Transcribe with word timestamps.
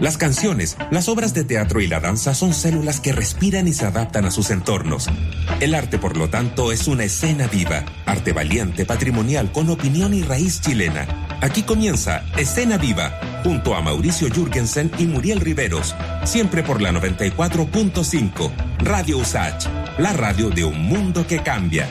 Las 0.00 0.18
canciones, 0.18 0.76
las 0.90 1.08
obras 1.08 1.34
de 1.34 1.44
teatro 1.44 1.80
y 1.80 1.86
la 1.86 2.00
danza 2.00 2.34
son 2.34 2.52
células 2.52 3.00
que 3.00 3.12
respiran 3.12 3.68
y 3.68 3.72
se 3.72 3.86
adaptan 3.86 4.24
a 4.24 4.30
sus 4.30 4.50
entornos. 4.50 5.08
El 5.60 5.74
arte, 5.74 5.98
por 5.98 6.16
lo 6.16 6.28
tanto, 6.28 6.72
es 6.72 6.88
una 6.88 7.04
escena 7.04 7.46
viva, 7.46 7.84
arte 8.04 8.32
valiente, 8.32 8.84
patrimonial, 8.84 9.52
con 9.52 9.70
opinión 9.70 10.12
y 10.12 10.22
raíz 10.22 10.60
chilena. 10.60 11.06
Aquí 11.40 11.62
comienza 11.62 12.24
Escena 12.36 12.76
Viva, 12.76 13.20
junto 13.44 13.74
a 13.74 13.82
Mauricio 13.82 14.28
Jürgensen 14.28 14.90
y 14.98 15.04
Muriel 15.04 15.40
Riveros, 15.40 15.94
siempre 16.24 16.62
por 16.62 16.82
la 16.82 16.90
94.5, 16.90 18.50
Radio 18.78 19.18
Usach, 19.18 19.66
la 19.98 20.12
radio 20.12 20.50
de 20.50 20.64
un 20.64 20.82
mundo 20.86 21.26
que 21.26 21.42
cambia. 21.42 21.88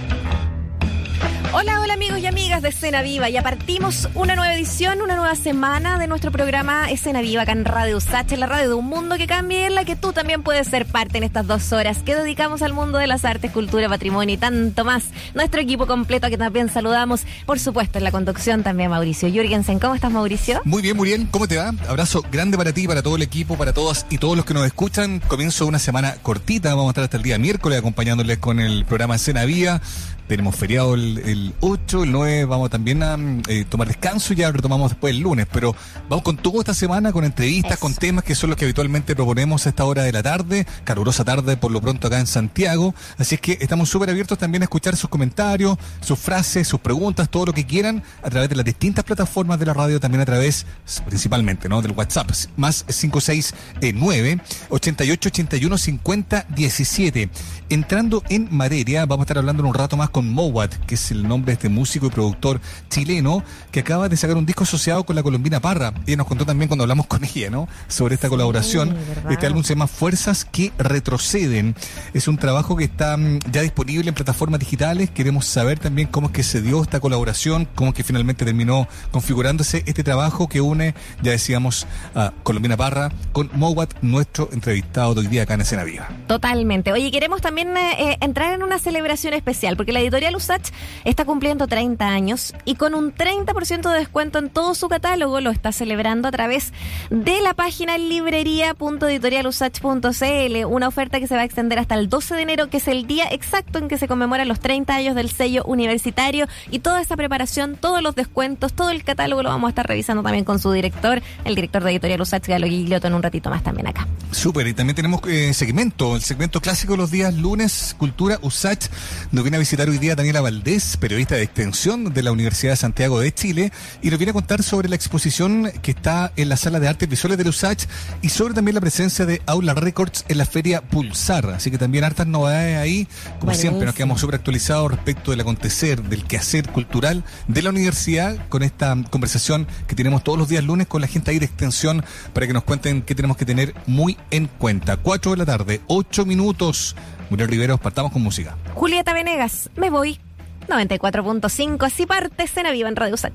Hola, 1.53 1.82
hola 1.83 1.95
amigos 1.95 2.19
y 2.19 2.27
amigas 2.27 2.61
de 2.61 2.69
Escena 2.69 3.01
Viva. 3.01 3.29
Ya 3.29 3.41
partimos 3.41 4.07
una 4.15 4.37
nueva 4.37 4.55
edición, 4.55 5.01
una 5.01 5.17
nueva 5.17 5.35
semana 5.35 5.99
de 5.99 6.07
nuestro 6.07 6.31
programa 6.31 6.89
Escena 6.89 7.19
Viva 7.19 7.41
acá 7.41 7.51
en 7.51 7.65
Radio 7.65 7.99
Sacha, 7.99 8.37
la 8.37 8.45
radio 8.45 8.69
de 8.69 8.75
un 8.75 8.85
mundo 8.85 9.17
que 9.17 9.27
cambia 9.27 9.67
en 9.67 9.75
la 9.75 9.83
que 9.83 9.97
tú 9.97 10.13
también 10.13 10.43
puedes 10.43 10.67
ser 10.67 10.85
parte 10.85 11.17
en 11.17 11.25
estas 11.25 11.45
dos 11.45 11.73
horas 11.73 11.97
que 12.01 12.15
dedicamos 12.15 12.61
al 12.61 12.71
mundo 12.71 12.99
de 12.99 13.07
las 13.07 13.25
artes, 13.25 13.51
cultura, 13.51 13.89
patrimonio 13.89 14.35
y 14.35 14.37
tanto 14.37 14.85
más. 14.85 15.03
Nuestro 15.33 15.59
equipo 15.59 15.85
completo 15.85 16.29
que 16.29 16.37
también 16.37 16.69
saludamos, 16.69 17.23
por 17.45 17.59
supuesto, 17.59 17.97
en 17.97 18.05
la 18.05 18.11
conducción 18.11 18.63
también 18.63 18.89
Mauricio 18.89 19.27
Jürgensen. 19.29 19.79
¿Cómo 19.79 19.93
estás, 19.93 20.11
Mauricio? 20.11 20.61
Muy 20.63 20.81
bien, 20.81 20.95
muy 20.95 21.09
bien. 21.09 21.25
¿Cómo 21.25 21.49
te 21.49 21.57
va? 21.57 21.73
Abrazo 21.89 22.23
grande 22.31 22.57
para 22.57 22.71
ti, 22.71 22.87
para 22.87 23.03
todo 23.03 23.17
el 23.17 23.23
equipo, 23.23 23.57
para 23.57 23.73
todas 23.73 24.05
y 24.09 24.19
todos 24.19 24.37
los 24.37 24.45
que 24.45 24.53
nos 24.53 24.65
escuchan. 24.65 25.19
Comienzo 25.27 25.65
una 25.65 25.79
semana 25.79 26.15
cortita. 26.21 26.69
Vamos 26.69 26.87
a 26.87 26.89
estar 26.91 27.03
hasta 27.03 27.17
el 27.17 27.23
día 27.23 27.37
miércoles 27.37 27.77
acompañándoles 27.79 28.37
con 28.37 28.61
el 28.61 28.85
programa 28.85 29.15
Escena 29.15 29.43
Viva. 29.43 29.81
Tenemos 30.27 30.55
feriado 30.55 30.95
el, 30.95 31.53
8, 31.73 32.03
el 32.03 32.11
9, 32.11 32.45
vamos 32.45 32.69
también 32.69 33.01
a 33.01 33.17
eh, 33.47 33.65
tomar 33.67 33.87
descanso 33.87 34.33
y 34.33 34.35
ya 34.35 34.51
retomamos 34.51 34.91
después 34.91 35.11
el 35.13 35.21
lunes. 35.21 35.47
Pero 35.51 35.75
vamos 36.07 36.23
con 36.23 36.37
toda 36.37 36.59
esta 36.59 36.75
semana, 36.75 37.11
con 37.11 37.25
entrevistas, 37.25 37.79
con 37.79 37.95
temas 37.95 38.23
que 38.23 38.35
son 38.35 38.51
los 38.51 38.57
que 38.57 38.65
habitualmente 38.65 39.15
proponemos 39.15 39.65
a 39.65 39.69
esta 39.69 39.83
hora 39.85 40.03
de 40.03 40.11
la 40.11 40.21
tarde, 40.21 40.67
calurosa 40.83 41.25
tarde 41.25 41.57
por 41.57 41.71
lo 41.71 41.81
pronto 41.81 42.07
acá 42.07 42.19
en 42.19 42.27
Santiago. 42.27 42.93
Así 43.17 43.35
es 43.35 43.41
que 43.41 43.57
estamos 43.59 43.89
súper 43.89 44.11
abiertos 44.11 44.37
también 44.37 44.61
a 44.61 44.65
escuchar 44.65 44.95
sus 44.95 45.09
comentarios, 45.09 45.77
sus 46.01 46.19
frases, 46.19 46.67
sus 46.67 46.79
preguntas, 46.79 47.27
todo 47.27 47.47
lo 47.47 47.53
que 47.53 47.65
quieran 47.65 48.03
a 48.21 48.29
través 48.29 48.49
de 48.49 48.55
las 48.55 48.65
distintas 48.65 49.03
plataformas 49.03 49.57
de 49.59 49.65
la 49.65 49.73
radio, 49.73 49.99
también 49.99 50.21
a 50.21 50.25
través 50.25 50.67
principalmente 51.07 51.67
¿no? 51.67 51.81
del 51.81 51.93
WhatsApp, 51.93 52.29
más 52.55 52.83
569 52.83 54.39
88 54.69 55.29
81 55.29 55.77
50 55.77 56.45
17. 56.55 57.29
Entrando 57.69 58.21
en 58.29 58.47
materia, 58.51 59.07
vamos 59.07 59.23
a 59.23 59.25
estar 59.25 59.39
hablando 59.39 59.63
en 59.63 59.69
un 59.69 59.73
rato 59.73 59.97
más 59.97 60.11
con 60.11 60.29
Mowat, 60.29 60.75
que 60.85 60.93
es 60.93 61.09
el 61.09 61.27
nombre 61.27 61.51
de 61.51 61.53
este 61.53 61.62
músico 61.69 62.07
y 62.07 62.09
productor 62.09 62.61
chileno 62.89 63.43
que 63.71 63.81
acaba 63.81 64.09
de 64.09 64.17
sacar 64.17 64.37
un 64.37 64.45
disco 64.45 64.63
asociado 64.63 65.03
con 65.03 65.15
la 65.15 65.23
colombina 65.23 65.59
Parra. 65.59 65.93
Y 66.05 66.15
nos 66.15 66.27
contó 66.27 66.45
también 66.45 66.67
cuando 66.67 66.83
hablamos 66.83 67.07
con 67.13 67.23
ella, 67.23 67.49
¿no? 67.49 67.67
Sobre 67.87 68.15
esta 68.15 68.29
colaboración. 68.29 68.95
Este 69.29 69.45
álbum 69.45 69.63
se 69.63 69.73
llama 69.73 69.87
Fuerzas 69.87 70.45
que 70.45 70.71
retroceden. 70.77 71.75
Es 72.13 72.27
un 72.27 72.37
trabajo 72.37 72.75
que 72.75 72.85
está 72.85 73.17
mm, 73.17 73.39
ya 73.51 73.61
disponible 73.61 74.09
en 74.09 74.15
plataformas 74.15 74.59
digitales. 74.59 75.09
Queremos 75.09 75.45
saber 75.45 75.79
también 75.79 76.07
cómo 76.07 76.27
es 76.27 76.33
que 76.33 76.43
se 76.43 76.61
dio 76.61 76.81
esta 76.81 76.99
colaboración, 76.99 77.67
cómo 77.75 77.89
es 77.89 77.95
que 77.95 78.03
finalmente 78.03 78.45
terminó 78.45 78.87
configurándose 79.11 79.83
este 79.85 80.03
trabajo 80.03 80.47
que 80.47 80.61
une, 80.61 80.95
ya 81.21 81.31
decíamos, 81.31 81.87
a 82.15 82.33
Colombina 82.43 82.77
Parra 82.77 83.11
con 83.31 83.49
Mowat, 83.53 83.93
nuestro 84.01 84.49
entrevistado 84.51 85.13
de 85.13 85.21
hoy 85.21 85.27
día 85.27 85.43
acá 85.43 85.55
en 85.55 85.61
Escena 85.61 85.83
Viva. 85.83 86.09
Totalmente. 86.27 86.91
Oye, 86.91 87.11
queremos 87.11 87.41
también 87.41 87.75
eh, 87.77 87.95
eh, 87.99 88.17
entrar 88.21 88.53
en 88.53 88.63
una 88.63 88.79
celebración 88.79 89.33
especial, 89.33 89.77
porque 89.77 89.91
la 89.91 89.99
editorial 89.99 90.35
Usach 90.35 90.69
está 91.03 91.25
cumpliendo 91.25 91.52
30 91.57 92.07
años 92.07 92.53
y 92.65 92.75
con 92.75 92.93
un 92.95 93.13
30% 93.13 93.91
de 93.91 93.99
descuento 93.99 94.39
en 94.39 94.49
todo 94.49 94.73
su 94.75 94.89
catálogo 94.89 95.41
lo 95.41 95.51
está 95.51 95.71
celebrando 95.71 96.27
a 96.27 96.31
través 96.31 96.73
de 97.09 97.41
la 97.41 97.53
página 97.53 97.97
librería.editorialusach.cl, 97.97 100.65
una 100.65 100.87
oferta 100.87 101.19
que 101.19 101.27
se 101.27 101.35
va 101.35 101.41
a 101.41 101.45
extender 101.45 101.79
hasta 101.79 101.95
el 101.95 102.09
12 102.09 102.35
de 102.35 102.41
enero, 102.41 102.69
que 102.69 102.77
es 102.77 102.87
el 102.87 103.05
día 103.05 103.25
exacto 103.31 103.79
en 103.79 103.87
que 103.87 103.97
se 103.97 104.07
conmemoran 104.07 104.47
los 104.47 104.59
30 104.59 104.95
años 104.95 105.15
del 105.15 105.29
sello 105.29 105.63
universitario 105.65 106.47
y 106.71 106.79
toda 106.79 107.01
esa 107.01 107.15
preparación, 107.15 107.75
todos 107.75 108.01
los 108.01 108.15
descuentos, 108.15 108.73
todo 108.73 108.89
el 108.89 109.03
catálogo 109.03 109.43
lo 109.43 109.49
vamos 109.49 109.67
a 109.67 109.69
estar 109.69 109.87
revisando 109.87 110.23
también 110.23 110.45
con 110.45 110.59
su 110.59 110.71
director, 110.71 111.21
el 111.45 111.55
director 111.55 111.83
de 111.83 111.91
Editorial 111.91 112.21
Usach, 112.21 112.47
Galo 112.47 112.67
Guiglioto, 112.67 113.07
en 113.07 113.13
un 113.13 113.23
ratito 113.23 113.49
más 113.49 113.63
también 113.63 113.87
acá. 113.87 114.07
Súper, 114.31 114.67
y 114.67 114.73
también 114.73 114.95
tenemos 114.95 115.21
eh, 115.27 115.53
segmento, 115.53 116.15
el 116.15 116.23
segmento 116.23 116.61
clásico 116.61 116.97
los 116.97 117.11
días 117.11 117.35
lunes, 117.35 117.95
Cultura 117.97 118.39
Usach, 118.41 118.87
nos 119.31 119.43
viene 119.43 119.57
a 119.57 119.59
visitar 119.59 119.87
hoy 119.89 119.99
día 119.99 120.15
Daniela 120.15 120.41
Valdés, 120.41 120.97
periodista 120.97 121.35
de 121.35 121.42
extensión 121.43 122.13
de 122.13 122.23
la 122.23 122.31
Universidad 122.31 122.73
de 122.73 122.77
Santiago 122.77 123.19
de 123.19 123.33
Chile, 123.33 123.71
y 124.01 124.09
nos 124.09 124.19
viene 124.19 124.31
a 124.31 124.33
contar 124.33 124.63
sobre 124.63 124.89
la 124.89 124.95
exposición 124.95 125.71
que 125.81 125.91
está 125.91 126.31
en 126.35 126.49
la 126.49 126.57
sala 126.57 126.79
de 126.79 126.87
artes 126.87 127.07
visuales 127.09 127.37
de 127.37 127.47
USACH 127.47 127.85
y 128.21 128.29
sobre 128.29 128.53
también 128.53 128.75
la 128.75 128.81
presencia 128.81 129.25
de 129.25 129.41
Aula 129.45 129.73
Records 129.73 130.25
en 130.27 130.37
la 130.37 130.45
feria 130.45 130.81
Pulsar. 130.81 131.49
Así 131.51 131.71
que 131.71 131.77
también 131.77 132.03
hartas 132.03 132.27
novedades 132.27 132.77
ahí. 132.77 133.07
Como 133.39 133.53
siempre, 133.53 133.85
nos 133.85 133.95
quedamos 133.95 134.19
súper 134.19 134.35
actualizados 134.35 134.91
respecto 134.91 135.31
del 135.31 135.41
acontecer, 135.41 136.01
del 136.03 136.23
quehacer 136.25 136.69
cultural 136.69 137.23
de 137.47 137.61
la 137.61 137.69
universidad 137.69 138.37
con 138.49 138.63
esta 138.63 138.95
conversación 139.09 139.67
que 139.87 139.95
tenemos 139.95 140.23
todos 140.23 140.37
los 140.37 140.49
días 140.49 140.63
lunes 140.63 140.87
con 140.87 141.01
la 141.01 141.07
gente 141.07 141.31
ahí 141.31 141.39
de 141.39 141.45
extensión 141.45 142.03
para 142.33 142.47
que 142.47 142.53
nos 142.53 142.63
cuenten 142.63 143.01
qué 143.01 143.15
tenemos 143.15 143.37
que 143.37 143.45
tener 143.45 143.73
muy 143.85 144.17
en 144.31 144.47
cuenta. 144.47 144.97
4 144.97 145.31
de 145.31 145.37
la 145.37 145.45
tarde, 145.45 145.81
8 145.87 146.25
minutos. 146.25 146.95
Muriel 147.29 147.49
Riveros, 147.49 147.79
partamos 147.79 148.11
con 148.11 148.21
música. 148.21 148.57
Julieta 148.75 149.13
Venegas, 149.13 149.69
me 149.75 149.89
voy. 149.89 150.19
94.5, 150.67 151.85
así 151.85 152.05
parte 152.05 152.43
Escena 152.43 152.71
Viva 152.71 152.89
en 152.89 152.95
Radio 152.95 153.17
Sach. 153.17 153.33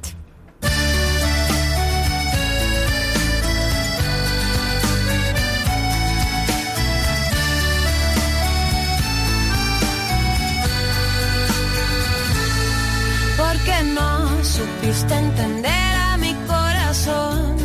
Porque 13.36 13.82
no 13.94 14.44
supiste 14.44 15.14
entender 15.14 15.94
a 16.10 16.16
mi 16.18 16.34
corazón 16.46 17.56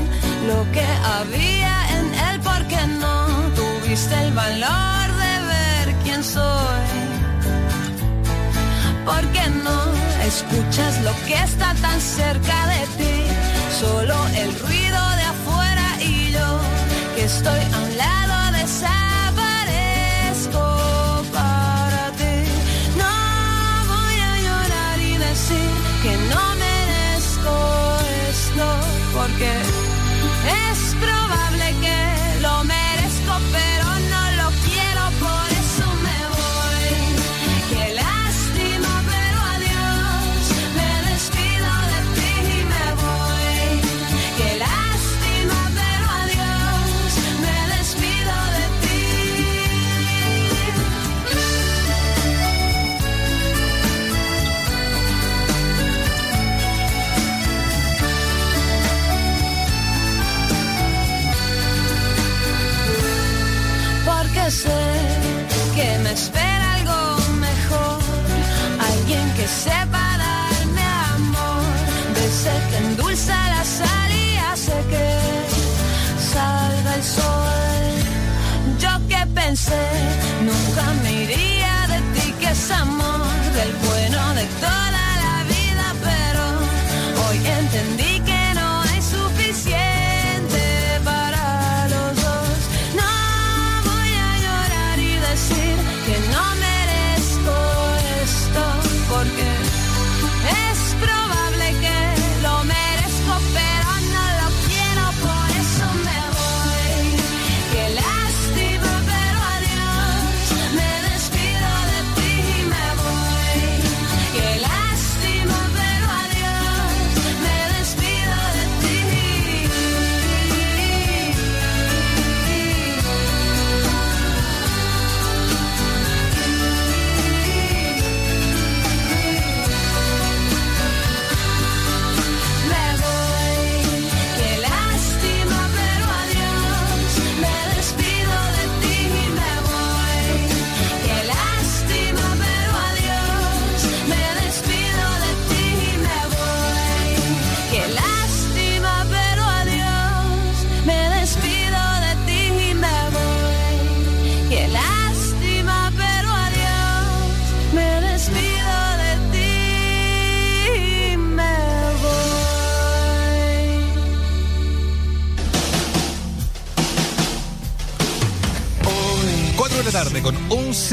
lo 0.47 0.71
que 0.71 0.85
había 1.19 1.75
en 1.97 2.05
él, 2.13 2.39
porque 2.43 2.77
no 2.99 3.27
tuviste 3.55 4.15
el 4.23 4.33
valor 4.33 4.93
soy. 6.23 6.92
¿Por 9.05 9.21
qué 9.33 9.49
no 9.63 9.79
escuchas 10.25 11.01
lo 11.01 11.11
que 11.27 11.35
está 11.35 11.73
tan 11.81 11.99
cerca 11.99 12.67
de 12.67 12.81
ti? 12.97 13.15
Solo 13.79 14.15
el 14.35 14.57
ruido 14.59 15.01
de 15.19 15.23
afuera 15.23 15.87
y 16.01 16.31
yo 16.31 16.59
que 17.15 17.25
estoy 17.25 17.59
a 17.73 17.79
un 17.79 17.97
lado 17.97 18.12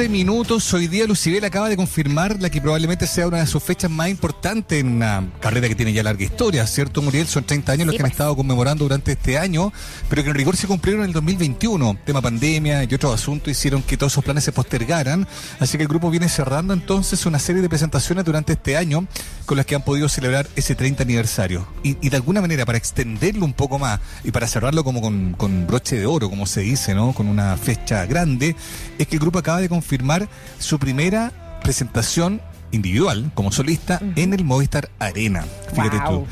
11 0.00 0.08
minutos. 0.08 0.72
Hoy 0.72 0.86
día 0.86 1.06
Lucibel 1.06 1.44
acaba 1.44 1.68
de 1.68 1.76
confirmar 1.76 2.40
la 2.40 2.48
que 2.48 2.58
probablemente 2.58 3.06
sea 3.06 3.26
una 3.26 3.40
de 3.40 3.46
sus 3.46 3.62
fechas 3.62 3.90
más 3.90 4.08
importantes 4.08 4.80
en 4.80 4.88
una 4.94 5.30
carrera 5.40 5.68
que 5.68 5.74
tiene 5.74 5.92
ya 5.92 6.02
larga 6.02 6.24
historia, 6.24 6.66
¿cierto, 6.66 7.02
Muriel? 7.02 7.26
Son 7.26 7.44
30 7.44 7.72
años 7.72 7.86
los 7.86 7.92
Sí, 7.92 7.98
que 7.98 8.02
han 8.04 8.08
pues. 8.08 8.12
estado 8.12 8.34
conmemorando 8.34 8.84
durante 8.84 9.12
este 9.12 9.36
año, 9.36 9.74
pero 10.08 10.22
que 10.22 10.30
en 10.30 10.36
rigor 10.36 10.56
se 10.56 10.66
cumplieron 10.66 11.02
en 11.02 11.08
el 11.08 11.12
2021. 11.12 11.98
Tema 12.06 12.22
pandemia 12.22 12.84
y 12.84 12.94
otros 12.94 13.12
asuntos 13.12 13.50
hicieron 13.50 13.82
que 13.82 13.98
todos 13.98 14.14
esos 14.14 14.24
planes 14.24 14.42
se 14.42 14.52
postergaran. 14.52 15.28
Así 15.58 15.76
que 15.76 15.82
el 15.82 15.88
grupo 15.88 16.08
viene 16.08 16.30
cerrando 16.30 16.72
entonces 16.72 17.26
una 17.26 17.38
serie 17.38 17.60
de 17.60 17.68
presentaciones 17.68 18.24
durante 18.24 18.54
este 18.54 18.78
año 18.78 19.06
con 19.50 19.56
las 19.56 19.66
que 19.66 19.74
han 19.74 19.82
podido 19.82 20.08
celebrar 20.08 20.46
ese 20.54 20.76
30 20.76 21.02
aniversario. 21.02 21.66
Y, 21.82 21.96
y 22.00 22.08
de 22.08 22.14
alguna 22.14 22.40
manera, 22.40 22.64
para 22.64 22.78
extenderlo 22.78 23.44
un 23.44 23.52
poco 23.52 23.80
más 23.80 23.98
y 24.22 24.30
para 24.30 24.46
cerrarlo 24.46 24.84
como 24.84 25.00
con, 25.02 25.32
con 25.32 25.66
broche 25.66 25.98
de 25.98 26.06
oro, 26.06 26.30
como 26.30 26.46
se 26.46 26.60
dice, 26.60 26.94
¿no? 26.94 27.12
Con 27.14 27.26
una 27.26 27.56
fecha 27.56 28.06
grande, 28.06 28.54
es 28.96 29.08
que 29.08 29.16
el 29.16 29.20
grupo 29.20 29.40
acaba 29.40 29.60
de 29.60 29.68
confirmar 29.68 30.28
su 30.60 30.78
primera 30.78 31.32
presentación 31.64 32.40
individual, 32.70 33.32
como 33.34 33.50
solista, 33.50 34.00
en 34.14 34.34
el 34.34 34.44
Movistar 34.44 34.88
Arena. 35.00 35.44
Fíjate 35.74 35.98
Wow. 35.98 36.20
tú. 36.20 36.26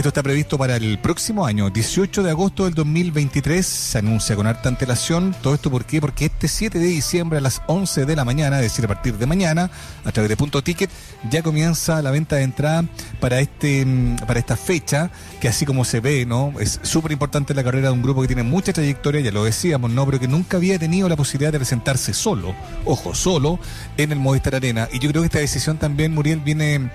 Esto 0.00 0.08
está 0.08 0.22
previsto 0.22 0.56
para 0.56 0.76
el 0.76 0.98
próximo 0.98 1.44
año, 1.44 1.68
18 1.68 2.22
de 2.22 2.30
agosto 2.30 2.64
del 2.64 2.72
2023. 2.72 3.66
Se 3.66 3.98
anuncia 3.98 4.34
con 4.34 4.46
harta 4.46 4.70
antelación. 4.70 5.36
¿Todo 5.42 5.52
esto 5.52 5.70
por 5.70 5.84
qué? 5.84 6.00
Porque 6.00 6.24
este 6.24 6.48
7 6.48 6.78
de 6.78 6.86
diciembre 6.86 7.36
a 7.36 7.42
las 7.42 7.60
11 7.66 8.06
de 8.06 8.16
la 8.16 8.24
mañana, 8.24 8.56
es 8.56 8.62
decir, 8.62 8.82
a 8.86 8.88
partir 8.88 9.18
de 9.18 9.26
mañana, 9.26 9.70
a 10.02 10.10
través 10.10 10.30
de 10.30 10.38
Punto 10.38 10.62
Ticket, 10.62 10.88
ya 11.30 11.42
comienza 11.42 12.00
la 12.00 12.10
venta 12.12 12.36
de 12.36 12.44
entrada 12.44 12.86
para 13.20 13.40
este 13.40 13.84
mm, 13.84 14.20
para 14.26 14.40
esta 14.40 14.56
fecha, 14.56 15.10
que 15.38 15.48
así 15.48 15.66
como 15.66 15.84
se 15.84 16.00
ve, 16.00 16.24
¿no? 16.24 16.54
Es 16.58 16.80
súper 16.82 17.12
importante 17.12 17.52
la 17.52 17.62
carrera 17.62 17.88
de 17.88 17.92
un 17.92 18.00
grupo 18.00 18.22
que 18.22 18.26
tiene 18.26 18.42
mucha 18.42 18.72
trayectoria, 18.72 19.20
ya 19.20 19.32
lo 19.32 19.44
decíamos, 19.44 19.90
¿no? 19.90 20.06
Pero 20.06 20.18
que 20.18 20.28
nunca 20.28 20.56
había 20.56 20.78
tenido 20.78 21.10
la 21.10 21.16
posibilidad 21.16 21.52
de 21.52 21.58
presentarse 21.58 22.14
solo, 22.14 22.54
ojo, 22.86 23.14
solo, 23.14 23.58
en 23.98 24.12
el 24.12 24.18
Movistar 24.18 24.54
Arena. 24.54 24.88
Y 24.90 24.98
yo 24.98 25.10
creo 25.10 25.20
que 25.20 25.26
esta 25.26 25.40
decisión 25.40 25.76
también, 25.76 26.14
Muriel, 26.14 26.40
viene 26.40 26.88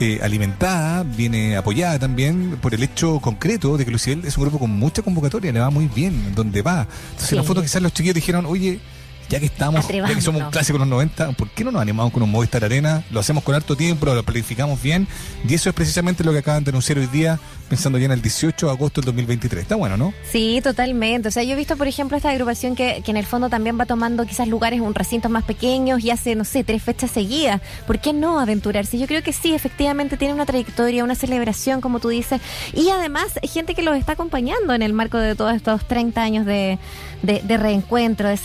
eh, 0.00 0.20
alimentada, 0.22 1.02
viene 1.02 1.56
apoyada 1.56 1.98
también 1.98 2.58
por 2.60 2.74
el 2.74 2.82
hecho 2.82 3.20
concreto 3.20 3.76
de 3.76 3.84
que 3.84 3.90
Luciel 3.90 4.22
es 4.24 4.36
un 4.36 4.42
grupo 4.44 4.58
con 4.58 4.70
mucha 4.70 5.02
convocatoria, 5.02 5.52
le 5.52 5.60
va 5.60 5.70
muy 5.70 5.86
bien 5.88 6.34
donde 6.34 6.62
va. 6.62 6.86
Entonces, 7.10 7.28
Sí. 7.28 7.34
en 7.34 7.36
la 7.38 7.42
foto 7.44 7.62
quizás 7.62 7.82
los 7.82 7.92
chiquillos 7.92 8.14
dijeron, 8.14 8.46
oye, 8.46 8.80
ya 9.28 9.38
que 9.40 9.46
estamos, 9.46 9.86
ya 9.88 10.14
que 10.14 10.20
somos 10.20 10.42
un 10.42 10.50
clásico 10.50 10.74
de 10.78 10.80
los 10.80 10.88
90, 10.88 11.32
¿por 11.32 11.50
qué 11.50 11.64
no 11.64 11.70
nos 11.72 11.82
animamos 11.82 12.12
con 12.12 12.22
un 12.22 12.30
Movistar 12.30 12.64
Arena? 12.64 13.04
Lo 13.10 13.20
hacemos 13.20 13.44
con 13.44 13.54
harto 13.54 13.76
tiempo, 13.76 14.06
lo 14.06 14.22
planificamos 14.22 14.80
bien, 14.82 15.06
y 15.46 15.54
eso 15.54 15.68
es 15.68 15.74
precisamente 15.74 16.24
lo 16.24 16.32
que 16.32 16.38
acaban 16.38 16.64
de 16.64 16.70
anunciar 16.70 16.98
hoy 16.98 17.06
día, 17.06 17.38
pensando 17.68 17.98
ya 17.98 18.06
en 18.06 18.12
el 18.12 18.22
18 18.22 18.66
de 18.66 18.72
agosto 18.72 19.00
del 19.00 19.06
2023. 19.06 19.62
Está 19.62 19.76
bueno, 19.76 19.96
¿no? 19.96 20.14
Sí, 20.30 20.60
totalmente. 20.62 21.28
O 21.28 21.30
sea, 21.30 21.42
yo 21.42 21.52
he 21.52 21.56
visto, 21.56 21.76
por 21.76 21.86
ejemplo, 21.86 22.16
esta 22.16 22.30
agrupación 22.30 22.74
que, 22.74 23.02
que 23.04 23.10
en 23.10 23.16
el 23.18 23.26
fondo 23.26 23.50
también 23.50 23.78
va 23.78 23.84
tomando 23.84 24.24
quizás 24.24 24.48
lugares, 24.48 24.80
un 24.80 24.94
recintos 24.94 25.30
más 25.30 25.44
pequeños 25.44 26.02
y 26.02 26.10
hace, 26.10 26.34
no 26.34 26.44
sé, 26.44 26.64
tres 26.64 26.82
fechas 26.82 27.10
seguidas. 27.10 27.60
¿Por 27.86 27.98
qué 27.98 28.12
no 28.14 28.40
aventurarse? 28.40 28.98
Yo 28.98 29.06
creo 29.06 29.22
que 29.22 29.32
sí, 29.34 29.52
efectivamente 29.54 30.16
tiene 30.16 30.32
una 30.32 30.46
trayectoria, 30.46 31.04
una 31.04 31.14
celebración, 31.14 31.80
como 31.82 32.00
tú 32.00 32.08
dices, 32.08 32.40
y 32.72 32.88
además 32.88 33.26
gente 33.42 33.74
que 33.74 33.82
los 33.82 33.96
está 33.96 34.12
acompañando 34.12 34.72
en 34.72 34.80
el 34.82 34.92
marco 34.94 35.18
de 35.18 35.34
todos 35.34 35.54
estos 35.54 35.86
30 35.86 36.22
años 36.22 36.46
de, 36.46 36.78
de- 37.22 37.42
de 37.42 37.56
reencuentro, 37.58 38.28
de 38.28 38.36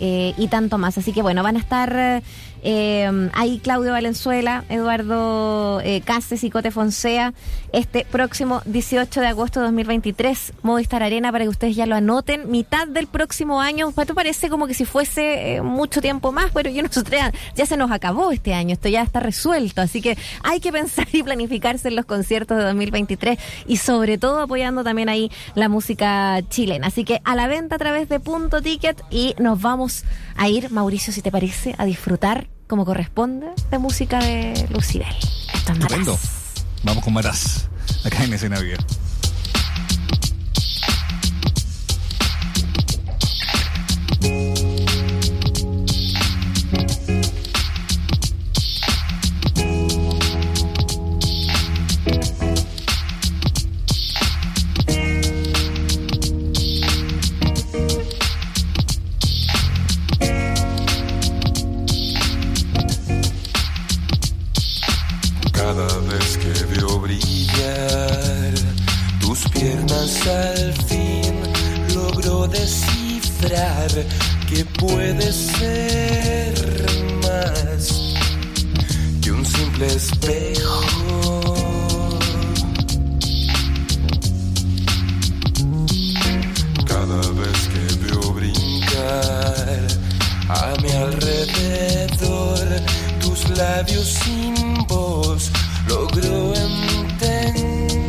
eh, 0.00 0.34
y 0.36 0.48
tanto 0.48 0.78
más. 0.78 0.98
Así 0.98 1.12
que 1.12 1.22
bueno, 1.22 1.42
van 1.42 1.56
a 1.56 1.58
estar... 1.58 2.22
eh, 2.62 3.30
ahí 3.34 3.58
Claudio 3.58 3.92
Valenzuela, 3.92 4.64
Eduardo 4.68 5.80
eh, 5.80 6.00
Cases 6.00 6.44
y 6.44 6.50
Cote 6.50 6.70
Fonsea, 6.70 7.34
este 7.72 8.06
próximo 8.08 8.62
18 8.66 9.20
de 9.20 9.26
agosto 9.26 9.60
de 9.60 9.66
2023, 9.66 10.52
Movistar 10.62 11.02
Arena, 11.02 11.32
para 11.32 11.44
que 11.44 11.48
ustedes 11.48 11.74
ya 11.74 11.86
lo 11.86 11.96
anoten, 11.96 12.50
mitad 12.50 12.86
del 12.86 13.06
próximo 13.06 13.60
año, 13.60 13.92
¿te 13.92 14.14
parece 14.14 14.48
como 14.48 14.66
que 14.66 14.74
si 14.74 14.84
fuese 14.84 15.56
eh, 15.56 15.62
mucho 15.62 16.00
tiempo 16.00 16.32
más? 16.32 16.50
Pero 16.52 16.70
yo 16.70 16.82
nosotros 16.82 17.10
ya, 17.10 17.32
ya 17.54 17.66
se 17.66 17.76
nos 17.76 17.90
acabó 17.90 18.30
este 18.30 18.54
año, 18.54 18.74
esto 18.74 18.88
ya 18.88 19.02
está 19.02 19.20
resuelto, 19.20 19.80
así 19.80 20.00
que 20.00 20.16
hay 20.44 20.60
que 20.60 20.72
pensar 20.72 21.08
y 21.12 21.22
planificarse 21.22 21.88
en 21.88 21.96
los 21.96 22.04
conciertos 22.04 22.58
de 22.58 22.64
2023 22.64 23.38
y 23.66 23.78
sobre 23.78 24.18
todo 24.18 24.40
apoyando 24.40 24.84
también 24.84 25.08
ahí 25.08 25.30
la 25.54 25.68
música 25.68 26.40
chilena. 26.48 26.86
Así 26.86 27.04
que 27.04 27.20
a 27.24 27.34
la 27.34 27.48
venta 27.48 27.76
a 27.76 27.78
través 27.78 28.08
de 28.08 28.20
Punto 28.20 28.62
Ticket 28.62 29.02
y 29.10 29.34
nos 29.38 29.60
vamos 29.60 30.04
a 30.36 30.48
ir, 30.48 30.70
Mauricio, 30.70 31.12
si 31.12 31.22
te 31.22 31.30
parece, 31.30 31.74
a 31.78 31.84
disfrutar 31.84 32.51
como 32.72 32.86
corresponde 32.86 33.48
de 33.70 33.78
música 33.78 34.18
de 34.18 34.66
Lucibel. 34.70 35.14
Esto 35.52 35.72
es. 35.72 35.78
Maraz. 35.78 36.18
Vamos 36.82 37.04
con 37.04 37.12
Maraz, 37.12 37.68
acá 38.02 38.24
en 38.24 38.32
Escena 38.32 38.60
Viva. 38.60 38.78
Que 74.48 74.64
puedes 74.64 75.36
ser 75.36 76.54
más 77.22 77.82
que 79.22 79.30
un 79.30 79.46
simple 79.46 79.86
espejo. 79.86 80.80
Cada 86.86 87.20
vez 87.40 87.68
que 87.72 87.84
veo 88.04 88.32
brincar 88.32 89.86
a 90.48 90.74
mi 90.82 90.90
alrededor 90.90 92.66
tus 93.20 93.48
labios 93.50 94.08
sin 94.24 94.54
voz, 94.88 95.52
logro 95.86 96.52
entender 97.16 98.02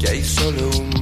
que 0.00 0.08
hay 0.08 0.24
solo 0.24 0.70
un 0.78 1.01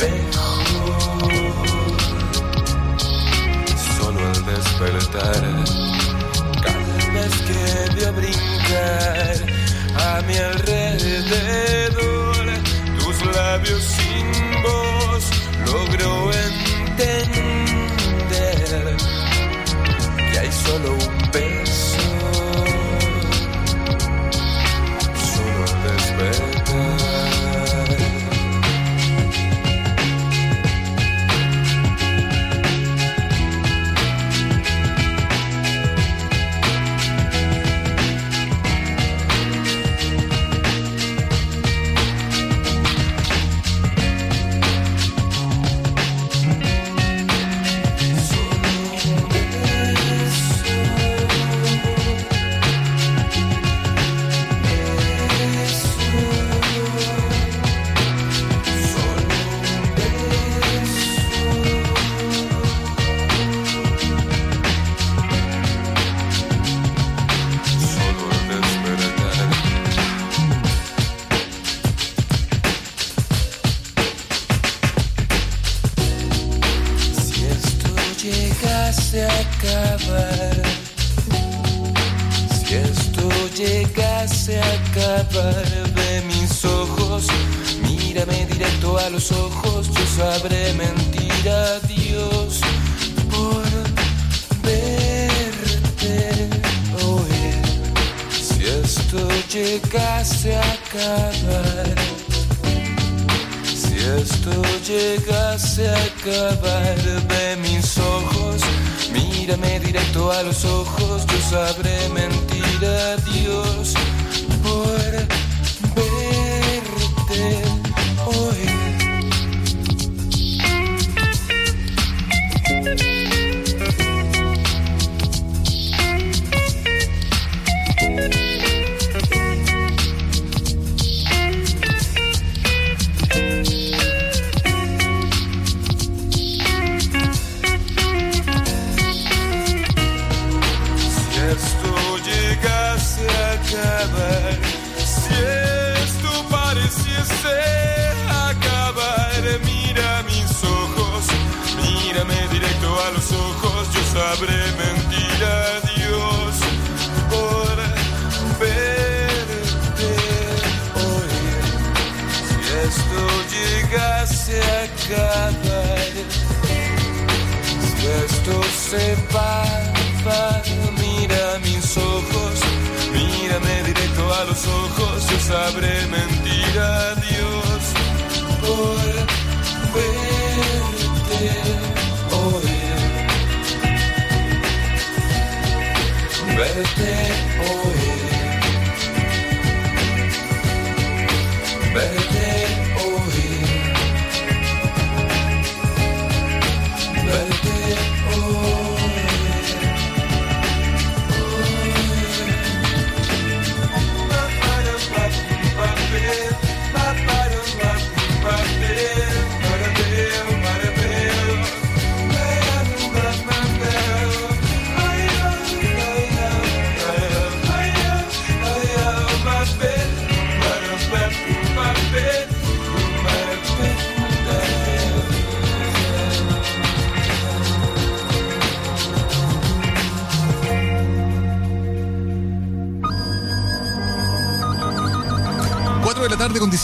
espejo. 0.00 0.46
Solo 3.98 4.20
al 4.26 4.44
despertar, 4.44 5.42
cada 6.62 6.96
vez 7.12 7.32
que 7.46 7.62
veo 7.96 8.12
brincar 8.12 9.34
a 9.96 10.22
mi 10.22 10.36
alrededor 10.36 11.90
tus 12.98 13.16
labios 13.34 13.82
sin 13.82 14.26
voz 14.62 15.24
logro 15.66 16.30
entender 16.32 17.36
que 20.32 20.38
hay 20.38 20.52
solo 20.52 20.92
un 20.94 21.19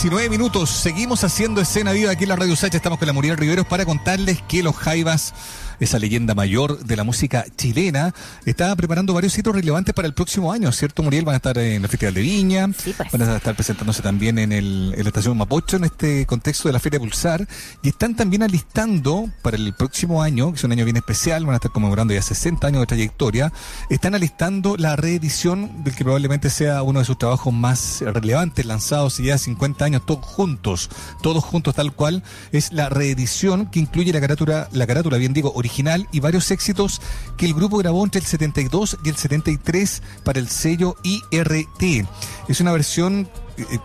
19 0.09 0.29
minutos. 0.29 0.69
Seguimos 0.69 1.25
haciendo 1.25 1.59
escena 1.59 1.91
viva 1.91 2.11
aquí 2.11 2.23
en 2.23 2.29
la 2.29 2.37
Radio 2.37 2.55
Sacha. 2.55 2.77
Estamos 2.77 2.97
con 2.97 3.07
la 3.07 3.13
Muriel 3.13 3.35
Riveros 3.35 3.65
para 3.65 3.83
contarles 3.83 4.41
que 4.41 4.63
los 4.63 4.73
Jaivas, 4.73 5.33
esa 5.79 5.99
leyenda 5.99 6.33
mayor 6.35 6.79
de 6.83 6.95
la 6.95 7.03
música 7.03 7.45
chilena, 7.55 8.13
está 8.45 8.75
preparando 8.75 9.13
varios 9.13 9.37
hitos 9.37 9.53
relevantes 9.55 9.93
para 9.93 10.07
el 10.07 10.13
próximo 10.13 10.51
año, 10.51 10.71
¿cierto, 10.71 11.03
Muriel? 11.03 11.25
Van 11.25 11.33
a 11.33 11.37
estar 11.37 11.57
en 11.57 11.83
el 11.83 11.89
Festival 11.89 12.13
de 12.13 12.21
Viña, 12.21 12.69
Sí, 12.77 12.93
pues. 12.95 13.11
van 13.11 13.21
a 13.21 13.37
estar 13.37 13.55
presentándose 13.55 14.01
también 14.01 14.39
en, 14.39 14.51
el, 14.51 14.93
en 14.95 15.03
la 15.03 15.09
estación 15.09 15.37
Mapocho 15.37 15.77
en 15.77 15.83
este 15.85 16.25
contexto 16.25 16.67
de 16.69 16.73
la 16.73 16.79
Feria 16.79 16.99
Pulsar 16.99 17.47
y 17.83 17.89
están 17.89 18.15
también 18.15 18.43
alistando 18.43 19.29
para 19.41 19.57
el 19.57 19.73
próximo 19.73 20.21
año, 20.23 20.51
que 20.51 20.57
es 20.57 20.63
un 20.63 20.71
año 20.71 20.83
bien 20.83 20.97
especial, 20.97 21.45
van 21.45 21.53
a 21.53 21.57
estar 21.57 21.71
conmemorando 21.71 22.13
ya 22.13 22.21
60 22.21 22.65
años 22.67 22.81
de 22.81 22.87
trayectoria, 22.87 23.53
están 23.89 24.15
alistando 24.15 24.77
la 24.77 24.95
reedición 24.95 25.83
del 25.83 25.95
que 25.95 26.03
probablemente 26.03 26.49
sea 26.49 26.81
uno 26.83 26.99
de 26.99 27.05
sus 27.05 27.17
trabajos 27.17 27.53
más 27.53 28.01
relevantes, 28.01 28.65
lanzados 28.65 29.17
ya 29.17 29.37
50 29.37 29.85
años, 29.85 30.05
todos 30.05 30.25
juntos, 30.25 30.89
todos 31.21 31.43
juntos 31.43 31.75
tal 31.75 31.93
cual, 31.93 32.23
es 32.51 32.73
la 32.73 32.89
reedición 32.89 33.67
que 33.67 33.79
incluye 33.79 34.11
la 34.11 34.19
carátula, 34.21 34.69
la 34.71 34.87
carátula, 34.87 35.17
bien 35.17 35.33
digo, 35.33 35.51
original 35.53 35.66
y 36.11 36.19
varios 36.19 36.51
éxitos 36.51 37.01
que 37.37 37.45
el 37.45 37.53
grupo 37.53 37.77
grabó 37.77 38.03
entre 38.03 38.19
el 38.19 38.25
72 38.25 38.97
y 39.03 39.09
el 39.09 39.15
73 39.15 40.01
para 40.23 40.39
el 40.39 40.49
sello 40.49 40.95
IRT. 41.03 42.07
Es 42.47 42.61
una 42.61 42.71
versión 42.71 43.29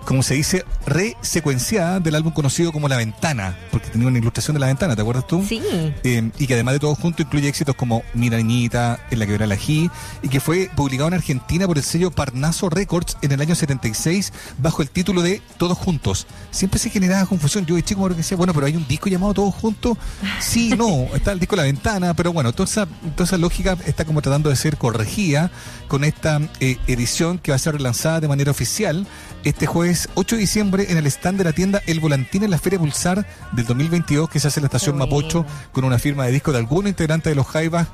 como 0.04 0.22
se 0.22 0.34
dice, 0.34 0.64
resecuenciada 0.86 2.00
del 2.00 2.14
álbum 2.14 2.32
conocido 2.32 2.72
como 2.72 2.88
La 2.88 2.96
Ventana, 2.96 3.58
porque 3.70 3.88
tenía 3.88 4.08
una 4.08 4.18
ilustración 4.18 4.54
de 4.54 4.60
La 4.60 4.66
Ventana, 4.66 4.94
¿te 4.94 5.02
acuerdas 5.02 5.26
tú? 5.26 5.44
Sí. 5.48 5.62
Eh, 5.72 6.30
y 6.38 6.46
que 6.46 6.54
además 6.54 6.74
de 6.74 6.80
todo 6.80 6.94
junto 6.94 7.22
incluye 7.22 7.48
éxitos 7.48 7.74
como 7.74 8.02
Mira 8.14 8.36
Niñita, 8.36 9.00
En 9.10 9.18
la 9.18 9.26
quebrada 9.26 9.46
la 9.46 9.54
Ají, 9.54 9.90
y 10.22 10.28
que 10.28 10.40
fue 10.40 10.70
publicado 10.74 11.08
en 11.08 11.14
Argentina 11.14 11.66
por 11.66 11.78
el 11.78 11.84
sello 11.84 12.10
Parnaso 12.10 12.68
Records 12.68 13.16
en 13.22 13.32
el 13.32 13.40
año 13.40 13.54
76 13.54 14.32
bajo 14.58 14.82
el 14.82 14.90
título 14.90 15.22
de 15.22 15.40
Todos 15.56 15.78
Juntos. 15.78 16.26
Siempre 16.50 16.78
se 16.78 16.90
generaba 16.90 17.26
confusión. 17.26 17.66
Yo 17.66 17.74
de 17.76 17.82
chico 17.82 18.08
me 18.08 18.14
decía, 18.14 18.36
bueno, 18.36 18.52
pero 18.52 18.66
hay 18.66 18.76
un 18.76 18.86
disco 18.86 19.08
llamado 19.08 19.34
Todos 19.34 19.54
Juntos. 19.54 19.96
Sí, 20.40 20.70
no, 20.76 21.06
está 21.14 21.32
el 21.32 21.40
disco 21.40 21.56
La 21.56 21.62
Ventana, 21.62 22.14
pero 22.14 22.32
bueno, 22.32 22.52
toda 22.52 22.68
esa, 22.68 22.86
toda 23.16 23.24
esa 23.24 23.38
lógica 23.38 23.76
está 23.86 24.04
como 24.04 24.20
tratando 24.22 24.50
de 24.50 24.56
ser 24.56 24.76
corregida 24.76 25.50
con 25.88 26.04
esta 26.04 26.40
eh, 26.60 26.78
edición 26.86 27.38
que 27.38 27.52
va 27.52 27.56
a 27.56 27.58
ser 27.58 27.74
relanzada 27.74 28.20
de 28.20 28.28
manera 28.28 28.50
oficial 28.50 29.06
este 29.44 29.66
jueves 29.66 30.08
8 30.14 30.36
de 30.36 30.40
diciembre 30.40 30.86
en 30.90 30.98
el 30.98 31.06
stand 31.06 31.38
de 31.38 31.44
la 31.44 31.52
tienda 31.52 31.82
El 31.86 32.00
Volantín 32.00 32.44
en 32.44 32.50
la 32.50 32.58
Feria 32.58 32.78
Pulsar 32.78 33.26
del 33.52 33.66
2022 33.66 34.28
que 34.28 34.40
se 34.40 34.48
hace 34.48 34.60
en 34.60 34.62
la 34.62 34.66
estación. 34.66 34.96
Mapocho 34.96 35.44
con 35.72 35.84
una 35.84 35.98
firma 35.98 36.26
de 36.26 36.32
disco 36.32 36.52
de 36.52 36.58
algún 36.58 36.86
integrante 36.86 37.30
de 37.30 37.34
los 37.34 37.46
Jaivas 37.46 37.88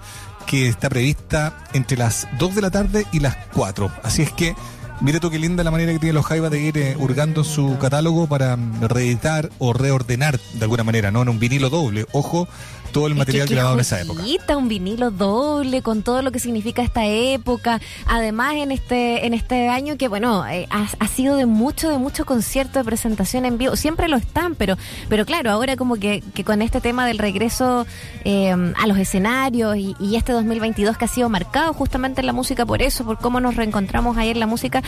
que 0.46 0.68
está 0.68 0.88
prevista 0.88 1.66
entre 1.72 1.96
las 1.96 2.26
2 2.38 2.54
de 2.54 2.62
la 2.62 2.70
tarde 2.70 3.06
y 3.12 3.20
las 3.20 3.36
4. 3.54 3.90
Así 4.02 4.22
es 4.22 4.32
que 4.32 4.54
mire 5.00 5.20
tú 5.20 5.30
qué 5.30 5.38
linda 5.38 5.62
la 5.62 5.70
manera 5.70 5.92
que 5.92 5.98
tiene 5.98 6.14
los 6.14 6.26
Jaivas 6.26 6.50
de 6.50 6.60
ir 6.60 6.78
eh, 6.78 6.96
hurgando 6.98 7.42
en 7.42 7.46
su 7.46 7.78
catálogo 7.78 8.26
para 8.26 8.56
reeditar 8.80 9.50
o 9.58 9.72
reordenar 9.72 10.40
de 10.54 10.62
alguna 10.62 10.84
manera, 10.84 11.10
¿no? 11.10 11.22
En 11.22 11.28
un 11.28 11.38
vinilo 11.38 11.70
doble. 11.70 12.06
Ojo, 12.12 12.48
todo 12.92 13.06
el 13.06 13.12
Es 13.12 13.18
material 13.18 13.44
que 13.46 13.48
qué 13.50 13.54
grabado 13.54 13.74
en 13.74 13.80
esa 13.80 14.00
época. 14.00 14.22
un 14.56 14.68
vinilo 14.68 15.10
doble 15.10 15.82
con 15.82 16.02
todo 16.02 16.22
lo 16.22 16.32
que 16.32 16.38
significa 16.38 16.82
esta 16.82 17.06
época. 17.06 17.80
Además, 18.06 18.54
en 18.56 18.72
este 18.72 19.26
en 19.26 19.34
este 19.34 19.68
año 19.68 19.96
que, 19.96 20.08
bueno, 20.08 20.46
eh, 20.46 20.66
ha, 20.70 20.88
ha 20.98 21.08
sido 21.08 21.36
de 21.36 21.46
mucho, 21.46 21.90
de 21.90 21.98
mucho 21.98 22.24
concierto 22.24 22.78
de 22.78 22.84
presentación 22.84 23.44
en 23.44 23.58
vivo. 23.58 23.76
Siempre 23.76 24.08
lo 24.08 24.16
están, 24.16 24.54
pero 24.54 24.76
pero 25.08 25.26
claro, 25.26 25.50
ahora 25.50 25.76
como 25.76 25.96
que, 25.96 26.22
que 26.34 26.44
con 26.44 26.62
este 26.62 26.80
tema 26.80 27.06
del 27.06 27.18
regreso 27.18 27.86
eh, 28.24 28.50
a 28.50 28.86
los 28.86 28.98
escenarios 28.98 29.76
y, 29.76 29.94
y 30.00 30.16
este 30.16 30.32
2022 30.32 30.96
que 30.96 31.04
ha 31.04 31.08
sido 31.08 31.28
marcado 31.28 31.72
justamente 31.72 32.20
en 32.20 32.26
la 32.26 32.32
música 32.32 32.66
por 32.66 32.82
eso, 32.82 33.04
por 33.04 33.18
cómo 33.18 33.40
nos 33.40 33.56
reencontramos 33.56 34.16
ayer 34.16 34.36
en 34.36 34.40
la 34.40 34.46
música, 34.46 34.82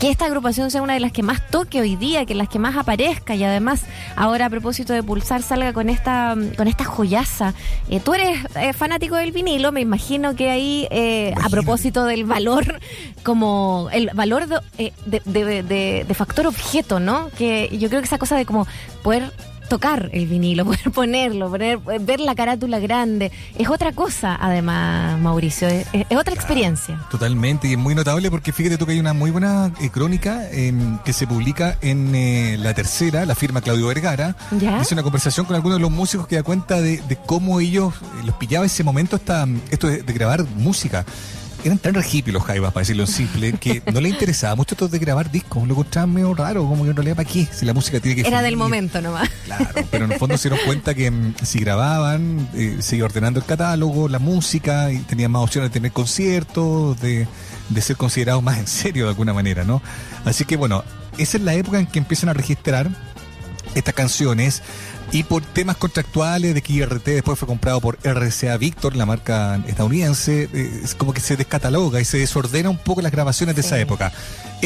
que 0.00 0.10
esta 0.10 0.26
agrupación 0.26 0.70
sea 0.70 0.82
una 0.82 0.94
de 0.94 1.00
las 1.00 1.12
que 1.12 1.22
más 1.22 1.46
toque 1.50 1.80
hoy 1.80 1.96
día, 1.96 2.24
que 2.26 2.34
las 2.34 2.48
que 2.48 2.58
más 2.58 2.76
aparezca 2.76 3.34
y 3.34 3.44
además 3.44 3.82
ahora 4.16 4.46
a 4.46 4.50
propósito 4.50 4.92
de 4.92 5.02
Pulsar 5.02 5.42
salga 5.42 5.72
con 5.72 5.88
esta 5.88 6.36
con 6.56 6.68
esta 6.68 6.84
joyaza. 6.84 7.45
Eh, 7.88 8.00
tú 8.00 8.14
eres 8.14 8.38
eh, 8.56 8.72
fanático 8.72 9.16
del 9.16 9.32
vinilo, 9.32 9.72
me 9.72 9.80
imagino 9.80 10.34
que 10.34 10.50
ahí 10.50 10.86
eh, 10.90 11.34
a 11.42 11.48
propósito 11.48 12.04
del 12.04 12.24
valor 12.24 12.80
como 13.22 13.88
el 13.92 14.10
valor 14.14 14.46
de, 14.46 14.92
de, 15.06 15.22
de- 15.24 15.62
de- 15.62 16.04
de 16.06 16.14
factor 16.14 16.46
objeto, 16.46 17.00
¿no? 17.00 17.28
Que 17.36 17.68
yo 17.78 17.88
creo 17.88 18.00
que 18.00 18.06
esa 18.06 18.18
cosa 18.18 18.36
de 18.36 18.46
como 18.46 18.66
poder 19.02 19.32
tocar 19.68 20.10
el 20.12 20.26
vinilo, 20.26 20.64
poder 20.66 20.90
ponerlo, 20.90 21.50
poner, 21.50 21.78
ver 21.78 22.20
la 22.20 22.34
carátula 22.34 22.78
grande. 22.78 23.30
Es 23.58 23.68
otra 23.68 23.92
cosa, 23.92 24.36
además, 24.40 25.18
Mauricio. 25.20 25.68
Es, 25.68 25.86
es 25.92 26.16
otra 26.16 26.34
experiencia. 26.34 26.98
Totalmente, 27.10 27.68
y 27.68 27.72
es 27.72 27.78
muy 27.78 27.94
notable 27.94 28.30
porque 28.30 28.52
fíjate 28.52 28.78
tú 28.78 28.86
que 28.86 28.92
hay 28.92 29.00
una 29.00 29.12
muy 29.12 29.30
buena 29.30 29.72
eh, 29.80 29.90
crónica 29.90 30.48
en- 30.50 30.98
que 31.04 31.12
se 31.12 31.26
publica 31.26 31.78
en 31.82 32.14
eh, 32.14 32.56
la 32.58 32.74
tercera, 32.74 33.26
la 33.26 33.34
firma 33.34 33.60
Claudio 33.60 33.86
Vergara. 33.88 34.36
¿Ya? 34.58 34.80
Hizo 34.80 34.94
una 34.94 35.02
conversación 35.02 35.46
con 35.46 35.56
algunos 35.56 35.78
de 35.78 35.82
los 35.82 35.90
músicos 35.90 36.26
que 36.26 36.36
da 36.36 36.42
cuenta 36.42 36.80
de, 36.80 36.98
de 37.02 37.16
cómo 37.16 37.60
ellos 37.60 37.94
eh, 37.94 38.26
los 38.26 38.34
pillaba 38.36 38.66
ese 38.66 38.84
momento 38.84 39.16
esta, 39.16 39.46
esto 39.70 39.86
de, 39.88 40.02
de 40.02 40.12
grabar 40.12 40.44
música. 40.56 41.04
Eran 41.66 41.78
tan 41.78 42.00
hippies 42.00 42.32
los 42.32 42.44
jaivas, 42.44 42.72
para 42.72 42.82
decirlo 42.82 43.02
en 43.02 43.08
simple, 43.08 43.52
que 43.54 43.82
no 43.92 44.00
les 44.00 44.12
interesaba 44.12 44.54
mucho 44.54 44.76
esto 44.76 44.86
de 44.86 45.00
grabar 45.00 45.32
discos. 45.32 45.66
Lo 45.66 45.74
encontraban 45.74 46.14
medio 46.14 46.32
raro, 46.32 46.64
como 46.64 46.84
que 46.84 46.90
en 46.90 46.96
realidad, 46.96 47.16
¿para 47.16 47.28
qué? 47.28 47.48
Si 47.50 47.66
la 47.66 47.74
música 47.74 47.98
tiene 47.98 48.22
que 48.22 48.28
Era 48.28 48.40
del 48.40 48.56
momento 48.56 49.02
nomás. 49.02 49.28
Claro, 49.46 49.68
pero 49.90 50.04
en 50.04 50.12
el 50.12 50.18
fondo 50.20 50.38
se 50.38 50.48
dieron 50.48 50.64
cuenta 50.64 50.94
que 50.94 51.10
mm, 51.10 51.34
si 51.42 51.58
grababan, 51.58 52.48
eh, 52.54 52.76
se 52.78 52.94
iba 52.94 53.06
ordenando 53.06 53.40
el 53.40 53.46
catálogo, 53.46 54.08
la 54.08 54.20
música, 54.20 54.92
y 54.92 54.98
tenían 54.98 55.32
más 55.32 55.42
opciones 55.42 55.70
de 55.70 55.74
tener 55.74 55.90
conciertos, 55.90 57.00
de, 57.00 57.26
de 57.68 57.80
ser 57.80 57.96
considerados 57.96 58.44
más 58.44 58.58
en 58.58 58.68
serio 58.68 59.06
de 59.06 59.10
alguna 59.10 59.34
manera, 59.34 59.64
¿no? 59.64 59.82
Así 60.24 60.44
que 60.44 60.56
bueno, 60.56 60.84
esa 61.18 61.36
es 61.36 61.42
la 61.42 61.54
época 61.54 61.80
en 61.80 61.86
que 61.86 61.98
empiezan 61.98 62.28
a 62.28 62.32
registrar 62.32 62.88
estas 63.74 63.94
canciones 63.94 64.62
y 65.12 65.22
por 65.22 65.42
temas 65.42 65.76
contractuales 65.76 66.52
de 66.54 66.62
que 66.62 66.72
IRT 66.72 67.04
después 67.06 67.38
fue 67.38 67.46
comprado 67.46 67.80
por 67.80 67.98
RCA 68.02 68.56
Victor, 68.56 68.96
la 68.96 69.06
marca 69.06 69.60
estadounidense, 69.66 70.48
eh, 70.52 70.80
es 70.84 70.94
como 70.94 71.12
que 71.12 71.20
se 71.20 71.36
descataloga 71.36 72.00
y 72.00 72.04
se 72.04 72.18
desordena 72.18 72.70
un 72.70 72.78
poco 72.78 73.00
las 73.02 73.12
grabaciones 73.12 73.54
de 73.54 73.60
esa 73.60 73.78
época. 73.78 74.12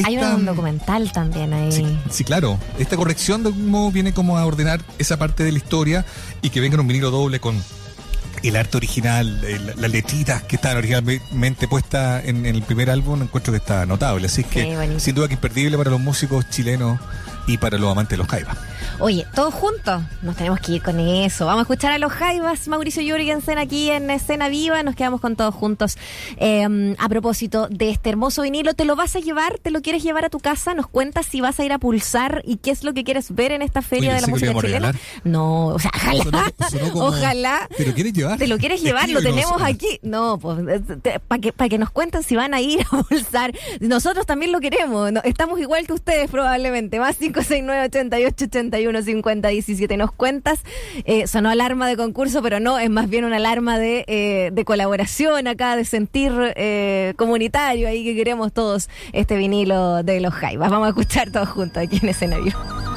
Hay 0.05 0.16
un 0.18 0.46
documental 0.46 1.12
también 1.12 1.53
ahí. 1.53 1.70
Sí, 1.72 1.85
sí, 2.11 2.24
claro. 2.24 2.59
Esta 2.79 2.96
corrección 2.96 3.42
de 3.42 3.48
algún 3.50 3.68
modo 3.68 3.90
viene 3.90 4.12
como 4.14 4.38
a 4.38 4.46
ordenar 4.46 4.81
esa 4.98 5.18
parte 5.18 5.44
de 5.44 5.53
la 5.53 5.59
historia 5.59 6.05
y 6.42 6.50
que 6.50 6.61
venga 6.61 6.74
en 6.74 6.81
un 6.81 6.88
vinilo 6.88 7.11
doble 7.11 7.38
con 7.40 7.62
el 8.42 8.57
arte 8.57 8.79
original, 8.79 9.44
el- 9.44 9.74
las 9.76 9.90
letritas 9.90 10.42
que 10.44 10.57
estaban 10.57 10.79
originalmente 10.79 11.68
puestas 11.68 12.24
en, 12.24 12.46
en 12.46 12.55
el 12.55 12.62
primer 12.62 12.88
álbum, 12.88 13.20
encuentro 13.22 13.53
que 13.53 13.59
está 13.59 13.85
notable. 13.85 14.26
Así 14.29 14.44
que, 14.44 14.62
Sí, 14.96 15.00
sin 15.00 15.14
duda 15.14 15.29
que 15.29 15.35
imperdible 15.35 15.76
para 15.76 15.90
los 15.90 16.00
músicos 16.00 16.48
chilenos 16.48 16.98
y 17.50 17.58
para 17.58 17.78
los 17.78 17.90
amantes 17.90 18.10
de 18.12 18.16
los 18.18 18.28
jaivas. 18.28 18.56
Oye, 18.98 19.26
todos 19.34 19.54
juntos, 19.54 20.02
nos 20.22 20.36
tenemos 20.36 20.60
que 20.60 20.72
ir 20.72 20.82
con 20.82 21.00
eso. 21.00 21.46
Vamos 21.46 21.60
a 21.60 21.62
escuchar 21.62 21.92
a 21.92 21.98
los 21.98 22.12
Jaivas, 22.12 22.68
Mauricio 22.68 23.02
Jürgensen 23.02 23.56
aquí 23.58 23.90
en 23.90 24.10
Escena 24.10 24.48
Viva. 24.50 24.82
Nos 24.82 24.94
quedamos 24.94 25.20
con 25.22 25.36
todos 25.36 25.54
juntos. 25.54 25.96
Eh, 26.36 26.94
a 26.98 27.08
propósito 27.08 27.66
de 27.70 27.90
este 27.90 28.10
hermoso 28.10 28.42
vinilo, 28.42 28.74
¿te 28.74 28.84
lo 28.84 28.96
vas 28.96 29.16
a 29.16 29.20
llevar? 29.20 29.58
¿Te 29.58 29.70
lo 29.70 29.80
quieres 29.80 30.02
llevar 30.02 30.26
a 30.26 30.28
tu 30.28 30.38
casa? 30.38 30.74
¿Nos 30.74 30.86
cuentas 30.86 31.24
si 31.26 31.40
vas 31.40 31.58
a 31.60 31.64
ir 31.64 31.72
a 31.72 31.78
pulsar 31.78 32.42
y 32.46 32.56
qué 32.58 32.70
es 32.72 32.84
lo 32.84 32.92
que 32.92 33.02
quieres 33.04 33.34
ver 33.34 33.52
en 33.52 33.62
esta 33.62 33.80
feria 33.80 34.10
Oye, 34.10 34.16
de 34.16 34.20
la 34.20 34.26
música 34.28 34.54
chilena? 34.60 34.94
No, 35.24 35.66
o 35.68 35.78
sea, 35.78 35.90
ojalá. 35.94 36.24
Sonó- 36.24 36.68
sonó 36.70 36.92
como- 36.92 37.04
Ojalá. 37.06 37.68
¿Te 37.76 37.86
lo 37.86 37.94
quieres 37.94 38.12
llevar? 38.12 38.38
¿Te 38.38 38.46
lo 38.48 38.58
quieres 38.58 38.82
llevar? 38.82 39.08
Lo 39.08 39.22
tenemos 39.22 39.62
aquí. 39.62 39.98
No, 40.02 40.38
pues 40.38 40.58
para 41.26 41.40
que, 41.40 41.52
pa' 41.54 41.68
que 41.70 41.78
nos 41.78 41.90
cuenten 41.90 42.22
si 42.22 42.36
van 42.36 42.52
a 42.52 42.60
ir 42.60 42.82
a 42.90 43.02
pulsar. 43.08 43.52
Nosotros 43.80 44.26
también 44.26 44.52
lo 44.52 44.60
queremos. 44.60 45.10
no, 45.10 45.20
estamos 45.24 45.58
igual 45.58 45.86
que 45.86 45.94
ustedes 45.94 46.30
probablemente. 46.30 46.98
Más 47.00 47.16
569 47.16 47.39
88 47.48 48.44
81 48.44 49.03
50 49.03 49.48
17. 49.48 49.96
Nos 49.96 50.12
cuentas. 50.12 50.61
Eh, 51.05 51.26
sonó 51.26 51.50
alarma 51.50 51.88
de 51.88 51.96
concurso, 51.96 52.42
pero 52.42 52.61
no, 52.61 52.79
es 52.79 52.90
más 52.90 53.09
bien 53.09 53.24
una 53.24 53.37
alarma 53.37 53.79
de, 53.79 54.05
eh, 54.07 54.50
de 54.53 54.64
colaboración 54.64 55.46
acá, 55.46 55.76
de 55.76 55.85
sentir 55.85 56.33
eh, 56.57 57.14
comunitario 57.16 57.88
ahí 57.88 58.05
que 58.05 58.14
queremos 58.14 58.53
todos 58.53 58.88
este 59.12 59.37
vinilo 59.37 60.03
de 60.03 60.20
los 60.20 60.35
Jaivas. 60.35 60.70
Vamos 60.70 60.87
a 60.87 60.90
escuchar 60.90 61.31
todos 61.31 61.48
juntos 61.48 61.83
aquí 61.83 61.98
en 62.03 62.09
escenario. 62.09 62.89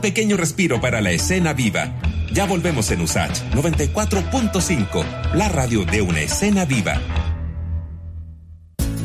Pequeño 0.00 0.36
respiro 0.36 0.80
para 0.80 1.00
la 1.00 1.10
escena 1.10 1.52
viva. 1.52 1.92
Ya 2.32 2.46
volvemos 2.46 2.90
en 2.90 3.00
USACH 3.00 3.42
94.5, 3.52 5.32
la 5.34 5.48
radio 5.48 5.84
de 5.84 6.02
una 6.02 6.20
escena 6.20 6.64
viva. 6.64 7.00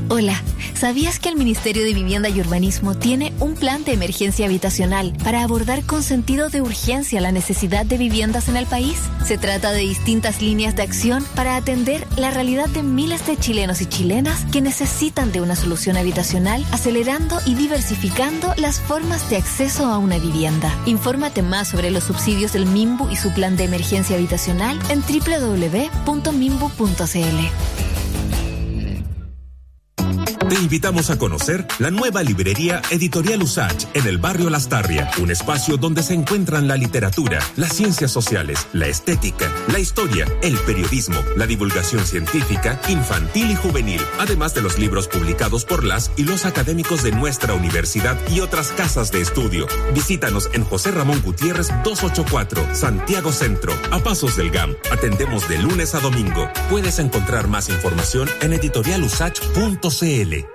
Hola, 0.08 0.40
¿sabías 0.76 1.18
que 1.18 1.30
el 1.30 1.36
Ministerio 1.36 1.84
de 1.84 1.94
Vivienda 1.94 2.30
y 2.30 2.40
Urbanismo 2.40 2.96
tiene 2.96 3.34
un 3.40 3.56
plan 3.56 3.84
de 3.84 3.94
emergencia 3.94 4.46
habitacional 4.46 5.14
para 5.24 5.42
abordar 5.42 5.84
con 5.84 6.04
sentido 6.04 6.50
de 6.50 6.62
urgencia 6.62 7.22
la 7.22 7.32
necesidad 7.32 7.86
de 7.88 7.98
viviendas 7.98 8.48
en 8.48 8.58
el 8.58 8.68
país? 8.68 9.00
Se 9.26 9.40
trata 9.40 9.72
de 9.72 9.80
distintas 9.80 10.40
líneas 10.40 10.76
de 10.76 10.84
acción 10.84 11.26
para 11.34 11.56
atender 11.56 12.06
la 12.16 12.30
realidad 12.30 12.70
de 12.70 12.84
miles 12.84 13.26
de 13.26 13.36
chilenos 13.36 13.82
y 13.82 13.88
chilenas 13.88 14.46
que 14.52 14.62
necesitan 14.62 15.32
de 15.32 15.42
una 15.42 15.56
solución 15.56 15.98
habitacional, 15.98 16.64
acelerando 16.72 17.40
y 17.44 17.56
diversificando 17.56 18.54
las 18.58 18.80
formas 18.80 19.28
de 19.32 19.38
acceso 19.38 19.88
a 19.88 19.98
una 19.98 20.20
vivienda. 20.20 20.72
Infórmate 20.86 21.42
más 21.42 21.70
sobre 21.70 21.90
los 21.90 22.04
subsidios 22.04 22.54
del 22.54 22.68
MIMBU 22.68 23.10
y 23.10 23.16
su 23.16 23.34
plan 23.34 23.58
de 23.58 23.64
emergencia 23.64 24.16
habitacional 24.16 24.80
en 24.90 25.02
www.mimbu.cl. 25.02 26.06
invitamos 30.66 31.12
a 31.12 31.20
conocer 31.20 31.68
la 31.78 31.92
nueva 31.92 32.24
librería 32.24 32.82
Editorial 32.90 33.44
Usach 33.44 33.86
en 33.94 34.08
el 34.08 34.18
barrio 34.18 34.50
Lastarria, 34.50 35.12
un 35.22 35.30
espacio 35.30 35.78
donde 35.78 36.02
se 36.02 36.16
encuentran 36.16 36.68
la 36.68 36.76
literatura, 36.76 37.38
las 37.56 37.72
ciencias 37.72 38.12
sociales, 38.12 38.66
la 38.74 38.88
estética, 38.88 39.48
la 39.72 39.78
historia, 39.78 40.26
el 40.42 40.58
periodismo, 40.58 41.18
la 41.38 41.46
divulgación 41.46 42.04
científica, 42.04 42.82
infantil 42.90 43.52
y 43.52 43.56
juvenil, 43.56 44.02
además 44.18 44.56
de 44.56 44.64
los 44.64 44.80
libros 44.80 45.08
publicados 45.08 45.66
por 45.66 45.84
las 45.84 46.10
y 46.18 46.24
los 46.24 46.46
académicos 46.46 47.04
de 47.04 47.12
nuestra 47.12 47.54
universidad 47.54 48.18
y 48.32 48.40
otras 48.40 48.72
casas 48.72 49.12
de 49.12 49.22
estudio. 49.22 49.68
Visítanos 49.94 50.50
en 50.54 50.64
José 50.64 50.90
Ramón 50.90 51.22
Gutiérrez 51.22 51.68
284, 51.84 52.74
Santiago 52.74 53.32
Centro, 53.32 53.72
a 53.92 54.00
pasos 54.00 54.36
del 54.36 54.50
GAM. 54.50 54.76
Atendemos 54.92 55.48
de 55.48 55.60
lunes 55.60 55.94
a 55.94 56.00
domingo. 56.00 56.50
Puedes 56.72 56.98
encontrar 56.98 57.48
más 57.48 57.70
información 57.70 58.28
en 58.42 58.54
editorialusach.cl. 58.54 60.55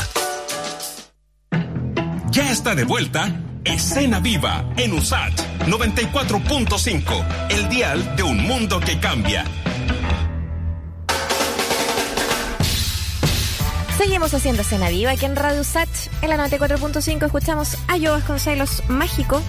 Ya 2.30 2.50
está 2.50 2.74
de 2.74 2.84
vuelta 2.84 3.28
Escena 3.64 4.20
Viva 4.20 4.64
en 4.78 4.94
Usach 4.94 5.34
94.5, 5.66 7.26
el 7.50 7.68
dial 7.68 8.16
de 8.16 8.22
un 8.22 8.38
mundo 8.38 8.80
que 8.80 8.98
cambia. 8.98 9.44
Seguimos 13.98 14.32
haciendo 14.32 14.62
escena 14.62 14.88
viva 14.88 15.10
aquí 15.10 15.26
en 15.26 15.36
Radio 15.36 15.62
Sat. 15.62 15.90
En 16.22 16.30
la 16.30 16.38
94.5 16.38 17.26
escuchamos 17.26 17.76
a 17.86 17.98
Yo 17.98 18.12
Vasconcelos 18.12 18.82
Mágico. 18.88 19.42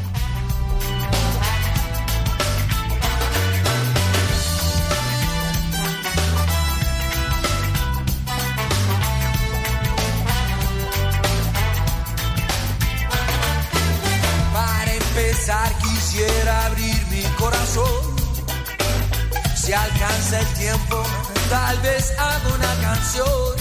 Tal 21.50 21.78
vez 21.80 22.14
hago 22.18 22.56
una 22.56 22.74
canción. 22.82 23.56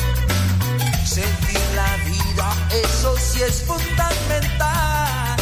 Sentir 1.04 1.60
la 1.74 1.96
vida, 2.04 2.46
eso 2.84 3.16
sí 3.18 3.42
es 3.42 3.62
fundamental. 3.62 5.36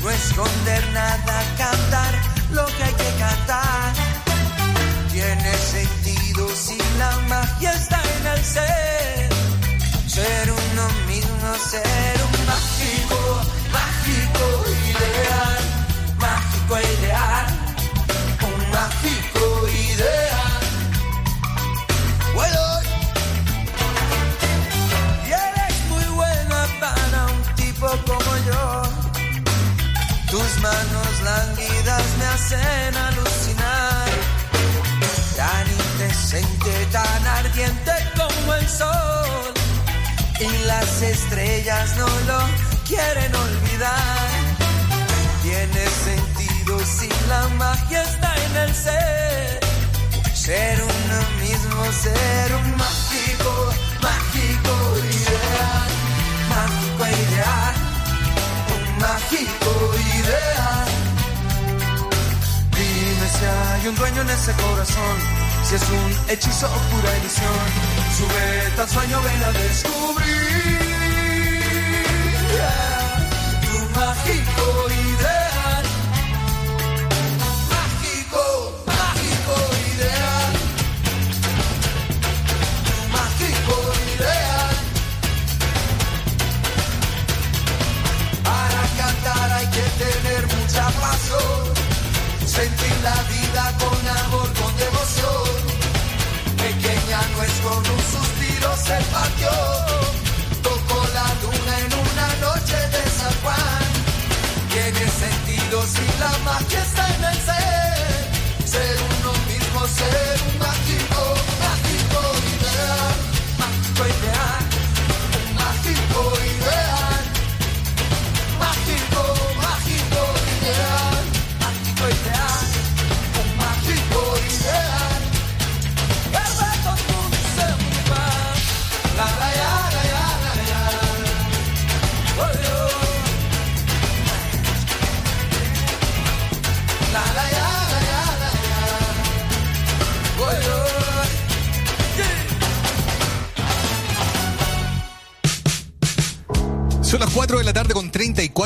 No 0.00 0.10
esconder 0.10 0.82
nada, 0.92 1.44
cantar 1.58 2.14
lo 2.52 2.66
que 2.66 2.84
hay 2.84 2.94
que 2.94 3.10
cantar. 3.18 3.92
Tiene 5.10 5.52
sentido 5.56 6.48
si 6.54 6.78
la 6.98 7.10
magia 7.28 7.72
está 7.74 8.00
en 8.18 8.26
el 8.26 8.44
ser. 8.44 9.28
Ser 10.06 10.50
uno 10.50 10.88
mismo, 11.06 11.54
ser 11.70 12.16
un 12.28 12.35
las 40.96 41.02
estrellas 41.02 41.94
no 41.98 42.06
lo 42.06 42.38
quieren 42.86 43.34
olvidar. 43.34 44.28
Tiene 45.42 45.86
sentido 46.04 46.78
si 46.86 47.08
la 47.28 47.48
magia 47.58 48.02
está 48.02 48.34
en 48.46 48.56
el 48.56 48.74
ser. 48.74 49.60
Ser 50.34 50.82
uno 50.82 51.18
mismo, 51.42 51.84
ser 51.92 52.54
un 52.54 52.76
mágico, 52.76 53.52
mágico 54.00 54.74
ideal. 55.18 55.88
Mágico 56.54 57.04
ideal, 57.24 57.74
un 58.76 58.98
mágico 58.98 59.72
ideal. 60.20 60.88
Dime 62.76 63.28
si 63.36 63.44
hay 63.44 63.88
un 63.88 63.94
dueño 63.96 64.22
en 64.22 64.30
ese 64.30 64.52
corazón, 64.52 65.16
si 65.62 65.74
es 65.74 65.82
un 65.90 66.30
hechizo 66.30 66.66
o 66.66 66.78
pura 66.90 67.18
ilusión. 67.18 67.95
Sube 68.16 68.80
al 68.80 68.88
sueño, 68.88 69.20
ven 69.20 69.44
a 69.44 69.52
descubrir. 69.52 70.86
Se 98.86 98.98
partió. 99.10 99.50
Tocó 100.62 100.98
la 101.12 101.26
luna 101.42 101.74
en 101.84 101.92
una 102.06 102.28
noche 102.46 102.76
de 102.94 103.02
San 103.18 103.34
Juan. 103.42 103.82
Tiene 104.72 105.04
sentido 105.24 105.82
si 105.94 106.06
la 106.20 106.32
magia 106.44 106.82
está 106.82 107.04
en 107.16 107.24
el 107.24 107.38
ser. 107.48 108.68
Ser 108.72 108.96
uno 109.18 109.32
mismo, 109.50 109.86
ser 109.88 110.35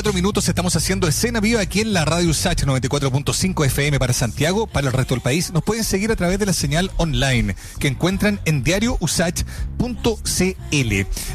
minutos 0.08 0.48
estamos 0.48 0.74
haciendo 0.76 1.06
escena 1.06 1.40
viva 1.40 1.60
aquí 1.60 1.82
en 1.82 1.92
la 1.92 2.06
Radio 2.06 2.30
USACH 2.30 2.64
94.5 2.64 3.66
FM 3.66 3.98
para 3.98 4.14
Santiago, 4.14 4.66
para 4.66 4.86
el 4.86 4.94
resto 4.94 5.14
del 5.14 5.20
país. 5.20 5.52
Nos 5.52 5.62
pueden 5.62 5.84
seguir 5.84 6.10
a 6.10 6.16
través 6.16 6.38
de 6.38 6.46
la 6.46 6.54
señal 6.54 6.90
online 6.96 7.54
que 7.78 7.88
encuentran 7.88 8.40
en 8.46 8.64
diariousach.cl. 8.64 9.44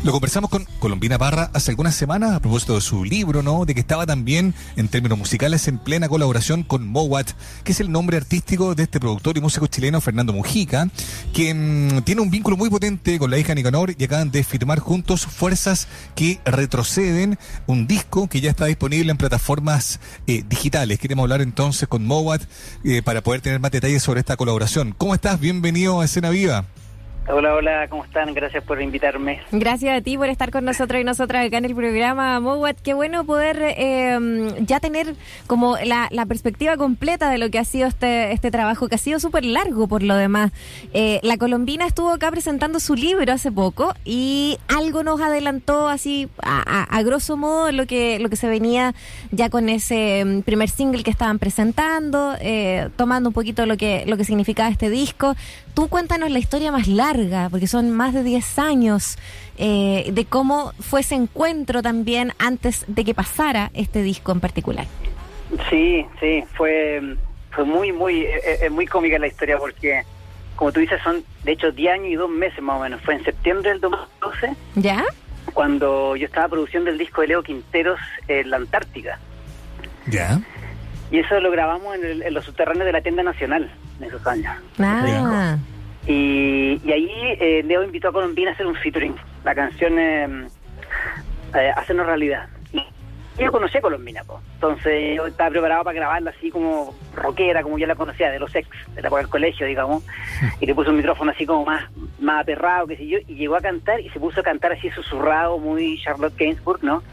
Lo 0.03 0.11
conversamos 0.11 0.49
con 0.49 0.65
Colombina 0.79 1.17
Barra 1.17 1.51
hace 1.53 1.71
algunas 1.71 1.95
semanas 1.95 2.33
a 2.33 2.39
propósito 2.39 2.73
de 2.75 2.81
su 2.81 3.05
libro, 3.05 3.43
¿no? 3.43 3.65
De 3.65 3.75
que 3.75 3.81
estaba 3.81 4.07
también, 4.07 4.55
en 4.75 4.87
términos 4.87 5.19
musicales, 5.19 5.67
en 5.67 5.77
plena 5.77 6.09
colaboración 6.09 6.63
con 6.63 6.87
Mowat, 6.87 7.31
que 7.63 7.71
es 7.71 7.79
el 7.79 7.91
nombre 7.91 8.17
artístico 8.17 8.73
de 8.73 8.83
este 8.83 8.99
productor 8.99 9.37
y 9.37 9.41
músico 9.41 9.67
chileno 9.67 10.01
Fernando 10.01 10.33
Mujica, 10.33 10.89
que 11.33 11.53
mm, 11.53 12.01
tiene 12.01 12.21
un 12.21 12.31
vínculo 12.31 12.57
muy 12.57 12.71
potente 12.71 13.19
con 13.19 13.29
la 13.29 13.37
hija 13.37 13.53
Nicanor 13.53 13.93
y 13.95 14.03
acaban 14.03 14.31
de 14.31 14.43
firmar 14.43 14.79
juntos 14.79 15.27
Fuerzas 15.27 15.87
que 16.15 16.39
retroceden, 16.45 17.37
un 17.67 17.85
disco 17.85 18.27
que 18.27 18.41
ya 18.41 18.54
está 18.55 18.65
disponible 18.65 19.11
en 19.11 19.17
plataformas 19.17 19.99
eh, 20.27 20.43
digitales. 20.47 20.97
Queremos 20.97 21.23
hablar 21.23 21.41
entonces 21.41 21.89
con 21.89 22.05
Mowat 22.05 22.41
eh, 22.85 23.01
para 23.03 23.21
poder 23.21 23.41
tener 23.41 23.59
más 23.59 23.71
detalles 23.71 24.01
sobre 24.01 24.21
esta 24.21 24.37
colaboración. 24.37 24.95
¿Cómo 24.97 25.13
estás? 25.13 25.39
Bienvenido 25.41 25.99
a 25.99 26.05
Escena 26.05 26.29
Viva. 26.29 26.65
Hola, 27.27 27.55
hola, 27.55 27.87
¿cómo 27.89 28.03
están? 28.03 28.35
Gracias 28.35 28.63
por 28.63 28.79
invitarme. 28.79 29.41
Gracias 29.51 29.97
a 29.97 30.01
ti 30.01 30.15
por 30.15 30.29
estar 30.29 30.51
con 30.51 30.63
nosotros 30.63 31.01
y 31.01 31.03
nosotras 31.03 31.47
acá 31.47 31.57
en 31.57 31.65
el 31.65 31.73
programa, 31.73 32.39
Mowat. 32.39 32.79
Qué 32.81 32.93
bueno 32.93 33.25
poder 33.25 33.57
eh, 33.61 34.53
ya 34.59 34.79
tener 34.79 35.15
como 35.47 35.75
la, 35.83 36.07
la, 36.11 36.27
perspectiva 36.27 36.77
completa 36.77 37.31
de 37.31 37.39
lo 37.39 37.49
que 37.49 37.57
ha 37.57 37.65
sido 37.65 37.87
este, 37.87 38.31
este 38.31 38.51
trabajo, 38.51 38.87
que 38.87 38.95
ha 38.95 38.99
sido 38.99 39.19
súper 39.19 39.43
largo 39.43 39.87
por 39.87 40.03
lo 40.03 40.15
demás. 40.15 40.51
Eh, 40.93 41.19
la 41.23 41.37
colombina 41.37 41.87
estuvo 41.87 42.11
acá 42.11 42.29
presentando 42.29 42.79
su 42.79 42.93
libro 42.93 43.33
hace 43.33 43.51
poco 43.51 43.95
y 44.05 44.59
algo 44.67 45.03
nos 45.03 45.19
adelantó 45.19 45.87
así, 45.87 46.29
a, 46.43 46.61
a, 46.65 46.83
a 46.83 47.01
grosso 47.01 47.37
modo, 47.37 47.71
lo 47.71 47.87
que, 47.87 48.19
lo 48.19 48.29
que 48.29 48.35
se 48.35 48.47
venía 48.47 48.93
ya 49.31 49.49
con 49.49 49.69
ese 49.69 50.23
mm, 50.23 50.41
primer 50.41 50.69
single 50.69 51.03
que 51.03 51.09
estaban 51.09 51.39
presentando, 51.39 52.35
eh, 52.39 52.89
tomando 52.97 53.29
un 53.29 53.33
poquito 53.33 53.65
lo 53.65 53.77
que, 53.77 54.05
lo 54.05 54.15
que 54.15 54.25
significaba 54.25 54.69
este 54.69 54.91
disco. 54.91 55.35
Tú 55.75 55.89
cuéntanos 55.89 56.31
la 56.31 56.39
historia 56.39 56.71
más 56.71 56.87
larga 56.87 57.49
porque 57.49 57.67
son 57.67 57.91
más 57.91 58.13
de 58.13 58.23
10 58.23 58.59
años, 58.59 59.17
eh, 59.57 60.09
de 60.13 60.23
cómo 60.23 60.71
fue 60.79 61.01
ese 61.01 61.15
encuentro 61.15 61.81
también 61.81 62.31
antes 62.39 62.85
de 62.87 63.03
que 63.03 63.13
pasara 63.13 63.71
este 63.73 64.01
disco 64.01 64.31
en 64.31 64.39
particular. 64.39 64.85
Sí, 65.69 66.05
sí, 66.21 66.45
fue, 66.55 67.17
fue 67.51 67.65
muy, 67.65 67.91
muy, 67.91 68.21
eh, 68.23 68.69
muy 68.71 68.87
cómica 68.87 69.19
la 69.19 69.27
historia 69.27 69.57
porque, 69.57 70.03
como 70.55 70.71
tú 70.71 70.79
dices, 70.79 71.01
son 71.03 71.25
de 71.43 71.51
hecho 71.51 71.73
10 71.73 71.93
años 71.93 72.07
y 72.07 72.15
2 72.15 72.29
meses 72.29 72.61
más 72.61 72.79
o 72.79 72.83
menos. 72.83 73.01
Fue 73.01 73.15
en 73.15 73.25
septiembre 73.25 73.71
del 73.71 73.81
2012. 73.81 74.55
¿Ya? 74.75 75.03
Cuando 75.53 76.15
yo 76.15 76.25
estaba 76.25 76.47
produciendo 76.47 76.89
el 76.89 76.97
disco 76.97 77.19
de 77.19 77.27
Leo 77.27 77.43
Quinteros 77.43 77.99
en 78.29 78.49
la 78.49 78.57
Antártica. 78.57 79.19
¿Ya? 80.07 80.39
Y 81.11 81.19
eso 81.19 81.39
lo 81.39 81.51
grabamos 81.51 81.95
en, 81.95 82.05
el, 82.05 82.21
en 82.23 82.33
los 82.33 82.45
subterráneos 82.45 82.85
de 82.85 82.91
la 82.91 83.01
tienda 83.01 83.23
nacional 83.23 83.71
en 83.99 84.07
esos 84.07 84.25
años. 84.25 84.55
Ah. 84.79 85.57
Y, 86.07 86.79
y 86.83 86.91
ahí 86.91 87.09
eh, 87.39 87.63
Leo 87.65 87.83
invitó 87.83 88.09
a 88.09 88.13
Colombina 88.13 88.51
a 88.51 88.53
hacer 88.53 88.67
un 88.67 88.75
featuring, 88.75 89.15
la 89.43 89.55
canción 89.55 89.97
eh, 89.97 90.47
eh, 91.55 91.71
Hacernos 91.75 92.05
Realidad. 92.05 92.47
Y 93.37 93.43
yo 93.43 93.51
conocí 93.51 93.77
a 93.77 93.81
Colombina, 93.81 94.23
po. 94.23 94.39
entonces 94.53 95.17
yo 95.17 95.25
estaba 95.25 95.49
preparado 95.49 95.83
para 95.83 95.95
grabarla 95.95 96.31
así 96.31 96.49
como 96.49 96.95
rockera, 97.13 97.63
como 97.63 97.77
yo 97.77 97.85
la 97.85 97.95
conocía, 97.95 98.31
de 98.31 98.39
los 98.39 98.55
ex, 98.55 98.69
de 98.93 99.01
la 99.01 99.09
época 99.09 99.23
del 99.23 99.29
colegio, 99.29 99.67
digamos, 99.67 100.03
y 100.61 100.65
le 100.65 100.73
puse 100.73 100.89
un 100.89 100.95
micrófono 100.95 101.31
así 101.31 101.45
como 101.45 101.65
más, 101.65 101.83
más 102.19 102.43
aperrado, 102.43 102.87
qué 102.87 102.95
sé 102.95 103.07
yo, 103.07 103.17
y 103.27 103.35
llegó 103.35 103.57
a 103.57 103.61
cantar 103.61 103.99
y 103.99 104.09
se 104.09 104.21
puso 104.21 104.39
a 104.39 104.43
cantar 104.43 104.71
así 104.71 104.89
susurrado, 104.91 105.57
muy 105.57 105.99
Charlotte 106.01 106.37
Gainsbourg, 106.37 106.81
¿no? 106.81 107.03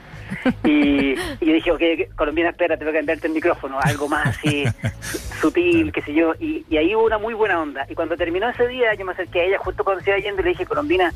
Y, 0.64 1.14
y 1.40 1.47
yo 1.47 1.53
dije, 1.53 1.71
ok, 1.73 1.83
Colombina, 2.16 2.51
espera, 2.51 2.77
tengo 2.77 2.92
que 2.92 2.99
cambiarte 2.99 3.27
el 3.27 3.33
micrófono, 3.33 3.79
algo 3.81 4.09
más 4.09 4.27
así 4.27 4.64
sutil, 5.40 5.92
qué 5.92 6.03
sé 6.03 6.14
yo. 6.14 6.35
Y, 6.38 6.64
y, 6.68 6.77
ahí 6.77 6.95
hubo 6.95 7.05
una 7.05 7.18
muy 7.18 7.35
buena 7.35 7.61
onda. 7.61 7.87
Y 7.88 7.95
cuando 7.95 8.16
terminó 8.16 8.49
ese 8.49 8.68
día, 8.68 8.95
yo 8.95 9.05
me 9.05 9.12
acerqué 9.12 9.40
a 9.40 9.45
ella 9.45 9.59
justo 9.59 9.85
cuando 9.85 10.03
se 10.03 10.11
iba 10.11 10.18
yendo 10.18 10.40
y 10.40 10.45
le 10.45 10.51
dije, 10.51 10.66
Colombina, 10.66 11.12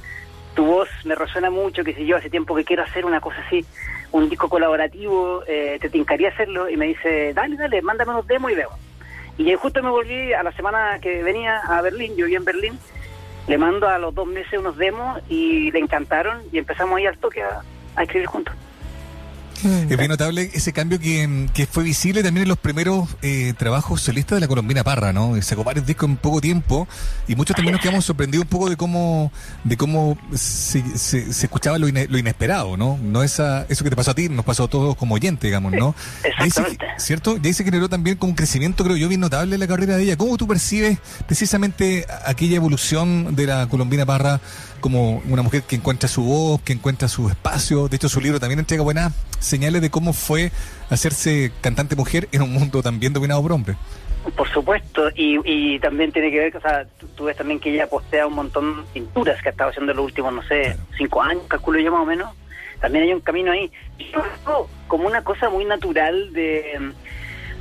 tu 0.55 0.65
voz 0.65 0.89
me 1.05 1.15
resuena 1.15 1.51
mucho, 1.51 1.85
qué 1.85 1.95
sé 1.95 2.05
yo, 2.07 2.17
hace 2.17 2.31
tiempo 2.31 2.55
que 2.55 2.65
quiero 2.65 2.83
hacer 2.83 3.05
una 3.05 3.21
cosa 3.21 3.37
así, 3.47 3.65
un 4.13 4.29
disco 4.29 4.49
colaborativo, 4.49 5.43
eh, 5.47 5.79
te 5.81 5.89
tincaría 5.89 6.31
hacerlo. 6.31 6.69
Y 6.69 6.77
me 6.77 6.87
dice, 6.87 7.33
dale, 7.35 7.57
dale, 7.57 7.83
mándame 7.83 8.13
unos 8.13 8.27
demos 8.27 8.51
y 8.51 8.55
veo. 8.55 8.71
Y 9.39 9.55
justo 9.55 9.83
me 9.83 9.91
volví 9.91 10.33
a 10.33 10.43
la 10.43 10.53
semana 10.53 10.99
que 10.99 11.23
venía 11.23 11.59
a 11.59 11.83
Berlín, 11.83 12.17
yo 12.17 12.25
vivía 12.25 12.39
en 12.39 12.45
Berlín, 12.45 12.79
le 13.47 13.59
mando 13.59 13.87
a 13.87 13.99
los 13.99 14.15
dos 14.15 14.27
meses 14.27 14.59
unos 14.59 14.77
demos 14.77 15.21
y 15.29 15.71
le 15.71 15.79
encantaron 15.79 16.43
y 16.53 16.59
empezamos 16.59 16.97
ahí 16.97 17.07
al 17.07 17.19
toque 17.19 17.43
a, 17.43 17.63
a 17.95 18.03
escribir 18.03 18.27
juntos. 18.27 18.55
Es 19.65 19.97
bien 19.97 20.09
notable 20.09 20.51
ese 20.53 20.73
cambio 20.73 20.99
que, 20.99 21.49
que 21.55 21.67
fue 21.67 21.85
visible 21.85 22.23
también 22.23 22.43
en 22.43 22.49
los 22.49 22.59
primeros 22.59 23.09
eh, 23.23 23.55
trabajos 23.57 24.03
solistas 24.03 24.37
de 24.37 24.41
la 24.41 24.49
Colombina 24.49 24.85
Parra, 24.85 25.13
¿no? 25.13 25.41
Sacó 25.43 25.65
varios 25.65 25.87
discos 25.87 26.09
en 26.09 26.17
poco 26.17 26.41
tiempo 26.41 26.87
y 27.29 27.37
muchos 27.37 27.57
también 27.57 27.73
nos 27.73 27.83
quedamos 27.83 28.05
sorprendidos 28.05 28.45
un 28.45 28.51
poco 28.51 28.71
de 28.71 28.77
cómo 28.77 29.33
de 29.65 29.77
cómo 29.77 30.19
se, 30.35 30.83
se, 30.99 31.33
se 31.33 31.47
escuchaba 31.47 31.79
lo, 31.79 31.89
ine, 31.89 32.07
lo, 32.09 32.19
inesperado, 32.19 32.77
¿no? 32.77 32.99
No 33.03 33.23
esa, 33.23 33.67
eso 33.69 33.85
que 33.85 33.91
te 33.91 33.97
pasó 33.97 34.13
a 34.13 34.15
ti, 34.15 34.29
nos 34.29 34.45
pasó 34.45 34.65
a 34.65 34.69
todos 34.69 34.97
como 34.97 35.15
oyente, 35.15 35.47
digamos, 35.47 35.73
¿no? 35.73 35.95
Exactamente. 36.23 36.87
Se, 36.99 37.07
¿Cierto? 37.07 37.39
Y 37.43 37.47
ahí 37.47 37.55
se 37.55 37.65
generó 37.65 37.89
también 37.89 38.17
como 38.17 38.31
un 38.31 38.37
crecimiento, 38.37 38.85
creo 38.85 38.97
yo, 38.97 39.09
bien 39.09 39.21
notable 39.21 39.55
en 39.55 39.61
la 39.61 39.67
carrera 39.67 39.97
de 39.97 40.03
ella. 40.03 40.17
¿Cómo 40.17 40.37
tú 40.37 40.47
percibes 40.47 40.99
precisamente 41.27 42.07
aquella 42.25 42.57
evolución 42.57 43.35
de 43.35 43.47
la 43.47 43.69
Colombina 43.69 44.05
Parra 44.05 44.41
como 44.87 45.21
una 45.29 45.43
mujer 45.43 45.65
que 45.65 45.75
encuentra 45.75 46.09
su 46.09 46.23
voz, 46.23 46.63
que 46.63 46.73
encuentra 46.73 47.09
su 47.09 47.29
espacio. 47.29 47.89
De 47.89 47.97
hecho, 47.97 48.09
su 48.09 48.21
libro 48.21 48.39
también 48.39 48.61
entrega 48.61 48.85
buenas 48.85 49.13
señales 49.41 49.83
de 49.83 49.91
cómo 49.91 50.13
fue 50.13 50.53
hacerse 50.91 51.51
cantante 51.61 51.97
mujer 51.97 52.29
en 52.31 52.43
un 52.43 52.53
mundo 52.53 52.85
también 52.85 53.13
dominado 53.13 53.43
por 53.43 53.51
hombres. 53.51 53.77
Por 54.37 54.49
supuesto, 54.49 55.09
y, 55.17 55.41
y 55.45 55.81
también 55.81 56.13
tiene 56.13 56.31
que 56.31 56.39
ver, 56.39 56.57
o 56.57 56.61
sea, 56.61 56.85
tú, 57.01 57.09
tú, 57.17 57.25
ves 57.25 57.37
también 57.37 57.59
que 57.59 57.75
ella 57.75 57.89
postea 57.89 58.29
un 58.29 58.35
montón 58.35 58.77
de 58.77 58.83
pinturas 58.93 59.43
que 59.43 59.49
ha 59.49 59.51
estado 59.51 59.71
haciendo 59.71 59.91
en 59.91 59.97
los 59.97 60.07
últimos, 60.07 60.33
no 60.33 60.43
sé, 60.45 60.63
claro. 60.63 60.81
cinco 60.97 61.23
años, 61.23 61.43
calculo 61.49 61.81
yo 61.81 61.91
más 61.91 62.03
o 62.03 62.07
menos. 62.07 62.31
También 62.81 63.07
hay 63.07 63.13
un 63.13 63.21
camino 63.21 63.51
ahí. 63.51 63.73
Yo 63.99 64.69
como 64.87 65.09
una 65.09 65.25
cosa 65.25 65.51
muy 65.51 65.65
natural 65.65 66.33
de 66.33 66.93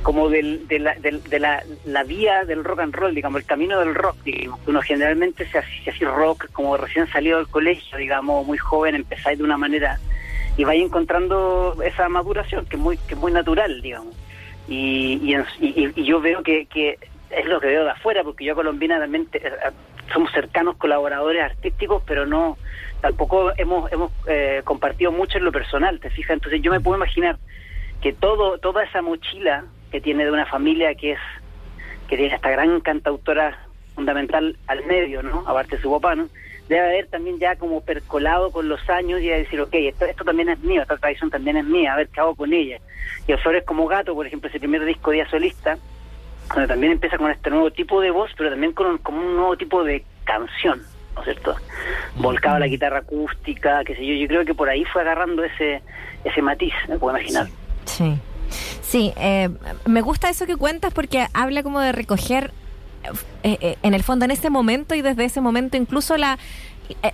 como 0.06 0.28
del, 0.28 0.68
de, 0.68 0.78
la, 0.78 0.94
de, 0.94 1.18
de 1.18 1.40
la, 1.40 1.64
la, 1.84 2.04
vía 2.04 2.44
del 2.44 2.62
rock 2.62 2.78
and 2.78 2.94
roll, 2.94 3.12
digamos, 3.12 3.40
el 3.40 3.44
camino 3.44 3.80
del 3.80 3.92
rock, 3.92 4.16
digamos. 4.22 4.60
Uno 4.64 4.80
generalmente 4.80 5.44
se 5.48 5.58
hace, 5.58 5.92
se 5.98 6.04
rock 6.04 6.48
como 6.52 6.76
recién 6.76 7.08
salido 7.08 7.38
del 7.38 7.48
colegio, 7.48 7.98
digamos, 7.98 8.46
muy 8.46 8.56
joven, 8.56 8.94
empezáis 8.94 9.36
de 9.38 9.42
una 9.42 9.56
manera 9.56 9.98
y 10.56 10.62
vais 10.62 10.80
encontrando 10.80 11.76
esa 11.84 12.08
maduración 12.08 12.66
que 12.66 12.76
es 12.76 12.82
muy, 12.82 12.98
que 12.98 13.14
es 13.14 13.20
muy 13.20 13.32
natural, 13.32 13.82
digamos. 13.82 14.14
Y, 14.68 15.18
y, 15.24 15.34
y, 15.58 15.92
y 15.96 16.04
yo 16.04 16.20
veo 16.20 16.40
que, 16.44 16.66
que, 16.66 17.00
es 17.30 17.46
lo 17.46 17.58
que 17.58 17.66
veo 17.66 17.82
de 17.82 17.90
afuera, 17.90 18.22
porque 18.22 18.44
yo 18.44 18.54
Colombina 18.54 19.00
también 19.00 19.26
te, 19.26 19.42
somos 20.12 20.30
cercanos 20.30 20.76
colaboradores 20.76 21.42
artísticos, 21.42 22.04
pero 22.06 22.26
no 22.26 22.56
tampoco 23.00 23.50
hemos, 23.56 23.90
hemos 23.90 24.12
eh, 24.28 24.60
compartido 24.62 25.10
mucho 25.10 25.38
en 25.38 25.44
lo 25.44 25.50
personal, 25.50 25.98
¿te 25.98 26.10
fijas? 26.10 26.34
Entonces 26.34 26.62
yo 26.62 26.70
me 26.70 26.78
puedo 26.78 26.96
imaginar 26.96 27.38
que 28.00 28.12
todo 28.12 28.58
toda 28.58 28.84
esa 28.84 29.02
mochila 29.02 29.64
que 29.96 30.02
tiene 30.02 30.26
de 30.26 30.30
una 30.30 30.44
familia 30.44 30.94
que 30.94 31.12
es 31.12 31.18
que 32.06 32.18
tiene 32.18 32.34
esta 32.34 32.50
gran 32.50 32.80
cantautora 32.80 33.58
fundamental 33.94 34.54
al 34.66 34.84
medio, 34.84 35.22
¿no? 35.22 35.42
Aparte 35.46 35.76
de 35.76 35.82
su 35.82 35.90
papá, 35.90 36.14
¿no? 36.14 36.28
Debe 36.68 36.82
haber 36.82 37.06
también 37.06 37.38
ya 37.38 37.56
como 37.56 37.80
percolado 37.80 38.50
con 38.50 38.68
los 38.68 38.78
años 38.90 39.22
y 39.22 39.32
a 39.32 39.38
decir, 39.38 39.58
ok, 39.58 39.72
esto, 39.72 40.04
esto 40.04 40.22
también 40.22 40.50
es 40.50 40.60
mío, 40.60 40.82
esta 40.82 40.98
tradición 40.98 41.30
también 41.30 41.56
es 41.56 41.64
mía, 41.64 41.94
a 41.94 41.96
ver 41.96 42.08
qué 42.08 42.20
hago 42.20 42.34
con 42.34 42.52
ella. 42.52 42.78
Y 43.26 43.32
Flores 43.38 43.64
como 43.64 43.86
Gato, 43.86 44.14
por 44.14 44.26
ejemplo, 44.26 44.50
ese 44.50 44.58
primer 44.58 44.84
disco 44.84 45.12
día 45.12 45.26
solista, 45.30 45.78
donde 46.50 46.68
también 46.68 46.92
empieza 46.92 47.16
con 47.16 47.30
este 47.30 47.48
nuevo 47.48 47.70
tipo 47.70 48.02
de 48.02 48.10
voz, 48.10 48.30
pero 48.36 48.50
también 48.50 48.74
con 48.74 49.00
un, 49.02 49.36
nuevo 49.36 49.56
tipo 49.56 49.82
de 49.82 50.04
canción, 50.24 50.82
¿no 51.14 51.22
es 51.22 51.24
cierto? 51.24 51.56
Volcaba 52.16 52.58
la 52.58 52.66
guitarra 52.66 52.98
acústica, 52.98 53.82
qué 53.82 53.96
sé 53.96 54.04
yo, 54.04 54.12
yo 54.12 54.28
creo 54.28 54.44
que 54.44 54.52
por 54.52 54.68
ahí 54.68 54.84
fue 54.84 55.00
agarrando 55.00 55.42
ese 55.42 55.80
ese 56.22 56.42
matiz, 56.42 56.74
me 56.86 56.98
puedo 56.98 57.16
imaginar. 57.16 57.46
Sí. 57.86 58.04
Sí, 58.04 58.20
eh, 58.92 59.50
me 59.84 60.00
gusta 60.00 60.30
eso 60.30 60.46
que 60.46 60.56
cuentas 60.56 60.92
porque 60.92 61.26
habla 61.32 61.62
como 61.62 61.80
de 61.80 61.92
recoger, 61.92 62.52
eh, 63.42 63.58
eh, 63.60 63.76
en 63.82 63.94
el 63.94 64.02
fondo, 64.02 64.24
en 64.24 64.30
ese 64.30 64.50
momento 64.50 64.94
y 64.94 65.02
desde 65.02 65.24
ese 65.24 65.40
momento 65.40 65.76
incluso 65.76 66.16
la, 66.16 66.38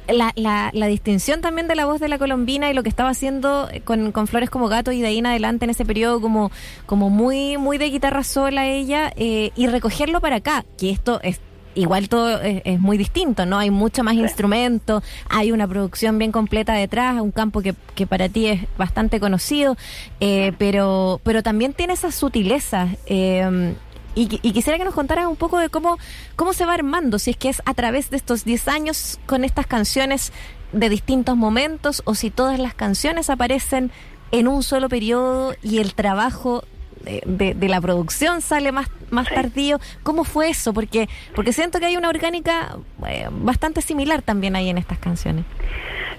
la, 0.08 0.32
la, 0.36 0.70
la, 0.72 0.86
distinción 0.86 1.40
también 1.40 1.66
de 1.68 1.74
la 1.74 1.86
voz 1.86 2.00
de 2.00 2.08
la 2.08 2.18
colombina 2.18 2.70
y 2.70 2.74
lo 2.74 2.82
que 2.82 2.88
estaba 2.88 3.10
haciendo 3.10 3.68
con, 3.84 4.12
con 4.12 4.26
Flores 4.26 4.50
como 4.50 4.68
gato 4.68 4.92
y 4.92 5.00
de 5.00 5.08
ahí 5.08 5.18
en 5.18 5.26
adelante 5.26 5.64
en 5.64 5.70
ese 5.70 5.84
periodo 5.84 6.20
como, 6.20 6.50
como 6.86 7.10
muy, 7.10 7.56
muy 7.56 7.78
de 7.78 7.90
guitarra 7.90 8.24
sola 8.24 8.66
ella 8.66 9.12
y 9.16 9.66
recogerlo 9.66 10.20
para 10.20 10.36
acá, 10.36 10.64
que 10.78 10.90
esto 10.90 11.20
es 11.22 11.40
igual 11.74 12.08
todo 12.08 12.40
es, 12.40 12.62
es, 12.64 12.80
muy 12.80 12.98
distinto, 12.98 13.46
¿no? 13.46 13.58
Hay 13.58 13.70
mucho 13.70 14.04
más 14.04 14.14
sí. 14.14 14.20
instrumento, 14.20 15.02
hay 15.28 15.52
una 15.52 15.66
producción 15.66 16.18
bien 16.18 16.32
completa 16.32 16.74
detrás, 16.74 17.20
un 17.20 17.30
campo 17.30 17.62
que, 17.62 17.74
que 17.94 18.06
para 18.06 18.28
ti 18.28 18.46
es 18.46 18.60
bastante 18.76 19.20
conocido, 19.20 19.76
eh, 20.20 20.52
pero, 20.58 21.20
pero 21.24 21.42
también 21.42 21.74
tiene 21.74 21.94
esas 21.94 22.14
sutilezas. 22.14 22.90
Eh, 23.06 23.74
y, 24.14 24.40
y, 24.42 24.52
quisiera 24.52 24.78
que 24.78 24.84
nos 24.84 24.94
contaras 24.94 25.26
un 25.26 25.36
poco 25.36 25.58
de 25.58 25.70
cómo, 25.70 25.98
cómo 26.36 26.52
se 26.52 26.66
va 26.66 26.74
armando, 26.74 27.18
si 27.18 27.30
es 27.30 27.36
que 27.38 27.48
es 27.48 27.62
a 27.64 27.72
través 27.72 28.10
de 28.10 28.18
estos 28.18 28.44
10 28.44 28.68
años 28.68 29.18
con 29.24 29.42
estas 29.42 29.66
canciones 29.66 30.32
de 30.72 30.90
distintos 30.90 31.36
momentos 31.36 32.02
o 32.04 32.14
si 32.14 32.30
todas 32.30 32.58
las 32.58 32.74
canciones 32.74 33.30
aparecen 33.30 33.90
en 34.30 34.48
un 34.48 34.62
solo 34.62 34.88
periodo 34.88 35.54
y 35.62 35.78
el 35.78 35.94
trabajo 35.94 36.64
de, 37.02 37.54
de- 37.54 37.68
la 37.68 37.80
producción 37.80 38.40
sale 38.40 38.72
más, 38.72 38.88
más 39.10 39.28
Sí. 39.28 39.34
tardío. 39.34 39.78
¿Cómo 40.02 40.24
fue 40.24 40.50
eso? 40.50 40.72
Porque, 40.74 41.08
porque 41.34 41.52
siento 41.52 41.78
que 41.80 41.86
hay 41.86 41.96
una 41.96 42.08
orgánica 42.08 42.76
eh, 43.08 43.28
bastante 43.30 43.80
similar 43.82 44.22
también 44.22 44.56
ahí 44.56 44.68
en 44.68 44.78
estas 44.78 44.98
canciones. 44.98 45.44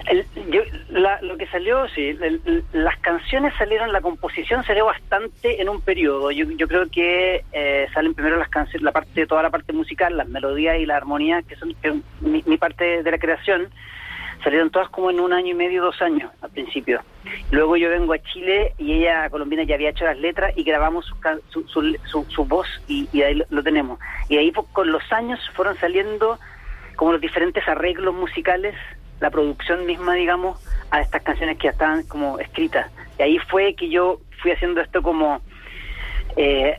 El- 0.06 0.26
yo- 0.50 0.62
la- 0.90 1.20
lo 1.22 1.38
que 1.38 1.46
salió, 1.46 1.88
sí, 1.94 2.08
el- 2.08 2.64
las 2.72 2.98
canciones 2.98 3.54
salieron, 3.56 3.90
la 3.92 4.02
composición 4.02 4.62
salió 4.64 4.84
bastante 4.84 5.62
en 5.62 5.68
un 5.70 5.80
periodo. 5.80 6.30
Yo, 6.30 6.44
yo 6.50 6.68
creo 6.68 6.88
que 6.90 7.42
eh, 7.52 7.86
salen 7.94 8.12
primero 8.14 8.36
las 8.36 8.50
canciones, 8.50 8.82
la 8.82 8.92
parte, 8.92 9.26
toda 9.26 9.42
la 9.42 9.50
parte 9.50 9.72
musical, 9.72 10.16
las 10.16 10.28
melodías 10.28 10.78
y 10.78 10.84
la 10.86 10.96
armonía, 10.98 11.40
que 11.42 11.56
son 11.56 11.74
que 11.82 11.94
mi, 12.20 12.42
mi 12.46 12.58
parte 12.58 13.02
de 13.02 13.10
la 13.10 13.18
creación, 13.18 13.68
salieron 14.44 14.70
todas 14.70 14.88
como 14.90 15.10
en 15.10 15.18
un 15.18 15.32
año 15.32 15.48
y 15.48 15.54
medio, 15.54 15.82
dos 15.82 16.00
años 16.02 16.30
al 16.42 16.50
principio. 16.50 17.00
Luego 17.50 17.76
yo 17.76 17.88
vengo 17.90 18.12
a 18.12 18.18
Chile 18.18 18.74
y 18.78 18.92
ella, 18.92 19.28
Colombina, 19.30 19.64
ya 19.64 19.74
había 19.74 19.90
hecho 19.90 20.04
las 20.04 20.18
letras 20.18 20.52
y 20.56 20.62
grabamos 20.62 21.06
su, 21.06 21.16
su, 21.48 21.66
su- 22.06 22.24
su- 22.28 22.44
voz 22.44 22.68
y, 22.86 23.08
ahí 23.22 23.42
lo, 23.48 23.62
tenemos. 23.62 23.98
Y 24.28 24.36
ahí 24.36 24.52
pues, 24.52 24.66
con 24.72 24.92
los 24.92 25.02
años 25.12 25.40
fueron 25.54 25.76
saliendo 25.78 26.38
como 26.96 27.12
los 27.12 27.20
diferentes 27.20 27.66
arreglos 27.66 28.14
musicales, 28.14 28.74
la 29.20 29.30
producción 29.30 29.86
misma, 29.86 30.14
digamos, 30.14 30.60
a 30.90 31.00
estas 31.00 31.22
canciones 31.22 31.56
que 31.58 31.64
ya 31.64 31.70
estaban 31.70 32.04
como 32.04 32.38
escritas. 32.38 32.90
Y 33.18 33.22
ahí 33.22 33.38
fue 33.50 33.74
que 33.74 33.88
yo 33.88 34.20
fui 34.42 34.52
haciendo 34.52 34.80
esto 34.80 35.02
como 35.02 35.40
eh, 36.36 36.76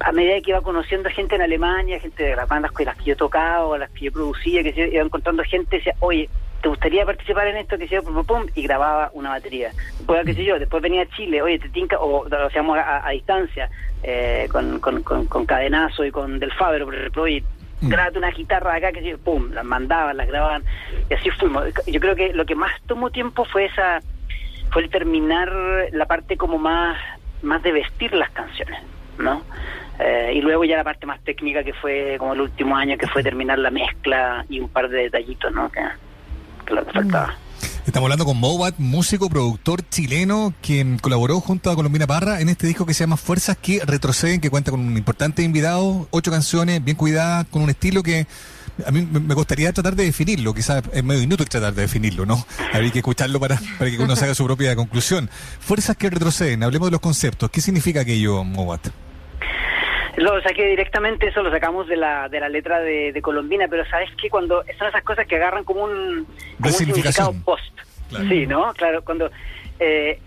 a 0.00 0.12
medida 0.12 0.40
que 0.40 0.50
iba 0.50 0.60
conociendo 0.60 1.08
gente 1.10 1.34
en 1.34 1.42
Alemania, 1.42 1.98
gente 2.00 2.22
de 2.22 2.36
las 2.36 2.46
bandas 2.48 2.70
con 2.72 2.84
las 2.84 2.96
que 2.96 3.04
yo 3.04 3.16
tocaba 3.16 3.78
las 3.78 3.90
que 3.90 4.06
yo 4.06 4.12
producía, 4.12 4.62
que 4.62 4.90
iba 4.92 5.02
encontrando 5.02 5.42
gente, 5.42 5.76
decía, 5.76 5.94
oye, 6.00 6.28
¿te 6.62 6.68
gustaría 6.68 7.04
participar 7.04 7.46
en 7.48 7.56
esto? 7.58 7.78
Que 7.78 7.88
se 7.88 8.02
pum, 8.02 8.14
pum, 8.14 8.24
pum, 8.24 8.46
y 8.54 8.62
grababa 8.62 9.10
una 9.14 9.30
batería. 9.30 9.70
Después, 9.98 10.24
qué 10.24 10.34
sé 10.34 10.44
yo, 10.44 10.58
después 10.58 10.82
venía 10.82 11.02
a 11.02 11.06
Chile, 11.06 11.42
oye, 11.42 11.58
te 11.58 11.68
tinca, 11.68 11.98
o 11.98 12.28
lo 12.28 12.46
hacíamos 12.46 12.78
a, 12.78 13.06
a 13.06 13.10
distancia, 13.10 13.68
eh, 14.02 14.48
con, 14.50 14.80
con, 14.80 15.02
con, 15.02 15.26
con 15.26 15.46
Cadenazo 15.46 16.04
y 16.04 16.10
con 16.10 16.38
Del 16.38 16.52
Fabro, 16.52 16.86
por 16.86 16.94
ejemplo, 16.94 17.22
oye, 17.22 17.42
Mm. 17.82 17.88
grábate 17.88 18.18
una 18.18 18.30
guitarra 18.30 18.74
acá, 18.74 18.92
que 18.92 19.00
sé 19.00 19.08
yo, 19.08 19.18
pum, 19.18 19.52
las 19.52 19.64
mandaban, 19.64 20.16
las 20.16 20.26
grababan, 20.26 20.62
y 21.08 21.14
así 21.14 21.30
fuimos. 21.30 21.64
Yo 21.86 21.98
creo 21.98 22.14
que 22.14 22.34
lo 22.34 22.44
que 22.44 22.54
más 22.54 22.72
tomó 22.86 23.08
tiempo 23.10 23.44
fue 23.46 23.64
esa 23.64 24.00
fue 24.70 24.82
el 24.82 24.90
terminar 24.90 25.50
la 25.92 26.04
parte 26.04 26.36
como 26.36 26.58
más 26.58 26.98
más 27.42 27.62
de 27.62 27.72
vestir 27.72 28.12
las 28.12 28.30
canciones, 28.32 28.82
¿no? 29.18 29.42
Eh, 29.98 30.32
y 30.34 30.42
luego 30.42 30.64
ya 30.64 30.76
la 30.76 30.84
parte 30.84 31.06
más 31.06 31.20
técnica 31.22 31.64
que 31.64 31.72
fue 31.72 32.16
como 32.18 32.34
el 32.34 32.42
último 32.42 32.76
año, 32.76 32.98
que 32.98 33.06
fue 33.06 33.22
terminar 33.22 33.58
la 33.58 33.70
mezcla 33.70 34.44
y 34.50 34.60
un 34.60 34.68
par 34.68 34.90
de 34.90 35.04
detallitos, 35.04 35.50
¿no? 35.52 35.70
Que, 35.72 35.80
que 36.70 36.74
lo 36.76 36.86
que 36.86 36.92
faltaba. 36.92 37.34
Estamos 37.86 38.06
hablando 38.06 38.24
con 38.24 38.38
Mobat, 38.38 38.76
músico, 38.78 39.28
productor 39.28 39.82
chileno, 39.88 40.54
quien 40.62 40.98
colaboró 40.98 41.40
junto 41.40 41.70
a 41.70 41.74
Colombina 41.74 42.06
Parra 42.06 42.40
en 42.40 42.48
este 42.48 42.66
disco 42.66 42.86
que 42.86 42.94
se 42.94 43.00
llama 43.00 43.16
Fuerzas 43.16 43.56
que 43.60 43.80
retroceden, 43.84 44.40
que 44.40 44.48
cuenta 44.48 44.70
con 44.70 44.80
un 44.80 44.96
importante 44.96 45.42
invitado, 45.42 46.06
ocho 46.10 46.30
canciones 46.30 46.82
bien 46.84 46.96
cuidadas, 46.96 47.46
con 47.50 47.62
un 47.62 47.70
estilo 47.70 48.02
que 48.02 48.26
a 48.86 48.90
mí 48.92 49.06
me 49.10 49.20
me 49.20 49.34
gustaría 49.34 49.72
tratar 49.72 49.96
de 49.96 50.04
definirlo, 50.04 50.54
quizás 50.54 50.82
es 50.92 51.04
medio 51.04 51.22
inútil 51.22 51.48
tratar 51.48 51.74
de 51.74 51.82
definirlo, 51.82 52.24
¿no? 52.24 52.46
Habría 52.72 52.92
que 52.92 53.00
escucharlo 53.00 53.40
para, 53.40 53.60
para 53.78 53.90
que 53.90 53.98
uno 53.98 54.14
se 54.14 54.24
haga 54.24 54.34
su 54.34 54.44
propia 54.44 54.76
conclusión. 54.76 55.28
Fuerzas 55.58 55.96
que 55.96 56.08
retroceden, 56.08 56.62
hablemos 56.62 56.86
de 56.86 56.92
los 56.92 57.00
conceptos. 57.00 57.50
¿Qué 57.50 57.60
significa 57.60 58.00
aquello, 58.02 58.44
Mobat? 58.44 58.88
Lo 60.20 60.40
saqué 60.42 60.66
directamente, 60.66 61.28
eso 61.28 61.42
lo 61.42 61.50
sacamos 61.50 61.88
de 61.88 61.96
la, 61.96 62.28
de 62.28 62.40
la 62.40 62.48
letra 62.48 62.80
de, 62.80 63.10
de 63.12 63.22
Colombina, 63.22 63.66
pero 63.68 63.84
sabes 63.86 64.10
que 64.20 64.28
cuando 64.28 64.62
son 64.78 64.88
esas 64.88 65.02
cosas 65.02 65.26
que 65.26 65.36
agarran 65.36 65.64
como 65.64 65.84
un, 65.84 66.26
como 66.58 66.68
un 66.68 66.72
significado 66.72 67.32
post. 67.44 67.74
Claro. 68.10 68.28
Sí, 68.28 68.46
¿no? 68.46 68.72
Claro, 68.74 69.02
cuando 69.02 69.30
eh, 69.78 70.18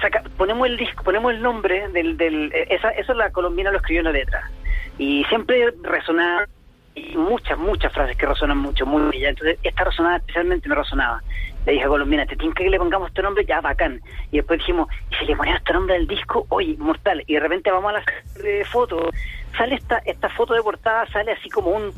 saca- 0.00 0.22
ponemos 0.36 0.66
el 0.68 0.76
disco, 0.78 1.02
ponemos 1.04 1.32
el 1.34 1.42
nombre 1.42 1.88
del, 1.88 2.16
del 2.16 2.50
eh, 2.54 2.68
esa, 2.70 2.90
eso 2.90 3.12
la 3.12 3.30
Colombina 3.30 3.70
lo 3.70 3.76
escribió 3.78 4.00
en 4.00 4.04
la 4.06 4.12
letra. 4.12 4.50
Y 4.98 5.24
siempre 5.24 5.74
resonaba, 5.82 6.46
y 6.94 7.16
muchas, 7.16 7.58
muchas 7.58 7.92
frases 7.92 8.16
que 8.16 8.24
resonan 8.26 8.58
mucho, 8.58 8.86
muy 8.86 9.02
bellas. 9.10 9.30
Entonces, 9.30 9.58
esta 9.62 9.84
resonaba 9.84 10.16
especialmente 10.16 10.68
me 10.68 10.74
resonaba. 10.74 11.22
Le 11.68 11.74
dije 11.74 11.84
a 11.84 11.88
Colombina, 11.88 12.24
¿te 12.24 12.34
tinca 12.34 12.64
que 12.64 12.70
le 12.70 12.78
pongamos 12.78 13.08
este 13.08 13.20
nombre? 13.20 13.44
Ya, 13.44 13.60
bacán. 13.60 14.00
Y 14.32 14.38
después 14.38 14.58
dijimos, 14.58 14.88
¿y 15.10 15.16
si 15.16 15.26
le 15.26 15.36
ponemos 15.36 15.58
este 15.58 15.74
nombre 15.74 15.96
al 15.96 16.06
disco? 16.06 16.46
Oye, 16.48 16.74
mortal. 16.78 17.22
Y 17.26 17.34
de 17.34 17.40
repente 17.40 17.70
vamos 17.70 17.90
a 17.90 17.98
la 17.98 18.04
eh, 18.42 18.64
foto. 18.64 19.10
Sale 19.54 19.74
esta, 19.74 19.98
esta 20.06 20.30
foto 20.30 20.54
de 20.54 20.62
portada, 20.62 21.06
sale 21.12 21.32
así 21.32 21.50
como 21.50 21.72
un 21.72 21.92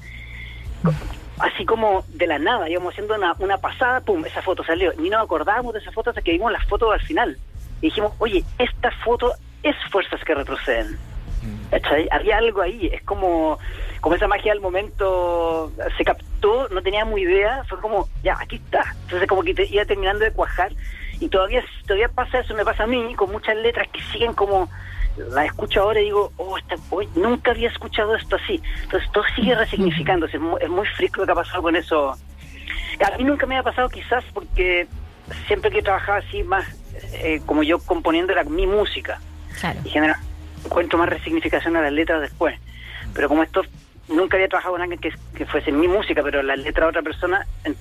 así 1.39 1.65
como 1.65 2.05
de 2.09 2.27
la 2.27 2.41
nada, 2.41 2.69
íbamos 2.69 2.95
haciendo 2.95 3.15
una, 3.15 3.37
una 3.39 3.59
pasada, 3.59 4.01
pum, 4.01 4.25
esa 4.27 4.43
foto 4.43 4.65
salió. 4.65 4.93
Ni 4.99 5.09
nos 5.09 5.23
acordábamos 5.23 5.73
de 5.73 5.79
esa 5.79 5.93
foto 5.93 6.11
hasta 6.11 6.21
que 6.21 6.33
vimos 6.33 6.51
las 6.51 6.67
fotos 6.67 6.93
al 6.93 7.01
final. 7.03 7.39
Y 7.81 7.87
dijimos, 7.87 8.13
oye, 8.19 8.43
esta 8.59 8.91
foto 9.05 9.35
es 9.63 9.77
fuerzas 9.93 10.21
que 10.25 10.35
retroceden. 10.35 10.99
¿Cachai? 11.71 12.09
Había 12.11 12.39
algo 12.39 12.63
ahí, 12.63 12.91
es 12.93 13.03
como, 13.03 13.59
como 14.01 14.15
esa 14.15 14.27
magia 14.27 14.53
del 14.53 14.61
momento 14.61 15.73
se 15.97 16.05
captó, 16.05 16.69
no 16.69 16.83
teníamos 16.83 17.19
idea, 17.19 17.65
fue 17.69 17.79
como, 17.81 18.09
ya, 18.23 18.37
aquí 18.41 18.57
está. 18.57 18.95
Entonces 19.05 19.29
como 19.29 19.43
que 19.43 19.55
te 19.55 19.67
iba 19.67 19.85
terminando 19.85 20.25
de 20.25 20.33
cuajar 20.33 20.73
y 21.21 21.29
todavía 21.29 21.63
todavía 21.87 22.09
pasa 22.09 22.41
eso, 22.41 22.55
me 22.55 22.65
pasa 22.65 22.85
a 22.85 22.87
mí, 22.87 23.15
con 23.15 23.31
muchas 23.31 23.57
letras 23.57 23.89
que 23.93 24.01
siguen 24.13 24.33
como, 24.33 24.69
las 25.31 25.47
escucho 25.47 25.83
ahora 25.83 26.01
y 26.01 26.05
digo, 26.05 26.33
oh, 26.37 26.57
esta, 26.57 26.77
nunca 27.15 27.51
había 27.53 27.69
escuchado 27.69 28.17
esto 28.17 28.37
así. 28.37 28.61
Entonces 28.83 29.11
todo 29.13 29.25
sigue 29.37 29.55
resignificándose, 29.55 30.37
es 30.37 30.43
muy, 30.43 30.61
es 30.63 30.69
muy 30.69 30.87
frico 30.97 31.21
lo 31.21 31.27
que 31.27 31.33
ha 31.33 31.37
pasado 31.37 31.63
con 31.63 31.77
eso. 31.77 32.11
A 32.13 33.17
mí 33.17 33.25
nunca 33.25 33.47
me 33.47 33.57
ha 33.57 33.63
pasado 33.63 33.89
quizás 33.89 34.25
porque 34.33 34.87
siempre 35.47 35.71
que 35.71 35.79
he 35.79 35.83
trabajado 35.83 36.19
así 36.19 36.43
más 36.43 36.67
eh, 37.13 37.41
como 37.47 37.63
yo 37.63 37.79
componiendo 37.79 38.33
era 38.33 38.45
mi 38.45 38.67
música 38.67 39.21
Claro. 39.61 39.79
y 39.85 39.91
genera 39.91 40.19
encuentro 40.65 40.99
más 40.99 41.09
resignificación 41.09 41.77
a 41.77 41.83
las 41.83 41.93
letras 41.93 42.21
después. 42.21 42.59
Pero 43.15 43.29
como 43.29 43.43
esto 43.43 43.63
nunca 44.09 44.37
había 44.37 44.49
trabajado 44.49 44.75
con 44.75 44.83
alguien 44.83 45.01
que, 45.01 45.13
que 45.37 45.47
fuese 45.47 45.73
mi 45.73 45.89
música, 45.89 46.23
pero 46.23 46.43
la 46.43 46.57
letra 46.57 46.85
de 46.85 46.91
otra 46.91 47.03
persona 47.03 47.47
eh, 47.65 47.75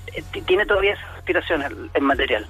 tiene 0.46 0.66
todavía 0.66 0.94
esa 0.94 1.18
aspiración 1.18 1.64
en 1.94 2.04
material. 2.04 2.46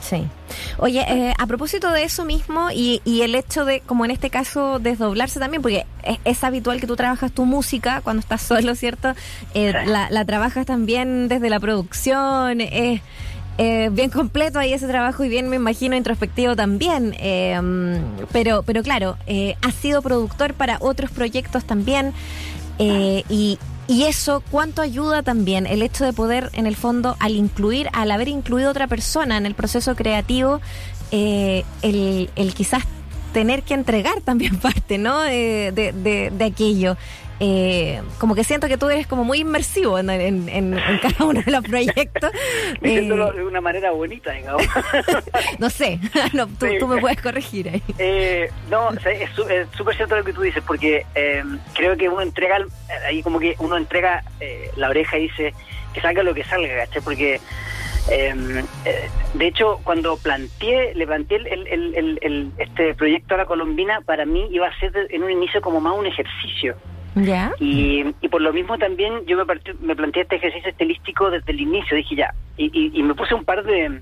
Sí. 0.00 0.28
Oye, 0.76 1.00
eh, 1.08 1.32
a 1.38 1.46
propósito 1.46 1.90
de 1.90 2.02
eso 2.04 2.26
mismo 2.26 2.68
y, 2.70 3.00
y 3.06 3.22
el 3.22 3.34
hecho 3.34 3.64
de, 3.64 3.80
como 3.80 4.04
en 4.04 4.10
este 4.10 4.28
caso, 4.28 4.78
desdoblarse 4.78 5.40
también, 5.40 5.62
porque 5.62 5.86
es, 6.02 6.18
es 6.24 6.44
habitual 6.44 6.80
que 6.80 6.86
tú 6.86 6.96
trabajas 6.96 7.32
tu 7.32 7.46
música 7.46 8.02
cuando 8.02 8.20
estás 8.20 8.42
solo, 8.50 8.74
¿cierto? 8.74 9.10
Eh, 9.54 9.72
Sí. 9.72 9.90
la, 9.90 10.08
la 10.10 10.24
trabajas 10.26 10.66
también 10.66 11.28
desde 11.28 11.48
la 11.48 11.58
producción, 11.60 12.60
es 12.60 13.00
eh, 13.58 13.88
bien 13.92 14.10
completo 14.10 14.58
ahí 14.58 14.72
ese 14.72 14.86
trabajo 14.86 15.24
y 15.24 15.28
bien, 15.28 15.48
me 15.48 15.56
imagino, 15.56 15.96
introspectivo 15.96 16.56
también. 16.56 17.10
Mm, 17.10 18.24
pero, 18.32 18.62
pero 18.62 18.82
claro, 18.82 19.16
eh, 19.26 19.56
has 19.62 19.74
sido 19.74 20.02
productor 20.02 20.54
para 20.54 20.78
otros 20.80 21.10
proyectos 21.10 21.64
también. 21.64 22.12
Eh, 22.78 23.24
y, 23.28 23.58
y 23.88 24.04
eso, 24.04 24.42
¿cuánto 24.50 24.82
ayuda 24.82 25.22
también 25.22 25.66
el 25.66 25.82
hecho 25.82 26.04
de 26.04 26.12
poder, 26.12 26.50
en 26.52 26.66
el 26.66 26.76
fondo, 26.76 27.16
al 27.20 27.36
incluir, 27.36 27.88
al 27.92 28.10
haber 28.10 28.28
incluido 28.28 28.70
otra 28.70 28.86
persona 28.86 29.36
en 29.36 29.46
el 29.46 29.54
proceso 29.54 29.94
creativo, 29.94 30.60
eh, 31.12 31.64
el, 31.82 32.30
el 32.36 32.54
quizás 32.54 32.84
tener 33.32 33.62
que 33.62 33.74
entregar 33.74 34.20
también 34.22 34.56
parte, 34.60 34.98
¿no? 34.98 35.24
Eh, 35.24 35.72
de, 35.72 36.30
de 36.30 36.44
aquello. 36.44 36.96
Eh, 37.38 38.00
como 38.18 38.34
que 38.34 38.44
siento 38.44 38.66
que 38.66 38.78
tú 38.78 38.88
eres 38.88 39.06
como 39.06 39.22
muy 39.22 39.40
inmersivo 39.40 39.98
en, 39.98 40.08
en, 40.08 40.48
en- 40.48 40.78
en 40.78 40.98
cada 41.02 41.24
uno 41.26 41.42
de 41.44 41.52
los 41.52 41.62
proyectos. 41.68 42.30
Diciéndolo 42.80 43.32
Eh, 43.32 43.36
de 43.36 43.44
una 43.44 43.60
manera 43.60 43.90
bonita, 43.90 44.32
digamos. 44.32 44.62
no 45.58 45.68
sé, 45.68 46.00
no, 46.32 46.46
tú, 46.46 46.66
Sí. 46.66 46.76
tú 46.78 46.88
me 46.88 46.98
puedes 46.98 47.20
corregir 47.20 47.68
ahí. 47.68 47.82
Eh, 47.98 48.50
no, 48.70 48.86
o 48.88 49.00
sea, 49.00 49.12
es 49.12 49.28
súper 49.76 49.94
cierto 49.96 50.16
lo 50.16 50.24
que 50.24 50.32
tú 50.32 50.40
dices, 50.42 50.62
porque 50.66 51.04
eh, 51.14 51.44
creo 51.74 51.94
que 51.96 52.08
uno 52.08 52.22
entrega, 52.22 52.56
el- 52.56 52.68
ahí 53.06 53.22
como 53.22 53.38
que 53.38 53.54
uno 53.58 53.76
entrega 53.76 54.22
eh, 54.40 54.70
la 54.76 54.88
oreja 54.88 55.18
y 55.18 55.22
dice 55.22 55.52
que 55.92 56.00
salga 56.00 56.22
lo 56.22 56.32
que 56.34 56.44
salga, 56.44 56.74
¿cachai? 56.86 57.02
Porque, 57.02 57.34
eh, 58.10 58.34
eh, 58.86 59.08
de 59.34 59.46
hecho, 59.46 59.78
cuando 59.84 60.16
planteé, 60.16 60.94
le 60.94 61.06
planteé 61.06 61.36
el, 61.38 62.52
este 62.58 62.94
proyecto 62.94 63.34
a 63.34 63.38
la 63.38 63.44
Colombina, 63.46 64.00
para 64.02 64.24
mí 64.24 64.46
iba 64.52 64.68
a 64.68 64.78
ser 64.80 64.92
en 65.10 65.22
un 65.22 65.30
inicio 65.30 65.60
como 65.60 65.80
más 65.80 65.94
un 65.98 66.06
ejercicio. 66.06 66.76
¿Ya? 67.16 67.50
Y, 67.58 68.04
y 68.20 68.28
por 68.28 68.40
lo 68.42 68.52
mismo 68.52 68.76
también 68.78 69.24
yo 69.26 69.36
me, 69.36 69.44
partí- 69.44 69.76
me 69.80 69.96
planteé 69.96 70.22
este 70.22 70.36
ejercicio 70.36 70.70
estilístico 70.70 71.30
desde 71.30 71.50
el 71.52 71.60
inicio, 71.60 71.96
dije 71.96 72.14
ya, 72.14 72.32
y, 72.56 72.66
y- 72.66 72.92
y 72.98 73.02
me 73.02 73.14
puse 73.14 73.34
un 73.34 73.44
par 73.44 73.64
de 73.64 74.00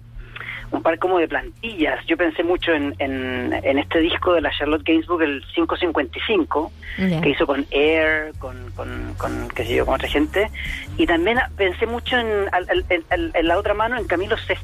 un 0.72 0.82
par 0.82 0.98
como 0.98 1.18
de 1.18 1.28
plantillas. 1.28 2.04
Yo 2.06 2.16
pensé 2.16 2.42
mucho 2.42 2.72
en, 2.72 2.94
en, 2.98 3.52
en 3.52 3.78
este 3.78 4.00
disco 4.00 4.32
de 4.32 4.40
la 4.40 4.50
Charlotte 4.50 4.82
Gainsbourg, 4.84 5.22
el 5.22 5.44
555, 5.54 6.72
Ya. 6.98 7.20
que 7.20 7.28
hizo 7.30 7.46
con 7.46 7.64
Air, 7.70 8.32
con, 8.40 8.70
con, 8.74 9.14
con, 9.16 9.48
qué 9.54 9.64
sé 9.64 9.76
yo, 9.76 9.86
con 9.86 9.94
otra 9.94 10.08
gente. 10.08 10.50
Y 10.96 11.06
también 11.06 11.38
pensé 11.56 11.86
mucho 11.86 12.16
en, 12.18 12.26
en- 12.90 13.46
la 13.46 13.56
otra 13.58 13.74
mano 13.74 13.96
en 13.96 14.04
Camilo 14.08 14.34
VI. 14.48 14.56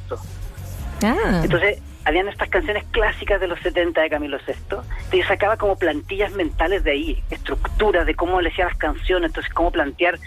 Ah, 1.04 1.42
Entonces, 1.44 1.80
habían 2.10 2.28
estas 2.28 2.48
canciones 2.48 2.84
clásicas 2.90 3.40
de 3.40 3.48
los 3.48 3.58
70 3.60 4.00
de 4.00 4.10
Camilo 4.10 4.38
VI. 4.46 4.52
Entonces, 4.52 4.92
yo 5.12 5.24
sacaba 5.24 5.56
como 5.56 5.76
plantillas 5.76 6.32
mentales 6.32 6.84
de 6.84 6.90
ahí, 6.92 7.22
estructuras 7.30 8.06
de 8.06 8.14
cómo 8.14 8.40
le 8.40 8.50
hacía 8.50 8.66
las 8.66 8.76
canciones, 8.76 9.30
entonces 9.30 9.52
cómo 9.52 9.70
plantear 9.70 10.18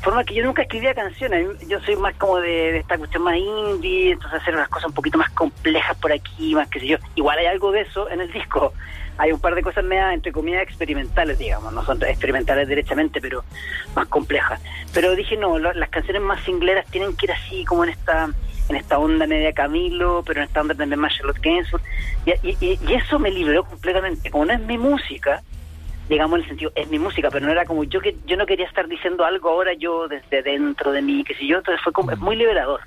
forma 0.00 0.22
que 0.22 0.34
yo 0.34 0.44
nunca 0.44 0.62
escribía 0.62 0.94
canciones. 0.94 1.48
Yo 1.66 1.80
soy 1.80 1.96
más 1.96 2.14
como 2.16 2.38
de, 2.38 2.78
esta 2.78 2.96
cuestión 2.98 3.22
más 3.24 3.36
indie, 3.36 4.12
entonces 4.12 4.40
hacer 4.40 4.54
unas 4.54 4.68
cosas 4.68 4.86
un 4.88 4.94
poquito 4.94 5.18
más 5.18 5.30
complejas 5.30 5.96
por 5.98 6.12
aquí, 6.12 6.54
más 6.54 6.68
que 6.68 6.78
sé 6.80 6.86
yo. 6.86 6.98
Igual 7.16 7.38
hay 7.38 7.46
algo 7.46 7.72
de 7.72 7.80
eso 7.80 8.08
en 8.10 8.20
el 8.20 8.30
disco. 8.30 8.72
Hay 9.20 9.32
un 9.32 9.40
par 9.40 9.56
de 9.56 9.62
cosas 9.62 9.82
medias, 9.84 10.14
entre 10.14 10.30
comillas, 10.30 10.62
experimentales, 10.62 11.36
digamos. 11.40 11.72
No 11.72 11.84
son 11.84 12.00
experimentales 12.04 12.68
derechamente, 12.68 13.20
pero 13.20 13.42
más 13.96 14.06
complejas. 14.06 14.60
Pero 14.94 15.16
dije, 15.16 15.36
no, 15.36 15.58
lo- 15.58 15.72
las 15.72 15.88
canciones 15.88 16.22
más 16.22 16.40
singleras 16.44 16.86
tienen 16.86 17.16
que 17.16 17.26
ir 17.26 17.32
así, 17.32 17.64
como 17.64 17.82
en 17.82 17.90
esta 17.90 18.28
en 18.68 18.76
esta 18.76 18.98
onda 18.98 19.26
media 19.26 19.52
Camilo, 19.52 20.22
pero 20.26 20.40
en 20.40 20.46
esta 20.46 20.60
onda 20.60 20.74
también 20.74 21.00
más 21.00 21.14
Charlotte 21.16 21.40
Gainsbourg. 21.40 21.82
Y, 22.42 22.78
eso 22.94 23.18
me 23.18 23.30
liberó 23.30 23.64
completamente. 23.64 24.30
Como 24.30 24.44
no 24.46 24.52
es 24.52 24.60
mi 24.60 24.78
música, 24.78 25.42
digamos 26.08 26.38
en 26.38 26.42
el 26.42 26.48
sentido, 26.48 26.72
es 26.74 26.88
mi 26.88 26.98
música, 26.98 27.30
pero 27.30 27.46
no 27.46 27.52
era 27.52 27.64
como 27.64 27.84
yo 27.84 28.00
que 28.00 28.16
yo 28.26 28.36
no 28.36 28.46
quería 28.46 28.66
estar 28.66 28.88
diciendo 28.88 29.24
algo 29.24 29.48
ahora 29.48 29.72
yo 29.74 30.08
desde 30.08 30.42
dentro 30.42 30.92
de 30.92 31.02
mí, 31.02 31.24
qué 31.24 31.34
sé 31.34 31.46
yo, 31.46 31.58
entonces 31.58 31.82
fue 31.82 31.92
como, 31.92 32.10
es 32.10 32.18
muy 32.18 32.36
liberador. 32.36 32.80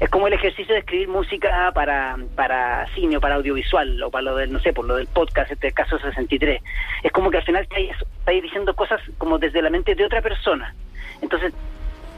Es 0.00 0.10
como 0.10 0.26
el 0.26 0.32
ejercicio 0.32 0.74
de 0.74 0.80
escribir 0.80 1.08
música 1.08 1.70
para, 1.74 2.16
para 2.34 2.86
cine 2.94 3.18
o 3.18 3.20
para 3.20 3.36
audiovisual 3.36 4.02
o 4.02 4.10
para 4.10 4.22
lo 4.22 4.36
del, 4.36 4.52
no 4.52 4.58
sé, 4.58 4.72
por 4.72 4.84
lo 4.84 4.96
del 4.96 5.06
podcast, 5.06 5.52
este 5.52 5.72
caso 5.72 5.98
63. 5.98 6.60
Es 7.04 7.12
como 7.12 7.30
que 7.30 7.36
al 7.36 7.44
final 7.44 7.62
estáis, 7.62 7.90
estáis 8.18 8.42
diciendo 8.42 8.74
cosas 8.74 9.00
como 9.18 9.38
desde 9.38 9.62
la 9.62 9.70
mente 9.70 9.94
de 9.94 10.04
otra 10.04 10.20
persona. 10.20 10.74
Entonces, 11.20 11.52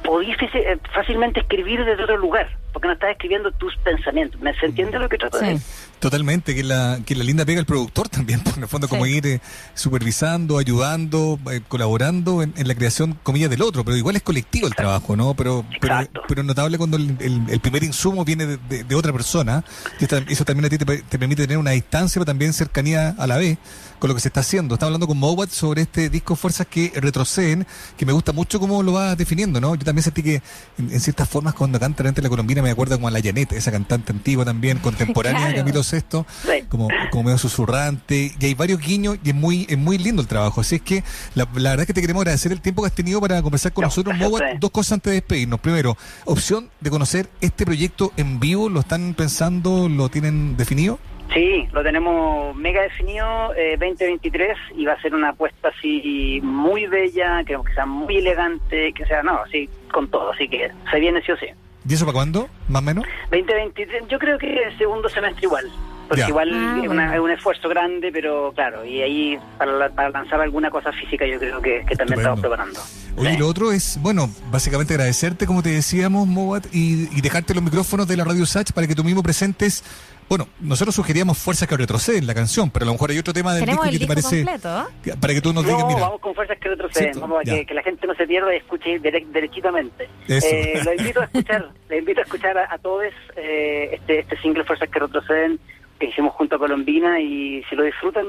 fácil- 0.04 0.60
eh, 0.60 0.78
fácilmente 0.94 1.40
escribir 1.40 1.84
desde 1.84 2.02
otro 2.04 2.16
lugar, 2.18 2.58
porque 2.72 2.88
no 2.88 2.94
estás 2.94 3.10
escribiendo 3.10 3.50
tus 3.52 3.74
pensamientos. 3.78 4.40
¿Me 4.40 4.54
se 4.58 4.66
entiende 4.66 4.98
lo 4.98 5.08
que 5.08 5.18
trato 5.18 5.38
de 5.38 5.46
Sí. 5.46 5.52
decir? 5.54 5.66
Totalmente, 5.98 6.54
que 6.54 6.62
la, 6.62 6.98
que 7.06 7.14
la 7.14 7.24
linda 7.24 7.46
pega 7.46 7.58
el 7.60 7.64
productor 7.66 8.08
también, 8.10 8.40
porque 8.44 8.58
en 8.58 8.64
el 8.64 8.68
fondo 8.68 8.88
como 8.88 9.06
ir 9.06 9.26
eh, 9.26 9.40
supervisando, 9.74 10.58
ayudando, 10.58 11.38
eh, 11.50 11.60
colaborando 11.68 12.42
en, 12.42 12.52
en 12.56 12.68
la 12.68 12.74
creación, 12.74 13.18
comillas, 13.22 13.48
del 13.50 13.62
otro, 13.62 13.84
pero 13.84 13.96
igual 13.96 14.16
es 14.16 14.22
colectivo 14.22 14.66
el 14.66 14.74
trabajo, 14.74 15.16
¿no? 15.16 15.34
Pero 15.34 15.64
pero, 15.80 15.96
pero 16.28 16.40
es 16.40 16.46
notable 16.46 16.78
cuando 16.78 16.96
el, 16.96 17.16
el- 17.20 17.42
el 17.48 17.60
primer 17.60 17.84
insumo 17.84 18.24
viene 18.24 18.46
de, 18.46 18.56
de- 18.68 18.84
de 18.84 18.94
otra 18.94 19.12
persona, 19.12 19.64
y 20.00 20.04
eso 20.32 20.44
también 20.44 20.66
a 20.66 20.68
ti 20.68 20.78
te 20.78 21.18
permite 21.18 21.42
tener 21.42 21.58
una 21.58 21.70
distancia, 21.72 22.18
pero 22.18 22.26
también 22.26 22.52
cercanía 22.52 23.14
a 23.18 23.26
la 23.26 23.36
vez 23.36 23.58
con 23.98 24.08
lo 24.08 24.14
que 24.14 24.20
se 24.20 24.28
está 24.28 24.40
haciendo. 24.40 24.74
Estaba 24.74 24.88
hablando 24.88 25.06
con 25.06 25.18
Mowat 25.18 25.50
sobre 25.50 25.82
este 25.82 26.08
disco 26.10 26.36
Fuerzas 26.36 26.66
que 26.66 26.92
retroceden, 26.96 27.66
que 27.96 28.06
me 28.06 28.12
gusta 28.12 28.32
mucho 28.32 28.58
cómo 28.60 28.82
lo 28.82 28.92
vas 28.92 29.16
definiendo, 29.16 29.60
¿no? 29.60 29.74
Yo 29.74 29.84
también 29.84 30.02
sentí 30.02 30.22
que 30.22 30.42
en, 30.78 30.92
en 30.92 31.00
ciertas 31.00 31.28
formas 31.28 31.54
cuando 31.54 31.78
canta 31.78 32.02
la 32.02 32.14
la 32.14 32.28
colombina 32.28 32.62
me 32.62 32.70
acuerda 32.70 32.96
como 32.96 33.08
a 33.08 33.10
la 33.10 33.20
Janet, 33.20 33.52
esa 33.52 33.70
cantante 33.70 34.12
antigua 34.12 34.44
también, 34.44 34.78
contemporánea 34.78 35.48
de. 35.48 35.54
Camilo 35.54 35.82
Sí. 35.82 36.62
como, 36.68 36.88
como 37.10 37.24
medio 37.24 37.38
susurrante, 37.38 38.34
y 38.38 38.44
hay 38.44 38.54
varios 38.54 38.80
guiños 38.80 39.18
y 39.22 39.30
es 39.30 39.34
muy, 39.34 39.66
es 39.68 39.78
muy 39.78 39.98
lindo 39.98 40.22
el 40.22 40.28
trabajo. 40.28 40.60
Así 40.60 40.76
es 40.76 40.82
que 40.82 41.04
la, 41.34 41.44
la 41.54 41.70
verdad 41.70 41.80
es 41.80 41.86
que 41.86 41.94
te 41.94 42.00
queremos 42.00 42.22
agradecer 42.22 42.52
el 42.52 42.60
tiempo 42.60 42.82
que 42.82 42.88
has 42.88 42.94
tenido 42.94 43.20
para 43.20 43.40
conversar 43.42 43.72
con 43.72 43.82
No, 43.82 43.88
nosotros, 43.88 44.16
Mowat. 44.16 44.58
Dos 44.58 44.70
cosas 44.70 44.92
antes 44.92 45.10
de 45.10 45.14
despedirnos. 45.16 45.60
Primero, 45.60 45.96
opción 46.24 46.70
de 46.80 46.90
conocer 46.90 47.28
este 47.40 47.64
proyecto 47.64 48.12
en 48.16 48.40
vivo, 48.40 48.68
¿lo 48.68 48.80
están 48.80 49.14
pensando, 49.14 49.88
lo 49.88 50.08
tienen 50.08 50.56
definido? 50.56 50.98
Sí, 51.32 51.66
lo 51.72 51.82
tenemos 51.82 52.54
mega 52.54 52.82
definido 52.82 53.52
eh, 53.56 53.76
2023 53.80 54.56
y 54.76 54.84
va 54.84 54.92
a 54.92 55.00
ser 55.02 55.14
una 55.14 55.30
apuesta 55.30 55.68
así 55.76 56.38
muy 56.44 56.86
bella, 56.86 57.42
que 57.44 57.56
sea 57.74 57.86
muy 57.86 58.18
elegante, 58.18 58.92
que 58.92 59.04
sea, 59.06 59.22
no, 59.22 59.40
así 59.42 59.68
con 59.92 60.08
todo, 60.08 60.32
así 60.32 60.48
que 60.48 60.70
se 60.90 61.00
viene 61.00 61.22
sí 61.22 61.32
o 61.32 61.36
sí. 61.36 61.46
¿Y 61.88 61.94
eso 61.94 62.04
para 62.04 62.14
cuándo? 62.14 62.48
¿Más 62.68 62.82
o 62.82 62.84
menos? 62.84 63.04
2023, 63.30 64.04
yo 64.08 64.18
creo 64.18 64.38
que 64.38 64.46
el 64.64 64.78
segundo 64.78 65.08
semestre 65.08 65.44
igual, 65.44 65.70
porque 66.08 66.20
Ya. 66.22 66.28
igual 66.28 66.50
Ah, 66.54 66.80
es, 66.82 66.88
una- 66.88 67.02
bueno. 67.08 67.14
es 67.14 67.20
un 67.20 67.30
esfuerzo 67.32 67.68
grande, 67.68 68.10
pero 68.12 68.52
claro, 68.54 68.84
y 68.84 69.02
ahí 69.02 69.38
para, 69.58 69.72
la- 69.72 69.88
para 69.90 70.10
lanzar 70.10 70.40
alguna 70.40 70.70
cosa 70.70 70.92
física 70.92 71.26
yo 71.26 71.38
creo 71.38 71.60
que, 71.60 71.84
que 71.86 71.96
también 71.96 72.20
estamos 72.20 72.40
preparando. 72.40 72.80
Oye, 73.16 73.32
Sí. 73.32 73.38
lo 73.38 73.48
otro 73.48 73.70
es, 73.72 73.98
bueno, 74.00 74.28
básicamente 74.50 74.94
agradecerte, 74.94 75.46
como 75.46 75.62
te 75.62 75.70
decíamos, 75.70 76.26
Mowat, 76.26 76.66
y, 76.72 77.08
y 77.16 77.20
dejarte 77.20 77.54
los 77.54 77.62
micrófonos 77.62 78.06
de 78.08 78.16
la 78.16 78.24
Radio 78.24 78.46
Sach 78.46 78.72
para 78.72 78.86
que 78.86 78.94
tú 78.94 79.02
mismo 79.04 79.22
presentes. 79.22 79.84
Bueno, 80.28 80.48
nosotros 80.60 80.94
sugeríamos 80.94 81.38
Fuerzas 81.38 81.68
que 81.68 81.76
retroceden 81.76 82.26
la 82.26 82.34
canción, 82.34 82.70
pero 82.70 82.84
a 82.84 82.86
lo 82.86 82.92
mejor 82.92 83.10
hay 83.10 83.18
otro 83.18 83.32
tema 83.32 83.54
del 83.54 83.66
disco 83.66 83.84
el 83.84 83.90
que 83.90 83.98
te 83.98 83.98
disco 83.98 84.14
parece. 84.14 84.44
completo. 84.44 84.88
que- 85.02 85.14
Para 85.14 85.34
que 85.34 85.40
tú 85.40 85.52
nos 85.52 85.64
digas, 85.64 85.80
No, 85.80 85.86
mira. 85.88 86.00
vamos 86.00 86.20
con 86.20 86.34
fuerzas 86.34 86.58
que 86.58 86.68
retroceden, 86.70 87.12
¿Cierto? 87.14 87.20
vamos 87.20 87.38
a 87.40 87.44
que, 87.44 87.66
que 87.66 87.74
la 87.74 87.82
gente 87.82 88.06
no 88.06 88.14
se 88.14 88.26
pierda 88.26 88.52
y 88.54 88.56
escuche 88.58 89.00
dere- 89.00 89.26
derechitamente. 89.26 90.08
Eso. 90.26 90.46
Eh, 90.50 90.80
lo 90.84 90.94
invito 90.94 91.20
a 91.20 91.24
escuchar, 91.24 91.68
le 91.88 91.98
invito 91.98 92.20
a 92.20 92.24
escuchar 92.24 92.58
a, 92.58 92.72
a 92.74 92.78
todos 92.78 93.04
eh, 93.36 93.90
este, 93.92 94.20
este 94.20 94.36
single 94.40 94.64
Fuerzas 94.64 94.88
que 94.88 94.98
retroceden 94.98 95.60
que 96.00 96.06
hicimos 96.06 96.32
junto 96.34 96.56
a 96.56 96.58
Colombina 96.58 97.20
y 97.20 97.62
si 97.70 97.76
lo 97.76 97.84
disfrutan, 97.84 98.24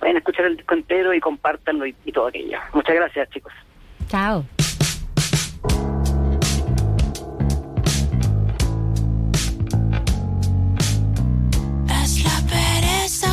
vayan 0.00 0.16
a 0.16 0.18
escuchar 0.20 0.44
el 0.44 0.56
disco 0.56 0.74
entero 0.74 1.12
y 1.12 1.18
compártanlo 1.20 1.84
y, 1.86 1.94
y 2.04 2.12
todo 2.12 2.28
aquello. 2.28 2.58
Muchas 2.72 2.94
gracias, 2.94 3.28
chicos. 3.30 3.52
Chao. 4.08 4.44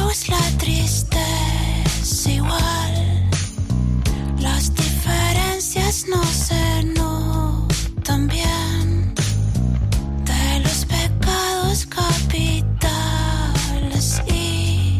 Es 0.09 0.29
la 0.29 0.39
tristeza 0.57 2.31
igual. 2.31 3.29
Las 4.39 4.73
diferencias 4.73 6.05
no 6.09 6.23
se 6.23 6.83
notan 6.95 8.27
bien. 8.27 9.13
De 10.25 10.59
los 10.61 10.85
pecados 10.85 11.85
capitales 11.87 13.01
y, 14.27 14.99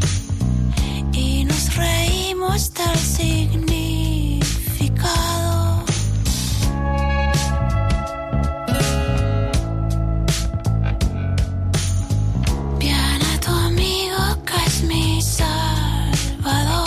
y 1.13 1.43
nos 1.45 1.75
reímos 1.75 2.73
del 2.73 2.97
significado. 2.97 4.37
Nunca 14.47 14.63
es 14.65 14.81
mi 14.83 15.21
salvador. 15.21 16.86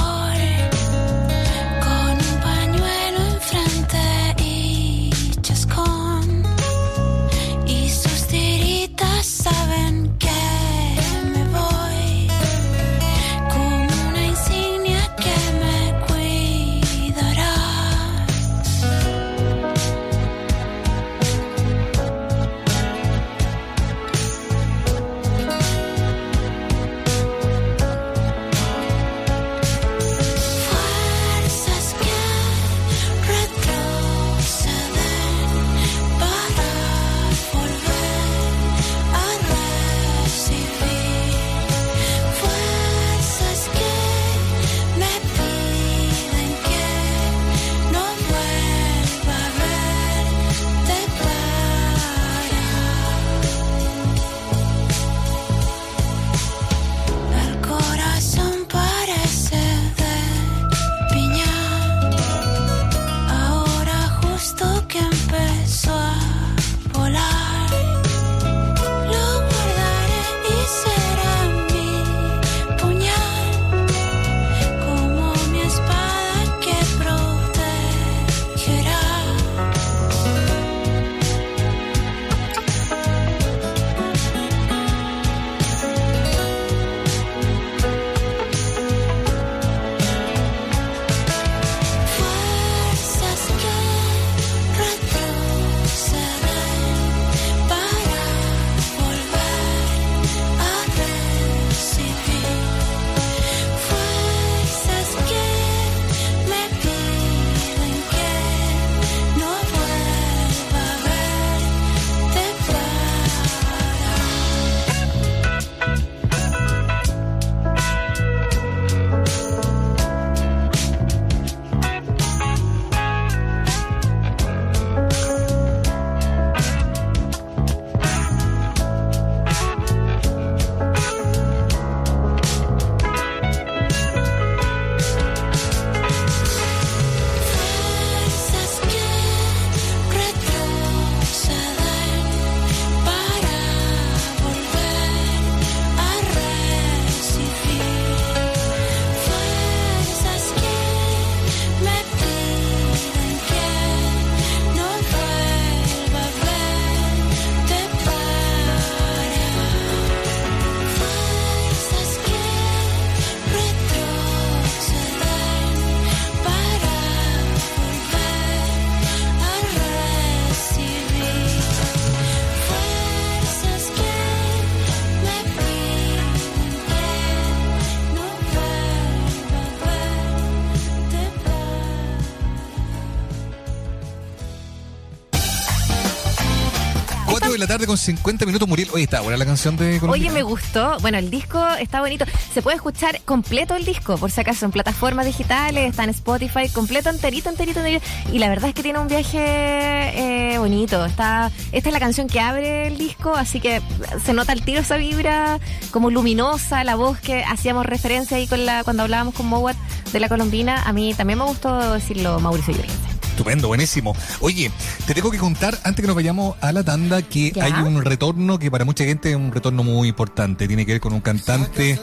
Tarde 187.80 187.86
con 187.86 187.96
50 187.96 188.44
minutos, 188.44 188.68
Muriel. 188.68 188.90
Oye, 188.92 189.04
está 189.04 189.22
buena 189.22 189.38
la 189.38 189.46
canción 189.46 189.74
de 189.76 189.92
Oye, 189.92 190.00
Colombina. 190.00 190.32
me 190.32 190.42
gustó. 190.42 190.98
Bueno, 191.00 191.16
el 191.16 191.30
disco 191.30 191.64
está 191.80 192.00
bonito. 192.00 192.26
Se 192.52 192.60
puede 192.60 192.76
escuchar 192.76 193.22
completo 193.24 193.74
el 193.74 193.86
disco, 193.86 194.18
por 194.18 194.30
si 194.30 194.40
acaso, 194.40 194.66
en 194.66 194.70
plataformas 194.70 195.24
digitales, 195.24 195.88
está 195.88 196.04
en 196.04 196.10
Spotify, 196.10 196.68
completo, 196.68 197.08
enterito, 197.08 197.48
enterito, 197.48 197.80
enterito. 197.80 198.04
Y 198.32 198.38
la 198.38 198.50
verdad 198.50 198.68
es 198.68 198.74
que 198.74 198.82
tiene 198.82 198.98
un 198.98 199.08
viaje 199.08 199.38
eh, 199.38 200.58
bonito. 200.58 201.06
Está, 201.06 201.50
esta 201.72 201.88
es 201.88 201.92
la 201.92 202.00
canción 202.00 202.28
que 202.28 202.40
abre 202.40 202.88
el 202.88 202.98
disco, 202.98 203.34
así 203.34 203.60
que 203.60 203.80
se 204.24 204.34
nota 204.34 204.52
el 204.52 204.62
tiro 204.62 204.80
esa 204.80 204.98
vibra 204.98 205.58
como 205.90 206.10
luminosa, 206.10 206.84
la 206.84 206.96
voz 206.96 207.18
que 207.18 207.44
hacíamos 207.44 207.86
referencia 207.86 208.36
ahí 208.36 208.46
con 208.46 208.66
la 208.66 208.84
cuando 208.84 209.04
hablábamos 209.04 209.34
con 209.34 209.46
Mowat 209.46 209.76
de 210.12 210.20
la 210.20 210.28
colombina. 210.28 210.82
A 210.82 210.92
mí 210.92 211.14
también 211.14 211.38
me 211.38 211.46
gustó 211.46 211.94
decirlo 211.94 212.40
Mauricio 212.40 212.74
Llorente. 212.74 213.20
Estupendo, 213.40 213.68
buenísimo. 213.68 214.14
Oye, 214.40 214.70
te 215.10 215.14
tengo 215.14 215.32
que 215.32 215.38
contar, 215.38 215.76
antes 215.82 216.04
que 216.04 216.06
nos 216.06 216.14
vayamos 216.14 216.54
a 216.60 216.70
la 216.70 216.84
tanda, 216.84 217.20
que 217.20 217.50
¿Ya? 217.50 217.64
hay 217.64 217.72
un 217.72 218.04
retorno 218.04 218.60
que 218.60 218.70
para 218.70 218.84
mucha 218.84 219.02
gente 219.02 219.30
es 219.30 219.36
un 219.36 219.50
retorno 219.50 219.82
muy 219.82 220.06
importante. 220.06 220.68
Tiene 220.68 220.86
que 220.86 220.92
ver 220.92 221.00
con 221.00 221.12
un 221.12 221.20
cantante 221.20 221.98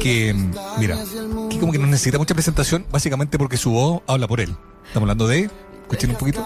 que, 0.00 0.34
mira, 0.76 0.98
que 1.50 1.60
como 1.60 1.70
que 1.70 1.78
no 1.78 1.86
necesita 1.86 2.18
mucha 2.18 2.34
presentación, 2.34 2.84
básicamente 2.90 3.38
porque 3.38 3.56
su 3.56 3.70
voz 3.70 4.02
habla 4.08 4.26
por 4.26 4.40
él. 4.40 4.56
Estamos 4.88 5.04
hablando 5.04 5.28
de, 5.28 5.48
escuchen 5.82 6.10
un 6.10 6.16
poquito. 6.16 6.44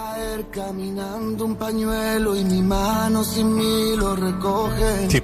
caminando 0.53 1.45
un 1.45 1.55
pañuelo 1.55 2.35
y 2.35 2.43
mi 2.43 2.61
mano 2.61 3.23
sin 3.23 3.55
mí 3.55 3.95
lo 3.97 4.15
recoge. 4.15 5.09
Sí. 5.09 5.23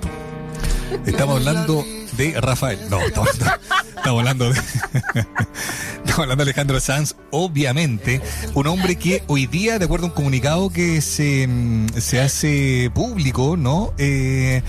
Estamos 1.06 1.36
hablando 1.36 1.86
de 2.18 2.42
Rafael. 2.42 2.80
No, 2.90 3.00
estamos 3.00 3.30
hablando, 3.30 3.62
estamos 3.96 4.20
hablando 4.20 4.52
de. 4.52 4.60
Estamos 6.20 6.32
hablando 6.34 6.44
de 6.44 6.52
Alejandro 6.52 6.80
Sanz, 6.82 7.16
obviamente, 7.32 8.22
un 8.54 8.68
hombre 8.68 8.98
que 8.98 9.24
hoy 9.28 9.48
día, 9.48 9.80
de 9.80 9.86
acuerdo 9.86 10.08
a 10.08 10.10
un 10.10 10.16
comunicado 10.16 10.70
que 10.70 11.00
se, 11.00 11.48
mm, 11.48 11.88
se 11.98 12.20
hace 12.20 12.92
público, 12.94 13.56
¿no? 13.56 13.94
Eh, 13.98 14.62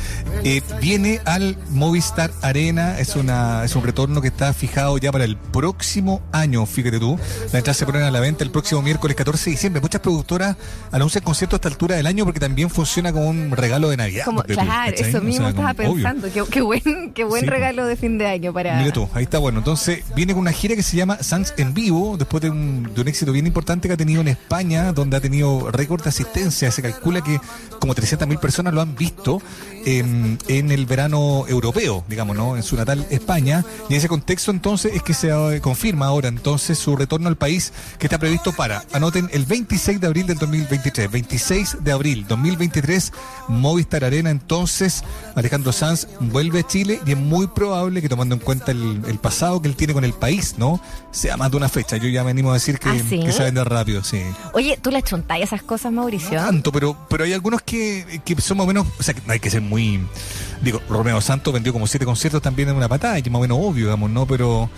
eh, 0.45 0.63
viene 0.81 1.21
al 1.25 1.57
Movistar 1.71 2.31
Arena, 2.41 3.01
es 3.01 3.17
una 3.17 3.65
es 3.65 3.75
un 3.75 3.83
retorno 3.83 4.21
que 4.21 4.29
está 4.29 4.55
fijado 4.55 4.97
ya 4.99 5.11
para 5.11 5.25
el 5.25 5.37
próximo 5.37 6.23
año, 6.31 6.65
fíjate 6.67 7.01
tú. 7.01 7.19
Las 7.47 7.55
entradas 7.55 7.79
se 7.79 7.85
ponen 7.85 8.03
a 8.05 8.13
la 8.13 8.21
venta 8.21 8.45
el 8.45 8.53
próximo 8.53 8.81
miércoles 8.81 9.17
14 9.17 9.47
de 9.47 9.51
diciembre. 9.51 9.83
Muchas 9.83 10.03
productoras 10.03 10.57
anuncian 10.93 11.25
conciertos 11.25 11.57
a 11.57 11.59
esta 11.59 11.69
altura 11.69 11.97
del 11.97 12.07
año 12.07 12.25
porque 12.25 12.39
también 12.39 12.71
funciona 12.71 13.13
como 13.13 13.29
un 13.29 13.51
regalo 13.51 13.91
de 13.91 13.97
Navidad. 13.97 14.25
Como, 14.25 14.45
claro, 14.45 14.69
¿cachai? 14.69 15.09
eso 15.09 15.19
O 15.19 15.23
mismo 15.23 15.47
sea, 15.47 15.51
estaba 15.51 15.75
como, 15.75 15.95
pensando. 15.95 16.29
Qué, 16.33 16.45
qué 16.49 16.63
buen, 16.63 17.13
qué 17.13 17.25
buen 17.25 17.41
Sí, 17.41 17.47
regalo 17.49 17.87
de 17.87 17.97
fin 17.97 18.19
de 18.19 18.29
año 18.29 18.53
para. 18.53 18.77
Mira 18.77 18.93
tú, 18.93 19.09
ahí 19.15 19.25
está 19.25 19.39
bueno. 19.39 19.59
Entonces, 19.59 20.05
viene 20.15 20.33
con 20.33 20.43
una 20.43 20.53
gira 20.53 20.77
que 20.77 20.85
se 20.85 20.97
llama 20.97 21.19
Sans 21.41 21.55
en 21.57 21.73
vivo, 21.75 22.17
después 22.19 22.43
de 22.43 22.51
un, 22.51 22.91
éxito 23.07 23.33
bien 23.33 23.47
importante 23.47 23.89
que 23.89 23.95
ha 23.95 23.97
tenido 23.97 24.21
en 24.21 24.29
España, 24.29 24.93
donde 24.93 25.17
ha 25.17 25.21
tenido 25.21 25.71
récord 25.71 26.03
de 26.03 26.11
asistencia. 26.11 26.71
Se 26.71 26.83
calcula 26.83 27.23
que 27.23 27.41
como 27.79 27.95
300.000 27.95 28.39
personas 28.39 28.75
lo 28.75 28.83
han 28.83 28.95
visto 28.95 29.41
en, 29.87 30.39
en 30.49 30.71
el 30.71 30.87
verano 30.87 31.45
europeo, 31.49 32.05
digamos, 32.09 32.37
¿no? 32.37 32.57
En 32.57 32.63
su 32.63 32.77
natal 32.77 33.07
España. 33.11 33.65
Y 33.89 33.95
en 33.95 33.99
ese 33.99 34.09
contexto, 34.09 34.51
entonces, 34.51 34.95
es 34.95 35.03
que 35.03 35.15
se 35.15 35.29
eh, 35.31 35.61
confirma 35.61 36.07
ahora, 36.07 36.29
entonces, 36.29 36.79
su 36.79 36.97
retorno 36.97 37.29
al 37.29 37.37
país 37.37 37.73
que 37.99 38.07
está 38.07 38.19
previsto 38.19 38.53
para, 38.53 38.85
anoten, 38.93 39.31
el 39.33 39.47
26 39.47 40.01
de 40.01 40.07
abril 40.07 40.27
del 40.27 40.39
2023. 40.39 41.11
26 41.11 41.79
de 41.81 41.93
abril 41.93 42.27
2023, 42.29 43.13
Movistar 43.49 44.05
Arena. 44.05 44.31
Entonces, 44.31 45.05
Alejandro 45.35 45.73
Sanz 45.73 46.07
vuelve 46.21 46.61
a 46.61 46.67
Chile 46.67 47.01
y 47.07 47.13
es 47.13 47.19
muy 47.19 47.47
probable 47.47 48.03
que 48.03 48.09
tomando 48.09 48.35
en 48.35 48.41
cuenta 48.41 48.73
el, 48.73 49.03
el 49.07 49.19
pasado 49.19 49.63
que 49.63 49.69
él 49.69 49.77
tiene 49.77 49.95
con 49.95 50.05
el 50.05 50.13
país, 50.13 50.57
¿no? 50.59 50.81
Sea 51.31 51.37
más 51.37 51.49
de 51.53 51.59
una 51.59 51.69
fecha. 51.69 51.97
Yo 51.97 52.09
ya 52.09 52.25
me 52.25 52.33
animo 52.33 52.51
a 52.51 52.55
decir 52.55 52.81
que, 52.81 52.89
¿Ah, 52.89 52.97
sí? 53.09 53.21
que 53.21 53.31
se 53.31 53.45
vende 53.45 53.63
rápido, 53.63 54.03
sí. 54.03 54.21
Oye, 54.53 54.77
¿tú 54.83 54.91
le 54.91 55.01
chuntáis 55.01 55.45
esas 55.45 55.63
cosas, 55.63 55.93
Mauricio? 55.93 56.37
Tanto, 56.37 56.73
pero, 56.73 56.97
pero 57.09 57.23
hay 57.23 57.33
algunos 57.33 57.63
que, 57.63 58.21
que 58.25 58.41
son 58.41 58.57
más 58.57 58.65
o 58.65 58.67
menos, 58.67 58.89
o 58.99 59.03
sea, 59.05 59.15
que 59.15 59.21
no 59.25 59.33
hay 59.33 59.39
que 59.39 59.49
ser 59.49 59.61
muy, 59.61 60.01
digo, 60.61 60.83
Romeo 60.89 61.21
Santos 61.21 61.55
vendió 61.55 61.73
como 61.73 61.87
siete 61.87 62.05
conciertos 62.05 62.43
también 62.43 62.69
en 62.71 62.75
una 62.75 62.89
patada, 62.89 63.17
y 63.17 63.23
más 63.31 63.39
o 63.39 63.43
menos 63.43 63.59
obvio, 63.61 63.85
digamos, 63.85 64.11
¿no? 64.11 64.27
Pero, 64.27 64.69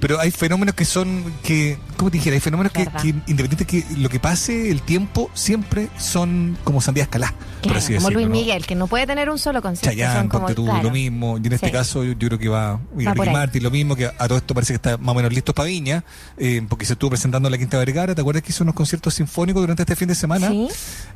pero 0.00 0.20
hay 0.20 0.30
fenómenos 0.30 0.74
que 0.74 0.84
son, 0.84 1.32
que, 1.42 1.78
¿cómo 2.02 2.10
te 2.10 2.18
dijera? 2.18 2.34
Hay 2.34 2.40
fenómenos 2.40 2.72
que, 2.72 2.84
que, 2.84 3.08
independiente 3.28 3.64
que 3.64 3.84
lo 3.96 4.08
que 4.08 4.18
pase, 4.18 4.70
el 4.72 4.82
tiempo, 4.82 5.30
siempre 5.34 5.88
son 5.98 6.58
como 6.64 6.80
sandías 6.80 7.06
calá, 7.06 7.28
Claro, 7.28 7.60
como 7.62 7.74
decirlo. 7.74 8.10
Luis 8.10 8.26
¿no? 8.26 8.32
Miguel, 8.32 8.66
que 8.66 8.74
no 8.74 8.88
puede 8.88 9.06
tener 9.06 9.30
un 9.30 9.38
solo 9.38 9.62
concierto. 9.62 10.28
Como, 10.28 10.52
tú, 10.52 10.64
claro. 10.64 10.82
lo 10.82 10.90
mismo. 10.90 11.38
Y 11.38 11.46
en 11.46 11.52
este 11.52 11.66
Sí. 11.66 11.72
caso, 11.72 12.02
yo, 12.02 12.14
yo 12.14 12.26
creo 12.28 12.38
que 12.40 12.48
va. 12.48 12.72
Va 12.74 13.14
Ricky. 13.14 13.30
Martin, 13.30 13.62
lo 13.62 13.70
mismo, 13.70 13.94
que 13.94 14.06
a 14.06 14.26
todo 14.28 14.36
esto 14.36 14.52
parece 14.52 14.72
que 14.72 14.76
está 14.76 14.98
más 14.98 15.12
o 15.12 15.14
menos 15.14 15.32
listo 15.32 15.54
para 15.54 15.68
Viña, 15.68 16.04
eh, 16.38 16.60
porque 16.68 16.84
se 16.86 16.94
estuvo 16.94 17.10
presentando 17.10 17.46
en 17.46 17.52
la 17.52 17.58
Quinta 17.58 17.78
Vergara. 17.78 18.16
¿Te 18.16 18.20
acuerdas 18.20 18.42
que 18.42 18.50
hizo 18.50 18.64
unos 18.64 18.74
conciertos 18.74 19.14
sinfónicos 19.14 19.62
durante 19.62 19.82
este 19.84 19.94
fin 19.94 20.08
de 20.08 20.16
semana? 20.16 20.48
Sí. 20.48 20.68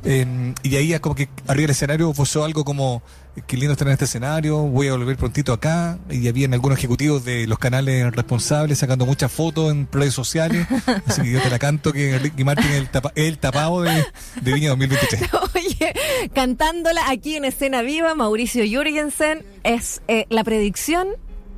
Eh, 0.05 0.53
y 0.63 0.75
ahí, 0.77 0.97
como 0.99 1.15
que 1.15 1.27
arriba 1.47 1.63
del 1.63 1.71
escenario 1.71 2.13
posó 2.13 2.45
algo 2.45 2.63
como. 2.63 3.01
Qué 3.45 3.55
lindo 3.55 3.73
estar 3.73 3.87
en 3.87 3.91
este 3.93 4.05
escenario, 4.05 4.57
voy 4.57 4.87
a 4.87 4.93
volver 4.93 5.15
prontito 5.15 5.53
acá. 5.53 5.99
Y 6.09 6.27
habían 6.27 6.53
algunos 6.55 6.79
ejecutivos 6.79 7.23
de 7.23 7.45
los 7.45 7.59
canales 7.59 8.11
responsables 8.15 8.79
sacando 8.79 9.05
muchas 9.05 9.31
fotos 9.31 9.71
en 9.71 9.87
redes 9.91 10.13
sociales. 10.13 10.65
Así 11.07 11.21
que 11.23 11.31
yo 11.31 11.41
te 11.41 11.49
la 11.49 11.59
canto 11.59 11.91
que 11.93 12.17
Ricky 12.19 12.43
Martin 12.43 12.67
es 12.67 12.75
el, 12.75 12.89
tapa- 12.89 13.11
el 13.15 13.37
tapado 13.39 13.81
de, 13.81 14.05
de 14.41 14.53
Viña 14.53 14.69
2023. 14.69 15.21
Oye, 15.55 15.93
cantándola 16.33 17.09
aquí 17.09 17.35
en 17.35 17.45
escena 17.45 17.81
viva, 17.81 18.13
Mauricio 18.15 18.63
Jürgensen 18.65 19.45
es 19.63 20.01
eh, 20.07 20.25
la 20.29 20.43
predicción 20.43 21.07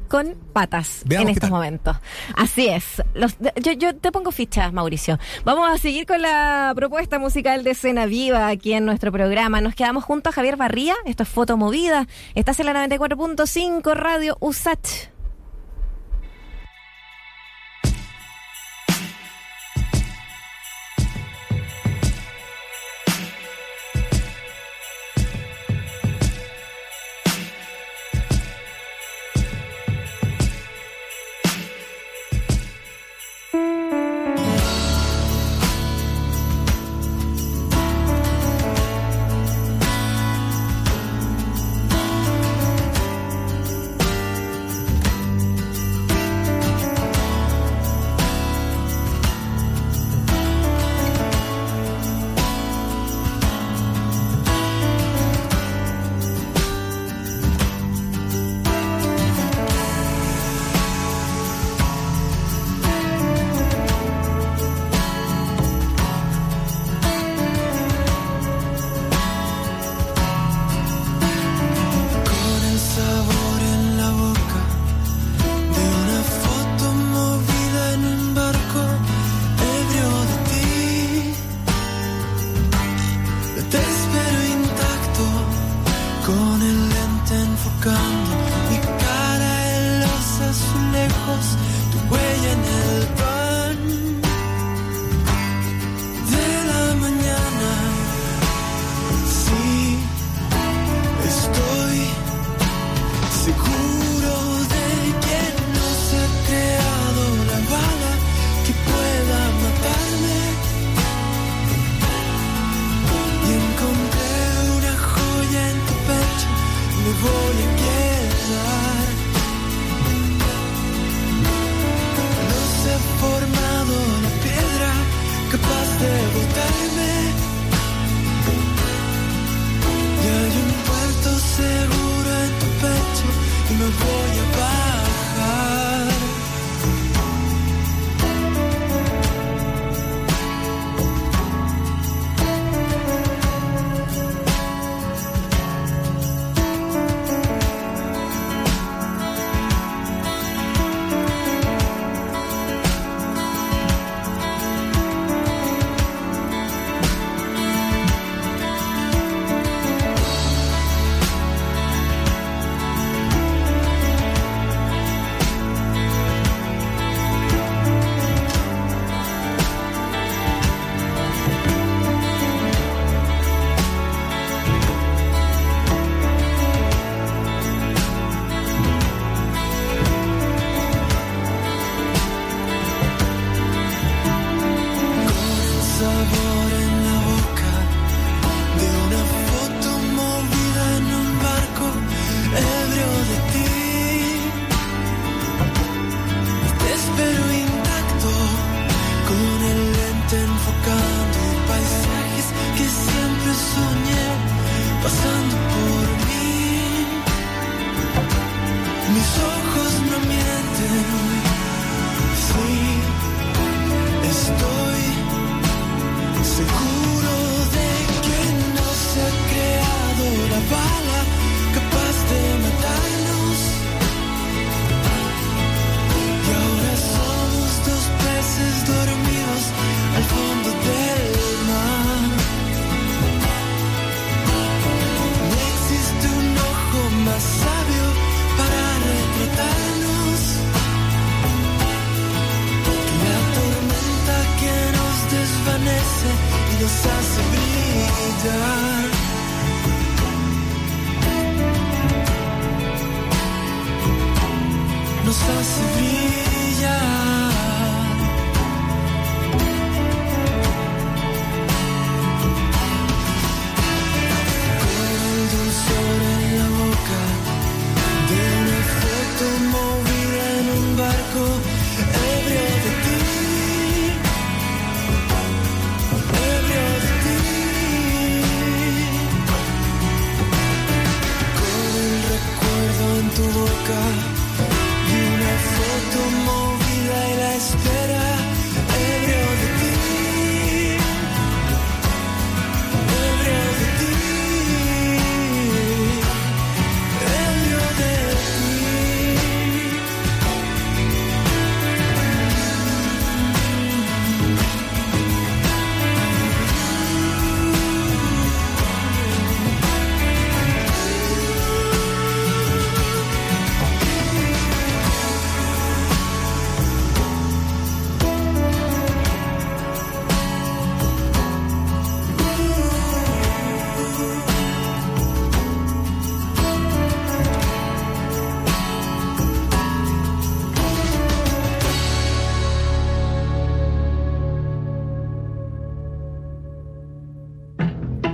con 0.07 0.33
patas 0.53 1.01
Veamos 1.05 1.29
en 1.29 1.33
estos 1.35 1.49
momentos. 1.51 1.95
Así 2.35 2.67
es. 2.67 2.83
Los- 3.13 3.37
yo, 3.61 3.73
yo 3.73 3.95
te 3.95 4.11
pongo 4.11 4.31
fichas, 4.31 4.73
Mauricio. 4.73 5.19
Vamos 5.45 5.69
a 5.71 5.77
seguir 5.77 6.07
con 6.07 6.19
la 6.23 6.73
propuesta 6.75 7.19
musical 7.19 7.63
de 7.63 7.71
escena 7.71 8.07
viva 8.07 8.47
aquí 8.47 8.73
en 8.73 8.85
nuestro 8.85 9.11
programa. 9.11 9.61
Nos 9.61 9.75
quedamos 9.75 10.03
junto 10.03 10.29
a 10.29 10.31
Javier 10.31 10.57
Barría. 10.57 10.95
Esto 11.05 11.21
es 11.23 11.29
Foto 11.29 11.57
Movida. 11.57 12.07
Estás 12.33 12.59
en 12.59 12.65
la 12.65 12.87
94.5 12.87 13.93
Radio 13.93 14.35
USAT. 14.39 14.79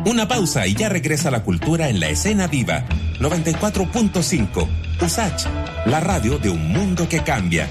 Una 0.05 0.27
pausa 0.27 0.67
y 0.67 0.75
ya 0.75 0.87
regresa 0.87 1.31
la 1.31 1.43
cultura 1.43 1.89
en 1.89 1.99
la 1.99 2.09
escena 2.09 2.45
viva. 2.45 2.85
94.5. 3.19 4.67
USACH, 5.01 5.45
la 5.87 5.99
radio 5.99 6.37
de 6.37 6.49
un 6.49 6.71
mundo 6.71 7.09
que 7.09 7.23
cambia. 7.23 7.67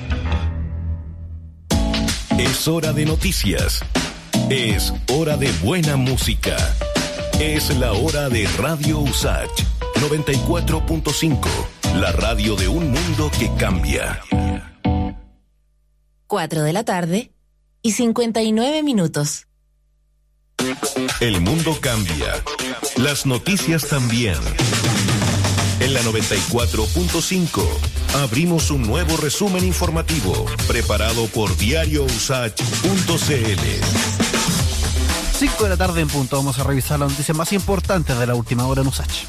Es 2.37 2.67
hora 2.67 2.93
de 2.93 3.07
noticias. 3.07 3.83
Es 4.51 4.93
hora 5.13 5.37
de 5.37 5.51
buena 5.63 5.97
música. 5.97 6.57
Es 7.39 7.71
la 7.79 7.93
hora 7.93 8.29
de 8.29 8.49
Radio 8.59 8.99
Usach 8.99 9.51
94.5. 10.01 11.49
La 12.01 12.11
radio 12.11 12.57
de 12.57 12.67
un 12.67 12.91
mundo 12.91 13.31
que 13.39 13.49
cambia. 13.57 14.21
4 16.27 16.63
de 16.63 16.73
la 16.73 16.85
tarde 16.85 17.33
y 17.81 17.93
59 17.93 18.83
minutos. 18.83 19.47
El 21.21 21.41
mundo 21.41 21.79
cambia. 21.81 22.43
Las 22.97 23.27
noticias 23.27 23.89
también. 23.89 24.39
En 25.81 25.93
la 25.93 26.01
94.5 26.03 27.63
abrimos 28.23 28.71
un 28.71 28.83
nuevo 28.83 29.17
resumen 29.17 29.65
informativo 29.65 30.47
preparado 30.67 31.27
por 31.27 31.57
diariousach.cl. 31.57 32.55
5 35.39 35.65
de 35.65 35.69
la 35.69 35.77
tarde 35.77 36.01
en 36.01 36.09
punto 36.09 36.37
vamos 36.37 36.59
a 36.59 36.65
revisar 36.65 36.99
las 37.01 37.11
noticias 37.11 37.37
más 37.37 37.53
importantes 37.53 38.19
de 38.19 38.27
la 38.27 38.35
última 38.35 38.67
hora 38.67 38.83
en 38.83 38.89
Usach. 38.89 39.25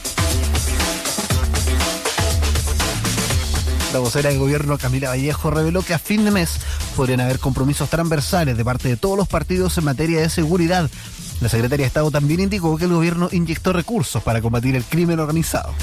La 3.95 4.01
vocera 4.01 4.29
del 4.29 4.39
gobierno 4.39 4.77
Camila 4.77 5.07
Vallejo 5.07 5.51
reveló 5.51 5.81
que 5.81 5.93
a 5.93 5.99
fin 5.99 6.25
de 6.25 6.31
mes 6.31 6.59
podrían 6.97 7.21
haber 7.21 7.39
compromisos 7.39 7.89
transversales 7.89 8.57
de 8.57 8.65
parte 8.65 8.89
de 8.89 8.97
todos 8.97 9.17
los 9.17 9.25
partidos 9.25 9.77
en 9.77 9.85
materia 9.85 10.19
de 10.19 10.29
seguridad. 10.29 10.89
La 11.39 11.47
secretaria 11.47 11.85
de 11.85 11.87
Estado 11.87 12.11
también 12.11 12.41
indicó 12.41 12.75
que 12.75 12.83
el 12.83 12.91
gobierno 12.91 13.29
inyectó 13.31 13.71
recursos 13.71 14.21
para 14.21 14.41
combatir 14.41 14.75
el 14.75 14.83
crimen 14.83 15.21
organizado. 15.21 15.73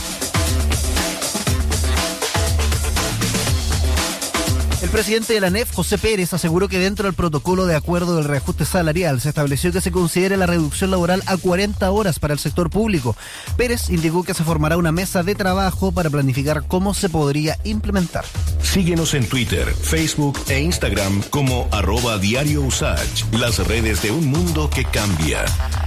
Presidente 4.92 5.32
de 5.32 5.40
la 5.40 5.48
NEF, 5.48 5.72
José 5.72 5.96
Pérez, 5.96 6.34
aseguró 6.34 6.68
que 6.68 6.78
dentro 6.78 7.06
del 7.06 7.14
protocolo 7.14 7.64
de 7.64 7.74
acuerdo 7.74 8.16
del 8.16 8.26
reajuste 8.26 8.66
salarial 8.66 9.22
se 9.22 9.30
estableció 9.30 9.72
que 9.72 9.80
se 9.80 9.90
considere 9.90 10.36
la 10.36 10.44
reducción 10.44 10.90
laboral 10.90 11.22
a 11.26 11.38
40 11.38 11.90
horas 11.90 12.18
para 12.18 12.34
el 12.34 12.38
sector 12.38 12.68
público. 12.68 13.16
Pérez 13.56 13.88
indicó 13.88 14.22
que 14.22 14.34
se 14.34 14.44
formará 14.44 14.76
una 14.76 14.92
mesa 14.92 15.22
de 15.22 15.34
trabajo 15.34 15.92
para 15.92 16.10
planificar 16.10 16.64
cómo 16.68 16.92
se 16.92 17.08
podría 17.08 17.58
implementar. 17.64 18.26
Síguenos 18.62 19.14
en 19.14 19.26
Twitter, 19.26 19.66
Facebook 19.74 20.38
e 20.48 20.60
Instagram 20.60 21.22
como 21.30 21.68
arroba 21.72 22.18
diario 22.18 22.60
Usach, 22.60 23.24
las 23.32 23.66
redes 23.66 24.02
de 24.02 24.10
un 24.10 24.26
mundo 24.26 24.68
que 24.68 24.84
cambia. 24.84 25.44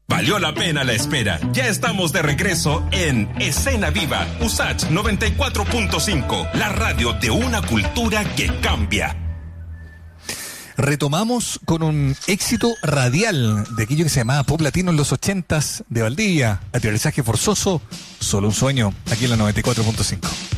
Valió 0.09 0.38
la 0.38 0.54
pena 0.54 0.84
la 0.84 0.92
espera. 0.92 1.40
Ya 1.52 1.66
estamos 1.68 2.12
de 2.12 2.22
regreso 2.22 2.86
en 2.92 3.28
Escena 3.40 3.90
Viva, 3.90 4.26
USACH 4.40 4.84
94.5, 4.90 6.52
la 6.54 6.68
radio 6.70 7.12
de 7.14 7.30
una 7.30 7.62
cultura 7.62 8.24
que 8.34 8.48
cambia. 8.61 9.27
Retomamos 10.78 11.58
con 11.64 11.82
un 11.82 12.14
éxito 12.28 12.72
radial 12.84 13.64
de 13.74 13.82
aquello 13.82 14.04
que 14.04 14.10
se 14.10 14.20
llamaba 14.20 14.44
Pop 14.44 14.60
Latino 14.60 14.92
en 14.92 14.96
los 14.96 15.12
ochentas 15.12 15.82
de 15.88 16.02
Valdivia. 16.02 16.60
Aterrizaje 16.72 17.24
forzoso, 17.24 17.82
solo 18.20 18.46
un 18.46 18.54
sueño, 18.54 18.94
aquí 19.10 19.24
en 19.24 19.30
la 19.30 19.36
94.5. 19.38 20.57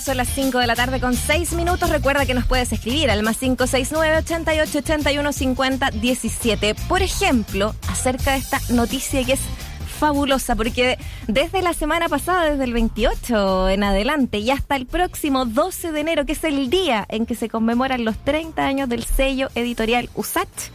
son 0.00 0.16
las 0.16 0.28
5 0.28 0.58
de 0.58 0.66
la 0.66 0.74
tarde 0.74 1.00
con 1.00 1.14
6 1.14 1.52
minutos. 1.52 1.90
Recuerda 1.90 2.26
que 2.26 2.34
nos 2.34 2.46
puedes 2.46 2.72
escribir 2.72 3.10
al 3.10 3.22
más 3.22 3.38
569 3.38 4.18
88 4.18 4.78
81 4.78 5.32
50 5.32 5.90
17. 5.90 6.74
Por 6.88 7.02
ejemplo, 7.02 7.74
acerca 7.88 8.32
de 8.32 8.38
esta 8.38 8.60
noticia 8.70 9.24
que 9.24 9.34
es 9.34 9.40
fabulosa, 9.98 10.56
porque 10.56 10.98
desde 11.28 11.60
la 11.60 11.74
semana 11.74 12.08
pasada, 12.08 12.50
desde 12.50 12.64
el 12.64 12.72
28 12.72 13.68
en 13.68 13.84
adelante 13.84 14.38
y 14.38 14.50
hasta 14.50 14.76
el 14.76 14.86
próximo 14.86 15.44
12 15.44 15.92
de 15.92 16.00
enero, 16.00 16.24
que 16.24 16.32
es 16.32 16.44
el 16.44 16.70
día 16.70 17.04
en 17.08 17.26
que 17.26 17.34
se 17.34 17.50
conmemoran 17.50 18.04
los 18.04 18.16
30 18.24 18.64
años 18.64 18.88
del 18.88 19.04
sello 19.04 19.50
editorial 19.54 20.08
USACH, 20.14 20.70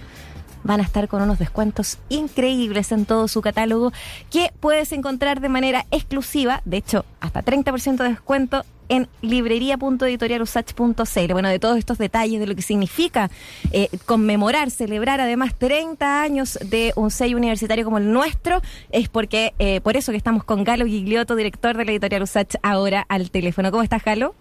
van 0.63 0.79
a 0.79 0.83
estar 0.83 1.07
con 1.07 1.21
unos 1.21 1.39
descuentos 1.39 1.99
increíbles 2.09 2.91
en 2.91 3.05
todo 3.05 3.27
su 3.27 3.41
catálogo 3.41 3.93
que 4.29 4.51
puedes 4.59 4.91
encontrar 4.91 5.39
de 5.39 5.49
manera 5.49 5.85
exclusiva, 5.91 6.61
de 6.65 6.77
hecho, 6.77 7.05
hasta 7.19 7.43
30% 7.43 7.97
de 7.97 8.09
descuento 8.09 8.65
en 8.89 9.07
librería.editorialusach.cl. 9.21 11.33
Bueno, 11.33 11.49
de 11.49 11.59
todos 11.59 11.77
estos 11.77 11.97
detalles, 11.97 12.39
de 12.39 12.47
lo 12.47 12.55
que 12.55 12.61
significa 12.61 13.29
eh, 13.71 13.89
conmemorar, 14.05 14.71
celebrar 14.71 15.21
además 15.21 15.55
30 15.57 16.21
años 16.21 16.59
de 16.61 16.93
un 16.95 17.11
sello 17.11 17.37
universitario 17.37 17.85
como 17.85 17.97
el 17.97 18.11
nuestro, 18.11 18.61
es 18.91 19.09
porque 19.09 19.53
eh, 19.59 19.81
por 19.81 19.97
eso 19.97 20.11
que 20.11 20.17
estamos 20.17 20.43
con 20.43 20.63
Galo 20.63 20.85
Gigliotto, 20.85 21.35
director 21.35 21.77
de 21.77 21.85
la 21.85 21.91
editorial 21.91 22.23
Usach, 22.23 22.55
ahora 22.63 23.05
al 23.09 23.31
teléfono. 23.31 23.71
¿Cómo 23.71 23.83
estás, 23.83 24.03
Galo? 24.03 24.35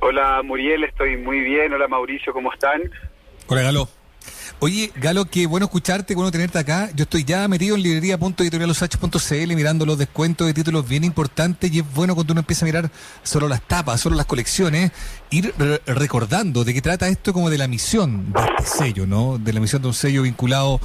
Hola 0.00 0.42
Muriel, 0.42 0.84
estoy 0.84 1.18
muy 1.18 1.40
bien. 1.40 1.72
Hola 1.72 1.86
Mauricio, 1.86 2.32
¿cómo 2.32 2.52
están? 2.52 2.90
Hola, 3.48 3.62
Galo. 3.62 3.99
Oye, 4.62 4.92
Galo, 4.96 5.24
qué 5.24 5.46
bueno 5.46 5.64
escucharte, 5.64 6.14
bueno 6.14 6.30
tenerte 6.30 6.58
acá. 6.58 6.90
Yo 6.94 7.04
estoy 7.04 7.24
ya 7.24 7.48
metido 7.48 7.76
en 7.76 7.82
librería.editorialosach.cl 7.82 9.54
mirando 9.56 9.86
los 9.86 9.96
descuentos 9.96 10.46
de 10.46 10.52
títulos 10.52 10.86
bien 10.86 11.02
importantes 11.02 11.72
y 11.72 11.78
es 11.78 11.94
bueno 11.94 12.14
cuando 12.14 12.32
uno 12.34 12.40
empieza 12.40 12.66
a 12.66 12.68
mirar 12.68 12.90
solo 13.22 13.48
las 13.48 13.66
tapas, 13.66 14.02
solo 14.02 14.16
las 14.16 14.26
colecciones, 14.26 14.92
ir 15.30 15.54
re- 15.56 15.80
recordando 15.86 16.62
de 16.62 16.74
qué 16.74 16.82
trata 16.82 17.08
esto 17.08 17.32
como 17.32 17.48
de 17.48 17.56
la 17.56 17.68
misión 17.68 18.34
de 18.34 18.40
este 18.58 18.78
sello, 18.78 19.06
¿no? 19.06 19.38
De 19.38 19.54
la 19.54 19.60
misión 19.60 19.80
de 19.80 19.88
un 19.88 19.94
sello 19.94 20.22
vinculado 20.24 20.78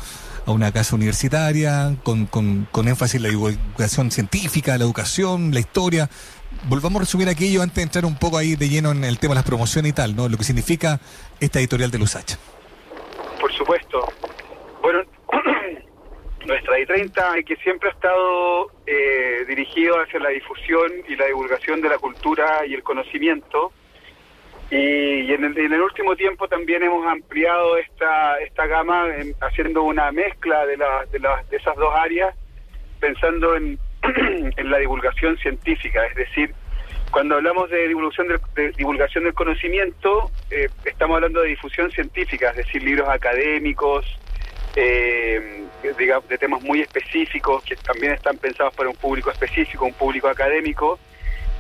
a 0.46 0.52
una 0.52 0.72
casa 0.72 0.96
universitaria, 0.96 1.98
con, 2.04 2.28
con, 2.28 2.70
con 2.72 2.88
énfasis 2.88 3.16
en 3.16 3.24
la 3.24 3.30
divulgación 3.30 4.10
científica, 4.10 4.78
la 4.78 4.86
educación, 4.86 5.54
la 5.54 5.60
historia. 5.60 6.10
Volvamos 6.70 7.02
a 7.02 7.04
resumir 7.04 7.28
aquello 7.28 7.62
antes 7.62 7.76
de 7.76 7.82
entrar 7.82 8.06
un 8.06 8.16
poco 8.16 8.38
ahí 8.38 8.56
de 8.56 8.70
lleno 8.70 8.92
en 8.92 9.04
el 9.04 9.20
tema 9.20 9.34
de 9.34 9.40
las 9.40 9.44
promociones 9.46 9.90
y 9.90 9.94
tal, 9.94 10.16
¿no? 10.16 10.30
Lo 10.30 10.38
que 10.38 10.46
significa 10.46 11.02
esta 11.42 11.60
editorial 11.60 11.92
de 11.92 11.98
Lusach. 12.00 12.36
Por 13.40 13.52
supuesto. 13.54 14.10
Bueno, 14.82 15.02
nuestra 16.46 16.80
I-30, 16.80 17.44
que 17.46 17.56
siempre 17.58 17.90
ha 17.90 17.92
estado 17.94 18.70
eh, 18.86 19.46
dirigido 19.48 19.96
hacia 20.00 20.20
la 20.20 20.30
difusión 20.30 20.92
y 21.08 21.16
la 21.16 21.26
divulgación 21.26 21.82
de 21.82 21.90
la 21.90 21.98
cultura 21.98 22.66
y 22.66 22.74
el 22.74 22.84
conocimiento. 22.84 23.72
Y, 24.72 25.32
en, 25.32 25.44
el, 25.44 25.58
en 25.58 25.74
el 25.74 25.82
último 25.82 26.16
tiempo 26.16 26.48
también 26.48 26.82
hemos 26.84 27.06
ampliado 27.06 27.78
esta, 27.78 28.40
esta 28.40 28.66
gama 28.66 29.08
en- 29.16 29.36
haciendo 29.42 29.84
una 29.84 30.12
mezcla 30.12 30.66
de, 30.66 30.78
la- 30.78 31.06
de, 31.12 31.20
las- 31.20 31.48
de 31.50 31.58
esas 31.58 31.76
dos 31.76 31.94
áreas, 31.96 32.34
pensando 33.00 33.56
en, 33.56 33.78
en 34.58 34.70
la 34.72 34.78
divulgación 34.80 35.38
científica, 35.38 36.06
es 36.08 36.16
decir, 36.16 36.54
cuando 37.16 37.36
hablamos 37.36 37.70
de 37.70 37.88
divulgación 37.88 38.28
del, 38.28 38.42
de 38.56 38.72
divulgación 38.72 39.24
del 39.24 39.34
conocimiento, 39.34 40.32
eh, 40.52 40.68
estamos 40.84 41.16
hablando 41.16 41.40
de 41.40 41.48
difusión 41.48 41.90
científica, 41.90 42.50
es 42.50 42.58
decir, 42.58 42.84
libros 42.84 43.08
académicos, 43.08 44.06
eh, 44.76 45.64
digamos, 45.98 46.28
de 46.28 46.38
temas 46.38 46.62
muy 46.62 46.82
específicos 46.82 47.64
que 47.64 47.78
también 47.78 48.12
están 48.12 48.36
pensados 48.38 48.76
para 48.76 48.90
un 48.90 48.98
público 48.98 49.32
específico, 49.32 49.86
un 49.86 49.94
público 49.94 50.28
académico. 50.28 51.00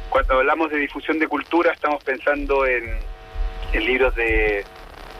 Cuando 0.09 0.39
hablamos 0.39 0.71
de 0.71 0.77
difusión 0.77 1.19
de 1.19 1.27
cultura, 1.29 1.71
estamos 1.71 2.03
pensando 2.03 2.65
en, 2.65 2.99
libros 3.75 4.13
de, 4.13 4.65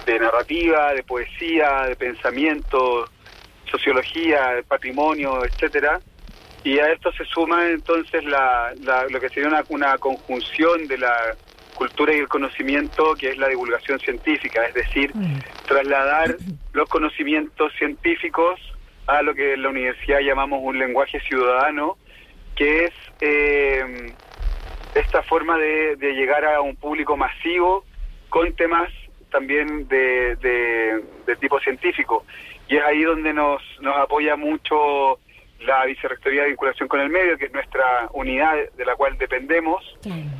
de 0.05 0.19
narrativa, 0.19 0.93
de 0.93 1.03
poesía, 1.03 1.83
de 1.83 1.95
pensamiento, 1.95 3.09
sociología, 3.71 4.61
patrimonio, 4.67 5.45
etcétera. 5.45 6.01
Y 6.65 6.79
a 6.79 6.91
esto 6.91 7.11
se 7.13 7.23
suma 7.25 7.69
entonces 7.69 8.23
la, 8.25 8.73
la- 8.81 9.05
lo 9.07 9.21
que 9.21 9.29
sería 9.29 9.47
una, 9.49 9.63
una 9.69 9.97
conjunción 9.99 10.87
de 10.87 10.97
la 10.97 11.15
cultura 11.75 12.11
y 12.11 12.17
el 12.17 12.27
conocimiento, 12.27 13.15
que 13.17 13.29
es 13.29 13.37
la 13.37 13.49
divulgación 13.49 13.99
científica, 13.99 14.65
es 14.65 14.73
decir, 14.73 15.11
trasladar 15.67 16.37
los 16.73 16.87
conocimientos 16.87 17.71
científicos 17.77 18.59
a 19.05 19.21
lo 19.21 19.35
que 19.35 19.53
en 19.53 19.61
la 19.61 19.69
universidad 19.69 20.21
llamamos 20.21 20.59
un 20.63 20.79
lenguaje 20.79 21.19
ciudadano, 21.21 21.97
que 22.55 22.85
es 22.85 22.93
eh, 23.21 24.15
esta 24.95 25.21
forma 25.23 25.59
de, 25.59 25.97
de 25.97 26.13
llegar 26.13 26.45
a 26.45 26.61
un 26.61 26.75
público 26.77 27.15
masivo 27.15 27.85
con 28.29 28.53
temas 28.55 28.89
también 29.29 29.87
de, 29.87 30.35
de- 30.37 31.03
de 31.27 31.35
tipo 31.35 31.59
científico. 31.59 32.25
Y 32.67 32.77
es 32.77 32.83
ahí 32.83 33.03
donde 33.03 33.33
nos, 33.33 33.61
nos 33.81 33.95
apoya 33.97 34.35
mucho 34.35 35.19
la 35.65 35.85
Vicerrectoría 35.85 36.43
de 36.43 36.49
Vinculación 36.49 36.87
con 36.87 36.99
el 36.99 37.09
Medio, 37.09 37.37
que 37.37 37.45
es 37.45 37.53
nuestra 37.53 38.09
unidad 38.13 38.55
de 38.75 38.85
la 38.85 38.95
cual 38.95 39.17
dependemos, 39.17 39.83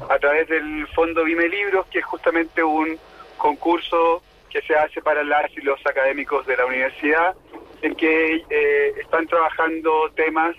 a 0.09 0.19
través 0.19 0.47
del 0.47 0.88
Fondo 0.89 1.23
Vime 1.23 1.47
Libros, 1.47 1.86
que 1.88 1.99
es 1.99 2.05
justamente 2.05 2.63
un 2.63 2.97
concurso 3.38 4.23
que 4.49 4.61
se 4.61 4.76
hace 4.76 5.01
para 5.01 5.23
las 5.23 5.51
y 5.57 5.61
los 5.61 5.80
académicos 5.86 6.45
de 6.47 6.57
la 6.57 6.65
universidad, 6.65 7.36
en 7.82 7.95
que 7.95 8.43
eh, 8.49 8.93
están 9.01 9.28
trabajando 9.28 10.09
temas 10.15 10.55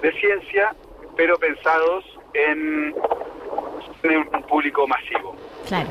de 0.00 0.12
ciencia, 0.12 0.74
pero 1.16 1.36
pensados 1.38 2.04
en, 2.32 2.94
en 4.02 4.18
un 4.18 4.42
público 4.44 4.86
masivo. 4.86 5.36
Claro. 5.66 5.90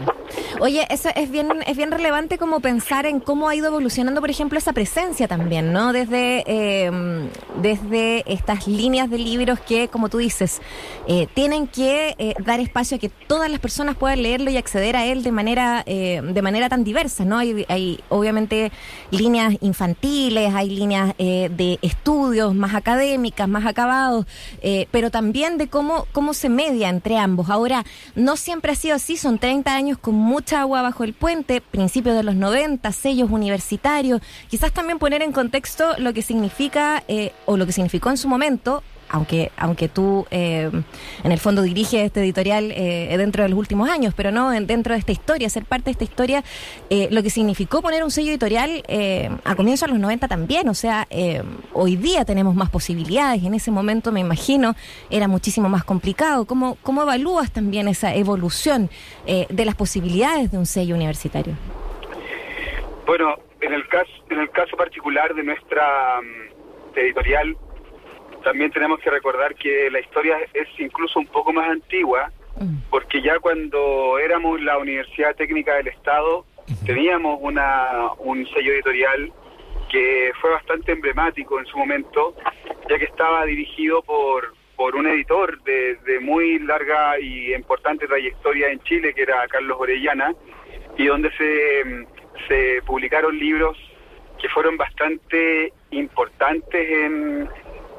Oye, 0.59 0.85
eso 0.89 1.09
es 1.15 1.29
bien, 1.29 1.49
es 1.65 1.75
bien 1.75 1.91
relevante 1.91 2.37
como 2.37 2.59
pensar 2.59 3.05
en 3.05 3.19
cómo 3.19 3.49
ha 3.49 3.55
ido 3.55 3.67
evolucionando, 3.67 4.21
por 4.21 4.29
ejemplo, 4.29 4.57
esa 4.57 4.73
presencia 4.73 5.27
también, 5.27 5.73
¿no? 5.73 5.93
Desde, 5.93 6.43
eh, 6.47 7.29
desde 7.61 8.23
estas 8.31 8.67
líneas 8.67 9.09
de 9.09 9.17
libros 9.17 9.59
que, 9.59 9.87
como 9.87 10.09
tú 10.09 10.19
dices, 10.19 10.61
eh, 11.07 11.27
tienen 11.33 11.67
que 11.67 12.15
eh, 12.17 12.35
dar 12.45 12.59
espacio 12.59 12.97
a 12.97 12.99
que 12.99 13.09
todas 13.09 13.49
las 13.49 13.59
personas 13.59 13.95
puedan 13.95 14.21
leerlo 14.21 14.49
y 14.51 14.57
acceder 14.57 14.95
a 14.95 15.05
él 15.05 15.23
de 15.23 15.31
manera, 15.31 15.83
eh, 15.85 16.21
de 16.23 16.41
manera 16.41 16.69
tan 16.69 16.83
diversa, 16.83 17.25
¿no? 17.25 17.37
Hay, 17.39 17.65
hay 17.67 17.99
obviamente 18.09 18.71
líneas 19.11 19.55
infantiles, 19.61 20.53
hay 20.53 20.69
líneas 20.69 21.13
eh, 21.17 21.49
de 21.51 21.79
estudios 21.81 22.55
más 22.55 22.75
académicas, 22.75 23.47
más 23.47 23.65
acabados, 23.65 24.25
pero 24.91 25.11
también 25.11 25.57
de 25.57 25.67
cómo, 25.67 26.07
cómo 26.11 26.33
se 26.33 26.49
media 26.49 26.89
entre 26.89 27.17
ambos. 27.17 27.49
Ahora, 27.49 27.83
no 28.15 28.37
siempre 28.37 28.71
ha 28.71 28.75
sido 28.75 28.95
así, 28.95 29.17
son 29.17 29.39
30 29.39 29.62
años 29.71 29.97
con 29.97 30.15
mucha 30.15 30.61
agua 30.61 30.81
bajo 30.81 31.03
el 31.03 31.13
puente, 31.13 31.61
principios 31.61 32.15
de 32.15 32.23
los 32.23 32.35
90, 32.35 32.91
sellos 32.91 33.31
universitarios, 33.31 34.21
quizás 34.49 34.71
también 34.71 34.99
poner 34.99 35.21
en 35.21 35.31
contexto 35.31 35.93
lo 35.97 36.13
que 36.13 36.21
significa 36.21 37.03
eh, 37.07 37.31
o 37.45 37.57
lo 37.57 37.65
que 37.65 37.71
significó 37.71 38.09
en 38.09 38.17
su 38.17 38.27
momento. 38.27 38.83
Aunque, 39.09 39.51
aunque 39.57 39.87
tú 39.89 40.25
eh, 40.31 40.71
en 41.23 41.31
el 41.31 41.39
fondo 41.39 41.61
diriges 41.61 42.01
este 42.05 42.21
editorial 42.21 42.71
eh, 42.75 43.13
dentro 43.17 43.43
de 43.43 43.49
los 43.49 43.59
últimos 43.59 43.89
años, 43.89 44.13
pero 44.15 44.31
no 44.31 44.51
en- 44.53 44.65
dentro 44.65 44.93
de 44.93 44.99
esta 44.99 45.11
historia, 45.11 45.49
ser 45.49 45.65
parte 45.65 45.85
de 45.85 45.91
esta 45.91 46.03
historia, 46.03 46.43
eh, 46.89 47.07
lo 47.11 47.21
que 47.21 47.29
significó 47.29 47.81
poner 47.81 48.03
un 48.03 48.09
sello 48.11 48.31
editorial 48.31 48.83
eh, 48.87 49.29
a 49.43 49.55
comienzos 49.55 49.87
de 49.87 49.93
los 49.93 50.01
90 50.01 50.27
también. 50.27 50.67
O 50.69 50.73
sea, 50.73 51.05
eh, 51.09 51.43
hoy 51.73 51.95
día 51.95 52.25
tenemos 52.25 52.55
más 52.55 52.69
posibilidades. 52.69 53.43
En 53.43 53.53
ese 53.53 53.69
momento, 53.69 54.11
me 54.11 54.19
imagino, 54.19 54.75
era 55.09 55.27
muchísimo 55.27 55.69
más 55.69 55.83
complicado. 55.83 56.45
¿Cómo, 56.45 56.77
cómo 56.81 57.03
evalúas 57.03 57.51
también 57.51 57.87
esa 57.87 58.15
evolución 58.15 58.89
de 59.27 59.65
las 59.65 59.75
posibilidades 59.75 60.51
de 60.51 60.57
un 60.57 60.65
sello 60.65 60.95
universitario? 60.95 61.53
Bueno, 63.05 63.35
en 63.61 63.73
el 63.73 63.87
caso, 63.87 64.11
en 64.29 64.39
el 64.39 64.49
caso 64.51 64.75
particular 64.77 65.33
de 65.35 65.43
nuestra 65.43 66.19
mm, 66.21 66.97
editorial, 66.99 67.57
también 68.43 68.71
tenemos 68.71 68.99
que 68.99 69.09
recordar 69.09 69.55
que 69.55 69.89
la 69.89 69.99
historia 69.99 70.37
es 70.53 70.67
incluso 70.77 71.19
un 71.19 71.27
poco 71.27 71.53
más 71.53 71.69
antigua, 71.69 72.31
porque 72.89 73.21
ya 73.21 73.39
cuando 73.39 74.19
éramos 74.19 74.61
la 74.61 74.77
Universidad 74.77 75.35
Técnica 75.35 75.75
del 75.75 75.87
Estado, 75.87 76.45
teníamos 76.85 77.39
una, 77.41 78.11
un 78.19 78.45
sello 78.47 78.73
editorial 78.73 79.31
que 79.89 80.31
fue 80.39 80.51
bastante 80.51 80.91
emblemático 80.91 81.59
en 81.59 81.65
su 81.65 81.77
momento, 81.77 82.35
ya 82.89 82.97
que 82.97 83.05
estaba 83.05 83.45
dirigido 83.45 84.01
por, 84.01 84.53
por 84.75 84.95
un 84.95 85.07
editor 85.07 85.61
de, 85.63 85.95
de 86.05 86.19
muy 86.19 86.59
larga 86.59 87.19
y 87.19 87.53
importante 87.53 88.07
trayectoria 88.07 88.69
en 88.69 88.79
Chile, 88.81 89.13
que 89.13 89.23
era 89.23 89.47
Carlos 89.47 89.77
Orellana, 89.79 90.33
y 90.97 91.05
donde 91.05 91.31
se, 91.37 91.85
mm, 91.85 92.05
se 92.47 92.81
publicaron 92.85 93.37
libros 93.37 93.77
que 94.39 94.49
fueron 94.49 94.77
bastante 94.77 95.71
importantes 95.91 96.89
en, 96.89 97.49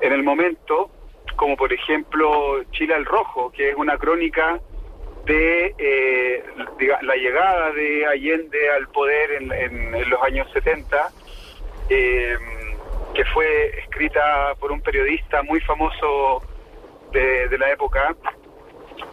en 0.04 0.12
el 0.12 0.22
momento, 0.22 0.90
como 1.34 1.56
por 1.56 1.72
ejemplo 1.72 2.62
Chile 2.72 2.94
al 2.94 3.06
Rojo, 3.06 3.50
que 3.50 3.70
es 3.70 3.74
una 3.74 3.96
crónica 3.96 4.60
de 5.24 5.74
eh, 5.78 6.44
la 7.00 7.16
llegada 7.16 7.72
de 7.72 8.06
Allende 8.06 8.70
al 8.70 8.86
poder 8.88 9.32
en, 9.32 10.10
los 10.10 10.22
años 10.22 10.46
70, 10.52 11.10
eh, 11.88 12.36
que 13.14 13.24
fue 13.24 13.78
escrita 13.78 14.54
por 14.60 14.72
un 14.72 14.82
periodista 14.82 15.42
muy 15.42 15.60
famoso 15.60 16.42
de, 17.12 17.56
la 17.56 17.70
época 17.72 18.14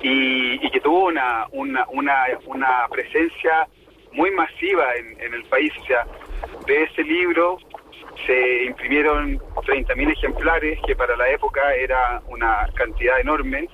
y, 0.01 0.69
que 0.71 0.81
tuvo 0.81 1.05
una, 1.05 1.47
una, 1.51 1.85
una, 1.87 2.15
una 2.47 2.87
presencia 2.89 3.65
muy 4.11 4.29
masiva 4.31 4.93
en, 4.95 5.21
en 5.21 5.33
el 5.35 5.45
país. 5.45 5.71
O 5.81 5.85
sea, 5.85 6.05
de 6.65 6.83
ese 6.83 7.03
libro 7.03 7.59
se 8.25 8.63
imprimieron 8.65 9.39
30.000 9.65 10.11
ejemplares, 10.11 10.79
que 10.85 10.95
para 10.95 11.15
la 11.15 11.29
época 11.29 11.73
era 11.75 12.21
una 12.27 12.67
cantidad 12.75 13.19
enorme. 13.19 13.67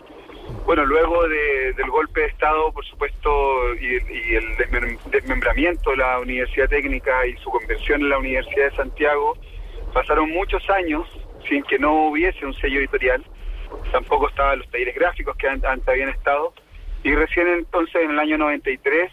Bueno, 0.65 0.85
luego 0.85 1.27
de- 1.27 1.73
del 1.73 1.89
golpe 1.89 2.21
de 2.21 2.27
Estado, 2.27 2.71
por 2.71 2.85
supuesto, 2.85 3.29
y, 3.75 3.95
el 4.35 4.57
desmem- 4.57 4.99
desmembramiento 5.11 5.91
de 5.91 5.97
la 5.97 6.19
Universidad 6.19 6.69
Técnica 6.69 7.25
y 7.25 7.35
su 7.37 7.49
conversión 7.49 8.01
en 8.01 8.09
la 8.09 8.17
Universidad 8.17 8.69
de 8.71 8.75
Santiago, 8.75 9.37
pasaron 9.93 10.29
muchos 10.29 10.69
años 10.69 11.07
sin 11.47 11.63
que 11.63 11.79
no 11.79 12.07
hubiese 12.09 12.45
un 12.45 12.53
sello 12.55 12.79
editorial. 12.79 13.23
Tampoco 13.91 14.29
estaban 14.29 14.59
los 14.59 14.69
talleres 14.69 14.95
gráficos 14.95 15.35
que 15.37 15.47
an- 15.47 15.65
antes 15.65 15.87
habían 15.87 16.09
estado. 16.09 16.53
Y 17.03 17.13
recién 17.15 17.47
entonces, 17.47 18.01
en 18.03 18.11
el 18.11 18.19
año 18.19 18.37
93, 18.37 19.11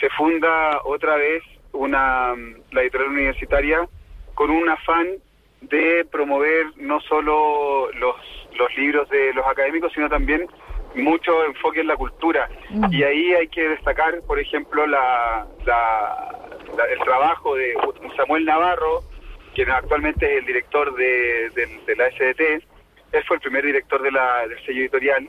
se 0.00 0.08
funda 0.10 0.80
otra 0.84 1.16
vez 1.16 1.42
una 1.72 2.34
la 2.72 2.82
editorial 2.82 3.10
universitaria 3.10 3.86
con 4.36 4.50
un 4.50 4.68
afán 4.68 5.08
de 5.62 6.04
promover 6.12 6.66
no 6.76 7.00
solo 7.00 7.90
los, 7.94 8.14
los 8.56 8.76
libros 8.76 9.08
de 9.08 9.32
los 9.34 9.44
académicos, 9.46 9.92
sino 9.92 10.08
también 10.08 10.46
mucho 10.94 11.44
enfoque 11.46 11.80
en 11.80 11.88
la 11.88 11.96
cultura. 11.96 12.48
Y 12.92 13.02
ahí 13.02 13.34
hay 13.34 13.48
que 13.48 13.68
destacar, 13.70 14.20
por 14.26 14.38
ejemplo, 14.38 14.86
la, 14.86 15.46
la- 15.66 16.38
la- 16.76 16.84
el 16.92 16.98
trabajo 17.00 17.54
de 17.56 17.74
Samuel 18.16 18.44
Navarro, 18.44 19.02
quien 19.54 19.70
actualmente 19.70 20.26
es 20.30 20.38
el 20.40 20.46
director 20.46 20.94
de, 20.94 21.50
de- 21.50 21.80
de 21.86 21.96
la 21.96 22.10
SDT. 22.10 22.40
Él 23.12 23.24
fue 23.26 23.36
el 23.36 23.42
primer 23.42 23.64
director 23.64 24.00
de 24.02 24.10
la, 24.12 24.46
del 24.46 24.58
sello 24.64 24.80
editorial. 24.82 25.28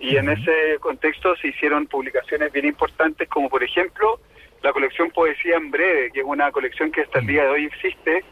Y 0.00 0.16
en 0.16 0.28
ese 0.30 0.78
contexto 0.80 1.36
se 1.36 1.48
hicieron 1.48 1.86
publicaciones 1.86 2.50
bien 2.52 2.66
importantes, 2.66 3.28
como 3.28 3.48
por 3.48 3.62
ejemplo 3.62 4.18
la 4.62 4.72
colección 4.72 5.10
Poesía 5.10 5.56
en 5.56 5.70
Breve, 5.70 6.10
que 6.12 6.20
es 6.20 6.26
una 6.26 6.50
colección 6.50 6.90
que 6.90 7.02
hasta 7.02 7.20
el 7.20 7.26
día 7.26 7.44
de 7.44 7.48
hoy 7.50 7.64
existe, 7.66 8.24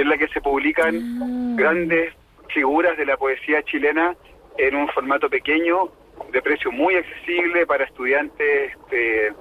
en 0.00 0.08
la 0.08 0.18
que 0.18 0.28
se 0.28 0.40
publican 0.40 1.56
grandes 1.56 2.14
figuras 2.48 2.96
de 2.96 3.06
la 3.06 3.16
poesía 3.16 3.62
chilena 3.62 4.16
en 4.58 4.74
un 4.74 4.88
formato 4.88 5.28
pequeño, 5.30 5.90
de 6.32 6.42
precio 6.42 6.70
muy 6.70 6.94
accesible 6.96 7.66
para 7.66 7.84
estudiantes 7.84 8.72
de, 8.90 9.32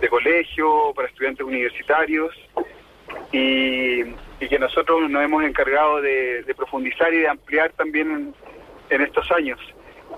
de 0.00 0.08
colegio, 0.08 0.92
para 0.94 1.08
estudiantes 1.08 1.46
universitarios, 1.46 2.34
y, 3.32 4.02
y 4.40 4.48
que 4.48 4.58
nosotros 4.58 5.08
nos 5.08 5.24
hemos 5.24 5.44
encargado 5.44 6.00
de, 6.00 6.42
de 6.42 6.54
profundizar 6.54 7.12
y 7.14 7.18
de 7.18 7.28
ampliar 7.28 7.72
también 7.72 8.10
en, 8.10 8.34
en 8.90 9.02
estos 9.02 9.30
años. 9.32 9.58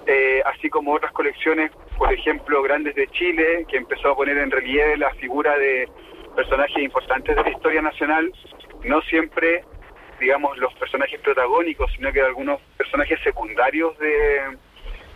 Eh, 0.06 0.42
así 0.46 0.68
como 0.68 0.92
otras 0.94 1.12
colecciones, 1.12 1.70
por 1.96 2.12
ejemplo, 2.12 2.62
Grandes 2.62 2.94
de 2.94 3.06
Chile, 3.08 3.64
que 3.68 3.76
empezó 3.76 4.10
a 4.10 4.16
poner 4.16 4.38
en 4.38 4.50
relieve 4.50 4.96
la 4.96 5.10
figura 5.14 5.56
de 5.58 5.88
personajes 6.34 6.82
importantes 6.82 7.36
de 7.36 7.42
la 7.42 7.50
historia 7.50 7.82
nacional, 7.82 8.32
no 8.84 9.00
siempre, 9.02 9.64
digamos, 10.20 10.56
los 10.58 10.72
personajes 10.74 11.20
protagónicos, 11.20 11.90
sino 11.96 12.12
que 12.12 12.20
algunos 12.20 12.60
personajes 12.76 13.18
secundarios 13.22 13.98
de, 13.98 14.56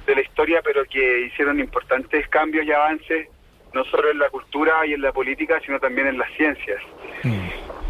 de 0.07 0.14
la 0.14 0.21
historia, 0.21 0.61
pero 0.62 0.85
que 0.85 1.21
hicieron 1.23 1.61
importantes 1.61 2.29
cambios 2.29 2.64
y 2.67 2.73
avances, 2.73 3.29
no 3.73 3.85
solo 3.85 4.11
en 4.11 4.19
la 4.19 4.31
cultura 4.31 4.87
y 4.87 4.95
en 4.95 5.03
la 5.03 5.12
política, 5.12 5.61
sino 5.64 5.79
también 5.79 6.07
en 6.07 6.19
las 6.19 6.31
ciencias. 6.33 6.81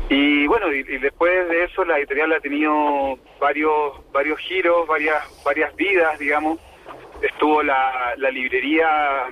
Y 0.09 0.47
bueno, 0.47 0.73
y, 0.73 0.81
y 0.81 0.99
después 0.99 1.49
de 1.49 1.65
eso 1.65 1.85
la 1.85 1.99
editorial 1.99 2.33
ha 2.33 2.41
tenido 2.41 3.19
varios 3.41 4.13
varios 4.13 4.39
giros, 4.39 4.87
varias 4.87 5.43
varias 5.45 5.75
vidas, 5.77 6.19
digamos. 6.19 6.61
Estuvo 7.23 7.63
la, 7.63 8.15
la 8.17 8.31
librería 8.31 9.27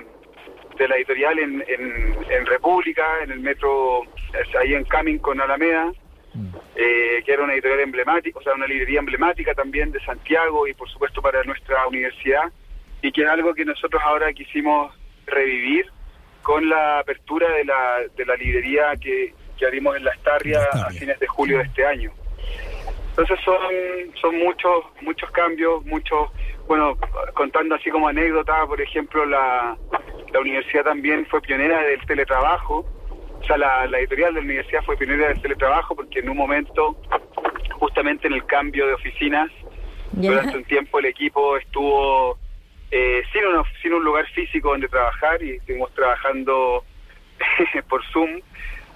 de 0.77 0.87
la 0.87 0.97
editorial 0.97 1.39
en, 1.39 1.63
en, 1.67 2.17
en 2.29 2.45
República, 2.45 3.05
en 3.23 3.31
el 3.31 3.39
metro, 3.39 4.01
ahí 4.59 4.73
en 4.73 4.83
Camin 4.83 5.19
con 5.19 5.39
Alameda, 5.39 5.93
eh, 6.75 7.23
que 7.25 7.31
era 7.31 7.43
una 7.43 7.53
editorial 7.53 7.81
emblemática, 7.81 8.39
o 8.39 8.41
sea, 8.41 8.53
una 8.53 8.67
librería 8.67 8.99
emblemática 8.99 9.53
también 9.53 9.91
de 9.91 9.99
Santiago 10.01 10.67
y 10.67 10.73
por 10.73 10.89
supuesto 10.89 11.21
para 11.21 11.43
nuestra 11.43 11.87
universidad, 11.87 12.51
y 13.01 13.11
que 13.11 13.21
es 13.21 13.27
algo 13.27 13.53
que 13.53 13.65
nosotros 13.65 14.01
ahora 14.03 14.33
quisimos 14.33 14.93
revivir 15.25 15.87
con 16.41 16.69
la 16.69 16.99
apertura 16.99 17.49
de 17.49 17.65
la, 17.65 18.01
de 18.15 18.25
la 18.25 18.35
librería 18.35 18.93
que, 19.01 19.33
que 19.57 19.65
abrimos 19.65 19.95
en 19.97 20.03
Las 20.03 20.19
Tarrias 20.19 20.63
a 20.73 20.89
fines 20.91 21.19
de 21.19 21.27
julio 21.27 21.57
de 21.57 21.63
este 21.63 21.85
año. 21.85 22.11
Entonces 23.09 23.39
son, 23.45 23.73
son 24.19 24.37
muchos, 24.39 24.85
muchos 25.01 25.31
cambios, 25.31 25.85
muchos, 25.85 26.29
bueno, 26.67 26.97
contando 27.33 27.75
así 27.75 27.89
como 27.89 28.09
anécdota, 28.09 28.65
por 28.67 28.81
ejemplo, 28.81 29.25
la, 29.25 29.77
la 30.33 30.39
universidad 30.39 30.83
también 30.83 31.25
fue 31.27 31.41
pionera 31.41 31.81
del 31.81 32.05
teletrabajo, 32.05 32.85
o 33.45 33.47
sea, 33.47 33.57
la, 33.59 33.85
la 33.85 33.99
editorial 33.99 34.33
de 34.33 34.39
la 34.41 34.45
universidad 34.45 34.81
fue 34.83 34.97
pionera 34.97 35.27
del 35.27 35.39
teletrabajo 35.39 35.95
porque 35.95 36.19
en 36.19 36.29
un 36.29 36.37
momento, 36.37 36.97
justamente 37.73 38.25
en 38.25 38.33
el 38.33 38.43
cambio 38.47 38.87
de 38.87 38.93
oficinas, 38.95 39.51
durante 40.11 40.57
un 40.57 40.63
tiempo 40.63 40.97
el 40.97 41.05
equipo 41.05 41.55
estuvo 41.57 42.39
eh, 42.89 43.21
sin, 43.31 43.45
una- 43.45 43.63
sin 43.83 43.93
un 43.93 44.03
lugar 44.03 44.25
físico 44.31 44.69
donde 44.71 44.87
trabajar 44.87 45.43
y 45.43 45.51
estuvimos 45.57 45.93
trabajando 45.93 46.83
por 47.89 48.03
Zoom 48.05 48.41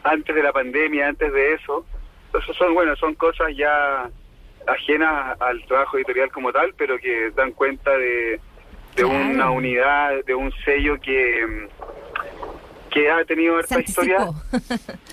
antes 0.04 0.36
de 0.36 0.42
la 0.42 0.52
pandemia, 0.52 1.10
antes 1.10 1.32
de 1.32 1.54
eso. 1.54 1.86
Entonces 2.28 2.56
son, 2.56 2.74
bueno, 2.74 2.96
son 2.96 3.14
cosas 3.16 3.56
ya 3.56 4.10
ajenas 4.68 5.40
al 5.42 5.64
trabajo 5.66 5.98
editorial 5.98 6.32
como 6.32 6.52
tal, 6.52 6.74
pero 6.76 6.98
que 6.98 7.30
dan 7.36 7.52
cuenta 7.52 7.96
de, 7.98 8.40
de 8.96 9.04
una 9.06 9.52
unidad, 9.52 10.24
de 10.26 10.34
un 10.34 10.52
sello 10.66 11.00
que, 11.00 11.68
que 12.90 13.10
ha 13.10 13.24
tenido 13.26 13.58
harta 13.58 13.80
historia. 13.80 14.28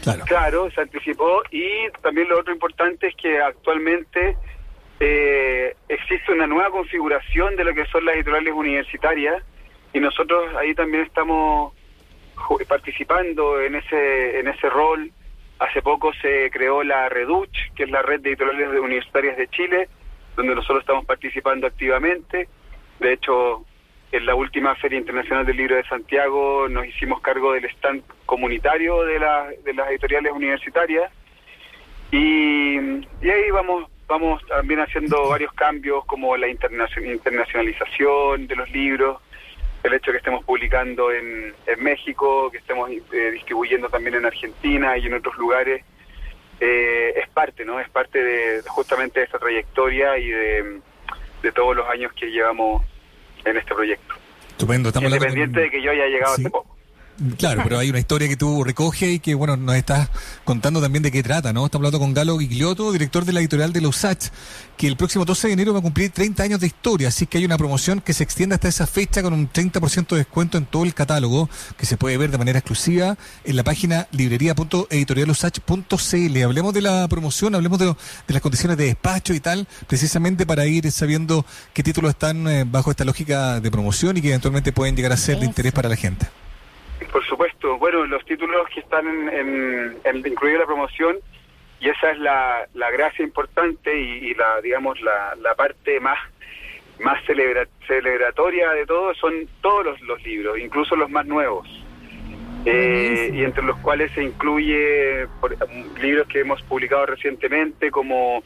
Claro. 0.02 0.24
Claro, 0.24 0.70
se 0.70 0.82
anticipó 0.82 1.42
y 1.50 1.66
también 2.00 2.28
lo 2.28 2.38
otro 2.38 2.52
importante 2.52 3.08
es 3.08 3.16
que 3.16 3.40
actualmente 3.40 4.36
eh, 5.00 5.74
existe 5.88 6.30
una 6.30 6.46
nueva 6.46 6.70
configuración 6.70 7.56
de 7.56 7.64
lo 7.64 7.74
que 7.74 7.86
son 7.86 8.04
las 8.04 8.14
editoriales 8.14 8.54
universitarias 8.54 9.42
y 9.92 9.98
nosotros 9.98 10.54
ahí 10.54 10.76
también 10.76 11.02
estamos 11.02 11.74
participando 12.68 13.60
en 13.60 13.74
ese 13.74 14.38
en 14.38 14.46
ese 14.46 14.70
rol. 14.70 15.10
Hace 15.58 15.82
poco 15.82 16.12
se 16.20 16.50
creó 16.50 16.84
la 16.84 17.08
REDUCH, 17.08 17.72
que 17.74 17.84
es 17.84 17.90
la 17.90 18.02
red 18.02 18.20
de 18.20 18.30
editoriales 18.30 18.78
universitarias 18.78 19.36
de 19.36 19.48
Chile, 19.48 19.88
donde 20.36 20.54
nosotros 20.54 20.80
estamos 20.80 21.04
participando 21.04 21.66
activamente. 21.66 22.48
De 23.00 23.12
hecho, 23.12 23.64
en 24.12 24.24
la 24.26 24.34
última 24.34 24.74
Feria 24.76 24.98
Internacional 24.98 25.44
del 25.44 25.56
Libro 25.56 25.76
de 25.76 25.84
Santiago 25.84 26.68
nos 26.68 26.86
hicimos 26.86 27.20
cargo 27.20 27.52
del 27.52 27.64
stand 27.66 28.02
comunitario 28.24 29.02
de, 29.04 29.18
la- 29.18 29.50
de 29.64 29.74
las 29.74 29.88
editoriales 29.90 30.32
universitarias 30.32 31.10
y, 32.10 32.76
ahí 32.78 33.50
vamos 33.52 33.90
vamos 34.08 34.40
también 34.46 34.78
haciendo 34.78 35.28
varios 35.28 35.52
cambios 35.54 36.04
como 36.04 36.36
la 36.36 36.46
internacio- 36.46 37.04
internacionalización 37.04 38.46
de 38.46 38.54
los 38.54 38.70
libros, 38.70 39.20
el 39.82 39.94
hecho 39.94 40.06
de 40.06 40.12
que 40.12 40.18
estemos 40.18 40.44
publicando 40.44 41.10
en, 41.10 41.52
México, 41.78 42.48
que 42.52 42.58
estemos 42.58 42.88
eh, 42.88 43.30
distribuyendo 43.32 43.88
también 43.88 44.14
en 44.14 44.24
Argentina 44.26 44.96
y 44.96 45.06
en 45.06 45.14
otros 45.14 45.36
lugares, 45.36 45.84
eh, 46.60 47.14
es 47.16 47.28
parte, 47.30 47.64
¿no? 47.64 47.80
Es 47.80 47.88
parte 47.90 48.22
de 48.22 48.62
justamente 48.68 49.18
de 49.18 49.26
esta 49.26 49.40
trayectoria 49.40 50.16
y 50.18 50.28
de 50.28 51.52
todos 51.52 51.74
los 51.74 51.88
años 51.88 52.12
que 52.12 52.30
llevamos 52.30 52.84
en 53.50 53.56
este 53.58 53.74
proyecto. 53.74 54.14
Estupendo. 54.50 54.88
Estamos 54.88 55.08
con- 55.10 55.16
Independiente 55.18 55.60
de 55.60 55.70
que 55.70 55.82
yo 55.82 55.90
haya 55.90 56.06
llegado 56.06 56.34
Sí. 56.36 56.42
hace 56.42 56.50
poco. 56.50 56.75
Claro, 57.38 57.62
pero 57.64 57.78
hay 57.78 57.88
una 57.88 57.98
historia 57.98 58.28
que 58.28 58.36
tú 58.36 58.62
recoges 58.62 59.14
y 59.14 59.20
que, 59.20 59.34
bueno, 59.34 59.56
nos 59.56 59.74
estás 59.76 60.10
contando 60.44 60.82
también 60.82 61.02
de 61.02 61.10
qué 61.10 61.22
trata, 61.22 61.52
¿no? 61.52 61.64
Estamos 61.64 61.86
hablando 61.86 61.98
con 61.98 62.12
Galo 62.12 62.38
Giglioto, 62.38 62.92
director 62.92 63.24
de 63.24 63.32
la 63.32 63.40
editorial 63.40 63.72
de 63.72 63.80
la 63.80 63.88
USACH, 63.88 64.26
que 64.76 64.86
el 64.86 64.96
próximo 64.96 65.24
12 65.24 65.46
de 65.46 65.52
enero 65.54 65.72
va 65.72 65.78
a 65.78 65.82
cumplir 65.82 66.10
30 66.10 66.42
años 66.42 66.60
de 66.60 66.66
historia, 66.66 67.08
así 67.08 67.26
que 67.26 67.38
hay 67.38 67.46
una 67.46 67.56
promoción 67.56 68.02
que 68.02 68.12
se 68.12 68.22
extiende 68.22 68.54
hasta 68.54 68.68
esa 68.68 68.86
fecha 68.86 69.22
con 69.22 69.32
un 69.32 69.50
30% 69.50 70.08
de 70.08 70.16
descuento 70.16 70.58
en 70.58 70.66
todo 70.66 70.84
el 70.84 70.92
catálogo, 70.92 71.48
que 71.78 71.86
se 71.86 71.96
puede 71.96 72.18
ver 72.18 72.30
de 72.30 72.38
manera 72.38 72.58
exclusiva 72.58 73.16
en 73.44 73.56
la 73.56 73.64
página 73.64 74.08
librería.editorialusach.cl. 74.12 76.42
Hablemos 76.42 76.74
de 76.74 76.82
la 76.82 77.08
promoción, 77.08 77.54
hablemos 77.54 77.78
de 77.78 77.94
las 78.28 78.42
condiciones 78.42 78.76
de 78.76 78.84
despacho 78.86 79.32
y 79.32 79.40
tal, 79.40 79.66
precisamente 79.86 80.44
para 80.44 80.66
ir 80.66 80.92
sabiendo 80.92 81.46
qué 81.72 81.82
títulos 81.82 82.10
están 82.10 82.46
eh, 82.46 82.64
bajo 82.64 82.90
esta 82.90 83.04
lógica 83.04 83.60
de 83.60 83.70
promoción 83.70 84.18
y 84.18 84.20
que 84.20 84.28
eventualmente 84.28 84.72
pueden 84.72 84.96
llegar 84.96 85.12
a 85.12 85.16
ser 85.16 85.38
de 85.38 85.46
interés 85.46 85.72
para 85.72 85.88
la 85.88 85.96
gente. 85.96 86.26
Por 87.16 87.24
supuesto, 87.24 87.78
bueno, 87.78 88.04
los 88.04 88.22
títulos 88.26 88.68
que 88.68 88.80
están 88.80 89.08
en, 89.08 89.28
en, 89.30 89.96
en 90.04 90.16
incluida 90.18 90.58
la 90.58 90.66
promoción, 90.66 91.16
y 91.80 91.88
esa 91.88 92.10
es 92.10 92.18
la, 92.18 92.68
la 92.74 92.90
gracia 92.90 93.24
importante 93.24 93.98
y, 93.98 94.18
y 94.28 94.34
la, 94.34 94.60
digamos, 94.60 95.00
la, 95.00 95.34
la 95.40 95.54
parte 95.54 95.98
más 95.98 96.18
más 96.98 97.18
celebra- 97.24 97.68
celebratoria 97.86 98.70
de 98.72 98.84
todo, 98.84 99.14
son 99.14 99.48
todos 99.62 99.86
los, 99.86 100.00
los 100.02 100.22
libros, 100.24 100.58
incluso 100.58 100.94
los 100.94 101.08
más 101.08 101.24
nuevos. 101.24 101.66
Eh, 102.66 103.30
y 103.32 103.44
entre 103.44 103.64
los 103.64 103.78
cuales 103.78 104.12
se 104.12 104.22
incluye 104.22 105.26
por- 105.40 105.56
libros 105.98 106.26
que 106.28 106.40
hemos 106.40 106.60
publicado 106.64 107.06
recientemente, 107.06 107.90
como 107.90 108.44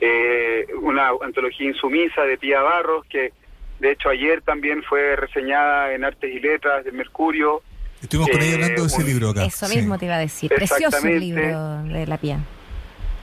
eh, 0.00 0.66
una 0.80 1.10
antología 1.20 1.66
insumisa 1.66 2.22
de 2.22 2.38
Pía 2.38 2.62
Barros, 2.62 3.04
que 3.04 3.34
de 3.80 3.90
hecho 3.90 4.08
ayer 4.08 4.40
también 4.40 4.82
fue 4.82 5.14
reseñada 5.14 5.92
en 5.92 6.04
Artes 6.04 6.34
y 6.34 6.40
Letras 6.40 6.86
del 6.86 6.94
Mercurio. 6.94 7.60
Estuvimos 8.02 8.30
con 8.30 8.40
ella 8.40 8.50
Eh, 8.50 8.54
hablando 8.54 8.82
de 8.82 8.86
ese 8.88 9.00
un- 9.00 9.06
libro 9.06 9.30
acá. 9.30 9.44
Eso 9.44 9.66
Sí. 9.66 9.76
mismo 9.76 9.98
te 9.98 10.04
iba 10.06 10.14
a 10.16 10.18
decir. 10.20 10.48
Precioso 10.50 10.84
Exactamente. 10.86 11.20
libro 11.20 11.82
de 11.84 12.06
la 12.06 12.16
Pía. 12.18 12.38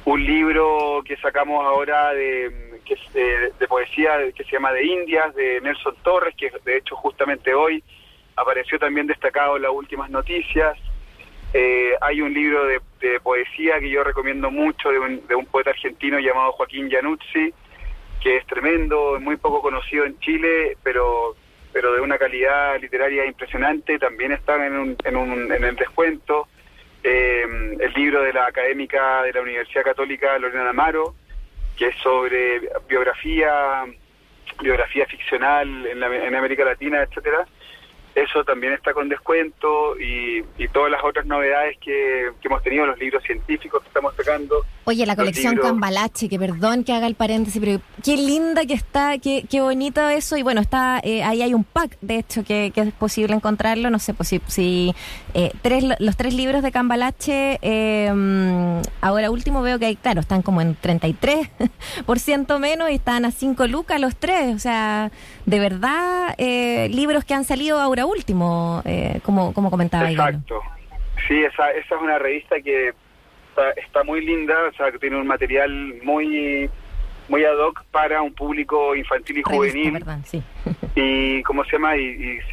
un 0.07 0.23
libro 0.23 1.01
que 1.03 1.17
sacamos 1.17 1.65
ahora 1.65 2.13
de, 2.13 2.79
que 2.85 2.93
es 2.93 3.13
de, 3.13 3.51
de 3.59 3.67
poesía 3.67 4.11
que 4.35 4.43
se 4.43 4.51
llama 4.51 4.71
De 4.71 4.85
Indias, 4.85 5.33
de 5.33 5.59
Nelson 5.61 5.95
Torres, 6.03 6.35
que 6.37 6.51
de 6.63 6.77
hecho 6.77 6.95
justamente 6.95 7.55
hoy 7.55 7.83
apareció 8.35 8.77
también 8.77 9.07
destacado 9.07 9.55
en 9.55 9.63
las 9.63 9.71
últimas 9.71 10.11
noticias. 10.11 10.77
Eh, 11.55 11.93
hay 12.01 12.21
un 12.21 12.31
libro 12.35 12.65
de, 12.65 12.81
de 13.01 13.19
poesía 13.19 13.79
que 13.79 13.89
yo 13.89 14.03
recomiendo 14.03 14.51
mucho 14.51 14.89
de 14.91 14.99
un, 14.99 15.25
de 15.27 15.33
un 15.33 15.47
poeta 15.47 15.71
argentino 15.71 16.19
llamado 16.19 16.51
Joaquín 16.51 16.87
Januzzi, 16.91 17.51
que 18.21 18.37
es 18.37 18.45
tremendo, 18.45 19.19
muy 19.19 19.37
poco 19.37 19.59
conocido 19.63 20.05
en 20.05 20.19
Chile, 20.19 20.77
pero 20.83 21.35
pero 21.75 21.91
de 21.93 21.99
una 21.99 22.17
calidad 22.17 22.79
literaria 22.79 23.25
impresionante, 23.25 23.99
también 23.99 24.31
está 24.31 24.65
en, 24.65 24.77
un, 24.77 24.95
en, 25.03 25.17
un, 25.17 25.51
en 25.51 25.61
el 25.61 25.75
descuento. 25.75 26.47
Eh, 27.03 27.43
el 27.81 27.93
libro 27.93 28.21
de 28.23 28.31
la 28.31 28.45
académica 28.45 29.21
de 29.23 29.33
la 29.33 29.41
Universidad 29.41 29.83
Católica 29.83 30.39
Lorena 30.39 30.69
Amaro, 30.69 31.13
que 31.77 31.87
es 31.87 31.95
sobre 31.97 32.61
biografía 32.87 33.83
biografía 34.61 35.05
ficcional 35.05 35.67
en, 35.85 35.99
la- 35.99 36.15
en 36.27 36.33
América 36.33 36.63
Latina, 36.63 37.01
etcétera. 37.03 37.45
Eso 38.15 38.45
también 38.45 38.71
está 38.71 38.93
con 38.93 39.09
descuento 39.09 39.99
y, 39.99 40.45
y 40.57 40.67
todas 40.69 40.89
las 40.89 41.03
otras 41.03 41.25
novedades 41.25 41.77
que, 41.79 42.31
que 42.41 42.47
hemos 42.47 42.63
tenido, 42.63 42.85
los 42.85 42.97
libros 42.97 43.21
científicos 43.23 43.81
que 43.81 43.89
estamos 43.89 44.15
sacando. 44.15 44.63
Oye, 44.85 45.05
la 45.05 45.15
colección 45.15 45.57
Cambalache, 45.57 46.29
que 46.29 46.37
perdón 46.37 46.83
que 46.83 46.93
haga 46.93 47.07
el 47.07 47.15
paréntesis, 47.15 47.59
pero 47.59 47.81
qué 48.03 48.17
linda 48.17 48.65
que 48.65 48.75
está, 48.75 49.17
qué, 49.17 49.45
qué 49.49 49.61
bonito 49.61 50.07
eso. 50.07 50.37
Y 50.37 50.43
bueno, 50.43 50.61
está 50.61 51.01
eh, 51.03 51.23
ahí 51.23 51.41
hay 51.41 51.53
un 51.55 51.63
pack, 51.63 51.97
de 52.01 52.19
hecho, 52.19 52.43
que, 52.43 52.71
que 52.73 52.81
es 52.81 52.93
posible 52.93 53.33
encontrarlo. 53.33 53.89
No 53.89 53.97
sé, 53.97 54.13
pues 54.13 54.29
si, 54.29 54.41
si, 54.47 54.93
eh, 55.33 55.51
tres, 55.63 55.83
los 55.99 56.15
tres 56.15 56.35
libros 56.35 56.61
de 56.61 56.71
Cambalache, 56.71 57.57
eh, 57.63 58.11
ahora 59.01 59.31
último 59.31 59.61
veo 59.63 59.79
que 59.79 59.87
hay, 59.87 59.95
claro, 59.95 60.21
están 60.21 60.43
como 60.43 60.61
en 60.61 60.77
33% 60.79 62.59
menos 62.59 62.91
y 62.91 62.93
están 62.93 63.25
a 63.25 63.31
5 63.31 63.67
lucas 63.67 63.99
los 63.99 64.15
tres. 64.15 64.55
O 64.55 64.59
sea, 64.59 65.11
de 65.45 65.59
verdad, 65.59 66.35
eh, 66.37 66.89
libros 66.89 67.25
que 67.25 67.33
han 67.33 67.43
salido 67.43 67.79
ahora 67.79 68.05
último, 68.05 68.81
eh, 68.85 69.19
como, 69.23 69.53
como 69.53 69.71
comentaba. 69.71 70.11
Exacto. 70.11 70.61
Sí, 71.27 71.43
esa, 71.43 71.71
esa 71.71 71.95
es 71.95 72.01
una 72.01 72.19
revista 72.19 72.61
que 72.61 72.93
está, 73.55 73.71
está 73.71 74.03
muy 74.03 74.21
linda, 74.25 74.55
o 74.69 74.73
sea, 74.73 74.91
que 74.91 74.99
tiene 74.99 75.17
un 75.17 75.27
material 75.27 75.95
muy 76.03 76.69
muy 77.27 77.43
ad 77.43 77.57
hoc 77.57 77.83
para 77.89 78.21
un 78.21 78.33
público 78.35 78.95
infantil 78.95 79.39
y 79.39 79.41
juvenil. 79.57 79.93
y 80.95 81.41
cómo 81.41 81.63
se 81.65 81.71
llama 81.71 81.97
y, 81.97 82.03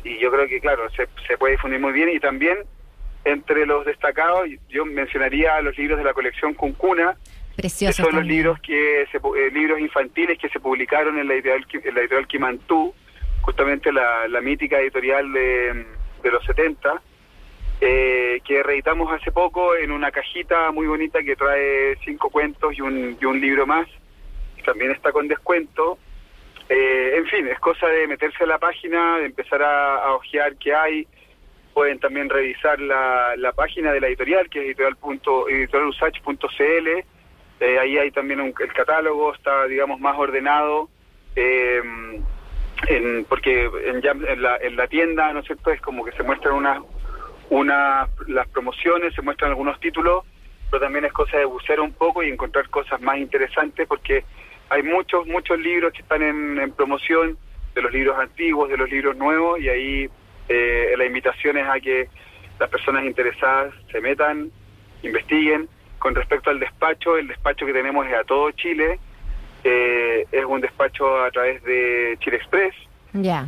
y- 0.05 0.09
y 0.09 0.19
yo 0.19 0.31
creo 0.33 0.49
que 0.49 0.61
claro 0.61 0.89
se, 0.97 1.07
se 1.29 1.37
puede 1.37 1.53
difundir 1.53 1.79
muy 1.79 1.93
bien 1.93 2.09
y 2.09 2.19
también 2.19 2.57
entre 3.27 3.67
los 3.67 3.85
destacados 3.85 4.49
yo 4.71 4.87
mencionaría 4.87 5.61
los 5.61 5.77
libros 5.77 5.99
de 5.99 6.05
la 6.05 6.15
colección 6.15 6.55
Cuncuna 6.55 7.17
que 7.55 7.63
Precioso. 7.63 8.05
son 8.05 8.15
los 8.17 8.25
libros 8.27 8.59
que 8.61 9.05
se 9.13 9.19
eh, 9.19 9.51
libros 9.53 9.79
infantiles 9.79 10.39
que 10.39 10.49
se 10.49 10.59
publicaron 10.59 11.19
en 11.19 11.29
la 11.29 11.35
editorial 11.35 11.67
en 11.73 11.95
la 11.95 12.01
editorial 12.01 12.27
Quimantú 12.27 12.95
justamente 13.43 13.93
la, 13.93 14.27
la 14.29 14.41
mítica 14.41 14.81
editorial 14.81 15.31
de, 15.35 15.85
de 16.23 16.31
los 16.31 16.43
70 16.47 17.01
eh, 17.85 18.41
que 18.45 18.63
reeditamos 18.63 19.13
hace 19.13 19.33
poco 19.33 19.75
en 19.75 19.91
una 19.91 20.13
cajita 20.13 20.71
muy 20.71 20.87
bonita 20.87 21.21
que 21.23 21.35
trae 21.35 21.97
cinco 22.05 22.31
cuentos 22.31 22.79
y 22.79 22.81
un, 22.81 23.19
y 23.21 23.25
un 23.25 23.41
libro 23.41 23.67
más 23.67 23.89
también 24.65 24.93
está 24.93 25.11
con 25.11 25.27
descuento 25.27 25.99
eh, 26.69 27.15
en 27.17 27.27
fin, 27.27 27.49
es 27.49 27.59
cosa 27.59 27.89
de 27.89 28.07
meterse 28.07 28.45
a 28.45 28.47
la 28.47 28.59
página, 28.59 29.19
de 29.19 29.27
empezar 29.27 29.61
a, 29.63 29.97
a 29.97 30.15
ojear 30.15 30.55
qué 30.57 30.73
hay. 30.73 31.07
Pueden 31.75 31.99
también 31.99 32.31
revisar 32.31 32.81
la, 32.81 33.35
la 33.37 33.53
página 33.53 33.93
de 33.93 34.01
la 34.01 34.07
editorial, 34.07 34.49
que 34.49 34.61
es 34.61 34.67
editorial 34.67 34.97
punto- 34.97 35.49
editoralusach.cl. 35.49 36.89
Eh, 37.61 37.79
ahí 37.79 37.99
hay 37.99 38.11
también 38.13 38.41
un- 38.41 38.55
el 38.59 38.73
catálogo, 38.73 39.35
está, 39.35 39.67
digamos, 39.67 40.01
más 40.01 40.17
ordenado. 40.17 40.89
eh, 41.37 41.83
en- 42.89 43.25
porque 43.29 43.65
en, 43.85 44.01
en 44.29 44.43
la, 44.43 44.57
en 44.57 44.77
la 44.77 44.87
tienda, 44.87 45.33
¿no 45.33 45.41
es 45.41 45.47
cierto?, 45.47 45.71
es 45.73 45.81
como 45.81 46.05
que 46.05 46.13
se 46.13 46.23
muestran 46.23 46.55
unas 46.55 46.79
unas 47.53 48.09
las 48.29 48.49
promociones, 48.49 49.15
se 49.15 49.23
muestran 49.23 49.51
algunos 49.51 49.79
títulos, 49.79 50.25
pero 50.71 50.83
también 50.83 51.05
es 51.05 51.13
cosa 51.13 51.37
de 51.37 51.45
bucear 51.45 51.81
un 51.81 51.93
poco 51.93 52.23
y 52.23 52.31
encontrar 52.31 52.69
cosas 52.71 53.01
más 53.03 53.19
interesantes 53.19 53.87
porque 53.87 54.25
hay 54.71 54.83
muchos, 54.83 55.27
muchos 55.27 55.59
libros 55.59 55.93
que 55.93 56.01
están 56.01 56.23
en, 56.23 56.59
en 56.59 56.73
promoción, 56.73 57.37
de 57.75 57.83
los 57.83 57.93
libros 57.93 58.19
antiguos, 58.19 58.69
de 58.69 58.77
los 58.77 58.91
libros 58.91 59.17
nuevos, 59.17 59.61
y 59.61 59.69
ahí 59.69 60.11
eh, 60.49 60.95
la 60.97 61.05
invitación 61.05 61.57
es 61.57 61.67
a 61.67 61.81
que 61.81 62.09
las 62.59 62.69
personas 62.71 63.05
interesadas 63.05 63.75
se 63.91 64.01
metan, 64.01 64.51
investiguen. 65.03 65.69
Con 65.99 66.15
respecto 66.15 66.51
al 66.51 66.59
despacho, 66.59 67.17
el 67.17 67.29
despacho 67.29 67.65
que 67.65 67.73
tenemos 67.73 68.07
es 68.07 68.15
a 68.15 68.25
todo 68.25 68.51
Chile, 68.53 68.99
eh, 69.65 70.27
es 70.33 70.45
un 70.45 70.61
despacho 70.61 71.23
a 71.23 71.31
través 71.31 71.63
de 71.63 72.17
Chile 72.21 72.37
Express, 72.37 72.75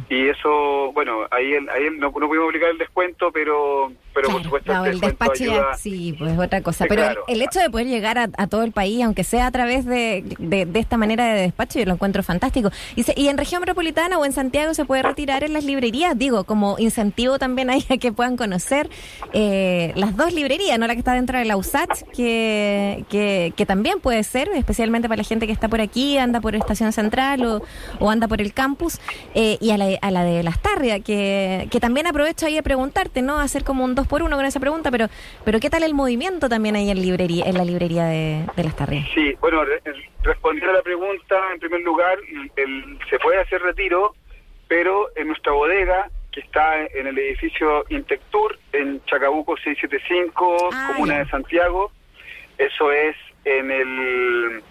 Y 0.09 0.29
eso, 0.29 0.93
bueno, 0.93 1.27
ahí, 1.31 1.55
ahí 1.55 1.89
no, 1.93 2.09
no 2.09 2.11
pudimos 2.11 2.49
aplicar 2.49 2.71
el 2.71 2.79
descuento, 2.79 3.31
pero, 3.33 3.93
pero 4.15 4.31
por 4.31 4.43
supuesto 4.43 4.71
Claro, 4.71 4.85
el 4.87 5.01
despacho 5.01 5.43
ayuda. 5.45 5.67
ya, 5.73 5.79
sí, 5.79 6.15
pues 6.19 6.33
es 6.33 6.39
otra 6.39 6.63
cosa. 6.63 6.85
Sí, 6.85 6.89
Pero 6.89 7.03
claro. 7.03 7.25
el, 7.29 7.37
el 7.37 7.43
hecho 7.43 7.59
de 7.61 7.69
poder 7.71 7.87
llegar 7.89 8.19
a, 8.19 8.29
a 8.37 8.47
todo 8.47 8.63
el 8.63 8.73
país, 8.73 9.03
aunque 9.05 9.25
sea 9.25 9.47
a 9.47 9.51
través 9.51 9.85
de, 9.85 10.25
de, 10.39 10.65
de 10.67 10.79
esta 10.81 10.97
manera 10.97 11.25
de 11.27 11.43
despacho, 11.43 11.79
yo 11.79 11.85
lo 11.87 11.93
encuentro 11.95 12.23
fantástico. 12.23 12.71
Y, 12.97 13.03
se- 13.03 13.15
y 13.17 13.29
en 13.29 13.37
región 13.39 13.61
metropolitana 13.61 14.19
o 14.19 14.25
en 14.25 14.33
Santiago 14.33 14.73
se 14.75 14.85
puede 14.85 15.03
retirar 15.03 15.45
en 15.45 15.53
las 15.53 15.65
librerías, 15.65 16.17
digo, 16.17 16.45
como 16.45 16.77
incentivo 16.79 17.39
también 17.39 17.71
ahí 17.71 17.85
a 17.91 17.97
que 17.97 18.13
puedan 18.13 18.37
conocer 18.37 18.89
eh, 19.33 19.93
las 19.97 20.17
dos 20.17 20.33
librerías, 20.33 20.79
no 20.79 20.87
la 20.87 20.95
que 20.95 21.01
está 21.01 21.15
dentro 21.15 21.39
de 21.39 21.45
la 21.45 21.57
USACH, 21.57 22.03
que, 22.15 23.05
que, 23.09 23.53
que 23.57 23.67
también 23.67 24.01
puede 24.01 24.23
ser, 24.25 24.49
especialmente 24.55 25.09
para 25.09 25.19
la 25.19 25.25
gente 25.29 25.47
que 25.47 25.53
está 25.53 25.69
por 25.69 25.81
aquí, 25.81 26.19
anda 26.19 26.41
por 26.41 26.55
Estación 26.55 26.93
Central 26.93 27.45
o, 27.45 27.63
o 27.99 28.11
anda 28.11 28.29
por 28.29 28.41
el 28.41 28.53
campus, 28.53 28.99
eh, 29.35 29.59
y 29.61 29.71
a 29.71 29.79
la, 29.79 29.87
a 30.01 30.11
la 30.11 30.25
de 30.25 30.43
Las 30.43 30.61
Tarrias, 30.61 31.01
que, 31.05 31.69
que 31.71 31.81
también 31.81 32.07
aprovecho 32.07 32.47
ahí 32.47 32.55
de 32.55 32.63
preguntarte, 32.63 33.23
¿no? 33.23 33.39
Hacer 33.39 33.65
como 33.65 33.85
un 33.85 33.95
dos 33.95 34.04
por 34.07 34.23
uno 34.23 34.37
con 34.37 34.45
esa 34.45 34.61
pregunta, 34.61 34.91
pero, 34.91 35.07
pero 35.45 35.61
¿qué 35.61 35.71
tal 35.71 35.83
el 35.83 35.95
movimiento 35.95 36.49
también 36.49 36.77
ahí 36.77 36.91
en, 36.91 37.01
librería, 37.01 37.45
en 37.47 37.55
la 37.57 37.65
librería 37.65 38.05
de, 38.05 38.45
de 38.57 38.65
Las 38.65 38.77
Tarrias? 38.77 39.07
Sí, 39.15 39.35
bueno, 39.41 39.65
re- 39.65 39.83
responder 40.23 40.69
a 40.71 40.73
la 40.75 40.83
pregunta, 40.83 41.37
en 41.53 41.61
primer 41.61 41.81
lugar, 41.83 42.19
el- 42.57 42.99
se 43.11 43.19
puede 43.19 43.41
hacer 43.41 43.61
retiro, 43.63 44.15
pero 44.69 45.09
en 45.17 45.29
nuestra 45.29 45.53
bodega, 45.53 46.09
que 46.33 46.41
está 46.41 46.83
en 46.87 47.07
el 47.07 47.17
edificio 47.19 47.85
Intectur, 47.91 48.59
en 48.73 49.05
Chacabuco 49.05 49.57
675, 49.57 50.71
Ah, 50.73 50.89
Comuna 50.93 51.15
ya. 51.15 51.25
de 51.25 51.31
Santiago, 51.31 51.93
eso 52.59 52.91
es 52.93 53.15
en 53.45 53.71
el, 53.71 54.63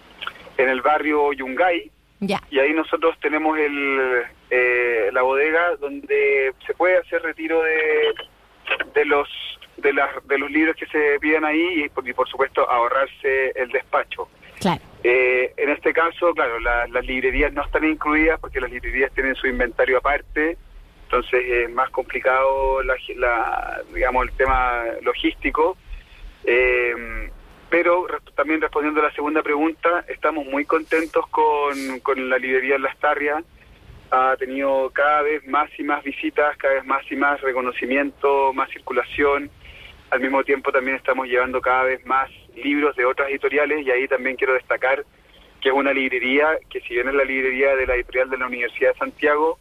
en 0.58 0.68
el 0.68 0.82
barrio 0.82 1.32
Yungay, 1.32 1.90
Ya. 2.20 2.40
y 2.50 2.58
ahí 2.58 2.72
nosotros 2.74 3.16
tenemos 3.20 3.56
el, 3.58 4.22
eh, 4.50 5.10
la 5.12 5.22
bodega 5.22 5.76
donde 5.76 6.52
se 6.66 6.74
puede 6.74 6.98
hacer 6.98 7.22
retiro 7.22 7.62
de, 7.62 8.12
de 8.94 9.04
los 9.04 9.28
de, 9.76 9.92
las, 9.92 10.10
de 10.26 10.38
los 10.38 10.50
libros 10.50 10.76
que 10.76 10.86
se 10.86 11.18
pidan 11.20 11.44
ahí 11.44 11.84
y 11.84 11.88
por, 11.88 12.08
y 12.08 12.12
por 12.12 12.28
supuesto 12.28 12.68
ahorrarse 12.70 13.50
el 13.56 13.68
despacho. 13.70 14.28
Claro. 14.60 14.80
Eh, 15.02 15.52
en 15.56 15.70
este 15.70 15.92
caso, 15.92 16.32
claro, 16.32 16.58
la- 16.60 16.86
las 16.86 17.04
librerías 17.04 17.52
no 17.52 17.62
están 17.64 17.84
incluidas 17.84 18.38
porque 18.40 18.60
las 18.60 18.70
librerías 18.70 19.12
tienen 19.12 19.34
su 19.34 19.46
inventario 19.48 19.98
aparte, 19.98 20.56
entonces 21.04 21.44
es 21.44 21.70
más 21.70 21.90
complicado 21.90 22.82
la, 22.84 22.94
la- 23.16 23.82
digamos 23.92 24.28
el 24.28 24.36
tema 24.36 24.84
logístico. 25.02 25.76
Eh, 26.44 27.30
pero 27.68 28.06
también 28.36 28.60
respondiendo 28.60 29.00
a 29.00 29.04
la 29.04 29.12
segunda 29.12 29.42
pregunta, 29.42 30.04
estamos 30.08 30.46
muy 30.46 30.64
contentos 30.64 31.26
con, 31.28 31.98
con 32.00 32.28
la 32.30 32.38
librería 32.38 32.78
Las 32.78 32.96
Tarrias. 32.98 33.42
Ha 34.16 34.36
tenido 34.36 34.90
cada 34.90 35.22
vez 35.22 35.44
más 35.48 35.68
y 35.76 35.82
más 35.82 36.04
visitas, 36.04 36.56
cada 36.56 36.74
vez 36.74 36.84
más 36.84 37.02
y 37.10 37.16
más 37.16 37.40
reconocimiento, 37.40 38.52
más 38.52 38.70
circulación. 38.70 39.50
Al 40.10 40.20
mismo 40.20 40.44
tiempo 40.44 40.70
también 40.70 40.96
estamos 40.96 41.26
llevando 41.26 41.60
cada 41.60 41.82
vez 41.84 42.04
más 42.06 42.30
libros 42.54 42.94
de 42.94 43.04
otras 43.04 43.28
editoriales 43.30 43.84
y 43.84 43.90
ahí 43.90 44.06
también 44.06 44.36
quiero 44.36 44.54
destacar 44.54 45.04
que 45.60 45.70
es 45.70 45.74
una 45.74 45.92
librería 45.92 46.46
que 46.70 46.80
si 46.82 46.94
bien 46.94 47.08
es 47.08 47.14
la 47.14 47.24
librería 47.24 47.74
de 47.74 47.86
la 47.86 47.94
editorial 47.96 48.28
de 48.30 48.36
la 48.38 48.46
Universidad 48.46 48.92
de 48.92 48.98
Santiago, 48.98 49.58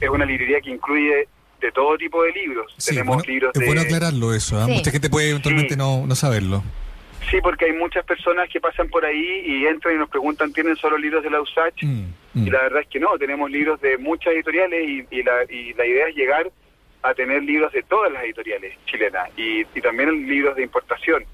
es 0.00 0.08
una 0.08 0.24
librería 0.24 0.60
que 0.62 0.70
incluye 0.70 1.28
de 1.60 1.72
todo 1.72 1.96
tipo 1.98 2.22
de 2.24 2.32
libros. 2.32 2.74
Sí, 2.78 2.90
Tenemos 2.94 3.16
bueno, 3.18 3.28
libros 3.30 3.52
es 3.54 3.60
de... 3.60 3.66
bueno 3.66 3.82
aclararlo 3.82 4.34
eso. 4.34 4.58
¿ah? 4.58 4.64
Sí. 4.64 4.72
Mucha 4.72 4.90
gente 4.90 5.10
puede 5.10 5.28
eventualmente 5.30 5.74
Sí. 5.74 5.78
no, 5.78 6.06
no 6.06 6.14
saberlo. 6.16 6.64
Sí, 7.30 7.36
porque 7.42 7.66
hay 7.66 7.72
muchas 7.72 8.04
personas 8.04 8.48
que 8.48 8.60
pasan 8.60 8.88
por 8.88 9.04
ahí 9.04 9.42
y 9.46 9.66
entran 9.66 9.94
y 9.94 9.98
nos 9.98 10.08
preguntan, 10.08 10.52
¿tienen 10.52 10.74
solo 10.76 10.98
libros 10.98 11.22
de 11.22 11.30
la 11.30 11.40
USACH? 11.40 11.82
Mm, 11.84 12.04
mm. 12.34 12.46
Y 12.46 12.50
la 12.50 12.62
verdad 12.62 12.82
es 12.82 12.88
que 12.88 13.00
no, 13.00 13.16
tenemos 13.18 13.50
libros 13.50 13.80
de 13.80 13.98
muchas 13.98 14.34
editoriales 14.34 14.88
y, 14.88 15.06
y 15.10 15.22
la, 15.22 15.44
y 15.48 15.72
la 15.74 15.86
idea 15.86 16.08
es 16.08 16.16
llegar 16.16 16.50
a 17.02 17.14
tener 17.14 17.42
libros 17.42 17.72
de 17.72 17.82
todas 17.82 18.12
las 18.12 18.22
editoriales 18.24 18.76
chilenas 18.86 19.28
y, 19.36 19.60
y 19.74 19.80
también 19.80 20.26
libros 20.26 20.56
de 20.56 20.62
importación. 20.62 21.24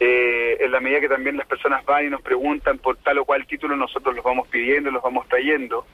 Eh, 0.00 0.56
en 0.58 0.72
la 0.72 0.80
medida 0.80 1.00
que 1.00 1.08
también 1.08 1.36
las 1.36 1.46
personas 1.46 1.84
van 1.84 2.06
y 2.06 2.10
nos 2.10 2.22
preguntan 2.22 2.78
por 2.78 2.96
tal 2.96 3.18
o 3.18 3.24
cual 3.24 3.46
título, 3.46 3.76
nosotros 3.76 4.16
los 4.16 4.24
vamos 4.24 4.48
pidiendo, 4.48 4.90
los 4.90 5.02
vamos 5.02 5.28
trayendo. 5.28 5.86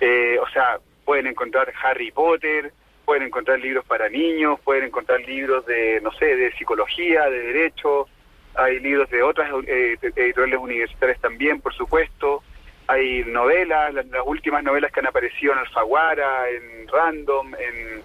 Eh, 0.00 0.38
o 0.40 0.48
sea, 0.48 0.78
pueden 1.04 1.26
encontrar 1.26 1.72
Harry 1.82 2.10
Potter, 2.10 2.72
pueden 3.04 3.24
encontrar 3.24 3.60
libros 3.60 3.84
para 3.84 4.08
niños, 4.08 4.58
pueden 4.60 4.84
encontrar 4.84 5.20
libros 5.20 5.66
de, 5.66 6.00
no 6.00 6.12
sé, 6.12 6.34
de 6.34 6.52
psicología, 6.52 7.28
de 7.28 7.38
derecho, 7.40 8.08
hay 8.54 8.80
libros 8.80 9.10
de 9.10 9.22
otras 9.22 9.50
eh, 9.66 9.96
editoriales 10.00 10.58
universitarias 10.58 11.20
también, 11.20 11.60
por 11.60 11.74
supuesto, 11.74 12.42
hay 12.86 13.24
novelas, 13.24 13.94
las, 13.94 14.06
las 14.06 14.22
últimas 14.26 14.62
novelas 14.62 14.92
que 14.92 15.00
han 15.00 15.06
aparecido 15.06 15.52
en 15.52 15.60
Alfaguara, 15.60 16.48
en 16.50 16.88
Random, 16.88 17.54
en, 17.54 18.02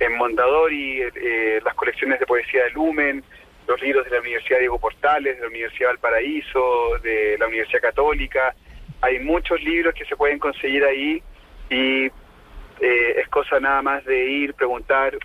en 0.00 0.16
Mondadori, 0.16 1.02
eh, 1.02 1.60
las 1.64 1.74
colecciones 1.74 2.20
de 2.20 2.26
poesía 2.26 2.64
de 2.64 2.70
Lumen, 2.70 3.22
los 3.66 3.80
libros 3.82 4.04
de 4.04 4.10
la 4.10 4.20
Universidad 4.20 4.58
Diego 4.58 4.78
Portales, 4.78 5.36
de 5.36 5.42
la 5.42 5.48
Universidad 5.48 5.90
Valparaíso, 5.90 6.98
de 7.02 7.36
la 7.38 7.46
Universidad 7.46 7.82
Católica. 7.82 8.54
Hay 9.00 9.20
muchos 9.20 9.62
libros 9.62 9.94
que 9.94 10.04
se 10.04 10.16
pueden 10.16 10.38
conseguir 10.38 10.84
ahí 10.84 11.22
y 11.70 12.06
eh, 12.80 13.20
es 13.20 13.28
cosa 13.28 13.60
nada 13.60 13.82
más 13.82 14.04
de 14.04 14.24
ir, 14.24 14.54
preguntar, 14.54 15.16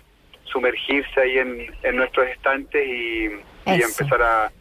sumergirse 0.44 1.20
ahí 1.20 1.38
en, 1.38 1.74
en 1.82 1.96
nuestros 1.96 2.28
estantes 2.28 2.86
y, 2.86 3.30
empezar 3.66 4.22
a, 4.22 4.52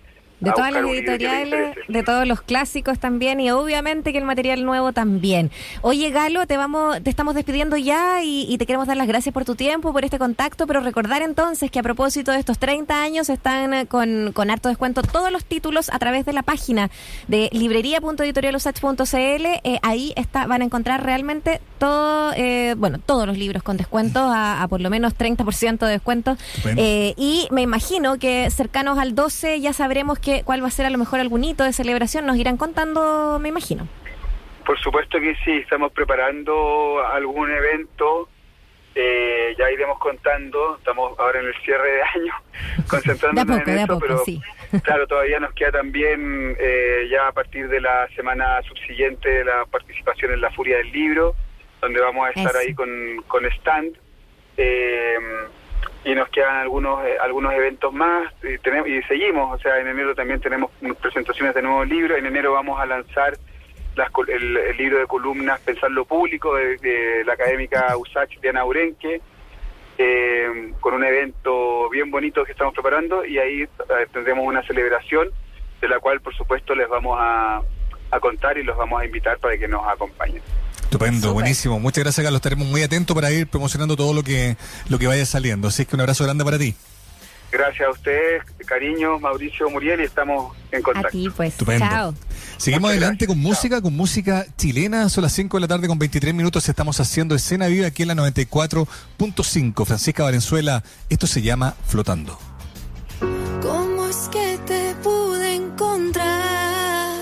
De 0.44 0.52
todas 0.52 0.72
las 0.72 0.84
editoriales, 0.86 1.76
de 1.88 2.03
todos 2.03 2.28
los 2.28 2.41
clásicos 2.41 2.99
también 2.99 3.40
y 3.40 3.52
obviamente 3.52 4.11
que 4.11 4.18
el 4.18 4.26
material 4.26 4.65
nuevo 4.65 4.94
también. 4.94 5.52
Oye 5.82 6.10
Galo, 6.11 6.45
te 6.48 6.57
vamos, 6.57 7.02
te 7.02 7.10
estamos 7.10 7.36
despidiendo 7.36 7.78
ya 7.78 8.24
y, 8.24 8.45
y 8.49 8.57
te 8.57 8.65
queremos 8.65 8.88
dar 8.88 8.98
las 8.98 9.07
gracias 9.07 9.34
por 9.34 9.45
tu 9.45 9.56
tiempo, 9.56 9.94
por 9.94 10.03
este 10.03 10.20
contacto, 10.20 10.68
pero 10.68 10.82
recordar 10.82 11.22
entonces 11.22 11.72
que 11.72 11.80
a 11.80 11.84
propósito 11.84 12.32
de 12.32 12.40
estos 12.40 12.60
30 12.60 13.02
años 13.02 13.30
están 13.30 13.74
eh, 13.74 13.86
con, 13.86 14.32
con 14.34 14.49
harto 14.52 14.70
descuento 14.70 15.02
todos 15.02 15.32
los 15.32 15.45
títulos 15.45 15.90
a 15.91 15.99
través 15.99 16.26
de 16.26 16.34
la 16.34 16.44
página 16.44 16.90
de 17.28 17.49
librería.editorialusach.cl. 17.52 19.45
Eh, 19.64 19.80
ahí 19.82 20.14
está, 20.15 20.48
van 20.48 20.61
a 20.61 20.65
encontrar 20.65 21.03
realmente 21.03 21.61
todo, 21.78 22.34
eh, 22.36 22.76
bueno, 22.78 22.99
todos 22.99 23.28
los 23.28 23.38
libros 23.38 23.64
con 23.64 23.78
descuentos 23.78 24.24
a, 24.24 24.64
a 24.64 24.68
por 24.68 24.82
lo 24.82 24.90
menos 24.90 25.15
30% 25.18 25.86
de 25.86 25.91
descuento. 25.91 26.38
Eh, 26.78 27.14
y 27.18 27.48
me 27.52 27.61
imagino 27.61 28.18
que 28.18 28.49
cercanos 28.49 28.98
al 28.98 29.15
12 29.15 29.60
ya 29.60 29.74
sabremos 29.74 30.20
que, 30.20 30.32
cuál 30.43 30.64
va 30.64 30.68
a 30.68 30.72
ser 30.72 30.88
a 30.88 30.89
lo 30.89 30.97
mejor 30.97 31.19
algún 31.19 31.43
hito 31.43 31.64
de 31.64 31.73
celebración. 31.73 32.26
Nos 32.26 32.38
irán 32.38 32.57
contando, 32.57 33.38
me 33.39 33.49
imagino. 33.49 33.88
Por 34.65 34.80
supuesto 34.80 35.19
que 35.19 35.35
sí, 35.43 35.51
estamos 35.57 35.91
preparando 35.91 37.05
algún 37.05 37.51
evento, 37.51 38.30
eh, 38.95 39.53
ya 39.60 39.69
iremos 39.69 39.99
contando, 39.99 40.77
estamos 40.77 41.19
ahora 41.19 41.39
en 41.41 41.47
el 41.47 41.55
cierre 41.65 41.91
de 41.91 42.01
año, 42.01 42.34
concentrándonos 42.89 43.47
De 43.47 43.53
a 43.53 43.57
poco, 43.57 43.69
en 43.69 43.76
de 43.76 43.81
a 43.81 43.88
poco, 43.88 43.99
pero 43.99 44.18
sí. 44.26 44.41
claro, 44.84 45.05
todavía 45.05 45.39
nos 45.39 45.53
queda 45.53 45.72
también 45.73 46.55
eh, 46.60 47.07
ya 47.11 47.27
a 47.27 47.31
partir 47.34 47.68
de 47.68 47.81
la 47.81 48.07
semana 48.15 48.61
subsiguiente 48.64 49.43
la 49.43 49.65
participación 49.65 50.31
en 50.34 50.41
la 50.41 50.49
Furia 50.51 50.77
del 50.77 50.91
Libro, 50.91 51.35
donde 51.81 51.99
vamos 51.99 52.26
a 52.26 52.30
estar 52.30 52.51
Eso. 52.55 52.60
ahí 52.60 52.73
con, 52.73 52.89
con 53.27 53.45
stand. 53.45 53.97
eh, 54.57 55.18
y 56.05 56.15
nos 56.15 56.30
quedan 56.30 56.57
algunos 56.57 57.05
eh, 57.05 57.17
algunos 57.21 57.53
eventos 57.53 57.93
más 57.93 58.31
y, 58.43 58.57
tenemos, 58.57 58.88
y 58.89 59.01
seguimos, 59.03 59.53
o 59.53 59.61
sea, 59.61 59.80
en 59.80 59.88
enero 59.88 60.13
también 60.13 60.41
tenemos 60.41 60.71
presentaciones 61.01 61.55
de 61.55 61.61
nuevos 61.61 61.88
libros, 61.88 62.17
en 62.17 62.25
enero 62.25 62.53
vamos 62.53 62.80
a 62.80 62.85
lanzar 62.85 63.38
las 63.95 64.09
el, 64.27 64.57
el 64.57 64.77
libro 64.77 64.99
de 64.99 65.07
columnas 65.07 65.59
Pensar 65.61 65.91
lo 65.91 66.05
Público 66.05 66.55
de, 66.55 67.23
la 67.25 67.34
académica 67.34 67.95
USACH 67.95 68.39
Diana 68.41 68.65
Urenque, 68.65 69.21
eh, 69.97 70.73
con 70.80 70.95
un 70.95 71.03
evento 71.03 71.89
bien 71.89 72.11
bonito 72.11 72.43
que 72.43 72.51
estamos 72.51 72.73
preparando 72.73 73.23
y 73.23 73.38
ahí 73.38 73.61
eh, 73.61 73.67
tendremos 74.11 74.45
una 74.45 74.63
celebración 74.63 75.30
de 75.80 75.88
la 75.88 75.99
cual 75.99 76.19
por 76.21 76.35
supuesto 76.35 76.75
les 76.75 76.89
vamos 76.89 77.17
a 77.19 77.61
contar 78.19 78.57
y 78.57 78.63
los 78.63 78.77
vamos 78.77 79.01
a 79.01 79.05
invitar 79.05 79.39
para 79.39 79.57
que 79.57 79.67
nos 79.67 79.88
acompañen. 79.88 80.41
Estupendo, 80.94 81.34
buenísimo. 81.34 81.80
Muchas 81.80 82.03
gracias, 82.03 82.24
Carlos. 82.24 82.38
Estaremos 82.40 82.68
muy 82.68 82.84
atentos 82.84 83.15
para 83.15 83.32
ir 83.32 83.48
promocionando 83.48 83.95
todo 83.95 84.14
lo 84.14 84.24
que, 84.24 84.57
lo 84.90 84.99
que 84.99 85.07
vaya 85.07 85.26
saliendo. 85.26 85.68
Así 85.68 85.86
que 85.86 85.95
un 85.95 86.02
abrazo 86.02 86.24
grande 86.24 86.44
para 86.45 86.57
ti. 86.60 86.76
Gracias 87.52 87.88
a 87.88 87.91
ustedes, 87.91 88.41
cariños, 88.65 89.22
Mauricio 89.22 89.70
Muriel, 89.70 89.99
y 90.02 90.03
estamos 90.06 90.56
en 90.72 90.80
A 90.80 90.84
contacto. 90.84 91.10
ti, 91.10 91.30
pues. 91.36 91.49
Estupendo. 91.53 91.86
Chao. 91.86 92.14
Seguimos 92.57 92.82
Muchas 92.82 92.91
adelante 92.98 93.26
gracias. 93.26 93.28
con 93.28 93.38
Chao. 93.44 93.49
música, 93.52 93.82
con 93.82 93.95
música 93.95 94.45
chilena. 94.57 95.07
Son 95.10 95.22
las 95.24 95.34
5 95.34 95.57
de 95.57 95.61
la 95.61 95.68
tarde 95.68 95.88
con 95.88 95.99
23 95.99 96.34
minutos. 96.34 96.68
Estamos 96.68 96.99
haciendo 96.99 97.36
escena 97.36 97.68
viva 97.68 97.86
aquí 97.88 98.02
en 98.03 98.07
la 98.10 98.15
94.5. 98.15 99.86
Francisca 99.86 100.24
Valenzuela, 100.24 100.84
esto 101.10 101.28
se 101.28 101.41
llama 101.44 101.76
Flotando. 101.88 102.40
¿Cómo 103.61 104.07
es 104.07 104.30
que 104.32 104.60
te 104.65 104.95
pude 105.03 105.53
encontrar? 105.56 107.14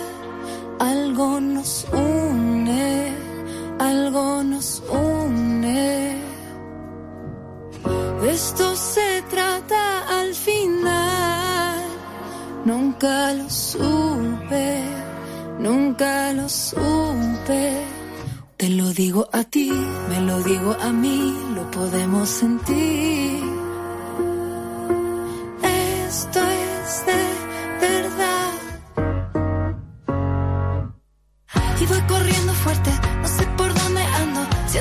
Algo 0.79 1.39
nos 1.41 1.85
une, 1.91 2.10
algo 4.11 4.43
nos 4.43 4.83
une. 4.89 6.17
Esto 8.27 8.75
se 8.75 9.23
trata 9.29 10.19
al 10.19 10.33
final. 10.33 11.79
Nunca 12.65 13.33
lo 13.33 13.49
supe, 13.49 14.83
nunca 15.59 16.33
lo 16.33 16.47
supe. 16.49 17.83
Te 18.57 18.69
lo 18.69 18.89
digo 18.93 19.27
a 19.31 19.43
ti, 19.43 19.71
me 20.09 20.21
lo 20.21 20.43
digo 20.43 20.75
a 20.79 20.91
mí, 20.91 21.35
lo 21.55 21.71
podemos 21.71 22.29
sentir. 22.29 23.41
Esto 26.07 26.39
es 26.39 27.05
de 27.09 27.23
verdad. 27.87 28.53
Y 31.81 31.85
voy 31.85 32.01
corriendo 32.01 32.53
fuerte, 32.53 32.91
no 33.21 33.27
sé. 33.27 33.40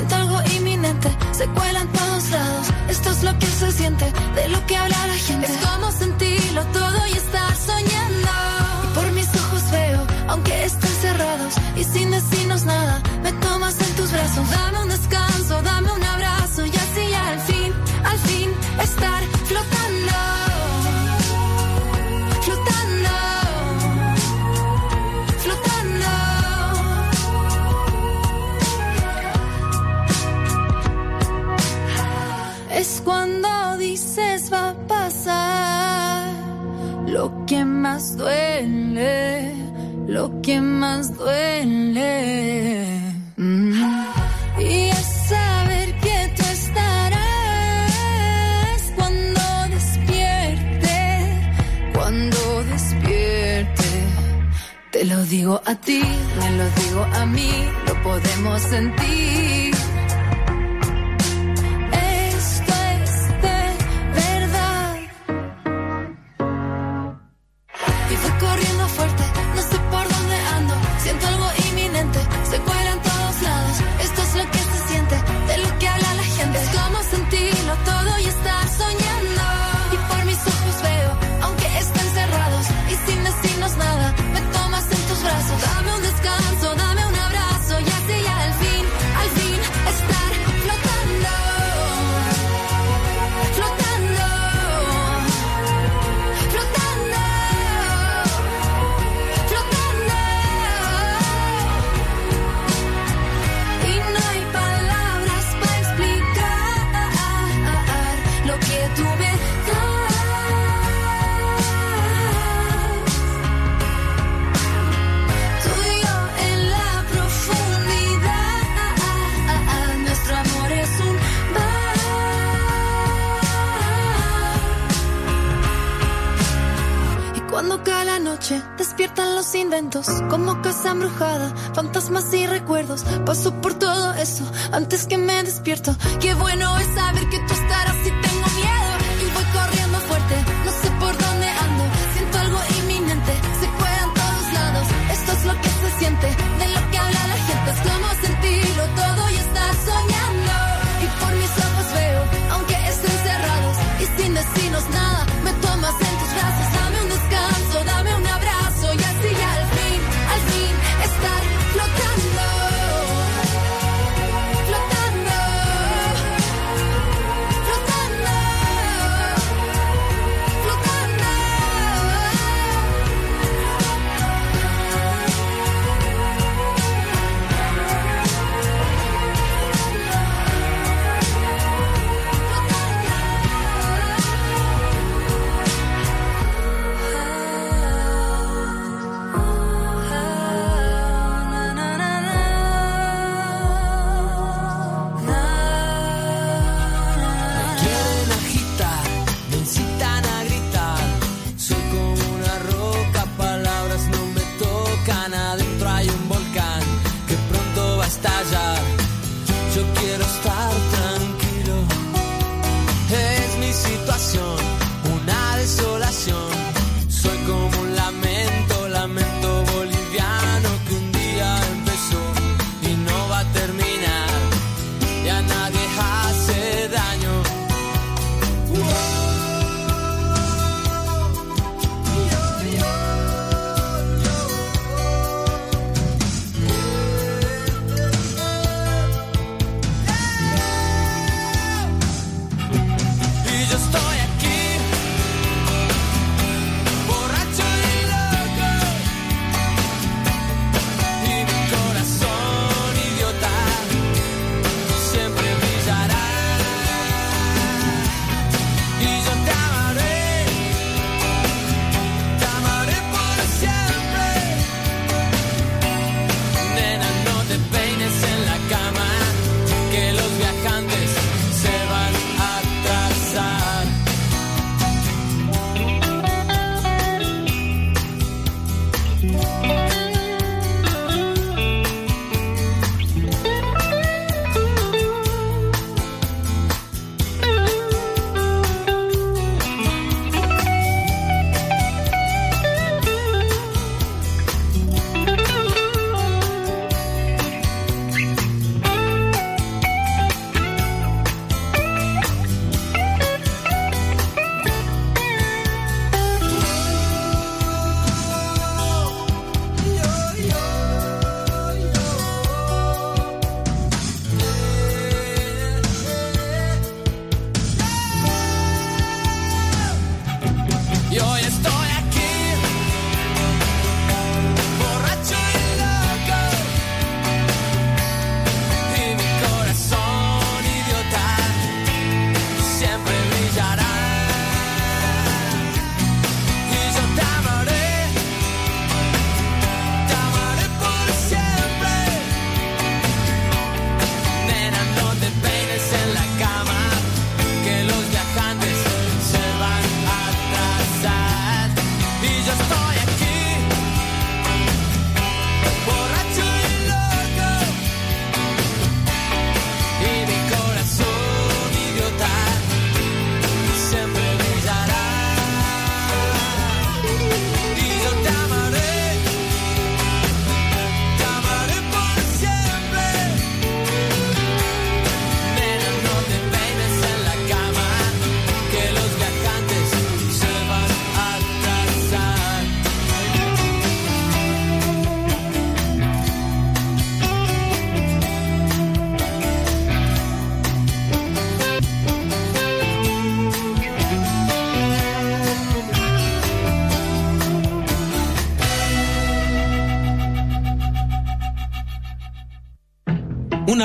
Algo 0.09 0.41
inminente, 0.57 1.09
se 1.31 1.47
cuela 1.47 1.81
en 1.81 1.87
todos 1.89 2.29
lados. 2.29 2.67
Esto 2.89 3.11
es 3.11 3.23
lo 3.23 3.37
que 3.39 3.45
se 3.45 3.71
siente, 3.71 4.05
de 4.35 4.49
lo 4.49 4.65
que 4.65 4.75
habla 4.75 5.07
la 5.07 5.15
gente. 5.15 5.47
Es 5.47 5.57
como 5.65 5.91
sentirlo 5.91 6.63
todo 6.67 7.07
y 7.07 7.11
estar 7.17 7.50
más 40.81 41.15
duele. 41.15 42.09
Mm. 43.37 43.73
Y 44.59 44.89
es 44.89 45.05
saber 45.29 45.87
que 46.05 46.17
tú 46.35 46.43
estarás 46.59 47.21
cuando 48.97 49.41
despierte, 49.75 50.97
cuando 51.93 52.39
despierte. 52.73 53.89
Te 54.91 55.05
lo 55.05 55.23
digo 55.25 55.61
a 55.71 55.75
ti, 55.75 56.01
me 56.39 56.49
lo 56.59 56.67
digo 56.81 57.01
a 57.21 57.25
mí, 57.27 57.51
lo 57.87 57.93
podemos 58.01 58.61
sentir. 58.63 59.40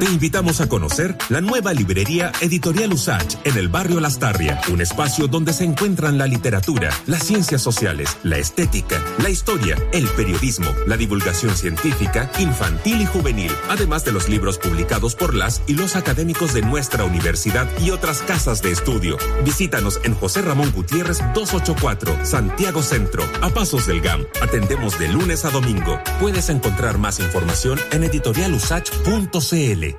Invitamos 0.07 0.61
a 0.61 0.69
conocer 0.69 1.17
la 1.29 1.41
nueva 1.41 1.73
librería 1.73 2.31
Editorial 2.41 2.93
Usach 2.93 3.35
en 3.43 3.57
el 3.57 3.67
barrio 3.67 3.99
Lastarria, 3.99 4.61
un 4.71 4.81
espacio 4.81 5.27
donde 5.27 5.53
se 5.53 5.65
encuentran 5.65 6.17
la 6.17 6.27
literatura, 6.27 6.89
las 7.05 7.23
ciencias 7.23 7.61
sociales, 7.61 8.17
la 8.23 8.37
estética, 8.37 9.01
la 9.21 9.29
historia, 9.29 9.77
el 9.91 10.07
periodismo, 10.09 10.73
la 10.85 10.97
divulgación 10.97 11.55
científica, 11.55 12.31
infantil 12.39 13.01
y 13.01 13.05
juvenil, 13.05 13.51
además 13.69 14.05
de 14.05 14.13
los 14.13 14.29
libros 14.29 14.57
publicados 14.57 15.15
por 15.15 15.33
las 15.33 15.61
y 15.67 15.73
los 15.73 15.95
académicos 15.95 16.53
de 16.53 16.61
nuestra 16.61 17.03
universidad 17.03 17.67
y 17.79 17.91
otras 17.91 18.21
casas 18.21 18.61
de 18.61 18.71
estudio. 18.71 19.17
Visítanos 19.43 19.99
en 20.03 20.13
José 20.13 20.41
Ramón 20.41 20.71
Gutiérrez 20.71 21.19
284, 21.33 22.25
Santiago 22.25 22.81
Centro, 22.81 23.23
a 23.41 23.49
pasos 23.49 23.87
del 23.87 24.01
GAM. 24.01 24.25
Atendemos 24.41 24.97
de 24.99 25.09
lunes 25.09 25.43
a 25.45 25.49
domingo. 25.49 25.99
Puedes 26.19 26.49
encontrar 26.49 26.97
más 26.97 27.19
información 27.19 27.79
en 27.91 28.03
editorialusach.cl. 28.03 29.96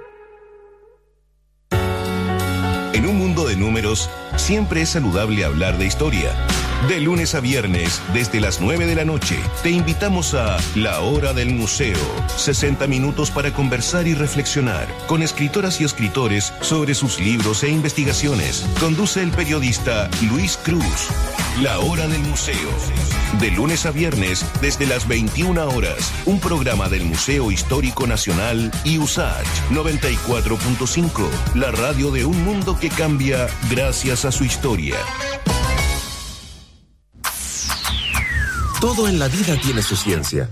En 2.98 3.06
un 3.06 3.16
mundo 3.16 3.46
de 3.46 3.54
números, 3.54 4.10
siempre 4.34 4.82
es 4.82 4.88
saludable 4.88 5.44
hablar 5.44 5.78
de 5.78 5.86
historia. 5.86 6.34
De 6.86 7.00
lunes 7.00 7.34
a 7.34 7.40
viernes, 7.40 8.00
desde 8.14 8.40
las 8.40 8.60
9 8.60 8.86
de 8.86 8.94
la 8.94 9.04
noche, 9.04 9.36
te 9.64 9.70
invitamos 9.70 10.32
a 10.34 10.58
La 10.76 11.00
Hora 11.00 11.32
del 11.32 11.50
Museo. 11.50 11.98
60 12.36 12.86
minutos 12.86 13.32
para 13.32 13.52
conversar 13.52 14.06
y 14.06 14.14
reflexionar 14.14 14.86
con 15.08 15.22
escritoras 15.22 15.80
y 15.80 15.84
escritores 15.84 16.54
sobre 16.60 16.94
sus 16.94 17.18
libros 17.18 17.64
e 17.64 17.68
investigaciones. 17.68 18.64
Conduce 18.78 19.22
el 19.22 19.32
periodista 19.32 20.08
Luis 20.30 20.56
Cruz. 20.56 21.08
La 21.60 21.80
Hora 21.80 22.06
del 22.06 22.22
Museo. 22.22 22.70
De 23.40 23.50
lunes 23.50 23.84
a 23.84 23.90
viernes, 23.90 24.46
desde 24.62 24.86
las 24.86 25.08
21 25.08 25.68
horas, 25.68 26.12
un 26.26 26.38
programa 26.38 26.88
del 26.88 27.04
Museo 27.04 27.50
Histórico 27.50 28.06
Nacional 28.06 28.70
y 28.84 28.98
USACH 28.98 29.46
94.5, 29.72 31.28
la 31.56 31.72
radio 31.72 32.12
de 32.12 32.24
un 32.24 32.42
mundo 32.44 32.78
que 32.78 32.88
cambia 32.88 33.48
gracias 33.68 34.24
a 34.24 34.30
su 34.30 34.44
historia. 34.44 34.94
Todo 38.80 39.08
en 39.08 39.18
la 39.18 39.26
vida 39.26 39.56
tiene 39.60 39.82
su 39.82 39.96
ciencia. 39.96 40.48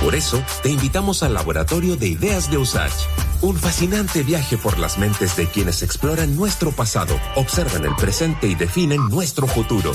Por 0.00 0.14
eso, 0.14 0.40
te 0.62 0.68
invitamos 0.68 1.24
al 1.24 1.34
Laboratorio 1.34 1.96
de 1.96 2.06
Ideas 2.06 2.52
de 2.52 2.58
USACH. 2.58 2.92
Un 3.40 3.56
fascinante 3.56 4.22
viaje 4.22 4.56
por 4.56 4.78
las 4.78 4.96
mentes 4.96 5.34
de 5.34 5.48
quienes 5.48 5.82
exploran 5.82 6.36
nuestro 6.36 6.70
pasado, 6.70 7.18
observan 7.34 7.84
el 7.84 7.96
presente 7.96 8.46
y 8.46 8.54
definen 8.54 9.08
nuestro 9.08 9.48
futuro. 9.48 9.92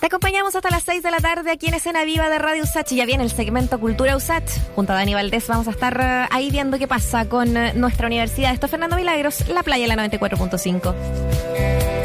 Te 0.00 0.06
acompañamos 0.06 0.56
hasta 0.56 0.70
las 0.70 0.82
6 0.82 1.04
de 1.04 1.10
la 1.12 1.18
tarde 1.18 1.52
aquí 1.52 1.68
en 1.68 1.74
Escena 1.74 2.04
Viva 2.04 2.28
de 2.28 2.38
Radio 2.38 2.64
Usach 2.64 2.90
y 2.92 2.96
ya 2.96 3.06
viene 3.06 3.24
el 3.24 3.30
segmento 3.30 3.78
Cultura 3.80 4.16
Usach. 4.16 4.48
Junto 4.74 4.92
a 4.92 4.96
Dani 4.96 5.14
Valdés 5.14 5.46
vamos 5.46 5.68
a 5.68 5.70
estar 5.70 5.98
eh, 6.00 6.28
ahí 6.30 6.50
viendo 6.50 6.78
qué 6.78 6.88
pasa 6.88 7.28
con 7.28 7.56
eh, 7.56 7.74
nuestra 7.74 8.06
universidad. 8.06 8.52
Esto 8.52 8.66
es 8.66 8.70
Fernando 8.70 8.96
Milagros, 8.96 9.48
La 9.48 9.62
Playa, 9.62 9.86
la 9.86 9.96
94.5. 9.96 11.97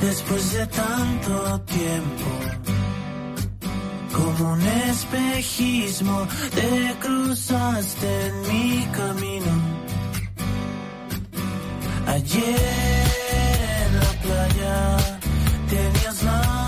después 0.00 0.52
de 0.52 0.66
tanto 0.68 1.60
tiempo, 1.62 2.24
como 4.12 4.52
un 4.52 4.62
espejismo, 4.62 6.26
te 6.54 6.94
cruzaste 7.00 8.26
en 8.26 8.42
mi 8.42 8.86
camino. 8.92 9.52
Ayer 12.06 13.06
en 13.32 13.98
la 13.98 14.12
playa, 14.22 14.96
tenías 15.68 16.22
la 16.22 16.63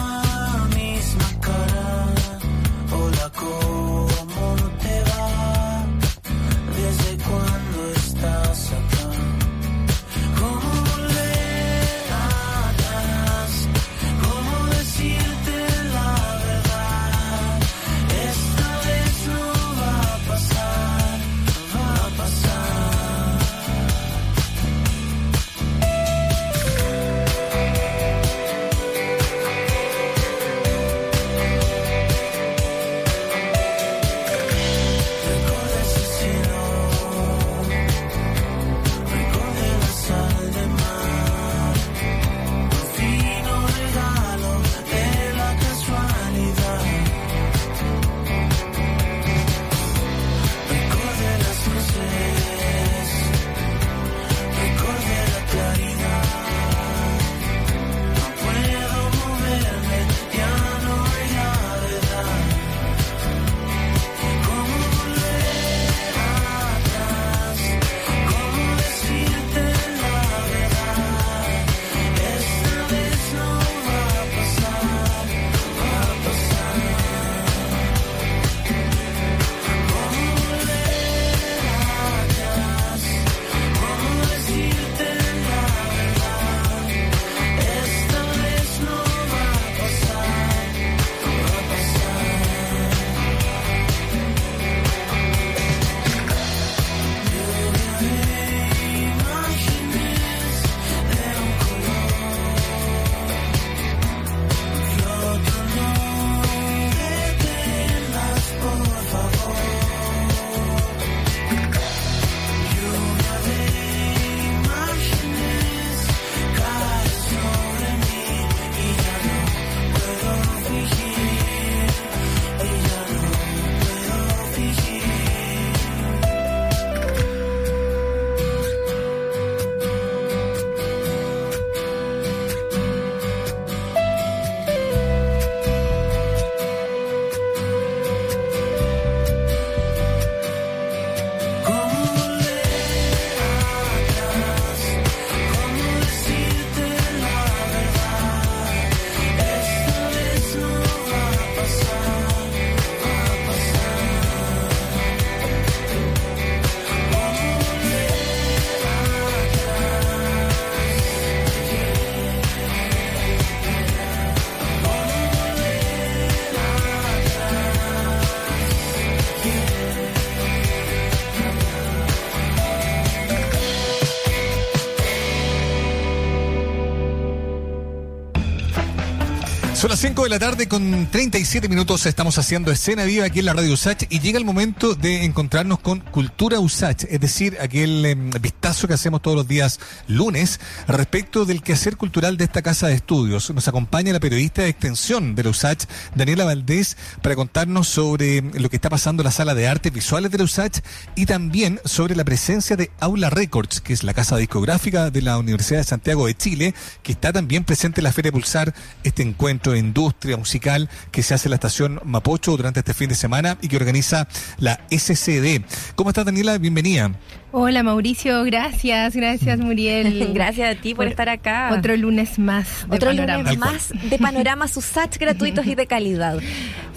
las 179.96 180.02
5 180.02 180.24
de 180.24 180.28
la 180.28 180.38
tarde 180.38 180.68
con 180.68 181.06
37 181.10 181.70
minutos. 181.70 182.04
Estamos 182.04 182.36
haciendo 182.36 182.70
escena 182.70 183.04
viva 183.04 183.24
aquí 183.24 183.38
en 183.38 183.46
la 183.46 183.54
radio 183.54 183.72
Usach 183.72 184.02
y 184.10 184.20
llega 184.20 184.36
el 184.36 184.44
momento 184.44 184.94
de 184.94 185.24
encontrarnos 185.24 185.78
con 185.78 186.00
Cultura 186.00 186.60
Usach, 186.60 187.04
es 187.08 187.18
decir, 187.18 187.56
aquel 187.62 188.04
em, 188.04 188.28
vistazo 188.28 188.65
que 188.84 188.92
hacemos 188.92 189.22
todos 189.22 189.36
los 189.36 189.48
días 189.48 189.80
lunes 190.06 190.60
respecto 190.86 191.46
del 191.46 191.62
quehacer 191.62 191.96
cultural 191.96 192.36
de 192.36 192.44
esta 192.44 192.60
casa 192.60 192.88
de 192.88 192.94
estudios. 192.94 193.50
Nos 193.50 193.68
acompaña 193.68 194.12
la 194.12 194.20
periodista 194.20 194.62
de 194.62 194.68
extensión 194.68 195.34
de 195.34 195.44
la 195.44 195.50
Usach, 195.50 195.84
Daniela 196.14 196.44
Valdés, 196.44 196.98
para 197.22 197.34
contarnos 197.34 197.88
sobre 197.88 198.42
lo 198.42 198.68
que 198.68 198.76
está 198.76 198.90
pasando 198.90 199.22
en 199.22 199.24
la 199.24 199.30
sala 199.30 199.54
de 199.54 199.66
artes 199.66 199.92
visuales 199.92 200.30
de 200.30 200.38
la 200.38 200.44
Usach 200.44 200.80
y 201.14 201.24
también 201.24 201.80
sobre 201.84 202.14
la 202.14 202.24
presencia 202.24 202.76
de 202.76 202.90
Aula 203.00 203.30
Records, 203.30 203.80
que 203.80 203.94
es 203.94 204.04
la 204.04 204.12
casa 204.12 204.36
discográfica 204.36 205.10
de 205.10 205.22
la 205.22 205.38
Universidad 205.38 205.78
de 205.78 205.84
Santiago 205.84 206.26
de 206.26 206.34
Chile, 206.34 206.74
que 207.02 207.12
está 207.12 207.32
también 207.32 207.64
presente 207.64 208.00
en 208.00 208.04
la 208.04 208.12
Feria 208.12 208.32
Pulsar, 208.32 208.74
este 209.02 209.22
encuentro 209.22 209.72
de 209.72 209.78
industria 209.78 210.36
musical 210.36 210.90
que 211.10 211.22
se 211.22 211.34
hace 211.34 211.48
en 211.48 211.50
la 211.50 211.56
estación 211.56 212.00
Mapocho 212.04 212.50
durante 212.50 212.80
este 212.80 212.94
fin 212.94 213.08
de 213.08 213.14
semana 213.14 213.56
y 213.62 213.68
que 213.68 213.76
organiza 213.76 214.28
la 214.58 214.80
SCD. 214.90 215.62
¿Cómo 215.94 216.10
estás, 216.10 216.24
Daniela? 216.24 216.58
Bienvenida. 216.58 217.12
Hola 217.52 217.82
Mauricio, 217.82 218.42
gracias, 218.44 219.14
gracias 219.14 219.58
Muriel. 219.60 220.30
Gracias 220.34 220.76
a 220.76 220.80
ti 220.80 220.94
por 220.94 221.06
estar 221.06 221.28
acá. 221.28 221.70
Otro 221.72 221.96
lunes 221.96 222.38
más. 222.38 222.86
De 222.88 222.96
Otro 222.96 223.10
panorama. 223.10 223.42
lunes 223.44 223.58
más 223.58 223.92
de 224.10 224.18
panoramas 224.18 224.76
USACH 224.76 225.16
gratuitos 225.18 225.66
y 225.66 225.74
de 225.74 225.86
calidad. 225.86 226.38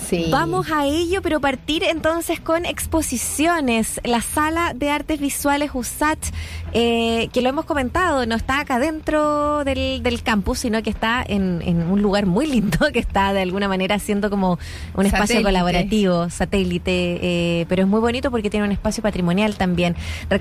Sí. 0.10 0.26
Vamos 0.32 0.72
a 0.72 0.88
ello, 0.88 1.22
pero 1.22 1.40
partir 1.40 1.84
entonces 1.84 2.40
con 2.40 2.66
exposiciones. 2.66 4.02
La 4.04 4.22
sala 4.22 4.74
de 4.74 4.90
artes 4.90 5.20
visuales 5.20 5.70
USACH, 5.72 6.32
eh, 6.74 7.30
que 7.32 7.44
lo 7.44 7.50
hemos 7.50 7.66
comentado, 7.66 8.26
no 8.26 8.36
está 8.36 8.62
acá 8.62 8.80
dentro 8.80 9.64
del, 9.66 10.02
del 10.02 10.24
campus, 10.24 10.60
sino 10.60 10.82
que 10.82 10.90
está 10.90 11.24
en, 11.28 11.62
en 11.64 11.84
un 11.84 12.02
lugar 12.02 12.26
muy 12.26 12.48
lindo, 12.48 12.80
que 12.94 12.98
está 12.98 13.34
de 13.34 13.42
alguna 13.44 13.68
manera 13.68 13.96
haciendo 13.96 14.32
como 14.32 14.58
un 14.96 15.06
espacio 15.06 15.44
colaborativo, 15.44 16.28
satélite, 16.32 17.20
eh, 17.22 17.66
pero 17.70 17.84
es 17.84 17.88
muy 17.88 18.00
bonito 18.00 18.32
porque 18.32 18.50
tiene 18.50 18.66
un 18.66 18.72
espacio 18.72 19.04
patrimonial 19.04 19.58
también. 19.58 19.96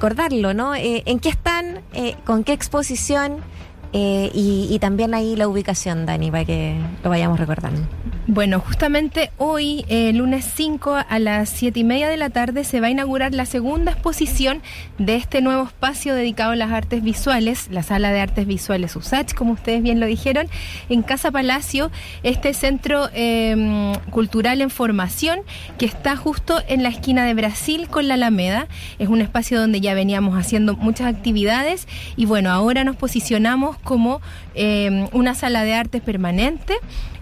Recordarlo, 0.09 0.55
¿no? 0.55 0.75
Eh, 0.75 1.03
¿En 1.05 1.19
qué 1.21 1.29
están? 1.29 1.83
Eh, 1.93 2.17
¿Con 2.25 2.43
qué 2.43 2.55
exposición? 2.55 3.43
Eh, 3.93 4.31
y, 4.35 4.79
también 4.81 5.15
ahí 5.15 5.35
la 5.35 5.49
ubicación, 5.49 6.07
Dani, 6.07 6.31
para 6.31 6.45
que 6.45 6.77
lo 7.03 7.11
vayamos 7.11 7.41
recordando. 7.41 7.81
Bueno, 8.27 8.61
justamente 8.61 9.31
hoy, 9.39 9.87
eh, 9.89 10.13
lunes 10.13 10.47
5 10.55 10.97
a 11.09 11.19
las 11.19 11.49
7 11.49 11.81
y 11.81 11.85
media 11.85 12.09
de 12.09 12.19
la 12.19 12.29
tarde, 12.29 12.65
se 12.65 12.81
va 12.81 12.89
a 12.89 12.91
inaugurar 12.91 13.33
la 13.33 13.47
segunda 13.47 13.93
exposición 13.93 14.61
de 14.99 15.17
este 15.17 15.41
nuevo 15.41 15.65
espacio 15.65 16.15
dedicado 16.15 16.53
a 16.53 16.57
las 16.57 16.71
artes 16.71 17.03
visuales, 17.03 17.69
la 17.71 17.83
Sala 17.83 18.13
de 18.13 18.21
Artes 18.21 18.47
Visuales 18.47 18.95
USACH, 18.95 19.33
como 19.33 19.55
ustedes 19.55 19.83
bien 19.83 19.99
lo 19.99 20.05
dijeron, 20.05 20.47
en 20.91 21.01
Casa 21.01 21.31
Palacio, 21.31 21.91
este 22.23 22.53
centro 22.53 23.09
eh, 23.15 23.95
cultural 24.11 24.61
en 24.61 24.69
formación 24.69 25.41
que 25.79 25.87
está 25.87 26.15
justo 26.15 26.61
en 26.69 26.83
la 26.83 26.91
esquina 26.91 27.25
de 27.25 27.33
Brasil 27.33 27.89
con 27.89 28.09
la 28.09 28.15
Alameda. 28.15 28.69
Es 28.99 29.09
un 29.09 29.23
espacio 29.23 29.59
donde 29.59 29.81
ya 29.81 29.95
veníamos 29.95 30.37
haciendo 30.37 30.77
muchas 30.77 31.07
actividades 31.07 31.89
y 32.17 32.27
bueno, 32.27 32.51
ahora 32.51 32.85
nos 32.85 32.97
posicionamos 32.97 33.78
como 33.85 34.21
eh, 34.61 35.09
una 35.13 35.37
sala 35.37 35.63
de 35.63 35.73
artes 35.73 36.03
permanente 36.03 36.75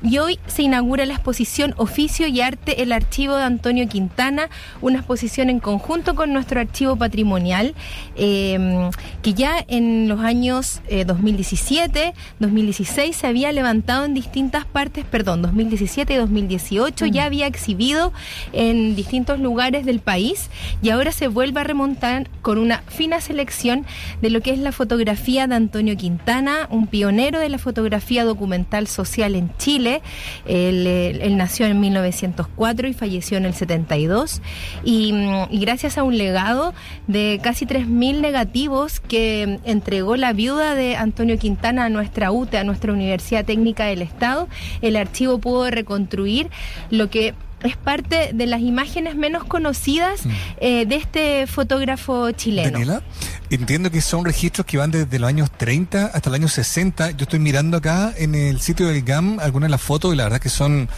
y 0.02 0.18
hoy 0.18 0.38
se 0.46 0.62
inaugura 0.62 1.04
la 1.04 1.14
exposición 1.14 1.74
Oficio 1.76 2.26
y 2.26 2.40
Arte, 2.40 2.82
el 2.82 2.92
archivo 2.92 3.36
de 3.36 3.42
Antonio 3.42 3.88
Quintana, 3.88 4.48
una 4.80 4.98
exposición 4.98 5.50
en 5.50 5.60
conjunto 5.60 6.14
con 6.14 6.32
nuestro 6.32 6.60
archivo 6.60 6.96
patrimonial, 6.96 7.74
eh, 8.16 8.90
que 9.22 9.34
ya 9.34 9.64
en 9.68 10.08
los 10.08 10.20
años 10.20 10.80
eh, 10.88 11.04
2017, 11.04 12.14
2016 12.38 13.16
se 13.16 13.26
había 13.26 13.52
levantado 13.52 14.04
en 14.04 14.14
distintas 14.14 14.64
partes, 14.64 15.04
perdón, 15.04 15.42
2017 15.42 16.14
y 16.14 16.16
2018 16.16 17.06
ya 17.06 17.24
había 17.24 17.46
exhibido 17.46 18.12
en 18.52 18.96
distintos 18.96 19.40
lugares 19.40 19.84
del 19.84 20.00
país 20.00 20.50
y 20.82 20.90
ahora 20.90 21.12
se 21.12 21.28
vuelve 21.28 21.60
a 21.60 21.64
remontar 21.64 22.30
con 22.42 22.58
una 22.58 22.78
fina 22.88 23.20
selección 23.20 23.84
de 24.22 24.30
lo 24.30 24.40
que 24.40 24.52
es 24.52 24.58
la 24.58 24.72
fotografía 24.72 25.46
de 25.46 25.54
Antonio 25.54 25.96
Quintana, 25.96 26.68
un 26.70 26.86
pionero 26.86 27.25
de 27.34 27.48
la 27.48 27.58
fotografía 27.58 28.24
documental 28.24 28.86
social 28.86 29.34
en 29.34 29.50
Chile. 29.58 30.02
Él, 30.46 30.86
él 30.86 31.36
nació 31.36 31.66
en 31.66 31.80
1904 31.80 32.88
y 32.88 32.94
falleció 32.94 33.38
en 33.38 33.46
el 33.46 33.54
72. 33.54 34.40
Y, 34.84 35.12
mm, 35.12 35.46
y 35.50 35.58
gracias 35.58 35.98
a 35.98 36.02
un 36.02 36.16
legado 36.16 36.74
de 37.06 37.40
casi 37.42 37.66
3.000 37.66 38.20
negativos 38.20 39.00
que 39.00 39.58
entregó 39.64 40.16
la 40.16 40.32
viuda 40.32 40.74
de 40.74 40.96
Antonio 40.96 41.38
Quintana 41.38 41.86
a 41.86 41.88
nuestra 41.88 42.30
UTE, 42.30 42.58
a 42.58 42.64
nuestra 42.64 42.92
Universidad 42.92 43.44
Técnica 43.44 43.86
del 43.86 44.02
Estado, 44.02 44.48
el 44.82 44.96
archivo 44.96 45.38
pudo 45.38 45.70
reconstruir 45.70 46.50
lo 46.90 47.10
que 47.10 47.34
es 47.62 47.76
parte 47.76 48.30
de 48.34 48.46
las 48.46 48.60
imágenes 48.60 49.16
menos 49.16 49.44
conocidas 49.44 50.22
eh, 50.60 50.86
de 50.86 50.96
este 50.96 51.46
fotógrafo 51.46 52.30
chileno. 52.32 52.70
Daniela, 52.72 53.02
entiendo 53.50 53.90
que 53.90 54.00
son 54.00 54.24
registros 54.24 54.66
que 54.66 54.78
van 54.78 54.90
desde 54.90 55.18
los 55.18 55.28
años 55.28 55.50
30 55.50 56.06
hasta 56.06 56.30
los 56.30 56.38
años 56.38 56.52
60. 56.52 57.12
Yo 57.12 57.24
estoy 57.24 57.38
mirando 57.38 57.76
acá 57.78 58.12
en 58.16 58.34
el 58.34 58.60
sitio 58.60 58.86
del 58.88 59.02
GAM 59.02 59.38
algunas 59.40 59.68
de 59.68 59.70
las 59.70 59.82
fotos 59.82 60.12
y 60.12 60.16
la 60.16 60.24
verdad 60.24 60.40
que 60.40 60.50
son 60.50 60.88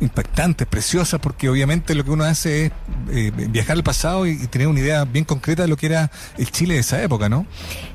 impactantes, 0.00 0.66
preciosas, 0.66 1.20
porque 1.20 1.48
obviamente 1.48 1.94
lo 1.94 2.04
que 2.04 2.10
uno 2.10 2.24
hace 2.24 2.66
es 2.66 2.72
eh, 3.10 3.32
viajar 3.50 3.76
al 3.76 3.82
pasado 3.82 4.26
y, 4.26 4.46
tener 4.48 4.68
una 4.68 4.80
idea 4.80 5.04
bien 5.04 5.24
concreta 5.24 5.62
de 5.62 5.68
lo 5.68 5.76
que 5.76 5.86
era 5.86 6.10
el 6.38 6.50
Chile 6.50 6.74
de 6.74 6.80
esa 6.80 7.02
época, 7.02 7.28
¿no? 7.28 7.46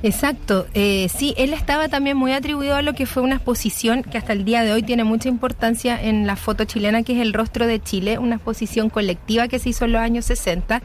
Exacto, 0.03 0.67
eh, 0.73 1.07
sí, 1.15 1.33
él 1.37 1.53
estaba 1.53 1.89
también 1.89 2.17
muy 2.17 2.33
atribuido 2.33 2.75
a 2.75 2.81
lo 2.81 2.93
que 2.93 3.05
fue 3.05 3.23
una 3.23 3.35
exposición 3.35 4.03
que 4.03 4.17
hasta 4.17 4.33
el 4.33 4.45
día 4.45 4.63
de 4.63 4.73
hoy 4.73 4.83
tiene 4.83 5.03
mucha 5.03 5.29
importancia 5.29 6.01
en 6.01 6.27
la 6.27 6.35
foto 6.35 6.65
chilena, 6.65 7.03
que 7.03 7.13
es 7.13 7.19
El 7.19 7.33
Rostro 7.33 7.67
de 7.67 7.81
Chile, 7.81 8.17
una 8.17 8.35
exposición 8.35 8.89
colectiva 8.89 9.47
que 9.47 9.59
se 9.59 9.69
hizo 9.69 9.85
en 9.85 9.93
los 9.93 10.01
años 10.01 10.25
60. 10.25 10.81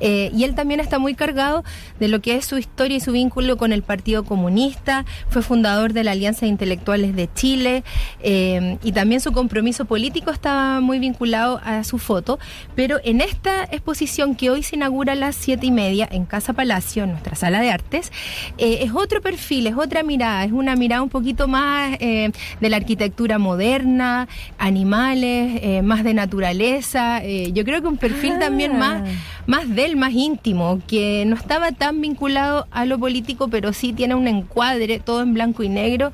eh, 0.00 0.30
y 0.34 0.44
él 0.44 0.54
también 0.54 0.80
está 0.80 0.98
muy 0.98 1.14
cargado 1.14 1.64
de 1.98 2.08
lo 2.08 2.20
que 2.20 2.36
es 2.36 2.46
su 2.46 2.58
historia 2.58 2.96
y 2.96 3.00
su 3.00 3.12
vínculo 3.12 3.56
con 3.56 3.72
el 3.72 3.82
Partido 3.82 4.24
Comunista, 4.24 5.04
fue 5.28 5.42
fundador 5.42 5.92
de 5.92 6.04
la 6.04 6.12
Alianza 6.12 6.42
de 6.42 6.48
Intelectuales 6.48 7.14
de 7.16 7.28
Chile, 7.34 7.84
eh, 8.20 8.78
y 8.82 8.92
también 8.92 9.20
su 9.20 9.32
compromiso 9.32 9.84
político 9.84 10.30
estaba 10.48 10.80
muy 10.80 10.98
vinculado 10.98 11.60
a 11.62 11.84
su 11.84 11.98
foto. 11.98 12.38
Pero 12.74 12.98
en 13.04 13.20
esta 13.20 13.64
exposición 13.64 14.34
que 14.34 14.48
hoy 14.48 14.62
se 14.62 14.76
inaugura 14.76 15.12
a 15.12 15.16
las 15.16 15.36
siete 15.36 15.66
y 15.66 15.70
media 15.70 16.08
en 16.10 16.24
Casa 16.24 16.54
Palacio, 16.54 17.04
en 17.04 17.10
nuestra 17.10 17.34
sala 17.36 17.60
de 17.60 17.70
artes, 17.70 18.10
eh, 18.56 18.78
es 18.80 18.92
otro 18.94 19.20
perfil, 19.20 19.66
es 19.66 19.76
otra 19.76 20.02
mirada, 20.02 20.44
es 20.44 20.52
una 20.52 20.74
mirada 20.74 21.02
un 21.02 21.10
poquito 21.10 21.48
más 21.48 21.98
eh, 22.00 22.30
de 22.60 22.68
la 22.70 22.78
arquitectura 22.78 23.38
moderna, 23.38 24.26
animales, 24.56 25.60
eh, 25.62 25.82
más 25.82 26.02
de 26.02 26.14
naturaleza. 26.14 27.22
yo 27.52 27.64
creo 27.64 27.82
que 27.82 27.88
un 27.88 27.98
perfil 27.98 28.34
Ah. 28.36 28.38
también 28.38 28.78
más, 28.78 29.02
más 29.46 29.68
del, 29.74 29.96
más 29.96 30.12
íntimo, 30.12 30.80
que 30.86 31.24
no 31.26 31.36
estaba 31.36 31.72
tan 31.72 32.00
vinculado 32.00 32.66
a 32.70 32.84
lo 32.86 32.98
político, 32.98 33.48
pero 33.48 33.72
sí 33.72 33.92
tiene 33.92 34.14
un 34.14 34.28
encuadre, 34.28 34.98
todo 34.98 35.22
en 35.22 35.34
blanco 35.34 35.62
y 35.62 35.68
negro, 35.68 36.12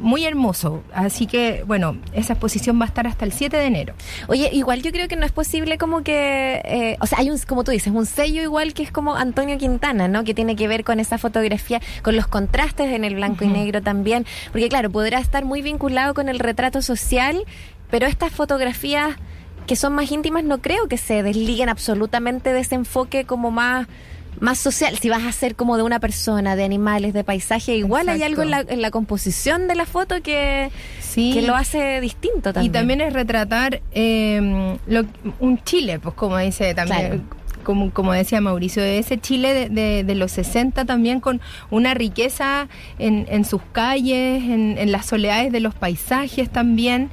muy 0.00 0.24
hermoso. 0.24 0.82
Así 0.92 1.26
que, 1.26 1.64
bueno, 1.66 1.96
esa 2.12 2.34
exposición 2.34 2.78
va 2.80 2.84
a 2.84 2.88
estar 2.88 3.06
hasta 3.06 3.13
el 3.20 3.32
7 3.32 3.56
de 3.56 3.64
enero. 3.64 3.94
Oye, 4.28 4.50
igual 4.52 4.82
yo 4.82 4.90
creo 4.90 5.08
que 5.08 5.16
no 5.16 5.24
es 5.24 5.32
posible 5.32 5.78
como 5.78 6.02
que, 6.02 6.60
eh, 6.64 6.96
o 7.00 7.06
sea, 7.06 7.18
hay 7.18 7.30
un, 7.30 7.38
como 7.38 7.64
tú 7.64 7.70
dices, 7.70 7.92
un 7.92 8.06
sello 8.06 8.42
igual 8.42 8.74
que 8.74 8.82
es 8.82 8.90
como 8.90 9.14
Antonio 9.14 9.56
Quintana, 9.58 10.08
¿no? 10.08 10.24
Que 10.24 10.34
tiene 10.34 10.56
que 10.56 10.68
ver 10.68 10.84
con 10.84 11.00
esa 11.00 11.18
fotografía, 11.18 11.80
con 12.02 12.16
los 12.16 12.26
contrastes 12.26 12.92
en 12.92 13.04
el 13.04 13.14
blanco 13.14 13.44
y 13.44 13.48
negro 13.48 13.82
también, 13.82 14.26
porque 14.52 14.68
claro, 14.68 14.90
podrá 14.90 15.18
estar 15.18 15.44
muy 15.44 15.62
vinculado 15.62 16.14
con 16.14 16.28
el 16.28 16.38
retrato 16.38 16.82
social, 16.82 17.44
pero 17.90 18.06
estas 18.06 18.32
fotografías 18.32 19.16
que 19.66 19.76
son 19.76 19.94
más 19.94 20.10
íntimas 20.10 20.44
no 20.44 20.60
creo 20.60 20.88
que 20.88 20.98
se 20.98 21.22
desliguen 21.22 21.68
absolutamente 21.68 22.52
de 22.52 22.60
ese 22.60 22.74
enfoque 22.74 23.24
como 23.24 23.50
más 23.50 23.86
más 24.40 24.58
social, 24.58 24.98
si 24.98 25.08
vas 25.08 25.22
a 25.22 25.28
hacer 25.28 25.54
como 25.56 25.76
de 25.76 25.82
una 25.82 26.00
persona, 26.00 26.56
de 26.56 26.64
animales, 26.64 27.12
de 27.14 27.24
paisaje, 27.24 27.76
igual 27.76 28.08
hay 28.08 28.22
algo 28.22 28.42
en 28.42 28.50
la, 28.50 28.60
en 28.66 28.82
la 28.82 28.90
composición 28.90 29.68
de 29.68 29.74
la 29.74 29.86
foto 29.86 30.22
que, 30.22 30.70
Sí. 31.00 31.32
que 31.34 31.42
lo 31.42 31.54
hace 31.54 32.00
distinto 32.00 32.52
también. 32.52 32.70
Y 32.70 32.72
también 32.72 33.00
es 33.00 33.12
retratar 33.12 33.80
eh, 33.92 34.76
lo- 34.86 35.04
un 35.40 35.62
Chile, 35.64 35.98
pues 36.00 36.14
como 36.14 36.36
dice 36.38 36.74
también. 36.74 36.98
Claro. 37.08 37.20
Como, 37.64 37.90
como 37.92 38.12
decía 38.12 38.42
Mauricio, 38.42 38.82
ese 38.82 39.18
Chile 39.18 39.54
de, 39.54 39.68
de- 39.70 40.04
de 40.04 40.14
los 40.14 40.32
60 40.32 40.84
también 40.84 41.20
con 41.20 41.40
una 41.70 41.94
riqueza 41.94 42.68
en, 42.98 43.24
en 43.30 43.46
sus 43.46 43.62
calles, 43.72 44.42
en, 44.42 44.76
en 44.76 44.92
las 44.92 45.06
soledades 45.06 45.50
de 45.50 45.60
los 45.60 45.74
paisajes 45.74 46.50
también. 46.50 47.08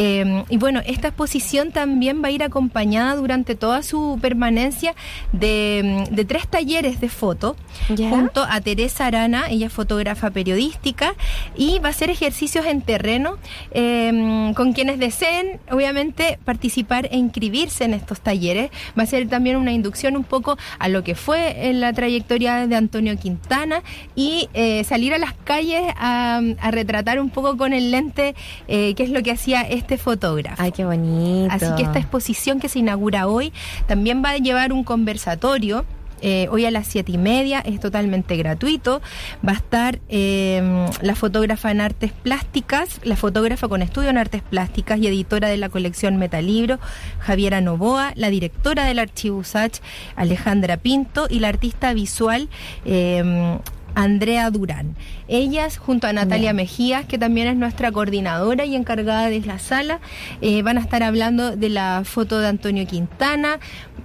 Eh, 0.00 0.44
y 0.48 0.58
bueno, 0.58 0.80
esta 0.86 1.08
exposición 1.08 1.72
también 1.72 2.22
va 2.22 2.28
a 2.28 2.30
ir 2.30 2.44
acompañada 2.44 3.16
durante 3.16 3.56
toda 3.56 3.82
su 3.82 4.16
permanencia 4.22 4.94
de, 5.32 6.06
de 6.08 6.24
tres 6.24 6.46
talleres 6.46 7.00
de 7.00 7.08
foto 7.08 7.56
junto 7.88 8.44
a 8.48 8.60
Teresa 8.60 9.06
Arana, 9.06 9.46
ella 9.50 9.66
es 9.66 9.72
fotógrafa 9.72 10.30
periodística, 10.30 11.14
y 11.56 11.80
va 11.80 11.88
a 11.88 11.90
hacer 11.90 12.10
ejercicios 12.10 12.64
en 12.66 12.80
terreno 12.80 13.38
eh, 13.72 14.52
con 14.54 14.72
quienes 14.72 15.00
deseen, 15.00 15.58
obviamente, 15.68 16.38
participar 16.44 17.08
e 17.10 17.16
inscribirse 17.16 17.84
en 17.84 17.94
estos 17.94 18.20
talleres. 18.20 18.70
Va 18.96 19.02
a 19.02 19.06
ser 19.06 19.28
también 19.28 19.56
una 19.56 19.72
inducción 19.72 20.16
un 20.16 20.24
poco 20.24 20.58
a 20.78 20.88
lo 20.88 21.02
que 21.02 21.16
fue 21.16 21.68
en 21.68 21.80
la 21.80 21.92
trayectoria 21.92 22.66
de 22.66 22.76
Antonio 22.76 23.18
Quintana 23.18 23.82
y 24.14 24.48
eh, 24.54 24.84
salir 24.84 25.14
a 25.14 25.18
las 25.18 25.32
calles 25.32 25.82
a, 25.96 26.40
a 26.60 26.70
retratar 26.70 27.18
un 27.18 27.30
poco 27.30 27.56
con 27.56 27.72
el 27.72 27.90
lente 27.90 28.34
eh, 28.68 28.94
qué 28.94 29.02
es 29.02 29.10
lo 29.10 29.22
que 29.22 29.32
hacía 29.32 29.62
este 29.62 29.87
fotógrafo. 29.96 30.60
Ay, 30.60 30.72
qué 30.72 30.84
bonito. 30.84 31.54
Así 31.54 31.66
que 31.76 31.84
esta 31.84 31.98
exposición 32.00 32.60
que 32.60 32.68
se 32.68 32.80
inaugura 32.80 33.28
hoy 33.28 33.52
también 33.86 34.22
va 34.22 34.30
a 34.30 34.36
llevar 34.36 34.72
un 34.72 34.84
conversatorio. 34.84 35.84
eh, 36.20 36.48
hoy 36.50 36.64
a 36.64 36.72
las 36.72 36.88
siete 36.88 37.12
y 37.12 37.16
media 37.16 37.60
es 37.60 37.78
totalmente 37.78 38.36
gratuito. 38.36 39.00
Va 39.46 39.52
a 39.52 39.54
estar 39.54 40.00
eh, 40.08 40.88
la 41.00 41.14
fotógrafa 41.14 41.70
en 41.70 41.80
artes 41.80 42.10
plásticas, 42.10 42.98
la 43.04 43.14
fotógrafa 43.14 43.68
con 43.68 43.82
estudio 43.82 44.10
en 44.10 44.18
artes 44.18 44.42
plásticas 44.42 44.98
y 44.98 45.06
editora 45.06 45.46
de 45.48 45.58
la 45.58 45.68
colección 45.68 46.16
Metalibro, 46.16 46.80
Javiera 47.20 47.60
Novoa, 47.60 48.12
la 48.16 48.30
directora 48.30 48.84
del 48.84 48.98
archivo 48.98 49.38
USACH, 49.38 49.78
Alejandra 50.16 50.76
Pinto, 50.76 51.28
y 51.30 51.38
la 51.38 51.48
artista 51.50 51.94
visual. 51.94 52.48
eh, 52.84 53.58
Andrea 53.98 54.48
Durán. 54.52 54.94
Ellas, 55.26 55.76
junto 55.76 56.06
a 56.06 56.12
Natalia 56.12 56.52
Mejías, 56.52 57.04
que 57.06 57.18
también 57.18 57.48
es 57.48 57.56
nuestra 57.56 57.90
coordinadora 57.90 58.64
y 58.64 58.76
encargada 58.76 59.28
de 59.28 59.40
la 59.40 59.58
sala, 59.58 59.98
eh, 60.40 60.62
van 60.62 60.78
a 60.78 60.80
estar 60.80 61.02
hablando 61.02 61.56
de 61.56 61.68
la 61.68 62.02
foto 62.04 62.38
de 62.38 62.46
Antonio 62.46 62.86
Quintana. 62.86 63.58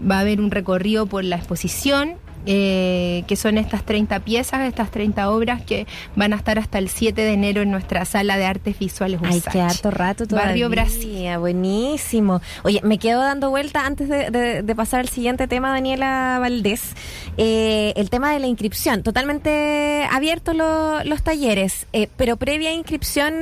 Va 0.10 0.18
a 0.18 0.22
haber 0.22 0.42
un 0.42 0.50
recorrido 0.50 1.06
por 1.06 1.24
la 1.24 1.36
exposición. 1.36 2.16
Eh, 2.46 3.24
que 3.28 3.36
son 3.36 3.58
estas 3.58 3.84
30 3.84 4.20
piezas, 4.22 4.62
estas 4.62 4.92
30 4.92 5.30
obras 5.32 5.62
que 5.62 5.88
van 6.16 6.34
a 6.34 6.36
estar 6.36 6.60
hasta 6.60 6.78
el 6.78 6.90
7 6.90 7.22
de 7.22 7.34
enero 7.34 7.62
en 7.62 7.72
nuestra 7.72 8.06
sala 8.06 8.38
de 8.38 8.46
artes 8.46 8.78
visuales 8.80 9.20
Ay, 9.24 9.38
Usach. 9.38 9.54
qué 9.54 9.62
harto 9.62 9.92
rato 9.92 10.26
todavía. 10.28 10.50
Barrio 10.52 10.70
Brasil. 10.70 11.38
Buenísimo. 11.40 12.42
Oye, 12.64 12.82
me 12.84 12.98
quedo 12.98 13.22
dando 13.22 13.50
vuelta 13.50 13.86
antes 13.86 14.10
de, 14.10 14.30
de- 14.32 14.64
de 14.64 14.76
pasar 14.76 15.00
al 15.02 15.10
siguiente 15.10 15.48
tema, 15.48 15.72
Daniela 15.72 16.38
Valdés. 16.40 16.96
Eh, 17.38 17.94
el 17.96 18.10
tema 18.10 18.32
de 18.34 18.40
la 18.40 18.48
inscripción. 18.48 19.04
Totalmente 19.04 20.06
abiertos 20.12 20.56
lo- 20.56 21.04
los 21.04 21.24
talleres, 21.24 21.88
eh, 21.94 22.08
pero 22.18 22.38
previa 22.38 22.72
inscripción 22.74 23.34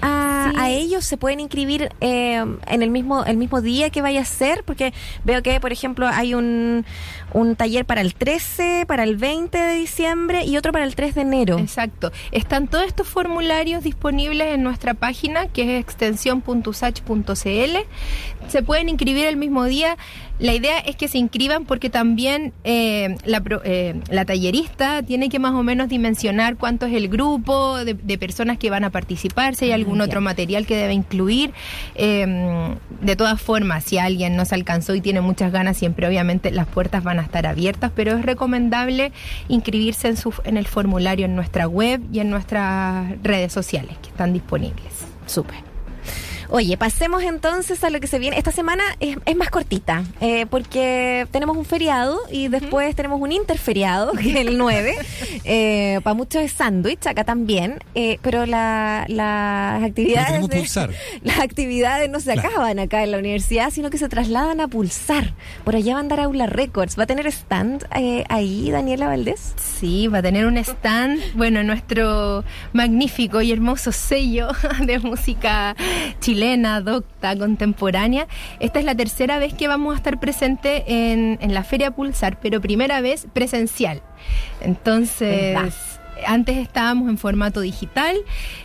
a, 0.00 0.50
Sí. 0.52 0.56
a 0.58 0.70
ellos 0.70 1.04
se 1.04 1.16
pueden 1.16 1.38
inscribir 1.40 1.90
eh, 2.00 2.44
en 2.66 2.82
el 2.82 2.90
mismo 2.90 3.24
el 3.24 3.36
mismo 3.36 3.60
día 3.60 3.90
que 3.90 4.02
vaya 4.02 4.22
a 4.22 4.24
ser, 4.24 4.64
porque 4.64 4.92
veo 5.24 5.42
que, 5.42 5.60
por 5.60 5.72
ejemplo, 5.72 6.08
hay 6.08 6.34
un, 6.34 6.84
un 7.32 7.56
taller 7.56 7.84
para 7.84 8.00
el 8.00 8.14
13, 8.14 8.84
para 8.86 9.04
el 9.04 9.16
20 9.16 9.58
de 9.58 9.74
diciembre 9.74 10.44
y 10.44 10.56
otro 10.56 10.72
para 10.72 10.84
el 10.84 10.94
3 10.94 11.14
de 11.14 11.20
enero. 11.20 11.58
Exacto. 11.58 12.12
Están 12.30 12.68
todos 12.68 12.84
estos 12.86 13.08
formularios 13.08 13.82
disponibles 13.82 14.54
en 14.54 14.62
nuestra 14.62 14.94
página, 14.94 15.48
que 15.48 15.76
es 15.76 15.80
extensión.usach.cl. 15.80 17.76
Se 18.48 18.62
pueden 18.62 18.88
inscribir 18.88 19.26
el 19.26 19.36
mismo 19.36 19.64
día. 19.64 19.96
La 20.38 20.54
idea 20.54 20.78
es 20.80 20.96
que 20.96 21.06
se 21.06 21.18
inscriban 21.18 21.64
porque 21.66 21.88
también 21.88 22.52
eh, 22.64 23.16
la, 23.24 23.42
eh, 23.64 24.00
la 24.10 24.24
tallerista 24.24 25.02
tiene 25.02 25.28
que 25.28 25.38
más 25.38 25.52
o 25.52 25.62
menos 25.62 25.88
dimensionar 25.88 26.56
cuánto 26.56 26.86
es 26.86 26.94
el 26.94 27.08
grupo 27.08 27.84
de, 27.84 27.94
de 27.94 28.18
personas 28.18 28.58
que 28.58 28.68
van 28.68 28.82
a 28.82 28.90
participar, 28.90 29.54
si 29.54 29.66
hay 29.66 29.72
algún 29.72 29.98
ya. 29.98 30.04
otro 30.04 30.20
material 30.20 30.66
que 30.66 30.76
debe 30.76 30.94
incluir. 30.94 31.52
Eh, 31.94 32.74
de 33.00 33.16
todas 33.16 33.40
formas, 33.40 33.84
si 33.84 33.98
alguien 33.98 34.34
no 34.34 34.44
se 34.44 34.54
alcanzó 34.54 34.94
y 34.94 35.00
tiene 35.00 35.20
muchas 35.20 35.52
ganas, 35.52 35.76
siempre 35.76 36.06
obviamente 36.08 36.50
las 36.50 36.66
puertas 36.66 37.04
van 37.04 37.20
a 37.20 37.22
estar 37.22 37.46
abiertas, 37.46 37.92
pero 37.94 38.16
es 38.16 38.24
recomendable 38.24 39.12
inscribirse 39.48 40.08
en, 40.08 40.16
su, 40.16 40.34
en 40.44 40.56
el 40.56 40.66
formulario 40.66 41.26
en 41.26 41.36
nuestra 41.36 41.68
web 41.68 42.00
y 42.12 42.18
en 42.18 42.30
nuestras 42.30 43.22
redes 43.22 43.52
sociales 43.52 43.96
que 44.02 44.08
están 44.08 44.32
disponibles. 44.32 45.06
Súper. 45.26 45.71
Oye, 46.54 46.76
pasemos 46.76 47.22
entonces 47.22 47.82
a 47.82 47.88
lo 47.88 47.98
que 47.98 48.06
se 48.06 48.18
viene. 48.18 48.36
Esta 48.36 48.52
semana 48.52 48.84
es, 49.00 49.16
es 49.24 49.36
más 49.36 49.48
cortita, 49.48 50.04
eh, 50.20 50.44
porque 50.50 51.26
tenemos 51.30 51.56
un 51.56 51.64
feriado 51.64 52.20
y 52.30 52.48
después 52.48 52.94
tenemos 52.94 53.22
un 53.22 53.32
interferiado, 53.32 54.12
que 54.20 54.28
es 54.32 54.36
el 54.36 54.58
9. 54.58 54.94
eh, 55.44 56.00
para 56.04 56.12
muchos 56.12 56.42
es 56.42 56.52
sándwich, 56.52 57.06
acá 57.06 57.24
también. 57.24 57.78
eh, 57.94 58.18
pero 58.20 58.44
la- 58.44 59.06
las 59.08 59.82
actividades. 59.82 60.46
de- 60.46 60.58
pulsar. 60.58 60.90
las 61.22 61.38
actividades 61.40 62.10
no 62.10 62.20
se 62.20 62.34
Claro. 62.34 62.48
acaban 62.50 62.78
acá 62.80 63.02
en 63.02 63.12
la 63.12 63.18
universidad, 63.18 63.70
sino 63.70 63.88
que 63.88 63.96
se 63.96 64.10
trasladan 64.10 64.60
a 64.60 64.68
pulsar. 64.68 65.32
Por 65.64 65.74
allá 65.74 65.94
va 65.94 66.00
a 66.00 66.02
andar 66.02 66.20
Aula 66.20 66.46
Records. 66.46 66.98
¿Va 66.98 67.04
a 67.04 67.06
tener 67.06 67.26
stand 67.28 67.86
eh, 67.96 68.24
ahí, 68.28 68.70
Daniela 68.70 69.06
Valdés? 69.06 69.54
Sí, 69.56 70.06
va 70.08 70.18
a 70.18 70.22
tener 70.22 70.44
un 70.44 70.58
stand, 70.58 71.18
bueno, 71.34 71.62
nuestro 71.62 72.44
magnífico 72.74 73.40
y 73.40 73.52
hermoso 73.52 73.90
sello 73.90 74.48
de 74.86 74.98
música 74.98 75.74
chilena, 76.42 76.80
docta, 76.80 77.36
contemporánea. 77.38 78.26
Esta 78.58 78.80
es 78.80 78.84
la 78.84 78.94
tercera 78.96 79.38
vez 79.38 79.54
que 79.54 79.68
vamos 79.68 79.94
a 79.94 79.96
estar 79.96 80.18
presente 80.18 80.82
en, 80.86 81.38
en 81.40 81.54
la 81.54 81.62
Feria 81.62 81.92
Pulsar, 81.92 82.38
pero 82.40 82.60
primera 82.60 83.00
vez 83.00 83.26
presencial. 83.32 84.02
Entonces... 84.60 85.54
¿Verdad? 85.54 85.72
Antes 86.24 86.56
estábamos 86.58 87.08
en 87.08 87.18
formato 87.18 87.60
digital 87.62 88.14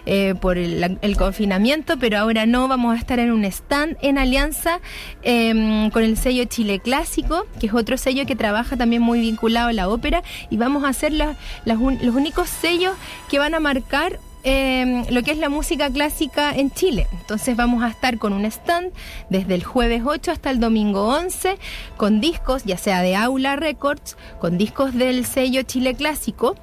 eh, 0.06 0.36
por 0.40 0.60
el, 0.60 1.18
confinamiento, 1.18 1.98
pero 1.98 2.20
ahora 2.20 2.46
no, 2.46 2.68
vamos 2.68 2.94
a 2.96 3.00
estar 3.00 3.18
en 3.18 3.32
un 3.32 3.46
stand 3.46 3.98
en 4.04 4.20
alianza 4.20 4.80
eh, 5.24 5.90
con 5.92 6.04
el 6.04 6.18
sello 6.18 6.44
Chile 6.44 6.80
Clásico, 6.80 7.48
que 7.60 7.66
es 7.68 7.74
otro 7.74 7.98
sello 7.98 8.28
que 8.28 8.36
trabaja 8.36 8.78
también 8.78 9.02
muy 9.02 9.22
vinculado 9.22 9.70
a 9.70 9.74
la 9.74 9.90
ópera, 9.90 10.22
y 10.52 10.58
vamos 10.58 10.84
a 10.84 10.94
ser 10.94 11.14
la- 11.14 11.36
las 11.66 11.78
un- 11.80 11.98
los 12.04 12.14
únicos 12.14 12.48
sellos 12.48 12.94
que 13.28 13.40
van 13.40 13.56
a 13.56 13.60
marcar 13.60 14.20
eh, 14.44 15.04
lo 15.10 15.24
que 15.24 15.32
es 15.32 15.38
la 15.38 15.50
música 15.50 15.90
clásica 15.90 16.52
en 16.56 16.72
Chile. 16.72 17.08
Entonces 17.12 17.56
vamos 17.56 17.84
a 17.84 17.90
estar 17.90 18.18
con 18.18 18.34
un 18.34 18.46
stand 18.46 18.92
desde 19.30 19.56
el 19.56 19.64
jueves 19.64 20.04
8 20.06 20.32
hasta 20.32 20.50
el 20.50 20.60
domingo 20.60 21.08
11, 21.08 21.58
con 21.98 22.22
discos, 22.22 22.64
ya 22.64 22.78
sea 22.78 23.02
de 23.02 23.16
Aula 23.16 23.56
Records, 23.56 24.18
con 24.40 24.58
discos 24.58 24.94
del 24.94 25.26
sello 25.26 25.64
Chile 25.64 25.96
Clásico. 25.96 26.56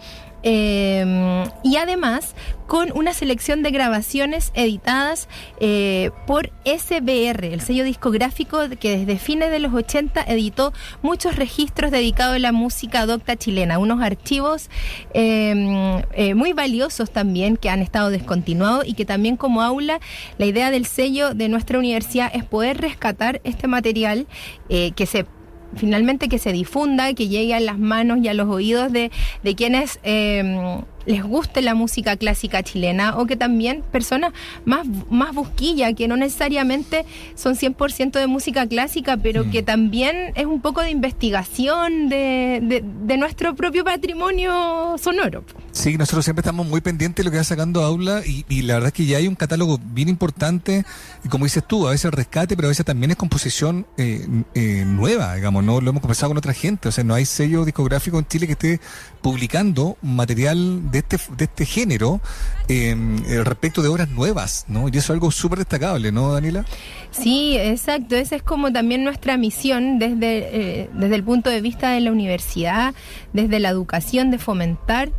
Eh, 0.45 1.45
y 1.65 1.77
además 1.77 2.35
con 2.67 2.93
una 2.95 3.13
selección 3.13 3.63
de 3.63 3.71
grabaciones 3.71 4.51
editadas 4.55 5.29
eh, 5.61 6.11
por 6.27 6.51
SBR, 6.65 7.45
el 7.53 7.61
sello 7.61 7.85
discográfico 7.85 8.59
que 8.81 8.99
desde 8.99 9.19
fines 9.19 9.51
de 9.51 9.59
los 9.59 9.75
80 9.75 10.23
editó 10.23 10.73
muchos 11.03 11.37
registros 11.37 11.91
dedicados 11.91 12.37
a 12.37 12.39
la 12.39 12.53
música 12.53 13.05
docta 13.07 13.37
chilena, 13.37 13.79
unos 13.79 14.01
archivos 14.03 14.71
eh, 15.13 16.03
eh, 16.13 16.35
muy 16.35 16.53
valiosos 16.53 17.11
también 17.11 17.57
que 17.57 17.69
han 17.69 17.81
estado 17.81 18.11
descontinuados 18.11 18.87
y 18.87 18.95
que 18.95 19.05
también 19.05 19.37
como 19.37 19.63
aula 19.63 20.01
la 20.39 20.47
idea 20.47 20.71
del 20.71 20.87
sello 20.87 21.35
de 21.35 21.49
nuestra 21.49 21.79
universidad 21.79 22.31
es 22.35 22.45
poder 22.45 22.81
rescatar 22.81 23.41
este 23.45 23.69
material 23.69 24.27
eh, 24.69 24.93
que 24.93 25.07
se 25.07 25.27
finalmente 25.77 26.29
que 26.29 26.39
se 26.39 26.53
difunda, 26.53 27.13
que 27.15 27.29
llegue 27.29 27.55
a 27.55 27.61
las 27.61 27.79
manos 27.79 28.19
y 28.23 28.29
a 28.29 28.35
los 28.35 28.49
oídos 28.49 28.93
de, 28.93 29.11
de 29.43 29.55
quienes 29.55 30.01
eh, 30.03 30.81
les 31.07 31.23
guste 31.23 31.63
la 31.63 31.75
música 31.75 32.17
clásica 32.17 32.63
chilena 32.63 33.17
o 33.19 33.27
que 33.27 33.37
también 33.37 33.83
personas 33.93 34.33
más, 34.65 34.87
más 35.11 35.35
busquilla, 35.35 35.93
que 35.93 36.09
no 36.09 36.17
necesariamente 36.17 37.05
son 37.35 37.55
100% 37.57 38.13
de 38.13 38.27
música 38.27 38.67
clásica, 38.67 39.17
pero 39.17 39.51
que 39.51 39.63
también 39.63 40.33
es 40.35 40.47
un 40.47 40.61
poco 40.61 40.81
de 40.83 40.91
investigación 40.91 42.09
de, 42.09 42.61
de- 42.63 42.85
de 43.05 43.17
nuestro 43.17 43.55
propio 43.55 43.85
patrimonio 43.85 44.97
sonoro. 44.99 45.45
Sí, 45.73 45.97
nosotros 45.97 46.25
siempre 46.25 46.41
estamos 46.41 46.67
muy 46.67 46.81
pendientes 46.81 47.17
de 47.17 47.25
lo 47.25 47.31
que 47.31 47.39
va 47.39 47.45
sacando 47.45 47.83
Aula 47.85 48.23
y, 48.25 48.45
y 48.49 48.63
la 48.63 48.75
verdad 48.75 48.89
es 48.89 48.93
que 48.95 49.07
ya 49.07 49.19
hay 49.19 49.27
un 49.29 49.35
catálogo 49.35 49.79
bien 49.93 50.09
importante. 50.09 50.85
Y 51.25 51.29
como 51.29 51.45
dices 51.45 51.65
tú, 51.67 51.87
a 51.89 51.91
veces 51.91 52.13
rescate, 52.13 52.55
pero 52.57 52.69
a 52.69 52.71
veces 52.71 52.87
también 52.87 53.11
es 53.11 53.17
composición 53.17 53.87
eh, 53.97 54.27
eh, 54.55 54.85
nueva, 54.87 55.35
digamos, 55.35 55.65
no 55.65 55.81
lo 55.81 55.91
hemos 55.91 56.01
conversado 56.01 56.31
con 56.31 56.39
otra 56.39 56.53
gente, 56.55 56.89
o 56.89 56.93
sea, 56.93 57.03
no 57.05 57.15
hay 57.15 57.25
sello 57.27 57.65
discográfico 57.65 58.19
en 58.19 58.27
Chile 58.27 58.47
que 58.47 58.53
esté 58.53 58.81
publicando 59.21 59.97
material 60.03 60.91
de 60.95 61.01
este 61.01 61.19
de 61.37 61.45
este 61.45 61.67
género 61.67 62.21
eh, 62.69 62.97
eh, 63.29 63.43
respecto 63.43 63.83
de 63.83 63.89
obras 63.89 64.09
nuevas, 64.09 64.65
¿no? 64.69 64.87
Y 64.87 64.91
eso 64.93 64.99
es 64.99 65.11
algo 65.11 65.33
súper 65.33 65.59
destacable, 65.59 66.13
¿no, 66.13 66.33
Daniela? 66.33 66.65
Sí, 67.11 67.57
exacto. 67.59 68.15
Esa 68.15 68.37
es 68.37 68.43
como 68.45 68.73
también 68.73 69.03
nuestra 69.03 69.37
misión 69.37 69.99
desde, 69.99 70.83
eh, 70.83 70.91
desde 70.95 71.17
el 71.17 71.25
punto 71.25 71.51
de 71.51 71.61
vista 71.61 71.91
de 71.91 72.01
la 72.01 72.13
universidad, 72.13 72.95
desde 73.33 73.59
la 73.59 73.71
educación, 73.71 74.31
de 74.31 74.39
fomentar 74.39 75.11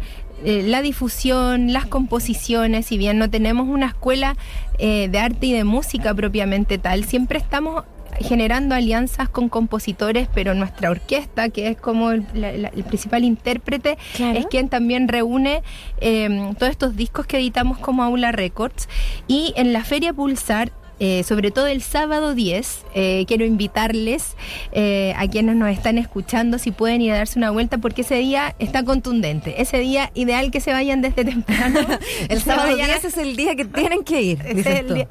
eh, 0.44 0.64
la 0.64 0.82
difusión, 0.82 1.74
las 1.74 1.86
composiciones. 1.86 2.86
Si 2.86 2.98
bien 2.98 3.18
no 3.18 3.30
tenemos 3.30 3.68
una 3.68 3.88
escuela 3.88 4.38
eh, 4.78 5.10
de 5.10 5.20
arte 5.20 5.48
y 5.48 5.54
de 5.54 5.64
música 5.64 6.14
propiamente 6.14 6.78
tal, 6.78 7.04
siempre 7.06 7.38
estamos 7.40 7.84
generando 8.20 8.76
alianzas 8.76 9.30
con 9.30 9.50
compositores, 9.50 10.28
pero 10.34 10.54
nuestra 10.54 10.90
orquesta, 10.90 11.50
que 11.50 11.68
es 11.70 11.78
como 11.78 12.12
el, 12.12 12.26
la- 12.34 12.52
la- 12.54 12.68
el 12.70 12.84
principal 12.84 13.24
intérprete, 13.24 13.98
Claro. 14.16 14.40
es 14.40 14.46
quien 14.48 14.70
también 14.70 15.08
reúne 15.08 15.64
eh, 16.02 16.52
todos 16.58 16.72
estos 16.72 16.96
discos 16.96 17.26
que 17.26 17.38
editamos 17.38 17.78
como 17.78 18.04
Aula 18.04 18.32
Records. 18.32 18.88
Y 19.28 19.54
en 19.56 19.74
la 19.74 19.84
Feria 19.84 20.14
Pulsar 20.14 20.72
eh, 20.98 21.24
sobre 21.24 21.52
todo 21.52 21.68
el 21.68 21.82
sábado 21.82 22.34
10, 22.36 22.86
eh, 22.96 23.26
quiero 23.28 23.44
invitarles 23.44 24.38
eh, 24.72 25.14
a 25.18 25.28
quienes 25.28 25.58
nos 25.58 25.68
están 25.70 25.98
escuchando 25.98 26.58
si 26.58 26.72
pueden 26.72 27.02
ir 27.02 27.12
a 27.12 27.18
darse 27.18 27.38
una 27.38 27.52
vuelta 27.52 27.80
porque 27.80 28.04
ese 28.04 28.16
día 28.16 28.56
está 28.60 28.86
contundente. 28.86 29.62
Ese 29.62 29.78
día 29.80 30.10
ideal 30.14 30.52
que 30.52 30.62
se 30.62 30.72
vayan 30.72 31.02
desde 31.02 31.26
temprano. 31.26 31.82
El 32.30 32.42
sábado 32.42 32.70
vayan 32.72 32.90
a- 32.92 32.94
10 32.94 33.04
es 33.06 33.18
el 33.18 33.36
día 33.36 33.58
que 33.58 33.66
tienen 33.66 34.06
que 34.06 34.22
ir. 34.22 34.40
ese 34.46 34.54
dices 34.54 34.74
es 34.74 34.80
el 34.80 34.88
tú. 34.88 34.94
día- 34.94 35.08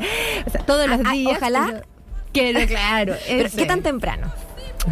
o 0.47 0.51
sea, 0.51 0.61
todos 0.63 0.89
los 0.89 1.01
Ah, 1.01 1.05
ah, 1.09 1.13
días. 1.13 1.37
ojalá. 1.37 1.67
pero- 1.71 1.94
Quiero, 2.35 2.67
claro. 2.67 3.15
Pero, 3.27 3.49
¿Qué 3.57 3.65
tan 3.65 3.83
temprano? 3.83 4.31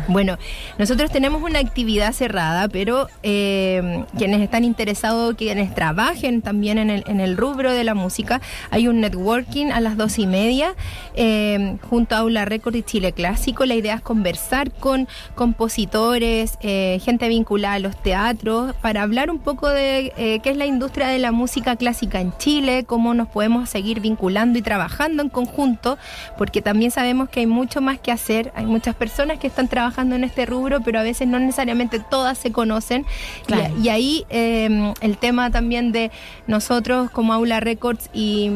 Bueno, 0.09 0.39
nosotros 0.78 1.10
tenemos 1.10 1.43
una 1.43 1.59
actividad 1.59 2.12
cerrada, 2.12 2.69
pero 2.69 3.09
eh, 3.23 4.05
quienes 4.16 4.40
están 4.40 4.64
interesados, 4.64 5.35
quienes 5.35 5.74
trabajen 5.74 6.40
también 6.40 6.78
en 6.78 7.20
el, 7.20 7.36
rubro 7.36 7.73
de 7.73 7.85
la 7.85 7.94
música, 7.94 8.40
hay 8.70 8.89
un 8.89 9.01
networking 9.01 9.66
a 9.66 9.81
las 9.81 9.97
dos 9.97 10.19
y 10.19 10.27
media 10.27 10.74
eh, 11.14 11.77
junto 11.89 12.14
a 12.14 12.19
Aula 12.19 12.44
Record 12.44 12.74
y 12.74 12.82
Chile 12.82 13.12
Clásico. 13.12 13.66
La 13.66 13.74
idea 13.74 13.97
es 13.97 14.01
conversar 14.01 14.70
con 14.70 15.09
compositores, 15.35 16.59
eh, 16.62 16.98
gente 17.05 17.28
vinculada 17.28 17.74
a 17.74 17.78
los 17.78 18.01
teatros, 18.02 18.74
para 18.81 19.02
hablar 19.02 19.31
un 19.31 19.39
poco 19.39 19.69
de 19.69 20.40
qué 20.43 20.51
es 20.51 20.56
la 20.56 20.66
industria 20.66 21.09
de 21.09 21.19
la 21.19 21.32
música 21.32 21.77
clásica 21.77 22.20
en 22.20 22.36
Chile, 22.39 22.85
cómo 22.85 23.14
nos 23.14 23.28
podemos 23.28 23.69
seguir 23.69 24.01
vinculando 24.01 24.59
y 24.59 24.62
trabajando 24.62 25.23
en 25.23 25.28
conjunto, 25.28 25.98
porque 26.39 26.62
también 26.62 26.90
sabemos 26.90 27.28
que 27.28 27.40
hay 27.40 27.47
mucho 27.47 27.81
más 27.81 27.98
que 27.98 28.12
hacer, 28.12 28.52
hay 28.55 28.66
muchas 28.66 28.94
personas 28.94 29.39
que 29.39 29.47
están 29.47 29.69
trabajando 29.69 29.81
en 30.16 30.24
este 30.24 30.46
rubro, 30.46 30.80
pero 30.80 31.00
a 31.00 31.02
veces 31.02 31.28
no 31.28 31.38
necesariamente 31.38 31.98
todas 31.98 32.38
se 32.38 32.52
conocen. 32.52 33.06
Claro. 33.46 33.74
Y, 33.78 33.86
y 33.86 33.88
ahí 33.88 34.26
eh, 34.30 34.92
el 35.00 35.16
tema 35.18 35.50
también 35.50 35.92
de 35.92 36.10
nosotros 36.46 37.10
como 37.10 37.32
Aula 37.32 37.60
Records 37.60 38.10
y, 38.12 38.50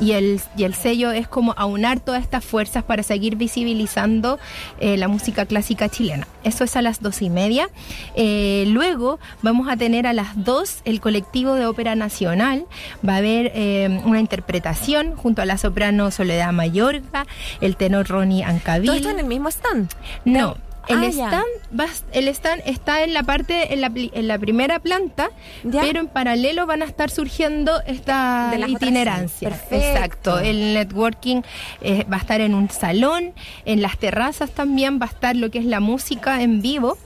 y, 0.00 0.12
el, 0.12 0.40
y 0.56 0.64
el 0.64 0.74
sello 0.74 1.10
es 1.10 1.28
como 1.28 1.54
aunar 1.56 2.00
todas 2.00 2.22
estas 2.22 2.44
fuerzas 2.44 2.84
para 2.84 3.02
seguir 3.02 3.36
visibilizando 3.36 4.38
eh, 4.80 4.96
la 4.96 5.08
música 5.08 5.46
clásica 5.46 5.88
chilena. 5.88 6.26
Eso 6.44 6.64
es 6.64 6.76
a 6.76 6.82
las 6.82 7.00
dos 7.00 7.22
y 7.22 7.30
media. 7.30 7.68
Eh, 8.14 8.64
luego 8.68 9.18
vamos 9.42 9.68
a 9.68 9.76
tener 9.76 10.06
a 10.06 10.12
las 10.12 10.44
dos 10.44 10.80
el 10.84 11.00
colectivo 11.00 11.54
de 11.54 11.66
ópera 11.66 11.94
nacional. 11.94 12.66
Va 13.06 13.14
a 13.14 13.16
haber 13.18 13.52
eh, 13.54 14.00
una 14.04 14.20
interpretación 14.20 15.16
junto 15.16 15.42
a 15.42 15.44
la 15.44 15.58
soprano 15.58 16.10
Soledad 16.10 16.52
Mayorga, 16.52 17.26
el 17.60 17.76
tenor 17.76 18.08
Ronnie 18.08 18.44
Ancavil. 18.44 18.86
¿Todo 18.86 18.96
esto 18.96 19.10
en 19.10 19.20
el 19.20 19.26
mismo 19.26 19.48
stand? 19.48 19.90
No. 20.24 20.56
El 20.88 20.98
Ah, 21.04 21.06
stand, 21.08 21.78
va, 21.78 21.86
el 22.12 22.28
stand 22.28 22.62
está 22.64 23.02
en 23.04 23.12
la 23.12 23.22
parte, 23.22 23.74
en 23.74 23.80
la, 23.82 23.90
pli- 23.90 24.10
en 24.14 24.26
la 24.26 24.38
primera 24.38 24.78
planta, 24.78 25.30
Ya. 25.64 25.82
pero 25.82 26.00
en 26.00 26.08
paralelo 26.08 26.66
van 26.66 26.80
a 26.82 26.86
estar 26.86 27.10
surgiendo 27.10 27.80
esta 27.86 28.50
De 28.50 28.68
itinerancia. 28.70 29.50
Exacto. 29.70 30.38
El 30.38 30.74
networking 30.74 31.42
eh, 31.82 32.04
va 32.10 32.16
a 32.16 32.20
estar 32.20 32.40
en 32.40 32.54
un 32.54 32.70
salón, 32.70 33.32
en 33.66 33.82
las 33.82 33.98
terrazas 33.98 34.50
también 34.50 34.98
va 35.00 35.04
a 35.06 35.08
estar 35.10 35.36
lo 35.36 35.50
que 35.50 35.58
es 35.58 35.64
la 35.66 35.80
música 35.80 36.40
en 36.42 36.62
vivo. 36.62 36.96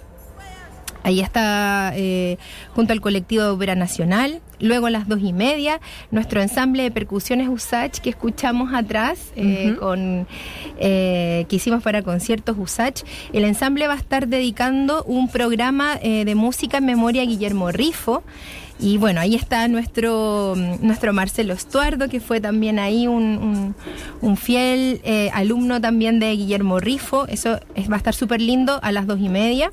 Ahí 1.04 1.20
está 1.20 1.92
eh, 1.96 2.38
junto 2.76 2.92
al 2.92 3.00
colectivo 3.00 3.42
de 3.42 3.50
Ópera 3.50 3.74
Nacional. 3.74 4.40
Luego 4.62 4.86
a 4.86 4.90
las 4.90 5.06
dos 5.08 5.20
y 5.22 5.32
media, 5.34 5.80
nuestro 6.10 6.40
ensamble 6.40 6.84
de 6.84 6.90
percusiones 6.90 7.48
Usach 7.48 7.98
que 7.98 8.08
escuchamos 8.10 8.72
atrás, 8.72 9.32
eh, 9.36 9.76
con, 9.78 10.26
eh, 10.78 11.44
que 11.48 11.56
hicimos 11.56 11.82
para 11.82 12.02
conciertos 12.02 12.56
Usach. 12.58 13.02
El 13.34 13.44
ensamble 13.44 13.86
va 13.88 13.94
a 13.94 13.96
estar 13.98 14.28
dedicando 14.28 15.02
un 15.04 15.28
programa 15.28 15.98
eh, 16.00 16.24
de 16.24 16.34
música 16.34 16.78
en 16.78 16.86
memoria 16.86 17.22
a 17.22 17.26
Guillermo 17.26 17.70
Rifo. 17.72 18.22
Y 18.80 18.96
bueno, 18.98 19.20
ahí 19.20 19.34
está 19.36 19.68
nuestro, 19.68 20.54
mm, 20.56 20.84
nuestro 20.84 21.12
Marcelo 21.12 21.52
Estuardo, 21.54 22.08
que 22.08 22.18
fue 22.20 22.40
también 22.40 22.78
ahí 22.80 23.06
un, 23.06 23.22
un- 23.22 23.74
un 24.22 24.36
fiel 24.36 25.00
eh, 25.04 25.30
alumno 25.34 25.80
también 25.80 26.18
de 26.18 26.32
Guillermo 26.34 26.80
Rifo. 26.80 27.26
Eso 27.28 27.60
es- 27.76 27.88
va 27.90 27.94
a 27.94 27.98
estar 27.98 28.14
súper 28.14 28.40
lindo 28.40 28.80
a 28.82 28.90
las 28.90 29.06
dos 29.06 29.20
y 29.20 29.28
media. 29.28 29.70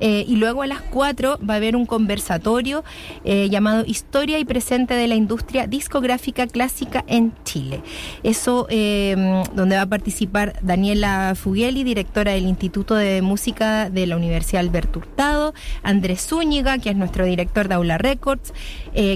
Eh, 0.00 0.24
y 0.28 0.36
luego 0.36 0.62
a 0.62 0.66
las 0.66 0.82
4 0.82 1.38
va 1.48 1.54
a 1.54 1.56
haber 1.56 1.76
un 1.76 1.86
conversatorio 1.86 2.84
eh, 3.24 3.48
llamado 3.48 3.84
Historia 3.86 4.38
y 4.38 4.44
Presente 4.44 4.94
de 4.94 5.08
la 5.08 5.14
Industria 5.14 5.66
Discográfica 5.66 6.46
Clásica 6.46 7.04
en 7.06 7.32
Chile. 7.44 7.82
Eso 8.22 8.66
eh, 8.68 9.42
donde 9.54 9.76
va 9.76 9.82
a 9.82 9.86
participar 9.86 10.58
Daniela 10.62 11.34
Fugeli, 11.34 11.84
directora 11.84 12.32
del 12.32 12.46
Instituto 12.46 12.94
de 12.94 13.22
Música 13.22 13.90
de 13.90 14.06
la 14.06 14.16
Universidad 14.16 14.60
Alberto 14.60 14.98
Hurtado, 14.98 15.54
Andrés 15.82 16.26
Zúñiga, 16.26 16.78
que 16.78 16.90
es 16.90 16.96
nuestro 16.96 17.24
director 17.24 17.68
de 17.68 17.74
Aula 17.74 17.98
Records, 17.98 18.52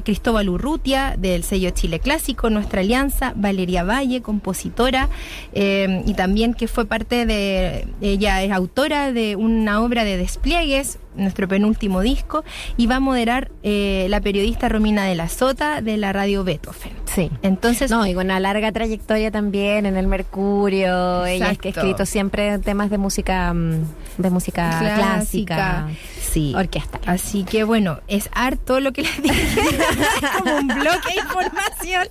Cristóbal 0.05 0.51
Urrutia, 0.51 1.17
del 1.17 1.43
sello 1.43 1.71
Chile 1.71 2.01
Clásico, 2.01 2.51
nuestra 2.51 2.81
alianza, 2.81 3.33
Valeria 3.35 3.83
Valle, 3.83 4.21
compositora, 4.21 5.09
y 5.55 6.15
también 6.15 6.53
que 6.53 6.69
fue 6.69 6.85
parte 6.85 7.25
de, 7.25 7.87
ella 8.03 8.43
es 8.43 8.53
autora 8.53 9.13
de 9.13 9.37
una 9.37 9.83
obra 9.83 10.05
de 10.05 10.19
despliegues, 10.71 10.99
nuestro 11.15 11.49
penúltimo 11.49 12.01
disco, 12.01 12.45
y 12.77 12.87
va 12.87 12.97
a 12.97 13.01
moderar 13.01 13.51
eh, 13.63 14.07
la 14.09 14.21
periodista 14.21 14.69
Romina 14.69 15.05
de 15.05 15.15
la 15.15 15.29
Sota 15.29 15.81
de 15.81 15.97
la 15.97 16.13
radio 16.13 16.45
Beethoven. 16.45 16.93
Sí. 17.07 17.31
Entonces, 17.43 17.91
No, 17.91 18.07
y 18.07 18.15
con 18.15 18.27
una 18.27 18.41
larga 18.41 18.71
trayectoria 18.73 19.31
también 19.31 19.87
en 19.87 19.97
el 19.97 20.07
Mercurio. 20.07 21.27
Ella 21.27 21.51
es 21.51 21.59
que 21.59 21.69
ha 21.69 21.73
escrito 21.73 22.07
siempre 22.07 22.59
temas 22.59 22.91
de 22.91 22.99
música 22.99 23.53
mm, 23.53 23.83
de 24.23 24.31
música 24.31 24.79
clásica. 24.79 25.89
Sí. 26.21 26.53
Orquesta. 26.55 27.01
Así 27.07 27.45
que 27.45 27.65
bueno, 27.65 27.99
es 28.07 28.31
harto 28.33 28.79
lo 28.79 28.93
que 28.93 29.03
les 29.03 29.23
dije. 29.23 29.61
como 30.39 30.57
un 30.57 30.69
bloque 30.69 31.15
de 31.15 31.21
información. 31.21 32.07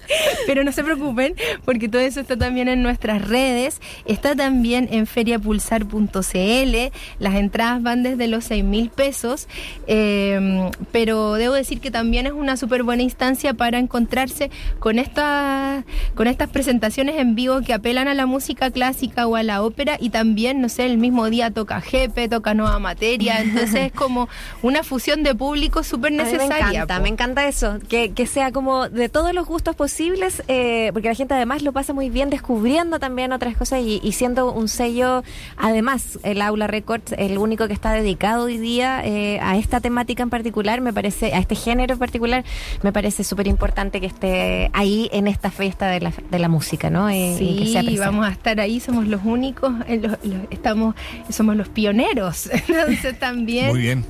Pero 0.45 0.64
no 0.64 0.72
se 0.72 0.84
preocupen, 0.84 1.36
porque 1.64 1.88
todo 1.88 2.02
eso 2.02 2.19
está 2.19 2.36
también 2.38 2.68
en 2.68 2.84
nuestras 2.84 3.27
redes. 3.27 3.80
Está 4.06 4.36
también 4.36 4.90
en 4.91 5.07
feriapulsar.cl. 5.07 6.76
Las 7.19 7.36
entradas 7.36 7.81
van 7.81 8.03
desde 8.03 8.27
los 8.27 8.44
6 8.45 8.64
mil 8.64 8.90
pesos. 8.90 9.48
Eh, 9.88 10.69
pero 10.91 11.34
debo 11.34 11.53
decir 11.53 11.80
que 11.80 11.91
también 11.91 12.26
es 12.26 12.34
una 12.34 12.57
súper 12.57 12.84
buena 12.84 13.03
instancia 13.03 13.53
para 13.53 13.80
encontrarse 13.80 14.52
con, 14.80 14.99
esta, 14.99 15.86
con 16.15 16.27
estas 16.27 16.49
presentaciones 16.49 17.18
en 17.18 17.36
vivo 17.36 17.61
que 17.61 17.73
apelan 17.73 18.07
a 18.07 18.14
la 18.14 18.26
música 18.26 18.72
clásica 18.72 19.27
o 19.27 19.36
a 19.36 19.44
la 19.44 19.64
ópera. 19.64 19.98
Y 19.99 20.10
también, 20.10 20.61
no 20.61 20.69
sé, 20.69 20.86
el 20.86 20.98
mismo 20.98 21.30
día 21.30 21.52
toca 21.52 21.81
Jepe, 22.00 22.30
toca 22.30 22.54
Nueva 22.54 22.80
Materia. 22.80 23.42
Entonces 23.42 23.76
es 23.88 23.92
como 23.92 24.30
una 24.62 24.84
fusión 24.84 25.24
de 25.24 25.36
público 25.36 25.84
súper 25.84 26.14
A 26.14 26.24
mí 26.24 26.24
necesaria. 26.24 26.66
Me 26.66 26.70
encanta, 26.76 26.96
po. 26.98 27.02
me 27.04 27.10
encanta 27.10 27.48
eso, 27.48 27.78
que, 27.90 28.12
que 28.14 28.26
sea 28.26 28.52
como 28.52 28.88
de 28.90 29.10
todos 29.10 29.34
los 29.34 29.46
gustos 29.48 29.76
posibles, 29.76 30.44
eh, 30.48 30.92
porque 30.94 31.10
la 31.10 31.16
gente 31.16 31.34
además 31.34 31.62
lo 31.62 31.72
pasa 31.74 31.94
muy 31.94 32.10
bien 32.10 32.30
descubriendo 32.30 33.00
también 33.00 33.32
otras 33.34 33.58
cosas 33.58 33.82
y, 33.82 34.00
y 34.04 34.12
siendo 34.14 34.52
un 34.54 34.68
sello, 34.68 35.24
además 35.58 36.20
el 36.24 36.42
Aula 36.42 36.68
Records, 36.68 37.14
el 37.18 37.38
único 37.38 37.68
que 37.68 37.74
está 37.74 37.92
dedicado 37.92 38.46
hoy 38.46 38.58
día 38.58 39.02
eh, 39.06 39.40
a 39.42 39.58
esta 39.58 39.80
temática 39.82 40.24
en 40.24 40.30
particular, 40.30 40.82
me 40.82 40.94
parece, 40.94 41.34
a 41.34 41.40
este 41.40 41.56
género 41.56 41.94
en 41.94 42.00
particular, 42.00 42.44
me 42.84 42.92
parece 42.94 43.24
súper 43.24 43.48
importante 43.48 44.00
que 44.00 44.08
esté 44.08 44.70
ahí 44.74 45.10
en 45.12 45.28
esta 45.28 45.52
fiesta 45.52 45.88
de 45.88 46.00
la, 46.02 46.14
de 46.32 46.40
la 46.40 46.48
música, 46.50 46.90
¿no? 46.90 47.10
Eh, 47.10 47.38
y 47.40 47.58
que 47.60 47.66
Sí, 47.66 47.72
sea 47.74 47.84
vamos 48.06 48.26
a 48.26 48.32
estar 48.32 48.60
ahí, 48.60 48.80
somos 48.80 49.08
los 49.08 49.22
únicos, 49.26 49.74
eh, 49.88 49.98
los- 50.02 50.18
los- 50.24 50.44
estamos, 50.52 50.96
somos 51.30 51.56
los 51.56 51.68
pioneros. 51.68 51.89
Entonces 52.52 53.18
también 53.20 53.68
Muy 53.68 53.80
bien. 53.82 54.06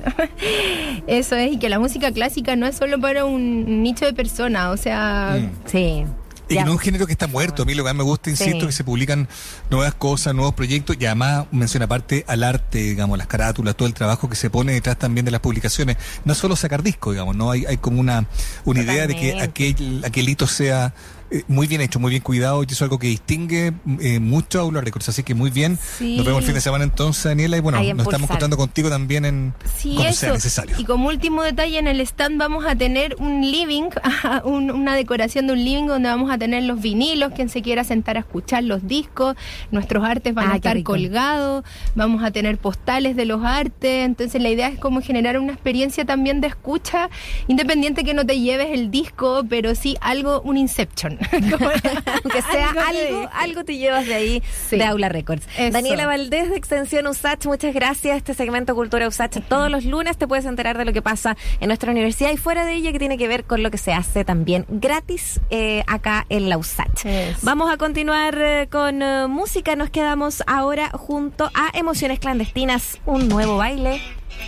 eso 1.06 1.36
es, 1.36 1.52
y 1.52 1.58
que 1.58 1.68
la 1.68 1.78
música 1.78 2.12
clásica 2.12 2.56
no 2.56 2.66
es 2.66 2.76
solo 2.76 3.00
para 3.00 3.24
un 3.24 3.82
nicho 3.82 4.04
de 4.04 4.12
personas, 4.12 4.68
o 4.68 4.76
sea, 4.76 5.38
Mm. 5.40 5.50
Sí. 5.70 6.04
Y 6.48 6.54
que 6.56 6.64
no 6.64 6.70
es 6.70 6.72
un 6.72 6.78
género 6.80 7.06
que 7.06 7.12
está 7.12 7.28
muerto. 7.28 7.62
A 7.62 7.64
mí 7.64 7.74
lo 7.74 7.84
que 7.84 7.90
más 7.90 7.94
me 7.94 8.02
gusta, 8.02 8.28
insisto, 8.28 8.60
Sí. 8.62 8.66
que 8.66 8.72
se 8.72 8.82
publican 8.82 9.28
nuevas 9.70 9.94
cosas, 9.94 10.34
nuevos 10.34 10.52
proyectos 10.54 10.96
y 10.98 11.06
además 11.06 11.46
menciona 11.52 11.84
aparte 11.84 12.24
al 12.26 12.42
arte, 12.42 12.78
digamos, 12.78 13.16
las 13.18 13.28
carátulas, 13.28 13.76
todo 13.76 13.86
el 13.86 13.94
trabajo 13.94 14.28
que 14.28 14.34
se 14.34 14.50
pone 14.50 14.72
detrás 14.72 14.98
también 14.98 15.24
de 15.24 15.30
las 15.30 15.40
publicaciones. 15.40 15.96
No 16.24 16.34
solo 16.34 16.56
sacar 16.56 16.82
discos, 16.82 17.14
digamos, 17.14 17.36
no 17.36 17.52
hay, 17.52 17.66
hay 17.66 17.76
como 17.76 18.00
una, 18.00 18.26
una 18.64 18.82
idea 18.82 19.06
de 19.06 19.14
que 19.14 19.40
aquel, 19.40 20.02
aquel 20.04 20.28
hito 20.28 20.48
sea 20.48 20.92
eh, 21.30 21.42
muy 21.48 21.66
bien 21.66 21.80
hecho, 21.80 21.98
muy 22.00 22.10
bien 22.10 22.22
cuidado 22.22 22.62
y 22.62 22.66
eso 22.66 22.74
es 22.74 22.82
algo 22.82 22.98
que 22.98 23.06
distingue 23.08 23.72
eh, 24.00 24.18
mucho 24.20 24.58
a 24.58 24.62
Aula 24.62 24.80
Records. 24.80 25.08
Así 25.08 25.22
que 25.22 25.34
muy 25.34 25.50
bien. 25.50 25.78
Sí. 25.98 26.16
Nos 26.16 26.26
vemos 26.26 26.40
el 26.40 26.46
fin 26.46 26.54
de 26.54 26.60
semana 26.60 26.84
entonces, 26.84 27.24
Daniela, 27.24 27.56
y 27.56 27.60
bueno, 27.60 27.78
nos 27.78 27.88
estamos 28.06 28.22
encontrando 28.24 28.56
contigo 28.56 28.88
también 28.88 29.24
en 29.24 29.54
Sí, 29.76 29.90
cuando 29.94 30.10
eso. 30.10 30.20
sea 30.20 30.32
necesario. 30.32 30.76
Y 30.78 30.84
como 30.84 31.08
último 31.08 31.42
detalle, 31.42 31.78
en 31.78 31.86
el 31.86 32.00
stand 32.00 32.38
vamos 32.38 32.64
a 32.66 32.74
tener 32.74 33.16
un 33.18 33.40
living, 33.50 33.90
un- 34.44 34.70
una 34.70 34.94
decoración 34.96 35.46
de 35.46 35.52
un 35.52 35.64
living 35.64 35.86
donde 35.86 36.08
vamos 36.08 36.30
a 36.30 36.38
tener 36.38 36.64
los 36.64 36.80
vinilos, 36.80 37.32
quien 37.34 37.48
se 37.48 37.62
quiera 37.62 37.84
sentar 37.84 38.16
a 38.16 38.20
escuchar 38.20 38.64
los 38.64 38.86
discos, 38.86 39.36
nuestros 39.70 40.04
artes 40.04 40.34
van 40.34 40.48
Ah, 40.48 40.52
a 40.52 40.56
estar 40.56 40.82
colgados, 40.82 41.64
vamos 41.94 42.24
a 42.24 42.30
tener 42.30 42.58
postales 42.58 43.14
de 43.16 43.24
los 43.24 43.44
artes, 43.44 44.04
entonces 44.04 44.40
la 44.42 44.48
idea 44.50 44.68
es 44.68 44.78
como 44.78 45.00
generar 45.00 45.38
una 45.38 45.52
experiencia 45.52 46.04
también 46.04 46.40
de 46.40 46.48
escucha, 46.48 47.08
independiente 47.46 48.02
que 48.04 48.14
no 48.14 48.26
te 48.26 48.40
lleves 48.40 48.68
el 48.72 48.90
disco, 48.90 49.44
pero 49.48 49.74
sí 49.74 49.96
algo, 50.00 50.40
un 50.42 50.56
Inception. 50.56 51.18
Aunque 51.32 52.42
sea 52.50 52.70
Algo 52.70 53.28
algo, 53.32 53.64
te 53.64 53.76
llevas 53.76 54.06
de 54.06 54.14
ahí 54.14 54.42
Sí. 54.68 54.76
de 54.76 54.84
Aula 54.84 55.08
Records. 55.08 55.46
Eso. 55.56 55.72
Daniela 55.72 56.06
Valdés 56.06 56.50
de 56.50 56.56
Extensión 56.56 57.06
USACH, 57.06 57.46
muchas 57.46 57.74
gracias. 57.74 58.16
Este 58.16 58.34
segmento 58.34 58.74
Cultura 58.74 59.06
USACH 59.08 59.40
todos 59.48 59.70
los 59.70 59.84
lunes 59.84 60.16
te 60.16 60.26
puedes 60.26 60.44
enterar 60.44 60.78
de 60.78 60.84
lo 60.84 60.92
que 60.92 61.02
pasa 61.02 61.36
en 61.60 61.68
nuestra 61.68 61.90
universidad 61.90 62.30
y 62.32 62.36
fuera 62.36 62.64
de 62.64 62.74
ella 62.74 62.92
que 62.92 62.98
tiene 62.98 63.18
que 63.18 63.28
ver 63.28 63.44
con 63.44 63.62
lo 63.62 63.70
que 63.70 63.78
se 63.78 63.92
hace 63.92 64.24
también 64.24 64.66
gratis 64.68 65.40
eh, 65.50 65.82
acá 65.86 66.26
en 66.28 66.48
la 66.48 66.58
USACH. 66.58 67.04
Eso. 67.06 67.38
Vamos 67.42 67.70
a 67.72 67.76
continuar 67.76 68.36
eh, 68.40 68.68
con 68.70 69.02
eh, 69.02 69.26
música. 69.28 69.76
Nos 69.76 69.90
quedamos 69.90 70.42
ahora 70.46 70.90
junto 70.90 71.50
a 71.54 71.70
Emociones 71.74 72.18
Clandestinas, 72.18 72.98
un 73.06 73.28
nuevo 73.28 73.56
baile. 73.56 74.00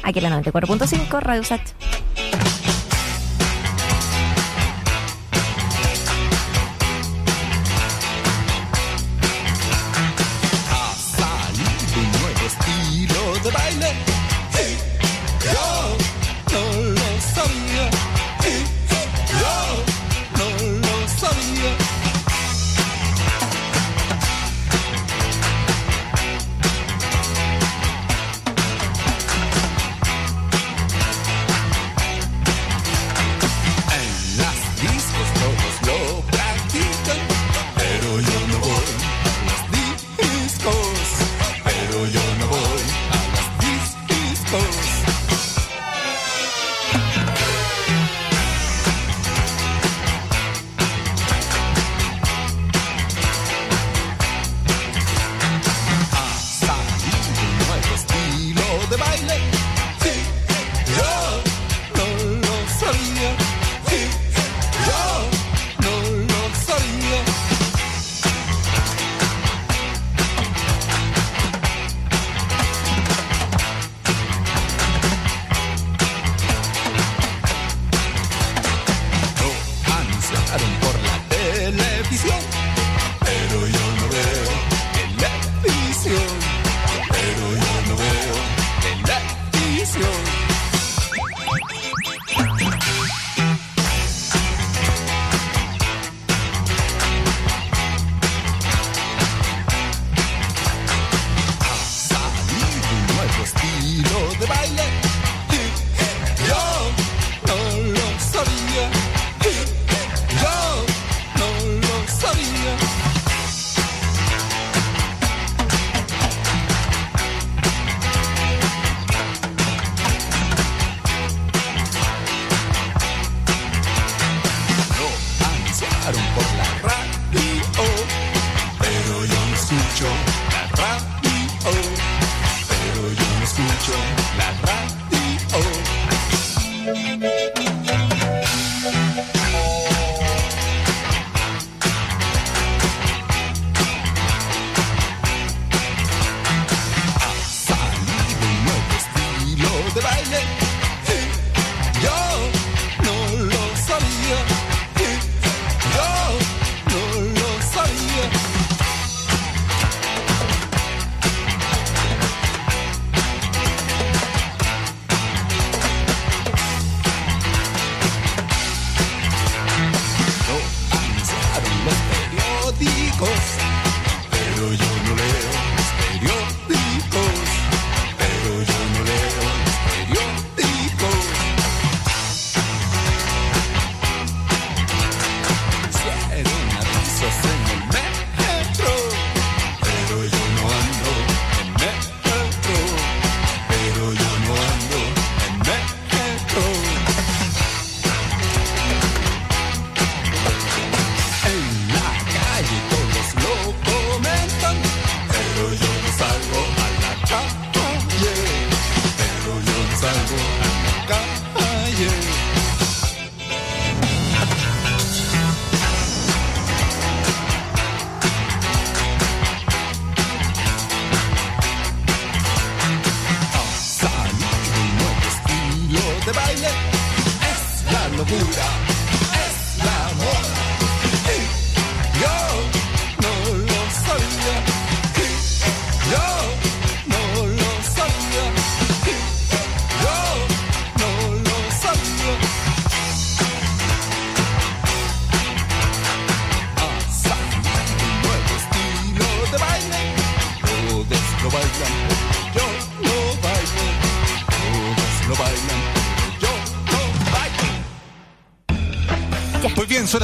Aquí 0.02 0.18
en 0.20 0.30
la 0.30 0.40
94.5, 0.42 1.20
Radio 1.20 1.40
USACH. 1.42 2.51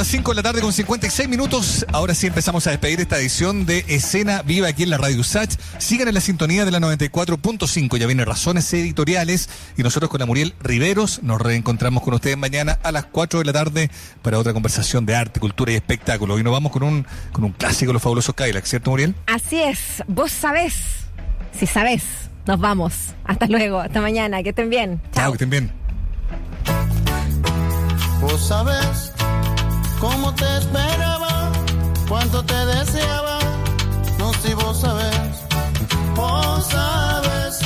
5 0.09 0.31
de 0.31 0.35
la 0.37 0.41
tarde 0.41 0.61
con 0.61 0.73
56 0.73 1.29
minutos. 1.29 1.85
Ahora 1.93 2.15
sí 2.15 2.25
empezamos 2.25 2.65
a 2.65 2.71
despedir 2.71 2.99
esta 2.99 3.19
edición 3.19 3.67
de 3.67 3.85
Escena 3.87 4.41
Viva 4.41 4.67
aquí 4.67 4.81
en 4.81 4.89
la 4.89 4.97
Radio 4.97 5.23
Sach. 5.23 5.51
Sigan 5.77 6.07
en 6.07 6.15
la 6.15 6.19
sintonía 6.19 6.65
de 6.65 6.71
la 6.71 6.79
94.5. 6.79 7.95
Ya 7.95 8.07
vienen 8.07 8.25
razones 8.25 8.73
editoriales. 8.73 9.51
Y 9.77 9.83
nosotros 9.83 10.09
con 10.09 10.19
la 10.19 10.25
Muriel 10.25 10.55
Riveros 10.61 11.21
nos 11.21 11.39
reencontramos 11.39 12.01
con 12.01 12.15
ustedes 12.15 12.37
mañana 12.37 12.79
a 12.81 12.91
las 12.91 13.05
4 13.05 13.37
de 13.37 13.45
la 13.45 13.53
tarde 13.53 13.91
para 14.23 14.39
otra 14.39 14.51
conversación 14.51 15.05
de 15.05 15.15
arte, 15.15 15.39
cultura 15.39 15.73
y 15.73 15.75
espectáculo. 15.75 16.33
Hoy 16.33 16.41
nos 16.41 16.53
vamos 16.53 16.71
con 16.71 16.81
un, 16.81 17.05
con 17.31 17.43
un 17.43 17.51
clásico, 17.51 17.93
los 17.93 18.01
fabulosos 18.01 18.33
Cadillac, 18.33 18.65
¿cierto, 18.65 18.89
Muriel? 18.89 19.13
Así 19.27 19.61
es, 19.61 20.01
vos 20.07 20.31
sabés. 20.31 20.73
Si 21.59 21.67
sabés, 21.67 22.01
nos 22.47 22.59
vamos. 22.59 22.95
Hasta 23.25 23.45
luego, 23.45 23.79
hasta 23.79 24.01
mañana, 24.01 24.41
que 24.41 24.49
estén 24.49 24.71
bien. 24.71 24.99
Chao, 25.13 25.33
que 25.33 25.35
estén 25.35 25.51
bien. 25.51 25.71
Vos 28.21 28.47
sabes 28.47 29.13
cómo 29.99 30.33
te 30.33 30.57
esperaba, 30.57 31.51
cuánto 32.07 32.43
te 32.43 32.65
deseaba. 32.65 33.39
No 34.17 34.31
si 34.41 34.53
vos 34.53 34.79
sabes, 34.79 35.29
vos 36.15 36.65
sabes 36.67 37.59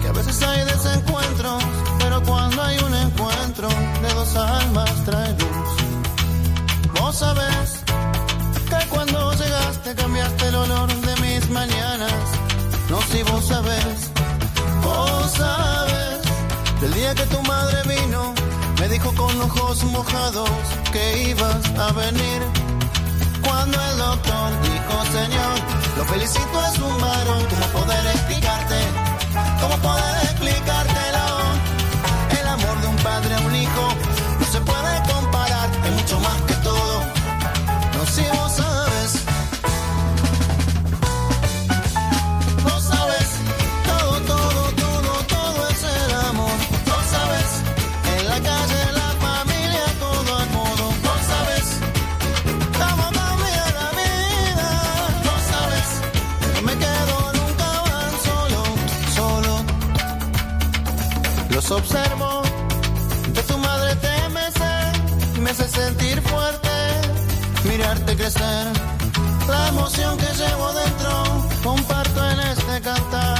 que 0.00 0.08
a 0.08 0.12
veces 0.12 0.42
hay 0.42 0.64
desencuentros, 0.64 1.62
pero 1.98 2.22
cuando 2.22 2.62
hay 2.62 2.78
un 2.78 2.94
encuentro 2.94 3.68
de 4.02 4.14
dos 4.14 4.36
almas 4.36 4.92
trae 5.04 5.30
luz. 5.32 7.00
Vos 7.00 7.16
sabes 7.16 7.82
que 8.68 8.88
cuando 8.88 9.32
llegaste 9.34 9.94
cambiaste 9.94 10.48
el 10.48 10.54
olor 10.56 10.88
de 10.92 11.20
mis 11.22 11.50
mañanas. 11.50 12.12
No 12.90 13.00
si 13.10 13.22
vos 13.22 13.44
sabes, 13.44 14.10
vos 14.82 15.32
sabes 15.32 16.20
del 16.80 16.94
día 16.94 17.14
que 17.14 17.26
tu 17.26 17.42
madre 17.42 17.82
vino. 17.84 18.34
Me 18.80 18.88
dijo 18.88 19.12
con 19.14 19.40
ojos 19.40 19.84
mojados 19.84 20.50
que 20.92 21.30
ibas 21.30 21.70
a 21.78 21.92
venir. 21.92 22.42
Cuando 23.42 23.78
el 23.80 23.98
doctor 23.98 24.50
dijo, 24.62 25.04
Señor, 25.12 25.58
lo 25.96 26.04
felicito 26.04 26.66
es 26.72 26.78
un 26.78 27.00
varón. 27.00 27.46
¿Cómo 27.48 27.84
poder 27.84 28.06
explicarte? 28.06 28.78
¿Cómo 29.60 29.76
poder 29.78 30.14
explicártelo? 30.24 30.95
Observo, 61.68 62.42
de 63.34 63.42
tu 63.42 63.58
madre 63.58 63.96
te 63.96 64.28
mece, 64.28 65.40
me 65.40 65.50
hace 65.50 65.68
sentir 65.68 66.22
fuerte, 66.22 66.68
mirarte 67.64 68.16
crecer. 68.16 68.66
La 69.48 69.68
emoción 69.68 70.16
que 70.16 70.26
llevo 70.26 70.72
dentro 70.72 71.48
comparto 71.64 72.30
en 72.30 72.40
este 72.40 72.80
cantar 72.82 73.35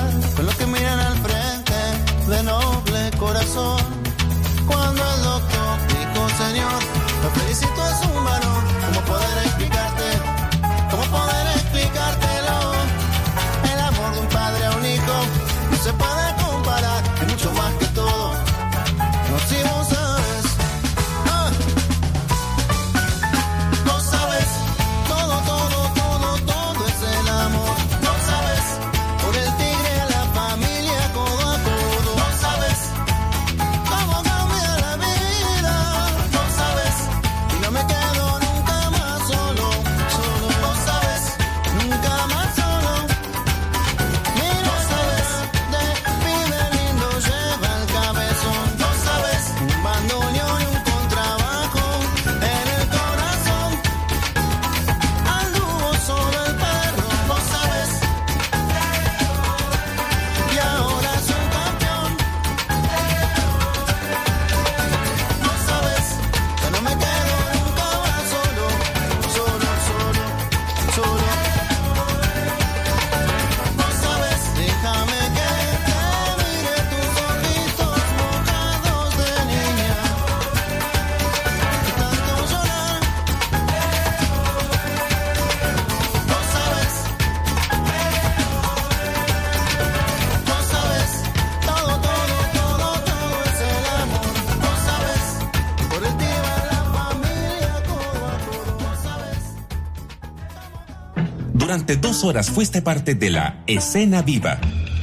Durante 101.76 101.98
dos 101.98 102.24
horas 102.24 102.50
fuiste 102.50 102.80
parte 102.80 103.14
de 103.14 103.28
la 103.28 103.62
Escena 103.66 104.22
Viva, 104.22 104.58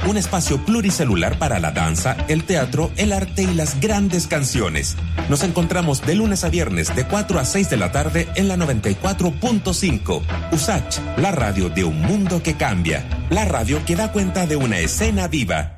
un 0.08 0.16
espacio 0.16 0.58
pluricelular 0.64 1.38
para 1.38 1.60
la 1.60 1.70
danza, 1.70 2.16
el 2.26 2.42
teatro, 2.42 2.90
el 2.96 3.12
arte 3.12 3.42
y 3.42 3.54
las 3.54 3.80
grandes 3.80 4.26
canciones. 4.26 4.96
Nos 5.30 5.44
encontramos 5.44 6.04
de 6.04 6.16
lunes 6.16 6.42
a 6.42 6.48
viernes 6.48 6.92
de 6.96 7.04
4 7.04 7.38
a 7.38 7.44
6 7.44 7.70
de 7.70 7.76
la 7.76 7.92
tarde 7.92 8.28
en 8.34 8.48
la 8.48 8.56
94.5. 8.56 10.22
USACH, 10.50 10.98
la 11.16 11.30
radio 11.30 11.68
de 11.68 11.84
un 11.84 12.00
mundo 12.00 12.42
que 12.42 12.56
cambia, 12.56 13.08
la 13.30 13.44
radio 13.44 13.84
que 13.84 13.94
da 13.94 14.10
cuenta 14.10 14.48
de 14.48 14.56
una 14.56 14.80
escena 14.80 15.28
viva. 15.28 15.73